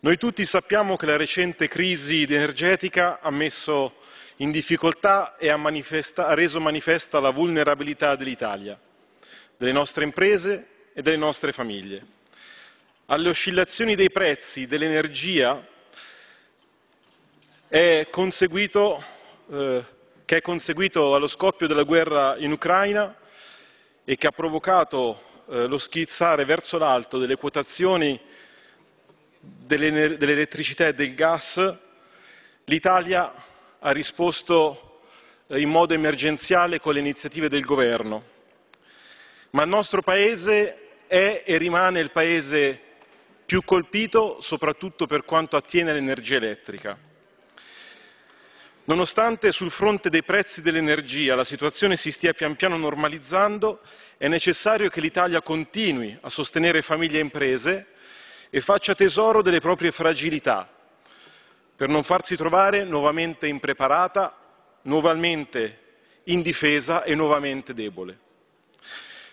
Noi 0.00 0.18
tutti 0.18 0.44
sappiamo 0.44 0.96
che 0.96 1.06
la 1.06 1.16
recente 1.16 1.68
crisi 1.68 2.22
energetica 2.22 3.20
ha 3.20 3.30
messo 3.30 3.94
in 4.36 4.50
difficoltà 4.50 5.38
e 5.38 5.48
ha, 5.48 5.58
ha 5.58 6.34
reso 6.34 6.60
manifesta 6.60 7.18
la 7.18 7.30
vulnerabilità 7.30 8.14
dell'Italia, 8.14 8.78
delle 9.56 9.72
nostre 9.72 10.04
imprese 10.04 10.66
e 10.92 11.00
delle 11.00 11.16
nostre 11.16 11.52
famiglie. 11.52 12.04
Alle 13.06 13.30
oscillazioni 13.30 13.94
dei 13.94 14.10
prezzi 14.10 14.66
dell'energia 14.66 15.66
è 17.68 18.06
conseguito 18.10 19.02
eh, 19.50 19.84
che 20.26 20.36
è 20.36 20.40
conseguito 20.42 21.14
allo 21.14 21.28
scoppio 21.28 21.66
della 21.66 21.84
guerra 21.84 22.36
in 22.36 22.52
Ucraina 22.52 23.16
e 24.04 24.16
che 24.16 24.26
ha 24.26 24.30
provocato 24.30 25.32
eh, 25.48 25.66
lo 25.66 25.78
schizzare 25.78 26.44
verso 26.44 26.78
l'alto 26.78 27.18
delle 27.18 27.36
quotazioni 27.36 28.20
dell'elettricità 29.40 30.86
e 30.86 30.94
del 30.94 31.14
gas, 31.14 31.74
l'Italia 32.64 33.32
ha 33.78 33.90
risposto 33.90 35.00
eh, 35.46 35.60
in 35.60 35.68
modo 35.68 35.94
emergenziale 35.94 36.80
con 36.80 36.94
le 36.94 37.00
iniziative 37.00 37.48
del 37.48 37.64
governo. 37.64 38.32
Ma 39.50 39.62
il 39.62 39.68
nostro 39.68 40.02
Paese 40.02 41.04
è 41.06 41.42
e 41.44 41.58
rimane 41.58 42.00
il 42.00 42.10
Paese 42.10 42.80
più 43.44 43.62
colpito 43.62 44.40
soprattutto 44.40 45.06
per 45.06 45.24
quanto 45.24 45.56
attiene 45.56 45.90
all'energia 45.90 46.36
elettrica. 46.36 46.98
Nonostante 48.86 49.50
sul 49.50 49.70
fronte 49.70 50.10
dei 50.10 50.22
prezzi 50.24 50.60
dell'energia 50.60 51.34
la 51.34 51.44
situazione 51.44 51.96
si 51.96 52.12
stia 52.12 52.34
pian 52.34 52.54
piano 52.54 52.76
normalizzando, 52.76 53.80
è 54.18 54.28
necessario 54.28 54.90
che 54.90 55.00
l'Italia 55.00 55.40
continui 55.40 56.14
a 56.20 56.28
sostenere 56.28 56.82
famiglie 56.82 57.16
e 57.16 57.22
imprese 57.22 57.86
e 58.50 58.60
faccia 58.60 58.94
tesoro 58.94 59.40
delle 59.40 59.60
proprie 59.60 59.90
fragilità 59.90 60.68
per 61.74 61.88
non 61.88 62.02
farsi 62.04 62.36
trovare 62.36 62.84
nuovamente 62.84 63.46
impreparata, 63.48 64.36
nuovamente 64.82 65.78
indifesa 66.24 67.04
e 67.04 67.14
nuovamente 67.14 67.72
debole. 67.72 68.18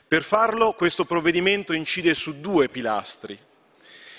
Per 0.07 0.23
farlo 0.23 0.73
questo 0.73 1.03
provvedimento 1.03 1.73
incide 1.73 2.13
su 2.13 2.39
due 2.39 2.69
pilastri. 2.69 3.37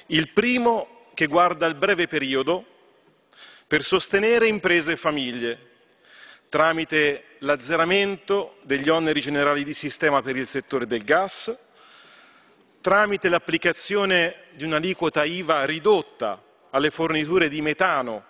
Il 0.08 0.30
primo 0.32 1.06
che 1.14 1.26
guarda 1.26 1.64
al 1.64 1.74
breve 1.74 2.06
periodo 2.06 2.66
per 3.72 3.82
sostenere 3.84 4.48
imprese 4.48 4.92
e 4.92 4.96
famiglie 4.96 5.70
tramite 6.50 7.36
l'azzeramento 7.38 8.56
degli 8.64 8.90
oneri 8.90 9.18
generali 9.22 9.64
di 9.64 9.72
sistema 9.72 10.20
per 10.20 10.36
il 10.36 10.46
settore 10.46 10.86
del 10.86 11.02
gas, 11.04 11.56
tramite 12.82 13.30
l'applicazione 13.30 14.48
di 14.56 14.64
un'aliquota 14.64 15.24
IVA 15.24 15.64
ridotta 15.64 16.38
alle 16.68 16.90
forniture 16.90 17.48
di 17.48 17.62
metano 17.62 18.26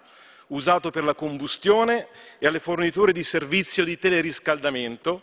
usato 0.50 0.90
per 0.92 1.02
la 1.02 1.14
combustione 1.14 2.06
e 2.38 2.46
alle 2.46 2.60
forniture 2.60 3.10
di 3.12 3.24
servizio 3.24 3.82
di 3.82 3.98
teleriscaldamento 3.98 5.22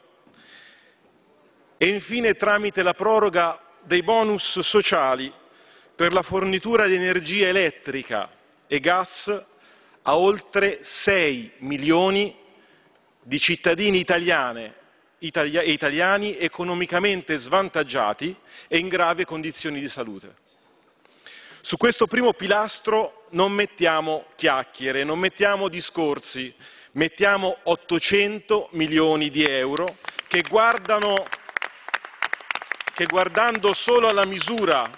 e 1.78 1.88
infine 1.88 2.34
tramite 2.36 2.84
la 2.84 2.94
proroga 2.94 3.58
dei 3.84 4.04
bonus 4.04 4.60
sociali 4.60 5.32
per 5.96 6.12
la 6.12 6.24
fornitura 6.24 6.88
di 6.88 6.96
energia 6.96 7.48
elettrica 7.48 8.30
e 8.68 8.80
gas 8.82 9.46
a 10.04 10.18
oltre 10.18 10.80
6 10.82 11.52
milioni 11.60 12.36
di 13.22 13.40
cittadini 13.40 14.00
italiane 14.00 14.76
e 15.20 15.72
italiani 15.72 16.38
economicamente 16.38 17.36
svantaggiati 17.38 18.36
e 18.68 18.78
in 18.78 18.88
grave 18.88 19.26
condizioni 19.26 19.80
di 19.80 19.90
salute. 19.90 20.48
Su 21.62 21.76
questo 21.76 22.08
primo 22.08 22.34
pilastro 22.34 23.26
non 23.32 23.52
mettiamo 23.52 24.26
chiacchiere, 24.36 25.04
non 25.04 25.20
mettiamo 25.20 25.68
discorsi, 25.68 26.54
mettiamo 26.94 27.58
800 27.64 28.70
milioni 28.72 29.30
di 29.30 29.44
euro 29.44 29.98
che 30.28 30.44
guardano 30.48 31.24
che 32.94 33.06
guardando 33.06 33.74
solo 33.74 34.10
alla 34.10 34.26
misura 34.26 34.90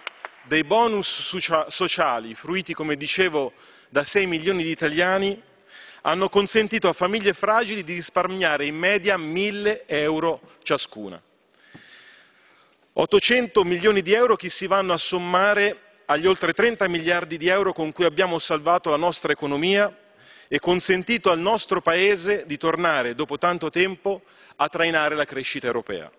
dei 0.44 0.64
bonus 0.64 1.38
sociali 1.68 2.34
fruiti, 2.34 2.74
come 2.74 2.96
dicevo, 2.96 3.54
da 3.92 4.04
6 4.04 4.26
milioni 4.26 4.64
di 4.64 4.72
italiani, 4.72 5.40
hanno 6.04 6.30
consentito 6.30 6.88
a 6.88 6.94
famiglie 6.94 7.34
fragili 7.34 7.84
di 7.84 7.94
risparmiare 7.94 8.66
in 8.66 8.76
media 8.76 9.18
1000 9.18 9.86
euro 9.86 10.40
ciascuna. 10.64 11.22
800 12.94 13.64
milioni 13.66 14.02
di 14.02 14.14
euro 14.14 14.38
che 14.38 14.50
si 14.50 14.66
vanno 14.66 14.94
a 14.94 14.98
sommare 14.98 15.78
agli 16.06 16.26
oltre 16.26 16.54
30 16.54 16.88
miliardi 16.88 17.36
di 17.36 17.50
euro 17.50 17.74
con 17.74 17.92
cui 17.92 18.06
abbiamo 18.06 18.40
salvato 18.40 18.90
la 18.90 18.96
nostra 18.96 19.34
economia 19.34 19.94
e 20.48 20.60
consentito 20.60 21.30
al 21.30 21.40
nostro 21.40 21.82
Paese 21.82 22.46
di 22.48 22.58
tornare, 22.58 23.14
dopo 23.14 23.38
tanto 23.38 23.70
tempo, 23.70 24.22
a 24.56 24.70
trainare 24.70 25.16
la 25.16 25.26
crescita 25.26 25.68
europea. 25.68 26.10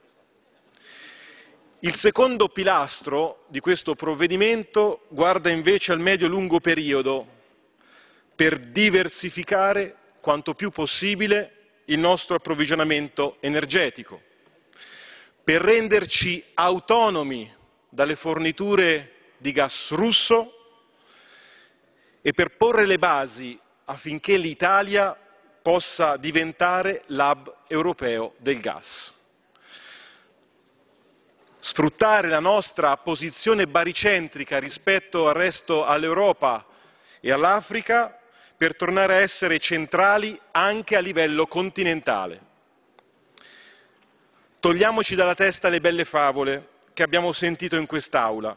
Il 1.81 1.95
secondo 1.95 2.49
pilastro 2.49 3.45
di 3.49 3.61
questo 3.61 3.95
provvedimento 3.95 5.07
guarda 5.09 5.49
invece 5.49 5.93
al 5.93 6.01
medio-lungo 6.01 6.61
periodo 6.61 7.41
per 8.43 8.59
diversificare 8.59 9.95
quanto 10.21 10.55
più 10.55 10.71
possibile 10.71 11.83
il 11.85 12.01
nostro 12.01 12.35
approvvigionamento 12.35 13.37
energetico, 13.39 14.21
per 15.45 15.61
renderci 15.63 16.43
autonomi 16.55 17.49
dalle 17.89 18.17
forniture 18.17 19.13
di 19.39 19.53
gas 19.53 19.93
russo 19.93 20.55
e 22.21 22.33
per 22.33 22.57
porre 22.57 22.85
le 22.85 22.99
basi 22.99 23.57
affinché 23.85 24.37
l'Italia 24.39 25.17
possa 25.63 26.17
diventare 26.17 27.05
l'hub 27.07 27.55
europeo 27.69 28.35
del 28.39 28.59
gas. 28.59 29.15
Sfruttare 31.61 32.29
la 32.29 32.41
nostra 32.41 32.97
posizione 32.97 33.69
baricentrica 33.69 34.59
rispetto 34.59 35.29
al 35.29 35.35
resto 35.35 35.85
all'Europa 35.85 36.67
e 37.21 37.31
all'Africa 37.31 38.17
per 38.63 38.77
tornare 38.77 39.17
a 39.17 39.21
essere 39.21 39.59
centrali 39.59 40.41
anche 40.53 40.95
a 40.95 41.01
livello 41.01 41.49
continentale. 41.49 42.41
Togliamoci 44.61 45.17
dalla 45.17 45.35
testa 45.35 45.69
le 45.69 45.81
belle 45.81 46.05
favole 46.05 46.69
che 46.93 47.03
abbiamo 47.03 47.33
sentito 47.33 47.75
in 47.75 47.87
quest'Aula. 47.87 48.57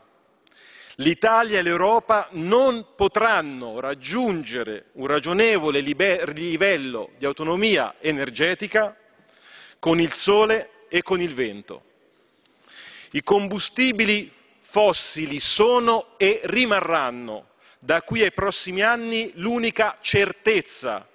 L'Italia 0.98 1.58
e 1.58 1.64
l'Europa 1.64 2.28
non 2.34 2.90
potranno 2.96 3.80
raggiungere 3.80 4.90
un 4.92 5.08
ragionevole 5.08 5.80
livello 5.80 7.10
di 7.18 7.26
autonomia 7.26 7.96
energetica 8.00 8.96
con 9.80 10.00
il 10.00 10.14
sole 10.14 10.86
e 10.88 11.02
con 11.02 11.20
il 11.20 11.34
vento. 11.34 11.84
I 13.10 13.24
combustibili 13.24 14.32
fossili 14.60 15.40
sono 15.40 16.16
e 16.18 16.42
rimarranno 16.44 17.54
da 17.80 18.02
qui 18.02 18.22
ai 18.22 18.32
prossimi 18.32 18.82
anni 18.82 19.32
l'unica 19.36 19.98
certezza, 20.02 21.08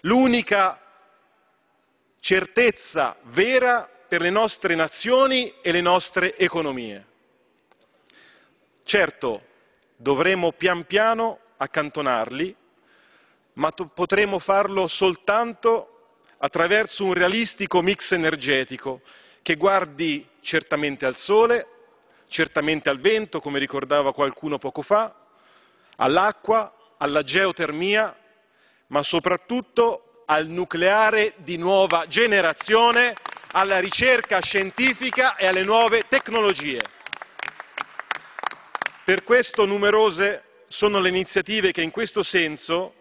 l'unica 0.00 0.80
certezza 2.20 3.16
vera 3.24 3.88
per 4.08 4.20
le 4.20 4.30
nostre 4.30 4.74
nazioni 4.74 5.52
e 5.60 5.72
le 5.72 5.80
nostre 5.80 6.36
economie. 6.36 7.04
Certo, 8.84 9.42
dovremo 9.96 10.52
pian 10.52 10.84
piano 10.86 11.40
accantonarli, 11.56 12.54
ma 13.54 13.70
potremo 13.70 14.38
farlo 14.38 14.86
soltanto 14.86 16.18
attraverso 16.38 17.04
un 17.04 17.14
realistico 17.14 17.80
mix 17.82 18.12
energetico 18.12 19.00
che 19.42 19.56
guardi 19.56 20.28
certamente 20.40 21.06
al 21.06 21.16
sole, 21.16 21.66
certamente 22.28 22.88
al 22.88 23.00
vento, 23.00 23.40
come 23.40 23.58
ricordava 23.58 24.12
qualcuno 24.12 24.58
poco 24.58 24.82
fa, 24.82 25.25
all'acqua, 25.96 26.94
alla 26.98 27.22
geotermia, 27.22 28.16
ma 28.88 29.02
soprattutto 29.02 30.22
al 30.26 30.46
nucleare 30.48 31.34
di 31.36 31.56
nuova 31.56 32.06
generazione, 32.08 33.14
alla 33.52 33.78
ricerca 33.78 34.40
scientifica 34.40 35.36
e 35.36 35.46
alle 35.46 35.62
nuove 35.62 36.04
tecnologie. 36.08 36.80
Per 39.04 39.22
questo 39.22 39.66
numerose 39.66 40.42
sono 40.68 40.98
le 40.98 41.08
iniziative 41.08 41.70
che 41.72 41.80
in 41.82 41.90
questo 41.90 42.22
senso 42.22 42.92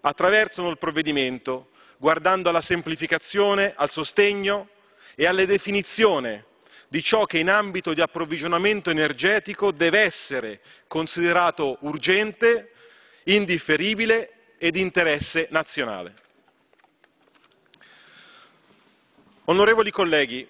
attraversano 0.00 0.70
il 0.70 0.78
provvedimento, 0.78 1.68
guardando 1.98 2.48
alla 2.48 2.60
semplificazione, 2.60 3.72
al 3.76 3.90
sostegno, 3.90 4.68
e 5.14 5.26
alla 5.26 5.44
definizione 5.44 6.46
di 6.92 7.04
ciò 7.04 7.24
che 7.24 7.38
in 7.38 7.48
ambito 7.48 7.94
di 7.94 8.00
approvvigionamento 8.00 8.90
energetico 8.90 9.70
deve 9.70 10.00
essere 10.00 10.60
considerato 10.88 11.76
urgente, 11.82 12.72
indifferibile 13.24 14.56
e 14.58 14.72
di 14.72 14.80
interesse 14.80 15.46
nazionale. 15.50 16.14
Onorevoli 19.44 19.92
colleghi, 19.92 20.44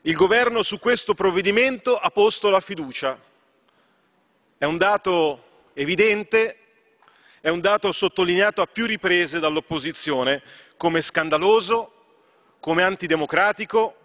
il 0.00 0.14
Governo 0.14 0.62
su 0.62 0.78
questo 0.78 1.12
provvedimento 1.12 1.98
ha 1.98 2.08
posto 2.08 2.48
la 2.48 2.60
fiducia. 2.60 3.20
È 4.56 4.64
un 4.64 4.78
dato 4.78 5.68
evidente, 5.74 6.56
è 7.42 7.50
un 7.50 7.60
dato 7.60 7.92
sottolineato 7.92 8.62
a 8.62 8.66
più 8.66 8.86
riprese 8.86 9.38
dall'opposizione 9.38 10.42
come 10.78 11.02
scandaloso, 11.02 11.92
come 12.58 12.82
antidemocratico, 12.82 13.99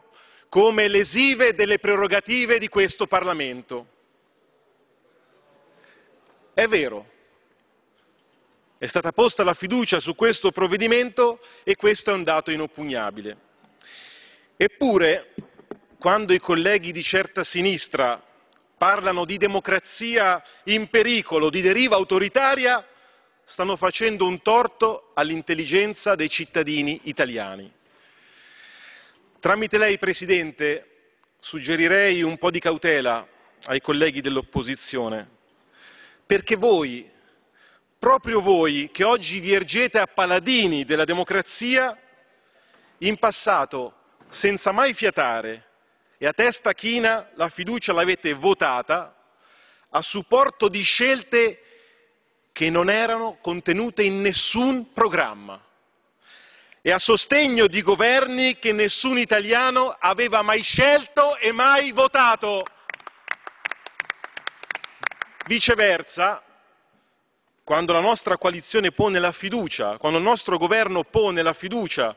come 0.49 0.87
lesive 0.87 1.53
delle 1.53 1.79
prerogative 1.79 2.59
di 2.59 2.67
questo 2.67 3.07
Parlamento. 3.07 3.87
È 6.53 6.67
vero, 6.67 7.13
È 8.77 8.87
stata 8.87 9.13
posta 9.13 9.43
la 9.43 9.53
fiducia 9.53 9.99
su 10.01 10.15
questo 10.15 10.51
provvedimento 10.51 11.39
e 11.63 11.75
questo 11.75 12.11
è 12.11 12.13
un 12.13 12.23
dato 12.23 12.51
inoppugnabile. 12.51 13.37
Eppure, 14.57 15.33
quando 15.97 16.33
i 16.33 16.39
colleghi 16.39 16.91
di 16.91 17.01
certa 17.01 17.43
sinistra 17.43 18.21
parlano 18.77 19.25
di 19.25 19.37
democrazia 19.37 20.43
in 20.65 20.89
pericolo, 20.89 21.49
di 21.49 21.61
deriva 21.61 21.95
autoritaria, 21.95 22.85
stanno 23.45 23.75
facendo 23.75 24.27
un 24.27 24.41
torto 24.41 25.11
all'intelligenza 25.13 26.13
dei 26.13 26.29
cittadini 26.29 26.99
italiani. 27.03 27.71
Tramite 29.45 29.77
lei, 29.77 29.99
Presidente, 29.99 31.11
suggerirei 31.39 32.23
un 32.23 32.35
po' 32.39 32.49
di 32.49 32.59
cautela 32.59 33.27
ai 33.65 33.79
colleghi 33.79 34.19
dell'opposizione, 34.19 35.29
perché 36.25 36.55
voi, 36.55 37.07
proprio 37.99 38.41
voi 38.41 38.89
che 38.91 39.03
oggi 39.03 39.39
vi 39.39 39.53
ergete 39.53 39.99
a 39.99 40.07
paladini 40.07 40.83
della 40.83 41.03
democrazia, 41.03 41.95
in 42.97 43.19
passato, 43.19 43.93
senza 44.29 44.71
mai 44.71 44.95
fiatare 44.95 45.67
e 46.17 46.25
a 46.25 46.33
testa 46.33 46.73
china, 46.73 47.29
la 47.35 47.49
fiducia 47.49 47.93
l'avete 47.93 48.33
votata 48.33 49.15
a 49.89 50.01
supporto 50.01 50.69
di 50.69 50.81
scelte 50.81 51.61
che 52.51 52.71
non 52.71 52.89
erano 52.89 53.37
contenute 53.41 54.01
in 54.01 54.21
nessun 54.21 54.91
programma 54.91 55.64
e 56.87 56.91
a 56.91 56.99
sostegno 56.99 57.65
di 57.65 57.81
governi 57.81 58.59
che 58.59 58.71
nessun 58.71 59.17
italiano 59.17 59.97
aveva 59.99 60.43
mai 60.43 60.61
scelto 60.61 61.35
e 61.37 61.51
mai 61.51 61.91
votato. 61.91 62.63
Viceversa, 65.47 66.43
quando 67.63 67.91
la 67.91 68.01
nostra 68.01 68.37
coalizione 68.37 68.91
pone 68.91 69.17
la 69.17 69.31
fiducia, 69.31 69.97
quando 69.97 70.19
il 70.19 70.23
nostro 70.23 70.59
governo 70.59 71.03
pone 71.03 71.41
la 71.41 71.53
fiducia 71.53 72.15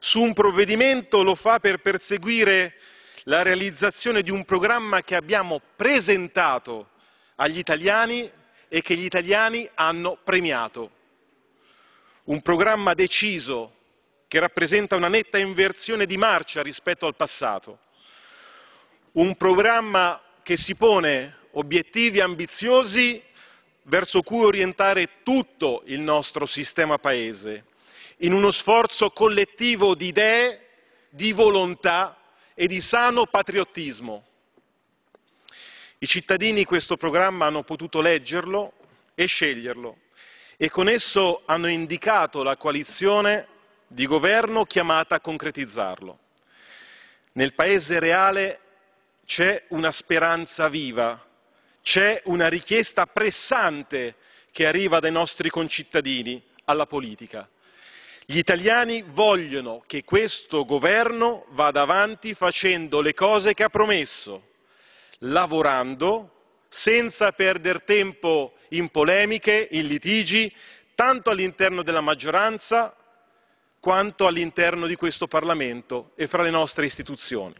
su 0.00 0.20
un 0.20 0.32
provvedimento, 0.32 1.22
lo 1.22 1.36
fa 1.36 1.60
per 1.60 1.78
perseguire 1.78 2.74
la 3.22 3.42
realizzazione 3.42 4.22
di 4.22 4.32
un 4.32 4.44
programma 4.44 5.00
che 5.02 5.14
abbiamo 5.14 5.60
presentato 5.76 6.88
agli 7.36 7.58
italiani 7.58 8.28
e 8.66 8.82
che 8.82 8.96
gli 8.96 9.04
italiani 9.04 9.70
hanno 9.74 10.18
premiato. 10.24 10.90
Un 12.24 12.42
programma 12.42 12.94
deciso 12.94 13.74
che 14.28 14.38
rappresenta 14.38 14.94
una 14.94 15.08
netta 15.08 15.38
inversione 15.38 16.04
di 16.04 16.18
marcia 16.18 16.62
rispetto 16.62 17.06
al 17.06 17.16
passato. 17.16 17.78
Un 19.12 19.34
programma 19.36 20.22
che 20.42 20.58
si 20.58 20.76
pone 20.76 21.36
obiettivi 21.52 22.20
ambiziosi 22.20 23.22
verso 23.84 24.20
cui 24.20 24.44
orientare 24.44 25.22
tutto 25.22 25.82
il 25.86 26.00
nostro 26.00 26.44
sistema 26.44 26.98
paese, 26.98 27.64
in 28.18 28.34
uno 28.34 28.50
sforzo 28.50 29.10
collettivo 29.10 29.94
di 29.94 30.08
idee, 30.08 30.66
di 31.08 31.32
volontà 31.32 32.18
e 32.52 32.66
di 32.66 32.82
sano 32.82 33.24
patriottismo. 33.24 34.26
I 36.00 36.06
cittadini 36.06 36.64
questo 36.64 36.98
programma 36.98 37.46
hanno 37.46 37.62
potuto 37.62 38.02
leggerlo 38.02 38.74
e 39.14 39.24
sceglierlo 39.24 39.96
e 40.58 40.68
con 40.68 40.86
esso 40.88 41.42
hanno 41.46 41.68
indicato 41.68 42.42
la 42.42 42.56
coalizione 42.58 43.56
di 43.88 44.06
governo 44.06 44.64
chiamata 44.64 45.16
a 45.16 45.20
concretizzarlo. 45.20 46.18
Nel 47.32 47.54
paese 47.54 47.98
reale 47.98 48.60
c'è 49.24 49.64
una 49.68 49.90
speranza 49.90 50.68
viva, 50.68 51.24
c'è 51.82 52.20
una 52.26 52.48
richiesta 52.48 53.06
pressante 53.06 54.16
che 54.52 54.66
arriva 54.66 54.98
dai 54.98 55.12
nostri 55.12 55.48
concittadini 55.48 56.42
alla 56.64 56.86
politica. 56.86 57.48
Gli 58.26 58.36
italiani 58.36 59.02
vogliono 59.02 59.82
che 59.86 60.04
questo 60.04 60.66
governo 60.66 61.46
vada 61.50 61.80
avanti 61.80 62.34
facendo 62.34 63.00
le 63.00 63.14
cose 63.14 63.54
che 63.54 63.64
ha 63.64 63.70
promesso, 63.70 64.48
lavorando 65.20 66.34
senza 66.68 67.32
perdere 67.32 67.84
tempo 67.84 68.52
in 68.70 68.90
polemiche, 68.90 69.68
in 69.70 69.86
litigi, 69.86 70.54
tanto 70.94 71.30
all'interno 71.30 71.82
della 71.82 72.02
maggioranza 72.02 72.94
quanto 73.80 74.26
all'interno 74.26 74.86
di 74.86 74.96
questo 74.96 75.26
Parlamento 75.26 76.12
e 76.16 76.26
fra 76.26 76.42
le 76.42 76.50
nostre 76.50 76.86
istituzioni. 76.86 77.54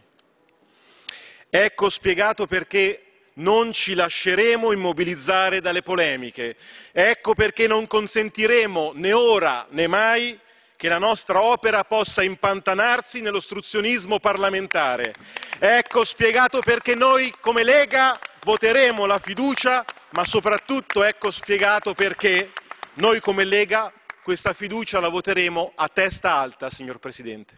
Ecco 1.49 1.89
spiegato 1.89 2.45
perché 2.45 3.03
non 3.35 3.71
ci 3.71 3.93
lasceremo 3.93 4.71
immobilizzare 4.71 5.61
dalle 5.61 5.81
polemiche, 5.81 6.57
ecco 6.91 7.33
perché 7.33 7.67
non 7.67 7.87
consentiremo 7.87 8.91
né 8.95 9.13
ora 9.13 9.65
né 9.69 9.87
mai 9.87 10.37
che 10.75 10.87
la 10.87 10.97
nostra 10.97 11.41
opera 11.41 11.83
possa 11.83 12.21
impantanarsi 12.23 13.21
nell'ostruzionismo 13.21 14.19
parlamentare. 14.19 15.13
Ecco 15.59 16.05
spiegato 16.05 16.61
perché 16.61 16.95
noi 16.95 17.33
come 17.39 17.63
Lega 17.63 18.17
voteremo 18.43 19.05
la 19.05 19.19
fiducia, 19.19 19.83
ma 20.11 20.23
soprattutto 20.23 21.03
ecco 21.03 21.31
spiegato 21.31 21.93
perché 21.93 22.51
noi 22.93 23.19
come 23.19 23.43
Lega 23.43 23.91
questa 24.29 24.53
fiducia 24.53 24.99
la 24.99 25.09
voteremo 25.09 25.71
a 25.73 25.87
testa 25.87 26.35
alta, 26.35 26.69
signor 26.69 26.99
Presidente. 26.99 27.57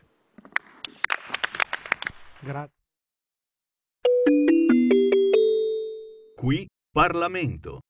Grazie. 2.40 2.78
Qui 6.34 6.66
Parlamento. 6.90 7.82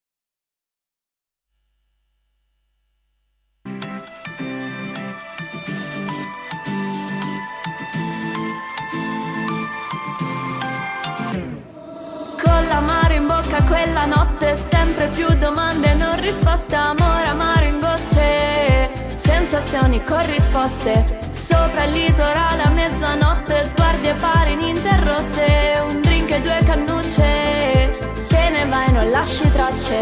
Quella 13.67 14.05
notte 14.05 14.57
Sempre 14.69 15.07
più 15.07 15.27
domande 15.35 15.93
non 15.93 16.19
risposte 16.19 16.75
Amore 16.75 17.27
amaro 17.27 17.65
in 17.65 17.79
gocce 17.79 18.91
Sensazioni 19.15 20.03
con 20.03 20.25
risposte 20.25 21.19
Sopra 21.33 21.83
il 21.85 21.91
litorale 21.91 22.61
a 22.63 22.69
mezzanotte 22.69 23.67
Sguardie 23.67 24.13
pari 24.13 24.53
ininterrotte 24.53 25.81
Un 25.87 26.01
drink 26.01 26.31
e 26.31 26.41
due 26.41 26.59
cannucce 26.63 27.97
Te 28.27 28.49
ne 28.49 28.65
vai 28.69 28.91
non 28.91 29.09
lasci 29.09 29.49
tracce. 29.51 29.97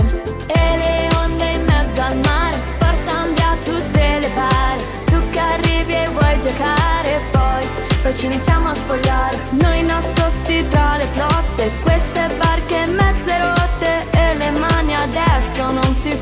E 0.47 0.77
le 0.77 1.15
onde 1.17 1.45
in 1.45 1.65
mezzo 1.65 2.01
al 2.01 2.17
mare 2.17 2.57
Portano 2.77 3.33
via 3.33 3.55
tutte 3.63 4.19
le 4.21 4.29
pare. 4.33 4.77
Tu 5.05 5.29
che 5.29 5.39
arrivi 5.39 5.93
e 5.93 6.07
vuoi 6.09 6.39
giocare 6.39 7.21
Poi, 7.31 7.67
poi 8.01 8.15
ci 8.15 8.25
iniziamo 8.25 8.69
a 8.69 8.75
spogliare. 8.75 9.37
Noi 9.51 9.83
nascosti 9.83 10.67
tra 10.69 10.97
le 10.97 11.05
flotte 11.05 11.71
Queste 11.81 12.19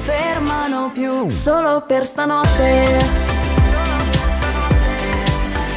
fermano 0.07 0.89
più. 0.93 1.29
Solo 1.29 1.81
per 1.81 2.05
stanotte. 2.05 2.97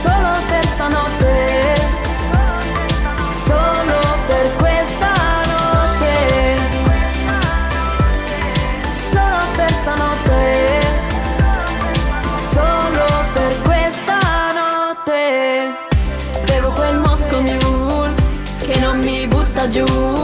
Solo 0.03 0.33
per 0.49 0.65
stanotte. 0.67 1.75
Solo 3.47 3.99
per 4.29 4.47
questa 4.63 5.13
notte. 5.53 6.15
Solo 9.11 9.41
per 9.57 9.71
stanotte. 9.81 10.81
Solo 12.53 13.07
per 13.35 13.53
questa 13.63 14.19
notte. 14.61 15.75
Bevo 16.45 16.71
quel 16.71 16.99
Moscow 16.99 17.41
Mule 17.41 18.15
Che 18.59 18.79
non 18.79 18.99
mi 19.01 19.27
butta 19.27 19.69
giù 19.69 20.20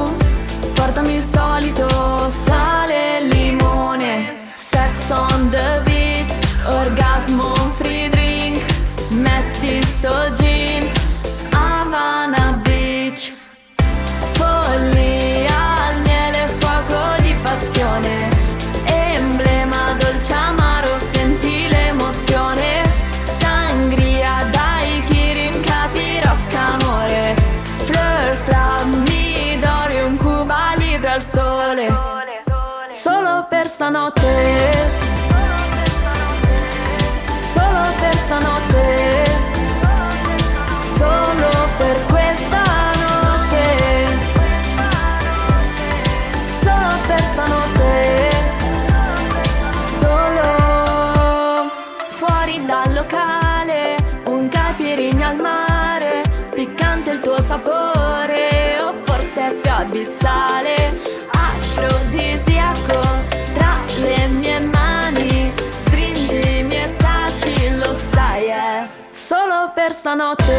stanotte. 70.06 70.54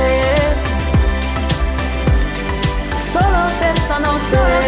Solo 3.11 3.45
per 3.59 3.77
stanotte. 3.77 4.29
Solo 4.29 4.66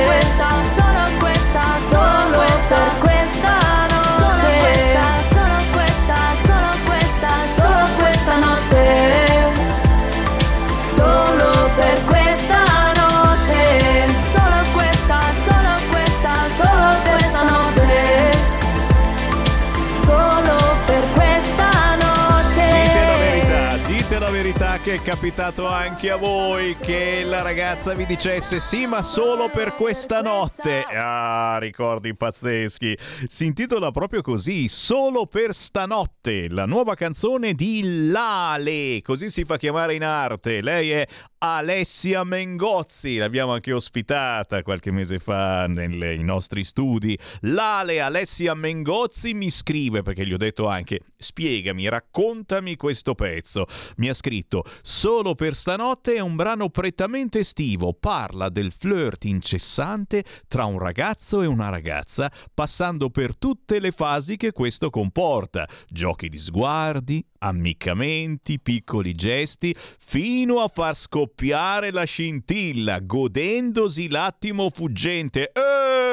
capitato 25.20 25.68
anche 25.68 26.12
a 26.12 26.16
voi 26.16 26.78
che 26.78 27.26
la 27.26 27.42
ragazza 27.42 27.94
vi 27.94 28.06
dicesse 28.06 28.62
sì, 28.62 28.86
ma 28.86 29.02
solo 29.02 29.50
per 29.50 29.76
questa 29.76 30.22
notte. 30.22 30.84
Ah, 30.84 31.58
ricordi 31.60 32.16
pazzeschi. 32.16 32.98
Si 33.28 33.44
intitola 33.44 33.92
proprio 33.92 34.22
così, 34.22 34.70
Solo 34.70 35.26
per 35.26 35.54
stanotte, 35.54 36.48
la 36.48 36.66
nuova 36.66 36.96
canzone 36.96 37.54
di 37.54 38.10
Lale, 38.10 39.02
così 39.02 39.30
si 39.30 39.44
fa 39.44 39.58
chiamare 39.58 39.96
in 39.96 40.06
arte. 40.06 40.62
Lei 40.62 40.92
è 40.92 41.08
Alessia 41.40 42.24
Mengozzi, 42.24 43.18
l'abbiamo 43.18 43.54
anche 43.54 43.74
ospitata 43.74 44.62
qualche 44.62 44.92
mese 44.92 45.20
fa 45.20 45.68
nei 45.68 46.24
nostri 46.24 46.64
studi. 46.64 47.18
Lale 47.42 48.00
Alessia 48.00 48.54
Mengozzi 48.54 49.34
mi 49.34 49.50
scrive, 49.50 50.02
perché 50.02 50.26
gli 50.26 50.34
ho 50.34 50.38
detto 50.38 50.68
anche, 50.68 51.02
spiegami, 51.18 51.90
raccontami 51.90 52.78
questo 52.78 53.16
pezzo. 53.16 53.66
Mi 53.98 54.08
ha 54.08 54.14
scritto, 54.14 54.64
solo 54.82 55.09
per 55.10 55.56
stanotte 55.56 56.14
è 56.14 56.20
un 56.20 56.36
brano 56.36 56.70
prettamente 56.70 57.40
estivo, 57.40 57.94
parla 57.94 58.48
del 58.48 58.72
flirt 58.72 59.26
incessante 59.26 60.24
tra 60.48 60.66
un 60.66 60.78
ragazzo 60.78 61.42
e 61.42 61.48
una 61.48 61.70
ragazza, 61.70 62.32
passando 62.54 63.10
per 63.10 63.36
tutte 63.36 63.80
le 63.80 63.90
fasi 63.90 64.38
che 64.38 64.52
questo 64.52 64.92
comporta, 64.92 65.68
giochi 65.88 66.30
di 66.30 66.38
sguardi, 66.38 67.26
ammiccamenti, 67.40 68.60
piccoli 68.60 69.16
gesti, 69.16 69.76
fino 69.98 70.60
a 70.60 70.68
far 70.68 70.96
scoppiare 70.96 71.90
la 71.90 72.04
scintilla, 72.04 73.00
godendosi 73.00 74.10
l'attimo 74.10 74.70
fuggente. 74.70 75.52
Eh! 75.52 76.09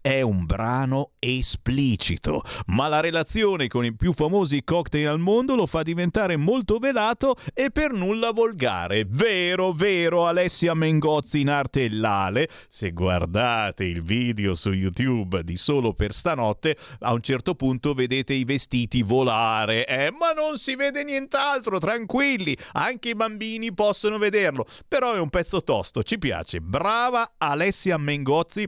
È 0.00 0.20
un 0.20 0.44
brano 0.46 1.12
esplicito, 1.18 2.42
ma 2.66 2.88
la 2.88 3.00
relazione 3.00 3.68
con 3.68 3.84
i 3.84 3.94
più 3.94 4.12
famosi 4.12 4.62
cocktail 4.64 5.08
al 5.08 5.18
mondo 5.18 5.54
lo 5.54 5.66
fa 5.66 5.82
diventare 5.82 6.36
molto 6.36 6.78
velato 6.78 7.36
e 7.52 7.70
per 7.70 7.92
nulla 7.92 8.32
volgare. 8.32 9.04
Vero, 9.08 9.72
vero, 9.72 10.26
Alessia 10.26 10.74
Mengozzi 10.74 11.40
in 11.40 11.50
arte 11.50 11.88
Lale. 11.88 12.48
Se 12.68 12.90
guardate 12.92 13.84
il 13.84 14.02
video 14.02 14.54
su 14.54 14.72
YouTube 14.72 15.42
di 15.42 15.56
Solo 15.56 15.92
per 15.94 16.12
stanotte, 16.12 16.76
a 17.00 17.12
un 17.12 17.22
certo 17.22 17.54
punto 17.54 17.94
vedete 17.94 18.34
i 18.34 18.44
vestiti 18.44 19.02
volare, 19.02 19.86
eh? 19.86 20.10
ma 20.10 20.32
non 20.32 20.58
si 20.58 20.76
vede 20.76 21.04
nient'altro, 21.04 21.78
tranquilli, 21.78 22.56
anche 22.72 23.10
i 23.10 23.14
bambini 23.14 23.72
possono 23.72 24.18
vederlo. 24.18 24.66
Però 24.86 25.14
è 25.14 25.18
un 25.18 25.30
pezzo 25.30 25.62
tosto, 25.62 26.02
ci 26.02 26.18
piace. 26.18 26.60
Brava 26.60 27.34
Alessia 27.38 27.96
Mengozzi 27.96 28.66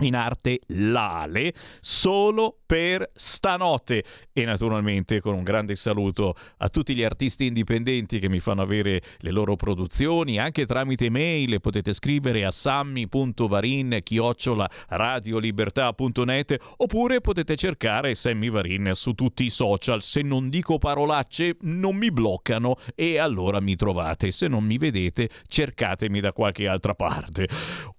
in 0.00 0.14
arte 0.14 0.60
Lale 0.68 1.52
solo 1.80 2.58
per 2.66 3.10
stanotte. 3.14 4.04
E 4.32 4.44
naturalmente 4.44 5.20
con 5.20 5.34
un 5.34 5.42
grande 5.42 5.74
saluto 5.76 6.34
a 6.58 6.68
tutti 6.68 6.94
gli 6.94 7.02
artisti 7.02 7.46
indipendenti 7.46 8.18
che 8.18 8.28
mi 8.28 8.40
fanno 8.40 8.62
avere 8.62 9.02
le 9.18 9.30
loro 9.30 9.56
produzioni 9.56 10.38
anche 10.38 10.66
tramite 10.66 11.10
mail 11.10 11.60
potete 11.60 11.92
scrivere 11.92 12.44
a 12.44 12.50
sammy.varin 12.50 14.00
chiocciola 14.02 14.68
radiolibertà.net 14.88 16.56
oppure 16.76 17.20
potete 17.20 17.56
cercare 17.56 18.14
Sammy 18.14 18.50
Varin 18.50 18.92
su 18.94 19.12
tutti 19.12 19.44
i 19.44 19.50
social. 19.50 20.02
Se 20.02 20.22
non 20.22 20.48
dico 20.48 20.78
parolacce 20.78 21.56
non 21.62 21.96
mi 21.96 22.10
bloccano 22.10 22.76
e 22.94 23.18
allora 23.18 23.60
mi 23.60 23.76
trovate. 23.76 24.30
Se 24.30 24.48
non 24.48 24.64
mi 24.64 24.78
vedete 24.78 25.28
cercatemi 25.46 26.20
da 26.20 26.32
qualche 26.32 26.68
altra 26.68 26.94
parte. 26.94 27.48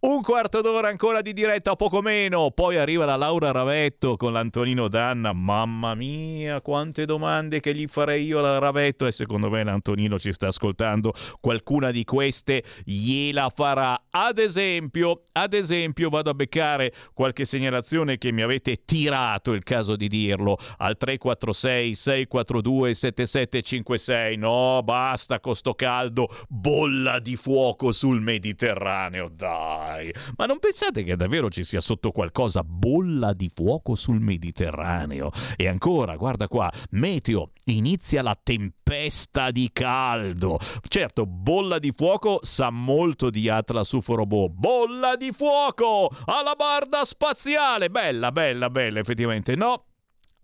Un 0.01 0.21
quarto 0.21 0.61
d'ora 0.61 0.87
ancora 0.87 1.21
di 1.21 1.33
diretta 1.33 1.75
poco 1.75 1.88
meno 2.01 2.51
poi 2.51 2.77
arriva 2.77 3.05
la 3.05 3.15
Laura 3.15 3.51
Ravetto 3.51 4.15
con 4.15 4.33
l'Antonino 4.33 4.87
Danna. 4.87 5.33
Mamma 5.33 5.95
mia 5.95 6.61
quante 6.61 7.05
domande 7.05 7.59
che 7.59 7.73
gli 7.73 7.87
farei 7.87 8.25
io 8.25 8.39
alla 8.39 8.59
Ravetto. 8.59 9.05
E 9.05 9.11
secondo 9.11 9.49
me 9.49 9.63
l'Antonino 9.63 10.19
ci 10.19 10.31
sta 10.31 10.47
ascoltando. 10.47 11.13
Qualcuna 11.39 11.91
di 11.91 12.03
queste 12.03 12.63
gliela 12.83 13.51
farà. 13.53 13.99
Ad 14.09 14.37
esempio 14.37 15.23
ad 15.31 15.53
esempio 15.53 16.09
vado 16.09 16.29
a 16.29 16.33
beccare 16.33 16.93
qualche 17.13 17.45
segnalazione 17.45 18.17
che 18.17 18.31
mi 18.31 18.41
avete 18.41 18.83
tirato 18.85 19.53
il 19.53 19.63
caso 19.63 19.95
di 19.95 20.07
dirlo 20.07 20.57
al 20.77 20.97
346 20.97 21.95
642 21.95 22.93
7756 22.93 24.37
no 24.37 24.81
basta 24.83 25.39
con 25.39 25.55
sto 25.55 25.73
caldo 25.73 26.29
bolla 26.47 27.19
di 27.19 27.35
fuoco 27.35 27.91
sul 27.91 28.21
Mediterraneo 28.21 29.29
dai. 29.29 30.13
Ma 30.35 30.45
non 30.45 30.59
pensate 30.59 31.03
che 31.03 31.15
davvero 31.15 31.49
ci 31.49 31.63
sia 31.63 31.78
sotto 31.79 32.11
qualcosa 32.11 32.63
bolla 32.63 33.33
di 33.33 33.51
fuoco 33.53 33.95
sul 33.95 34.19
Mediterraneo. 34.19 35.31
E 35.55 35.67
ancora 35.67 36.15
guarda 36.15 36.47
qua 36.47 36.71
meteo 36.91 37.51
inizia 37.65 38.21
la 38.21 38.37
tempesta 38.41 39.51
di 39.51 39.69
caldo. 39.71 40.59
Certo 40.87 41.25
bolla 41.25 41.79
di 41.79 41.91
fuoco 41.95 42.39
sa 42.43 42.69
molto 42.69 43.29
di 43.29 43.49
Atlas 43.49 43.91
UFO 43.91 44.15
Robot. 44.15 44.51
Bolla 44.51 45.15
di 45.15 45.31
fuoco 45.31 46.11
alla 46.25 46.55
barda 46.55 47.05
spaziale! 47.05 47.89
Bella 47.89 48.31
bella 48.31 48.69
bella 48.69 48.99
effettivamente 48.99 49.55
no 49.55 49.88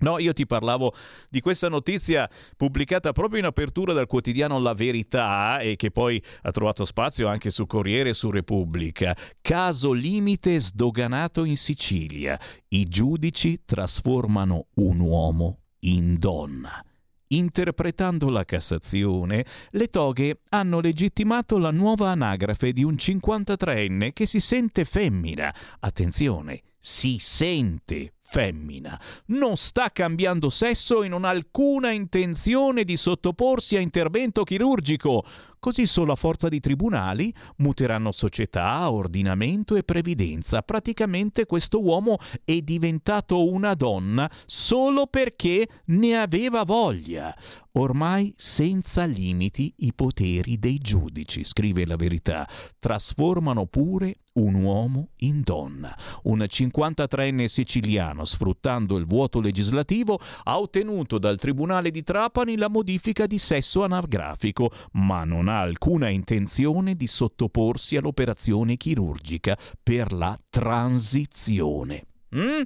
No, 0.05 0.19
io 0.19 0.33
ti 0.33 0.45
parlavo 0.45 0.93
di 1.29 1.41
questa 1.41 1.67
notizia 1.67 2.29
pubblicata 2.55 3.11
proprio 3.11 3.39
in 3.39 3.45
apertura 3.45 3.91
dal 3.91 4.05
quotidiano 4.05 4.59
La 4.59 4.75
Verità 4.75 5.57
e 5.57 5.75
che 5.75 5.89
poi 5.89 6.21
ha 6.43 6.51
trovato 6.51 6.85
spazio 6.85 7.27
anche 7.27 7.49
su 7.49 7.65
Corriere 7.65 8.09
e 8.09 8.13
su 8.13 8.29
Repubblica. 8.29 9.17
Caso 9.41 9.93
limite 9.93 10.59
sdoganato 10.59 11.43
in 11.43 11.57
Sicilia. 11.57 12.39
I 12.67 12.87
giudici 12.87 13.61
trasformano 13.65 14.67
un 14.75 14.99
uomo 14.99 15.61
in 15.79 16.19
donna. 16.19 16.85
Interpretando 17.29 18.29
la 18.29 18.45
Cassazione, 18.45 19.43
le 19.71 19.87
toghe 19.87 20.41
hanno 20.49 20.81
legittimato 20.81 21.57
la 21.57 21.71
nuova 21.71 22.11
anagrafe 22.11 22.73
di 22.73 22.83
un 22.83 22.93
53enne 22.93 24.13
che 24.13 24.27
si 24.27 24.39
sente 24.39 24.85
femmina. 24.85 25.51
Attenzione, 25.79 26.61
si 26.79 27.17
sente 27.17 28.14
femmina. 28.27 28.99
Non 29.27 29.55
sta 29.55 29.91
cambiando 29.91 30.49
sesso 30.49 31.03
e 31.03 31.07
non 31.07 31.23
ha 31.23 31.29
alcuna 31.29 31.91
intenzione 31.91 32.83
di 32.83 32.97
sottoporsi 32.97 33.75
a 33.75 33.79
intervento 33.79 34.43
chirurgico. 34.43 35.23
Così 35.59 35.87
solo 35.87 36.11
a 36.11 36.15
forza 36.15 36.47
di 36.47 36.59
tribunali 36.59 37.33
muteranno 37.57 38.11
società, 38.11 38.91
ordinamento 38.91 39.75
e 39.75 39.83
previdenza. 39.83 40.61
Praticamente 40.61 41.45
questo 41.45 41.81
uomo 41.81 42.19
è 42.43 42.59
diventato 42.59 43.51
una 43.51 43.73
donna 43.73 44.29
solo 44.45 45.07
perché 45.07 45.67
ne 45.85 46.17
aveva 46.17 46.63
voglia. 46.63 47.35
Ormai 47.77 48.33
senza 48.37 49.03
limiti 49.03 49.73
i 49.79 49.93
poteri 49.93 50.57
dei 50.57 50.77
giudici, 50.77 51.43
scrive 51.43 51.85
la 51.85 51.97
verità, 51.97 52.47
trasformano 52.79 53.65
pure 53.65 54.19
un 54.35 54.53
uomo 54.55 55.09
in 55.17 55.41
donna. 55.41 55.97
Un 56.23 56.39
53enne 56.39 57.45
siciliano, 57.45 58.23
sfruttando 58.23 58.97
il 58.97 59.05
vuoto 59.05 59.41
legislativo, 59.41 60.19
ha 60.43 60.57
ottenuto 60.57 61.17
dal 61.17 61.37
Tribunale 61.37 61.91
di 61.91 62.03
Trapani 62.03 62.55
la 62.55 62.69
modifica 62.69 63.25
di 63.25 63.37
sesso 63.37 63.83
anagrafico, 63.83 64.71
ma 64.93 65.25
non 65.25 65.49
ha 65.49 65.59
alcuna 65.59 66.09
intenzione 66.09 66.95
di 66.95 67.07
sottoporsi 67.07 67.97
all'operazione 67.97 68.77
chirurgica 68.77 69.57
per 69.83 70.13
la 70.13 70.39
transizione. 70.49 72.05
Mm? 72.37 72.61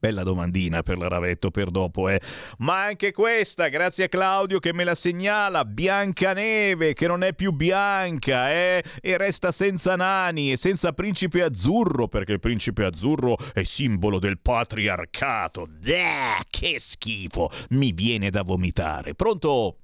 Bella 0.00 0.22
domandina 0.22 0.82
per 0.82 0.96
la 0.96 1.08
Ravetto 1.08 1.50
per 1.50 1.70
dopo, 1.70 2.08
eh. 2.08 2.18
Ma 2.60 2.84
anche 2.84 3.12
questa, 3.12 3.68
grazie 3.68 4.04
a 4.04 4.08
Claudio 4.08 4.58
che 4.58 4.72
me 4.72 4.82
la 4.82 4.94
segnala, 4.94 5.66
Biancaneve, 5.66 6.94
che 6.94 7.06
non 7.06 7.22
è 7.22 7.34
più 7.34 7.52
bianca, 7.52 8.50
eh, 8.50 8.82
e 9.02 9.16
resta 9.18 9.52
senza 9.52 9.96
nani 9.96 10.52
e 10.52 10.56
senza 10.56 10.94
principe 10.94 11.42
azzurro, 11.42 12.08
perché 12.08 12.32
il 12.32 12.40
principe 12.40 12.86
azzurro 12.86 13.36
è 13.52 13.62
simbolo 13.62 14.18
del 14.18 14.38
patriarcato. 14.38 15.68
Deh, 15.68 16.46
che 16.48 16.78
schifo, 16.78 17.50
mi 17.70 17.92
viene 17.92 18.30
da 18.30 18.40
vomitare. 18.40 19.14
Pronto? 19.14 19.76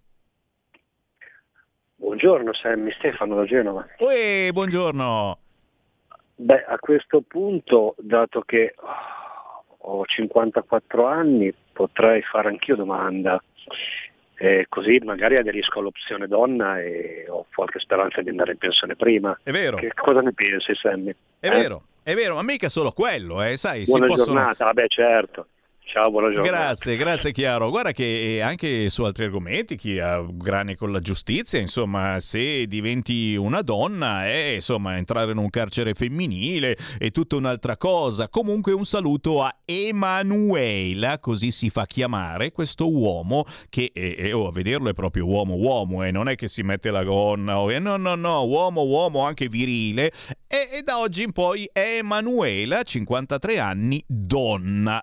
Buongiorno 1.96 2.54
Sammy, 2.54 2.90
Stefano 2.92 3.34
da 3.34 3.44
Genova. 3.44 3.86
Uè, 3.98 4.48
buongiorno. 4.50 5.38
Beh, 6.36 6.64
a 6.64 6.78
questo 6.78 7.20
punto, 7.20 7.94
dato 7.98 8.40
che 8.40 8.74
ho 9.88 10.04
54 10.04 11.06
anni, 11.06 11.52
potrei 11.72 12.22
fare 12.22 12.48
anch'io 12.48 12.76
domanda. 12.76 13.42
Eh, 14.38 14.66
così 14.68 15.00
magari 15.02 15.36
aderisco 15.36 15.78
all'opzione 15.78 16.26
donna 16.26 16.78
e 16.80 17.24
ho 17.28 17.46
qualche 17.54 17.78
speranza 17.78 18.20
di 18.20 18.28
andare 18.28 18.52
in 18.52 18.58
pensione 18.58 18.94
prima. 18.96 19.38
È 19.42 19.50
vero. 19.50 19.76
Che 19.76 19.92
cosa 19.94 20.20
ne 20.20 20.32
pensi, 20.32 20.74
Sammy? 20.74 21.14
È 21.38 21.46
Eh? 21.46 21.50
vero, 21.50 21.82
è 22.02 22.14
vero, 22.14 22.34
ma 22.34 22.42
mica 22.42 22.68
solo 22.68 22.90
quello, 22.92 23.42
eh, 23.42 23.56
sai, 23.56 23.84
Buona 23.84 24.06
si 24.06 24.12
possono... 24.14 24.34
giornata, 24.36 24.64
vabbè 24.64 24.86
certo. 24.88 25.46
Ciao, 25.88 26.10
buona 26.10 26.30
giornata. 26.30 26.50
Grazie, 26.50 26.96
grazie 26.96 27.30
Chiaro. 27.32 27.70
Guarda 27.70 27.92
che 27.92 28.40
anche 28.42 28.90
su 28.90 29.04
altri 29.04 29.26
argomenti, 29.26 29.76
chi 29.76 30.00
ha 30.00 30.20
grani 30.28 30.74
con 30.74 30.90
la 30.90 30.98
giustizia, 30.98 31.60
insomma, 31.60 32.18
se 32.18 32.66
diventi 32.66 33.36
una 33.36 33.62
donna, 33.62 34.26
eh, 34.26 34.54
insomma, 34.56 34.96
entrare 34.96 35.30
in 35.30 35.38
un 35.38 35.48
carcere 35.48 35.94
femminile 35.94 36.76
è 36.98 37.12
tutta 37.12 37.36
un'altra 37.36 37.76
cosa. 37.76 38.28
Comunque 38.28 38.72
un 38.72 38.84
saluto 38.84 39.44
a 39.44 39.58
Emanuela, 39.64 41.20
così 41.20 41.52
si 41.52 41.70
fa 41.70 41.86
chiamare, 41.86 42.50
questo 42.50 42.90
uomo 42.90 43.44
che, 43.68 43.92
eh, 43.94 44.16
eh, 44.18 44.32
oh, 44.32 44.48
a 44.48 44.52
vederlo 44.52 44.90
è 44.90 44.92
proprio 44.92 45.24
uomo-uomo, 45.26 46.02
e 46.02 46.10
non 46.10 46.28
è 46.28 46.34
che 46.34 46.48
si 46.48 46.64
mette 46.64 46.90
la 46.90 47.04
gonna, 47.04 47.60
o, 47.60 47.70
eh, 47.70 47.78
no, 47.78 47.96
no, 47.96 48.16
no, 48.16 48.42
uomo-uomo 48.42 49.20
anche 49.20 49.48
virile. 49.48 50.10
E, 50.48 50.78
e 50.78 50.82
da 50.82 50.98
oggi 50.98 51.22
in 51.22 51.30
poi 51.30 51.70
è 51.72 51.98
Emanuela, 51.98 52.82
53 52.82 53.60
anni, 53.60 54.02
donna, 54.04 55.00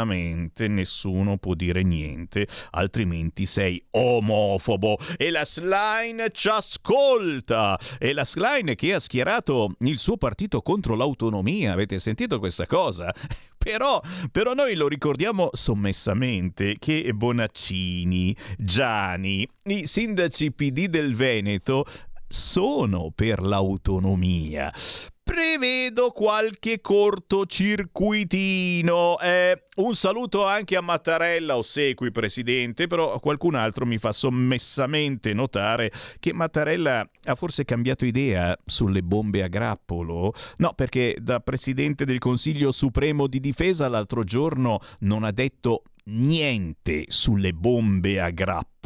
chiaramente 0.00 0.68
nessuno 0.68 1.36
può 1.36 1.54
dire 1.54 1.82
niente, 1.82 2.46
altrimenti 2.70 3.46
sei 3.46 3.82
omofobo. 3.90 4.98
E 5.16 5.30
la 5.30 5.44
Slime 5.44 6.30
ci 6.32 6.48
ascolta! 6.48 7.78
E 7.98 8.12
la 8.12 8.24
Slime 8.24 8.74
che 8.74 8.94
ha 8.94 9.00
schierato 9.00 9.74
il 9.80 9.98
suo 9.98 10.16
partito 10.16 10.62
contro 10.62 10.94
l'autonomia, 10.94 11.72
avete 11.72 11.98
sentito 11.98 12.38
questa 12.38 12.66
cosa? 12.66 13.12
Però, 13.60 14.00
però 14.32 14.54
noi 14.54 14.74
lo 14.74 14.88
ricordiamo 14.88 15.50
sommessamente 15.52 16.76
che 16.78 17.12
Bonaccini, 17.12 18.34
Gianni, 18.56 19.46
i 19.64 19.86
sindaci 19.86 20.50
PD 20.50 20.86
del 20.86 21.14
Veneto 21.14 21.84
sono 22.26 23.12
per 23.14 23.42
l'autonomia. 23.42 24.72
Prevedo 25.30 26.10
qualche 26.10 26.80
cortocircuitino. 26.80 29.16
Eh, 29.20 29.66
un 29.76 29.94
saluto 29.94 30.44
anche 30.44 30.74
a 30.74 30.80
Mattarella, 30.80 31.56
ossequi 31.56 32.10
presidente, 32.10 32.88
però 32.88 33.20
qualcun 33.20 33.54
altro 33.54 33.86
mi 33.86 33.98
fa 33.98 34.10
sommessamente 34.10 35.32
notare 35.32 35.92
che 36.18 36.32
Mattarella 36.32 37.08
ha 37.26 37.34
forse 37.36 37.64
cambiato 37.64 38.04
idea 38.04 38.58
sulle 38.66 39.04
bombe 39.04 39.44
a 39.44 39.46
grappolo. 39.46 40.34
No, 40.56 40.72
perché 40.74 41.16
da 41.20 41.38
presidente 41.38 42.04
del 42.04 42.18
Consiglio 42.18 42.72
Supremo 42.72 43.28
di 43.28 43.38
Difesa 43.38 43.86
l'altro 43.86 44.24
giorno 44.24 44.80
non 45.02 45.22
ha 45.22 45.30
detto 45.30 45.84
niente 46.06 47.04
sulle 47.06 47.52
bombe 47.52 48.20
a 48.20 48.30
grappolo. 48.30 48.79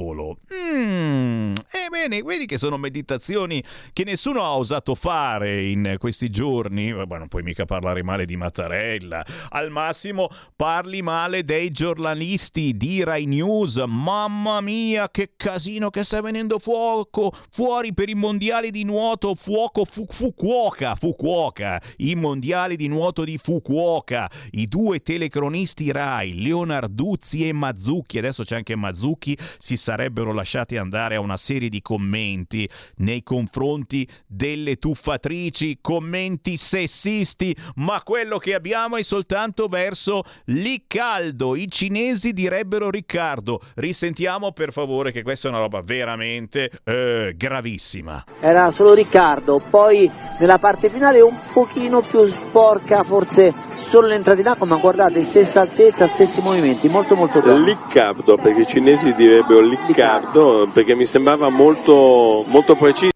Mm, 0.53 1.55
ebbene, 1.87 2.23
vedi 2.23 2.47
che 2.47 2.59
sono 2.59 2.77
meditazioni 2.77 3.63
che 3.93 4.05
nessuno 4.05 4.43
ha 4.43 4.57
osato 4.57 4.95
fare 4.95 5.67
in 5.67 5.97
questi 5.99 6.31
giorni. 6.31 6.93
Vabbè, 6.93 7.19
non 7.19 7.29
puoi 7.29 7.43
mica 7.43 7.65
parlare 7.65 8.03
male 8.03 8.27
di 8.27 8.37
Mattarella. 8.37 9.25
Al 9.51 9.71
massimo 9.71 10.29
parli 10.57 11.01
male 11.01 11.45
dei 11.45 11.71
giornalisti 11.71 12.77
di 12.77 13.05
Rai 13.05 13.27
News. 13.27 13.77
Mamma 13.87 14.61
mia, 14.61 15.09
che 15.11 15.33
casino 15.37 15.91
che 15.91 16.03
sta 16.03 16.21
venendo 16.21 16.59
fuoco 16.59 17.33
fuori 17.51 17.95
per 17.95 18.09
i 18.09 18.15
mondiali 18.15 18.71
di 18.71 18.85
nuoto. 18.85 19.35
Fuoco 19.35 19.85
fu- 19.85 20.07
Fukuoka, 20.09 20.97
Fukuoka, 20.97 21.81
i 21.99 22.15
mondiali 22.15 22.77
di 22.77 22.89
nuoto 22.89 23.25
di 23.25 23.39
Fukuoka. 23.39 24.31
I 24.53 24.67
due 24.67 25.01
telecronisti 25.03 25.93
Rai, 25.93 26.43
Leonarduzzi 26.43 27.47
e 27.47 27.53
Mazzucchi, 27.53 28.19
adesso 28.19 28.43
c'è 28.43 28.57
anche 28.57 28.75
Mazzucchi, 28.75 29.39
si 29.59 29.77
sarebbero 29.85 30.33
lasciati 30.33 30.79
andare 30.79 31.17
a 31.17 31.21
una 31.21 31.37
serie 31.37 31.69
di 31.69 31.83
commenti 31.83 32.67
nei 32.97 33.23
confronti 33.23 34.09
delle 34.27 34.77
tuffatrici, 34.77 35.79
commenti 35.83 36.57
sessisti, 36.57 37.55
ma 37.77 38.03
quello 38.03 38.39
che 38.39 38.55
abbiamo 38.55 38.97
è 38.97 39.03
soltanto 39.03 39.67
verso 39.69 40.23
Licaldo. 40.47 41.55
I 41.55 41.69
cinesi 41.69 42.33
direbbero 42.33 42.89
Riccardo. 42.89 43.61
Risentiamo 43.75 44.53
per 44.53 44.73
favore 44.73 45.13
che 45.13 45.23
questa 45.23 45.49
è 45.49 45.51
una 45.51 45.61
roba 45.61 45.83
veramente 45.83 46.71
eh, 46.85 47.35
gravissima. 47.37 48.25
era 48.41 48.71
solo 48.71 48.95
Riccardo, 48.95 49.61
poi 49.69 50.11
nella 50.41 50.57
parte 50.57 50.89
finale 50.89 51.21
un 51.21 51.37
pochino 51.53 52.01
più 52.01 52.25
sporca, 52.25 53.03
forse 53.03 53.53
solo 53.53 54.07
l'entrata 54.07 54.41
in 54.41 54.47
acqua, 54.47 54.67
ma 54.67 54.77
guardate, 54.77 55.23
stessa 55.23 55.61
altezza, 55.61 56.07
stessi 56.07 56.41
movimenti, 56.41 56.89
molto 56.89 57.17
molto 57.17 57.41
bravo. 57.41 57.59
Liccardo, 57.59 58.39
perché 58.39 58.63
i 58.63 58.67
cinesi 58.67 59.13
direbbero 59.15 59.61
liccardo, 59.87 60.69
perché 60.73 60.95
mi 60.95 61.07
sembrava 61.07 61.49
molto, 61.49 62.45
molto 62.49 62.75
preciso. 62.75 63.14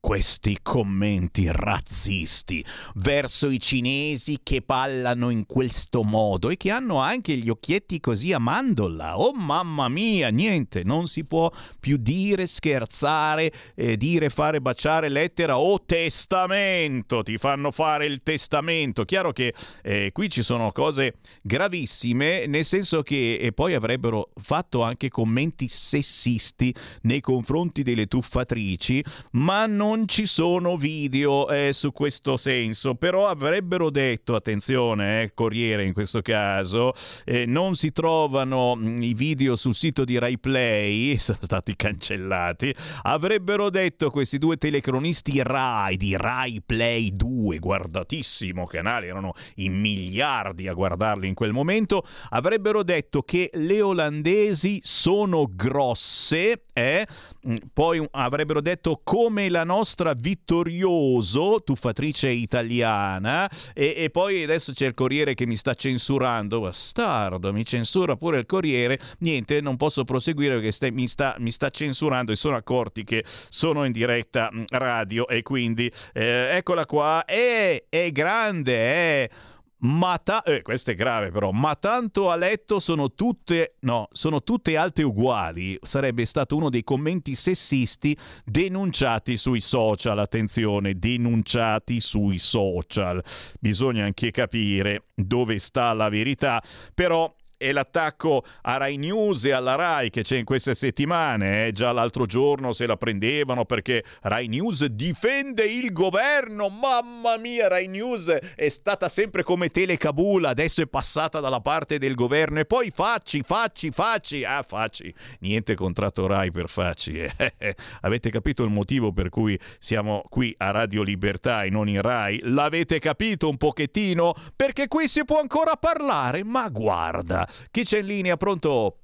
Questi 0.00 0.60
commenti 0.62 1.48
razzisti 1.50 2.64
verso 2.94 3.50
i 3.50 3.58
cinesi 3.58 4.38
che 4.44 4.60
ballano 4.64 5.28
in 5.28 5.44
questo 5.44 6.04
modo 6.04 6.50
e 6.50 6.56
che 6.56 6.70
hanno 6.70 6.98
anche 6.98 7.36
gli 7.36 7.48
occhietti 7.48 7.98
così 7.98 8.32
a 8.32 8.38
mandorla. 8.38 9.18
Oh 9.18 9.32
mamma 9.32 9.88
mia, 9.88 10.28
niente, 10.28 10.84
non 10.84 11.08
si 11.08 11.24
può 11.24 11.50
più 11.80 11.96
dire, 11.96 12.46
scherzare, 12.46 13.52
eh, 13.74 13.96
dire 13.96 14.30
fare 14.30 14.60
baciare 14.60 15.08
lettera 15.08 15.58
o 15.58 15.82
testamento. 15.84 17.24
Ti 17.24 17.36
fanno 17.36 17.72
fare 17.72 18.06
il 18.06 18.20
testamento. 18.22 19.04
Chiaro 19.04 19.32
che 19.32 19.52
eh, 19.82 20.10
qui 20.12 20.30
ci 20.30 20.44
sono 20.44 20.70
cose 20.70 21.16
gravissime, 21.42 22.46
nel 22.46 22.64
senso 22.64 23.02
che 23.02 23.34
e 23.34 23.52
poi 23.52 23.74
avrebbero 23.74 24.30
fatto 24.40 24.82
anche 24.82 25.08
commenti 25.08 25.66
sessisti 25.66 26.72
nei 27.02 27.20
confronti 27.20 27.82
delle 27.82 28.06
tuffatrici, 28.06 29.04
ma 29.32 29.66
non 29.66 29.86
ci 30.06 30.26
sono 30.26 30.76
video 30.76 31.48
eh, 31.48 31.72
su 31.72 31.92
questo 31.92 32.36
senso, 32.36 32.94
però 32.94 33.26
avrebbero 33.26 33.90
detto, 33.90 34.34
attenzione, 34.34 35.22
eh, 35.22 35.30
Corriere 35.34 35.84
in 35.84 35.92
questo 35.92 36.20
caso, 36.20 36.92
eh, 37.24 37.46
non 37.46 37.74
si 37.74 37.90
trovano 37.92 38.76
mh, 38.76 39.02
i 39.02 39.14
video 39.14 39.56
sul 39.56 39.74
sito 39.74 40.04
di 40.04 40.18
Rai 40.18 40.38
Play, 40.38 41.16
sono 41.20 41.38
stati 41.40 41.74
cancellati, 41.74 42.74
avrebbero 43.02 43.70
detto 43.70 44.10
questi 44.10 44.38
due 44.38 44.56
telecronisti 44.56 45.40
Rai 45.42 45.96
di 45.96 46.16
Rai 46.16 46.62
Play 46.64 47.12
2, 47.12 47.58
guardatissimo 47.58 48.66
canale, 48.66 49.06
erano 49.06 49.34
in 49.56 49.78
miliardi 49.78 50.68
a 50.68 50.74
guardarli 50.74 51.26
in 51.26 51.34
quel 51.34 51.52
momento, 51.52 52.06
avrebbero 52.30 52.82
detto 52.82 53.22
che 53.22 53.50
le 53.54 53.80
olandesi 53.80 54.80
sono 54.82 55.48
grosse, 55.50 56.64
eh? 56.72 57.06
Mm, 57.48 57.56
poi 57.72 58.06
avrebbero 58.10 58.60
detto 58.60 59.00
come 59.02 59.48
la 59.48 59.64
nostra 59.64 60.12
vittorioso, 60.12 61.62
tuffatrice 61.64 62.28
italiana, 62.28 63.48
e, 63.72 63.94
e 63.96 64.10
poi 64.10 64.42
adesso 64.42 64.72
c'è 64.72 64.86
il 64.86 64.94
Corriere 64.94 65.32
che 65.32 65.46
mi 65.46 65.56
sta 65.56 65.72
censurando, 65.72 66.60
bastardo, 66.60 67.50
mi 67.52 67.64
censura 67.64 68.16
pure 68.16 68.40
il 68.40 68.46
Corriere, 68.46 69.00
niente, 69.20 69.62
non 69.62 69.78
posso 69.78 70.04
proseguire 70.04 70.54
perché 70.54 70.72
ste- 70.72 70.90
mi, 70.90 71.08
sta, 71.08 71.36
mi 71.38 71.50
sta 71.50 71.70
censurando 71.70 72.32
e 72.32 72.36
sono 72.36 72.56
accorti 72.56 73.04
che 73.04 73.24
sono 73.48 73.84
in 73.84 73.92
diretta 73.92 74.50
mm, 74.52 74.64
radio 74.68 75.26
e 75.26 75.42
quindi 75.42 75.90
eh, 76.12 76.50
eccola 76.52 76.84
qua, 76.84 77.24
è, 77.24 77.84
è 77.88 78.12
grande, 78.12 78.74
è... 78.74 79.30
Ma 79.80 80.18
ta- 80.18 80.42
eh, 80.42 80.62
questo 80.62 80.90
è 80.90 80.94
grave 80.96 81.30
però, 81.30 81.52
ma 81.52 81.76
tanto 81.76 82.32
a 82.32 82.36
letto 82.36 82.80
sono 82.80 83.12
tutte, 83.12 83.76
no, 83.80 84.08
sono 84.10 84.42
tutte 84.42 84.76
alte 84.76 85.04
uguali, 85.04 85.78
sarebbe 85.82 86.26
stato 86.26 86.56
uno 86.56 86.68
dei 86.68 86.82
commenti 86.82 87.36
sessisti 87.36 88.16
denunciati 88.44 89.36
sui 89.36 89.60
social, 89.60 90.18
attenzione, 90.18 90.98
denunciati 90.98 92.00
sui 92.00 92.38
social. 92.38 93.22
Bisogna 93.60 94.04
anche 94.04 94.32
capire 94.32 95.04
dove 95.14 95.60
sta 95.60 95.92
la 95.92 96.08
verità, 96.08 96.60
però 96.92 97.32
è 97.58 97.72
l'attacco 97.72 98.44
a 98.62 98.76
Rai 98.76 98.96
News 98.96 99.44
e 99.44 99.50
alla 99.50 99.74
Rai 99.74 100.10
che 100.10 100.22
c'è 100.22 100.36
in 100.36 100.44
queste 100.44 100.74
settimane. 100.74 101.66
eh. 101.66 101.72
Già 101.72 101.90
l'altro 101.92 102.24
giorno 102.24 102.72
se 102.72 102.86
la 102.86 102.96
prendevano 102.96 103.64
perché 103.64 104.04
Rai 104.22 104.46
News 104.46 104.84
difende 104.86 105.64
il 105.64 105.92
governo. 105.92 106.68
Mamma 106.68 107.36
mia, 107.36 107.68
Rai 107.68 107.88
News 107.88 108.28
è 108.28 108.68
stata 108.68 109.08
sempre 109.08 109.42
come 109.42 109.68
Telecabul, 109.70 110.44
adesso 110.44 110.80
è 110.80 110.86
passata 110.86 111.40
dalla 111.40 111.60
parte 111.60 111.98
del 111.98 112.14
governo. 112.14 112.60
E 112.60 112.64
poi 112.64 112.90
facci, 112.90 113.42
facci, 113.42 113.90
facci. 113.90 114.44
Ah, 114.44 114.62
facci. 114.62 115.12
Niente 115.40 115.74
contratto 115.74 116.26
Rai 116.26 116.50
per 116.52 116.68
facci. 116.68 117.18
eh. 117.18 117.34
Avete 118.02 118.30
capito 118.30 118.62
il 118.62 118.70
motivo 118.70 119.12
per 119.12 119.30
cui 119.30 119.58
siamo 119.80 120.22
qui 120.28 120.54
a 120.58 120.70
Radio 120.70 121.02
Libertà 121.02 121.64
e 121.64 121.70
non 121.70 121.88
in 121.88 122.00
Rai? 122.02 122.40
L'avete 122.44 123.00
capito 123.00 123.48
un 123.48 123.56
pochettino? 123.56 124.32
Perché 124.54 124.86
qui 124.86 125.08
si 125.08 125.24
può 125.24 125.40
ancora 125.40 125.74
parlare, 125.74 126.44
ma 126.44 126.68
guarda. 126.68 127.47
Chi 127.70 127.84
c'è 127.84 127.98
in 127.98 128.06
linea? 128.06 128.36
Pronto? 128.36 128.98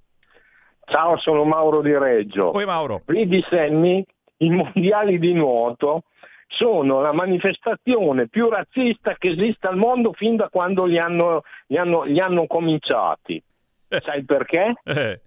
Ciao, 0.86 1.16
sono 1.18 1.44
Mauro 1.44 1.80
di 1.80 1.96
Reggio. 1.96 2.54
Oi 2.54 2.64
Mauro. 2.64 3.02
Vedi 3.06 3.42
Sammy, 3.48 4.04
i 4.38 4.50
mondiali 4.50 5.18
di 5.18 5.32
nuoto 5.32 6.04
sono 6.46 7.00
la 7.00 7.12
manifestazione 7.12 8.28
più 8.28 8.48
razzista 8.48 9.16
che 9.16 9.28
esiste 9.28 9.66
al 9.66 9.76
mondo 9.76 10.12
fin 10.12 10.36
da 10.36 10.48
quando 10.48 10.84
li 10.84 10.98
hanno, 10.98 11.42
li 11.66 11.78
hanno, 11.78 12.04
li 12.04 12.20
hanno 12.20 12.46
cominciati. 12.46 13.42
Sai 13.88 14.24
perché? 14.24 14.74
Eh. 14.84 15.20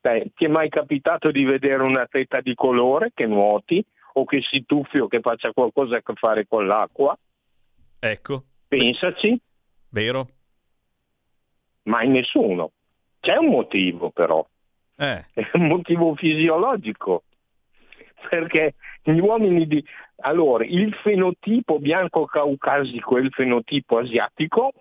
Beh, 0.00 0.32
ti 0.34 0.44
è 0.46 0.48
mai 0.48 0.68
capitato 0.68 1.30
di 1.30 1.44
vedere 1.44 1.82
un 1.82 1.96
atleta 1.96 2.40
di 2.40 2.54
colore 2.54 3.10
che 3.14 3.26
nuoti 3.26 3.84
o 4.14 4.24
che 4.24 4.40
si 4.42 4.64
tuffi 4.64 4.98
o 4.98 5.08
che 5.08 5.20
faccia 5.20 5.52
qualcosa 5.52 5.96
a 5.96 6.02
che 6.02 6.14
fare 6.14 6.46
con 6.46 6.66
l'acqua? 6.66 7.16
Ecco. 7.98 8.44
Pensaci. 8.66 9.38
Vero? 9.90 10.28
Mai 11.84 12.08
nessuno. 12.08 12.72
C'è 13.20 13.36
un 13.36 13.48
motivo 13.48 14.10
però. 14.10 14.46
Eh. 14.96 15.24
È 15.34 15.50
un 15.54 15.66
motivo 15.66 16.14
fisiologico. 16.14 17.24
Perché 18.28 18.74
gli 19.02 19.18
uomini 19.18 19.66
di... 19.66 19.84
Allora, 20.22 20.64
il 20.64 20.92
fenotipo 21.02 21.78
bianco 21.78 22.26
caucasico 22.26 23.16
e 23.16 23.22
il 23.22 23.30
fenotipo 23.30 23.98
asiatico 23.98 24.72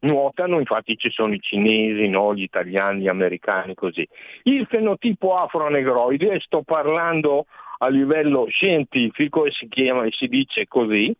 nuotano, 0.00 0.58
infatti 0.58 0.96
ci 0.96 1.10
sono 1.10 1.34
i 1.34 1.40
cinesi, 1.40 2.08
no? 2.08 2.34
gli 2.34 2.42
italiani, 2.42 3.02
gli 3.02 3.08
americani, 3.08 3.74
così. 3.74 4.06
Il 4.44 4.66
fenotipo 4.66 5.36
afronegroide, 5.36 6.32
e 6.32 6.40
sto 6.40 6.62
parlando 6.62 7.46
a 7.78 7.88
livello 7.88 8.46
scientifico 8.48 9.44
e 9.44 9.52
si 9.52 9.68
chiama 9.68 10.04
e 10.04 10.10
si 10.12 10.26
dice 10.26 10.66
così, 10.66 11.14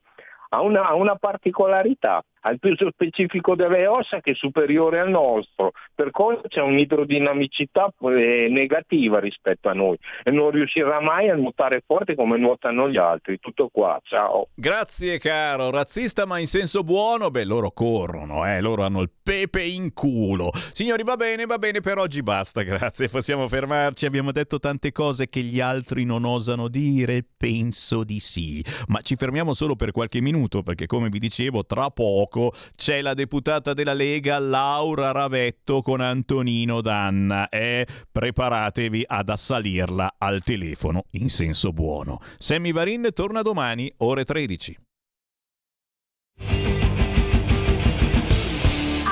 ha 0.51 0.61
una, 0.61 0.89
ha 0.89 0.95
una 0.95 1.17
particolarità, 1.17 2.25
ha 2.41 2.51
il 2.51 2.59
peso 2.59 2.91
specifico 2.91 3.55
delle 3.55 3.87
ossa 3.87 4.21
che 4.21 4.33
è 4.33 4.35
superiore 4.35 5.01
al 5.01 5.11
nostro, 5.11 5.73
per 5.95 6.11
cui 6.11 6.39
c'è 6.49 6.61
un'idrodinamicità 6.61 7.93
eh, 8.03 8.49
negativa 8.51 9.19
rispetto 9.19 9.69
a 9.69 9.73
noi. 9.73 9.97
E 10.23 10.31
non 10.31 10.51
riuscirà 10.51 11.01
mai 11.01 11.29
a 11.29 11.35
nuotare 11.35 11.83
forte 11.87 12.15
come 12.15 12.39
nuotano 12.39 12.89
gli 12.89 12.97
altri. 12.97 13.39
Tutto 13.39 13.69
qua, 13.73 14.01
ciao. 14.05 14.49
Grazie 14.55 15.19
caro, 15.19 15.71
razzista 15.71 16.27
ma 16.27 16.39
in 16.39 16.47
senso 16.47 16.83
buono, 16.83 17.31
beh 17.31 17.45
loro 17.45 17.71
corrono, 17.71 18.47
eh, 18.47 18.61
loro 18.61 18.85
hanno 18.85 19.01
il 19.01 19.11
pepe 19.23 19.63
in 19.63 19.93
culo. 19.93 20.51
Signori 20.73 21.03
va 21.03 21.17
bene, 21.17 21.47
va 21.47 21.59
bene, 21.59 21.81
per 21.81 21.99
oggi 21.99 22.23
basta, 22.23 22.63
grazie, 22.63 23.09
possiamo 23.09 23.49
fermarci, 23.49 24.07
abbiamo 24.07 24.33
detto 24.33 24.59
tante 24.59 24.93
cose 24.93 25.29
che 25.29 25.41
gli 25.41 25.61
altri 25.61 26.05
non 26.05 26.25
osano 26.25 26.69
dire, 26.69 27.25
penso 27.37 28.05
di 28.05 28.21
sì, 28.21 28.65
ma 28.89 29.01
ci 29.01 29.17
fermiamo 29.17 29.53
solo 29.55 29.77
per 29.77 29.93
qualche 29.93 30.21
minuto 30.21 30.63
perché 30.63 30.87
come 30.87 31.09
vi 31.09 31.19
dicevo 31.19 31.65
tra 31.65 31.91
poco 31.91 32.38
c'è 32.75 33.03
la 33.03 33.15
deputata 33.15 33.75
della 33.75 33.93
Lega 33.93 34.39
Laura 34.39 35.11
Ravetto 35.13 35.83
con 35.83 36.01
Antonino 36.01 36.81
Danna 36.81 37.49
e 37.49 37.87
preparatevi 38.11 39.05
ad 39.07 39.29
assalirla 39.29 40.15
al 40.19 40.43
telefono 40.43 41.05
in 41.13 41.29
senso 41.29 41.73
buono. 41.73 42.21
Sammy 42.39 42.73
Varin 42.73 43.09
torna 43.13 43.43
domani 43.43 43.93
ore 43.99 44.25
13. 44.25 44.79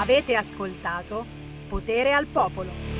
Avete 0.00 0.36
ascoltato 0.36 1.24
Potere 1.68 2.12
al 2.12 2.26
Popolo. 2.26 2.95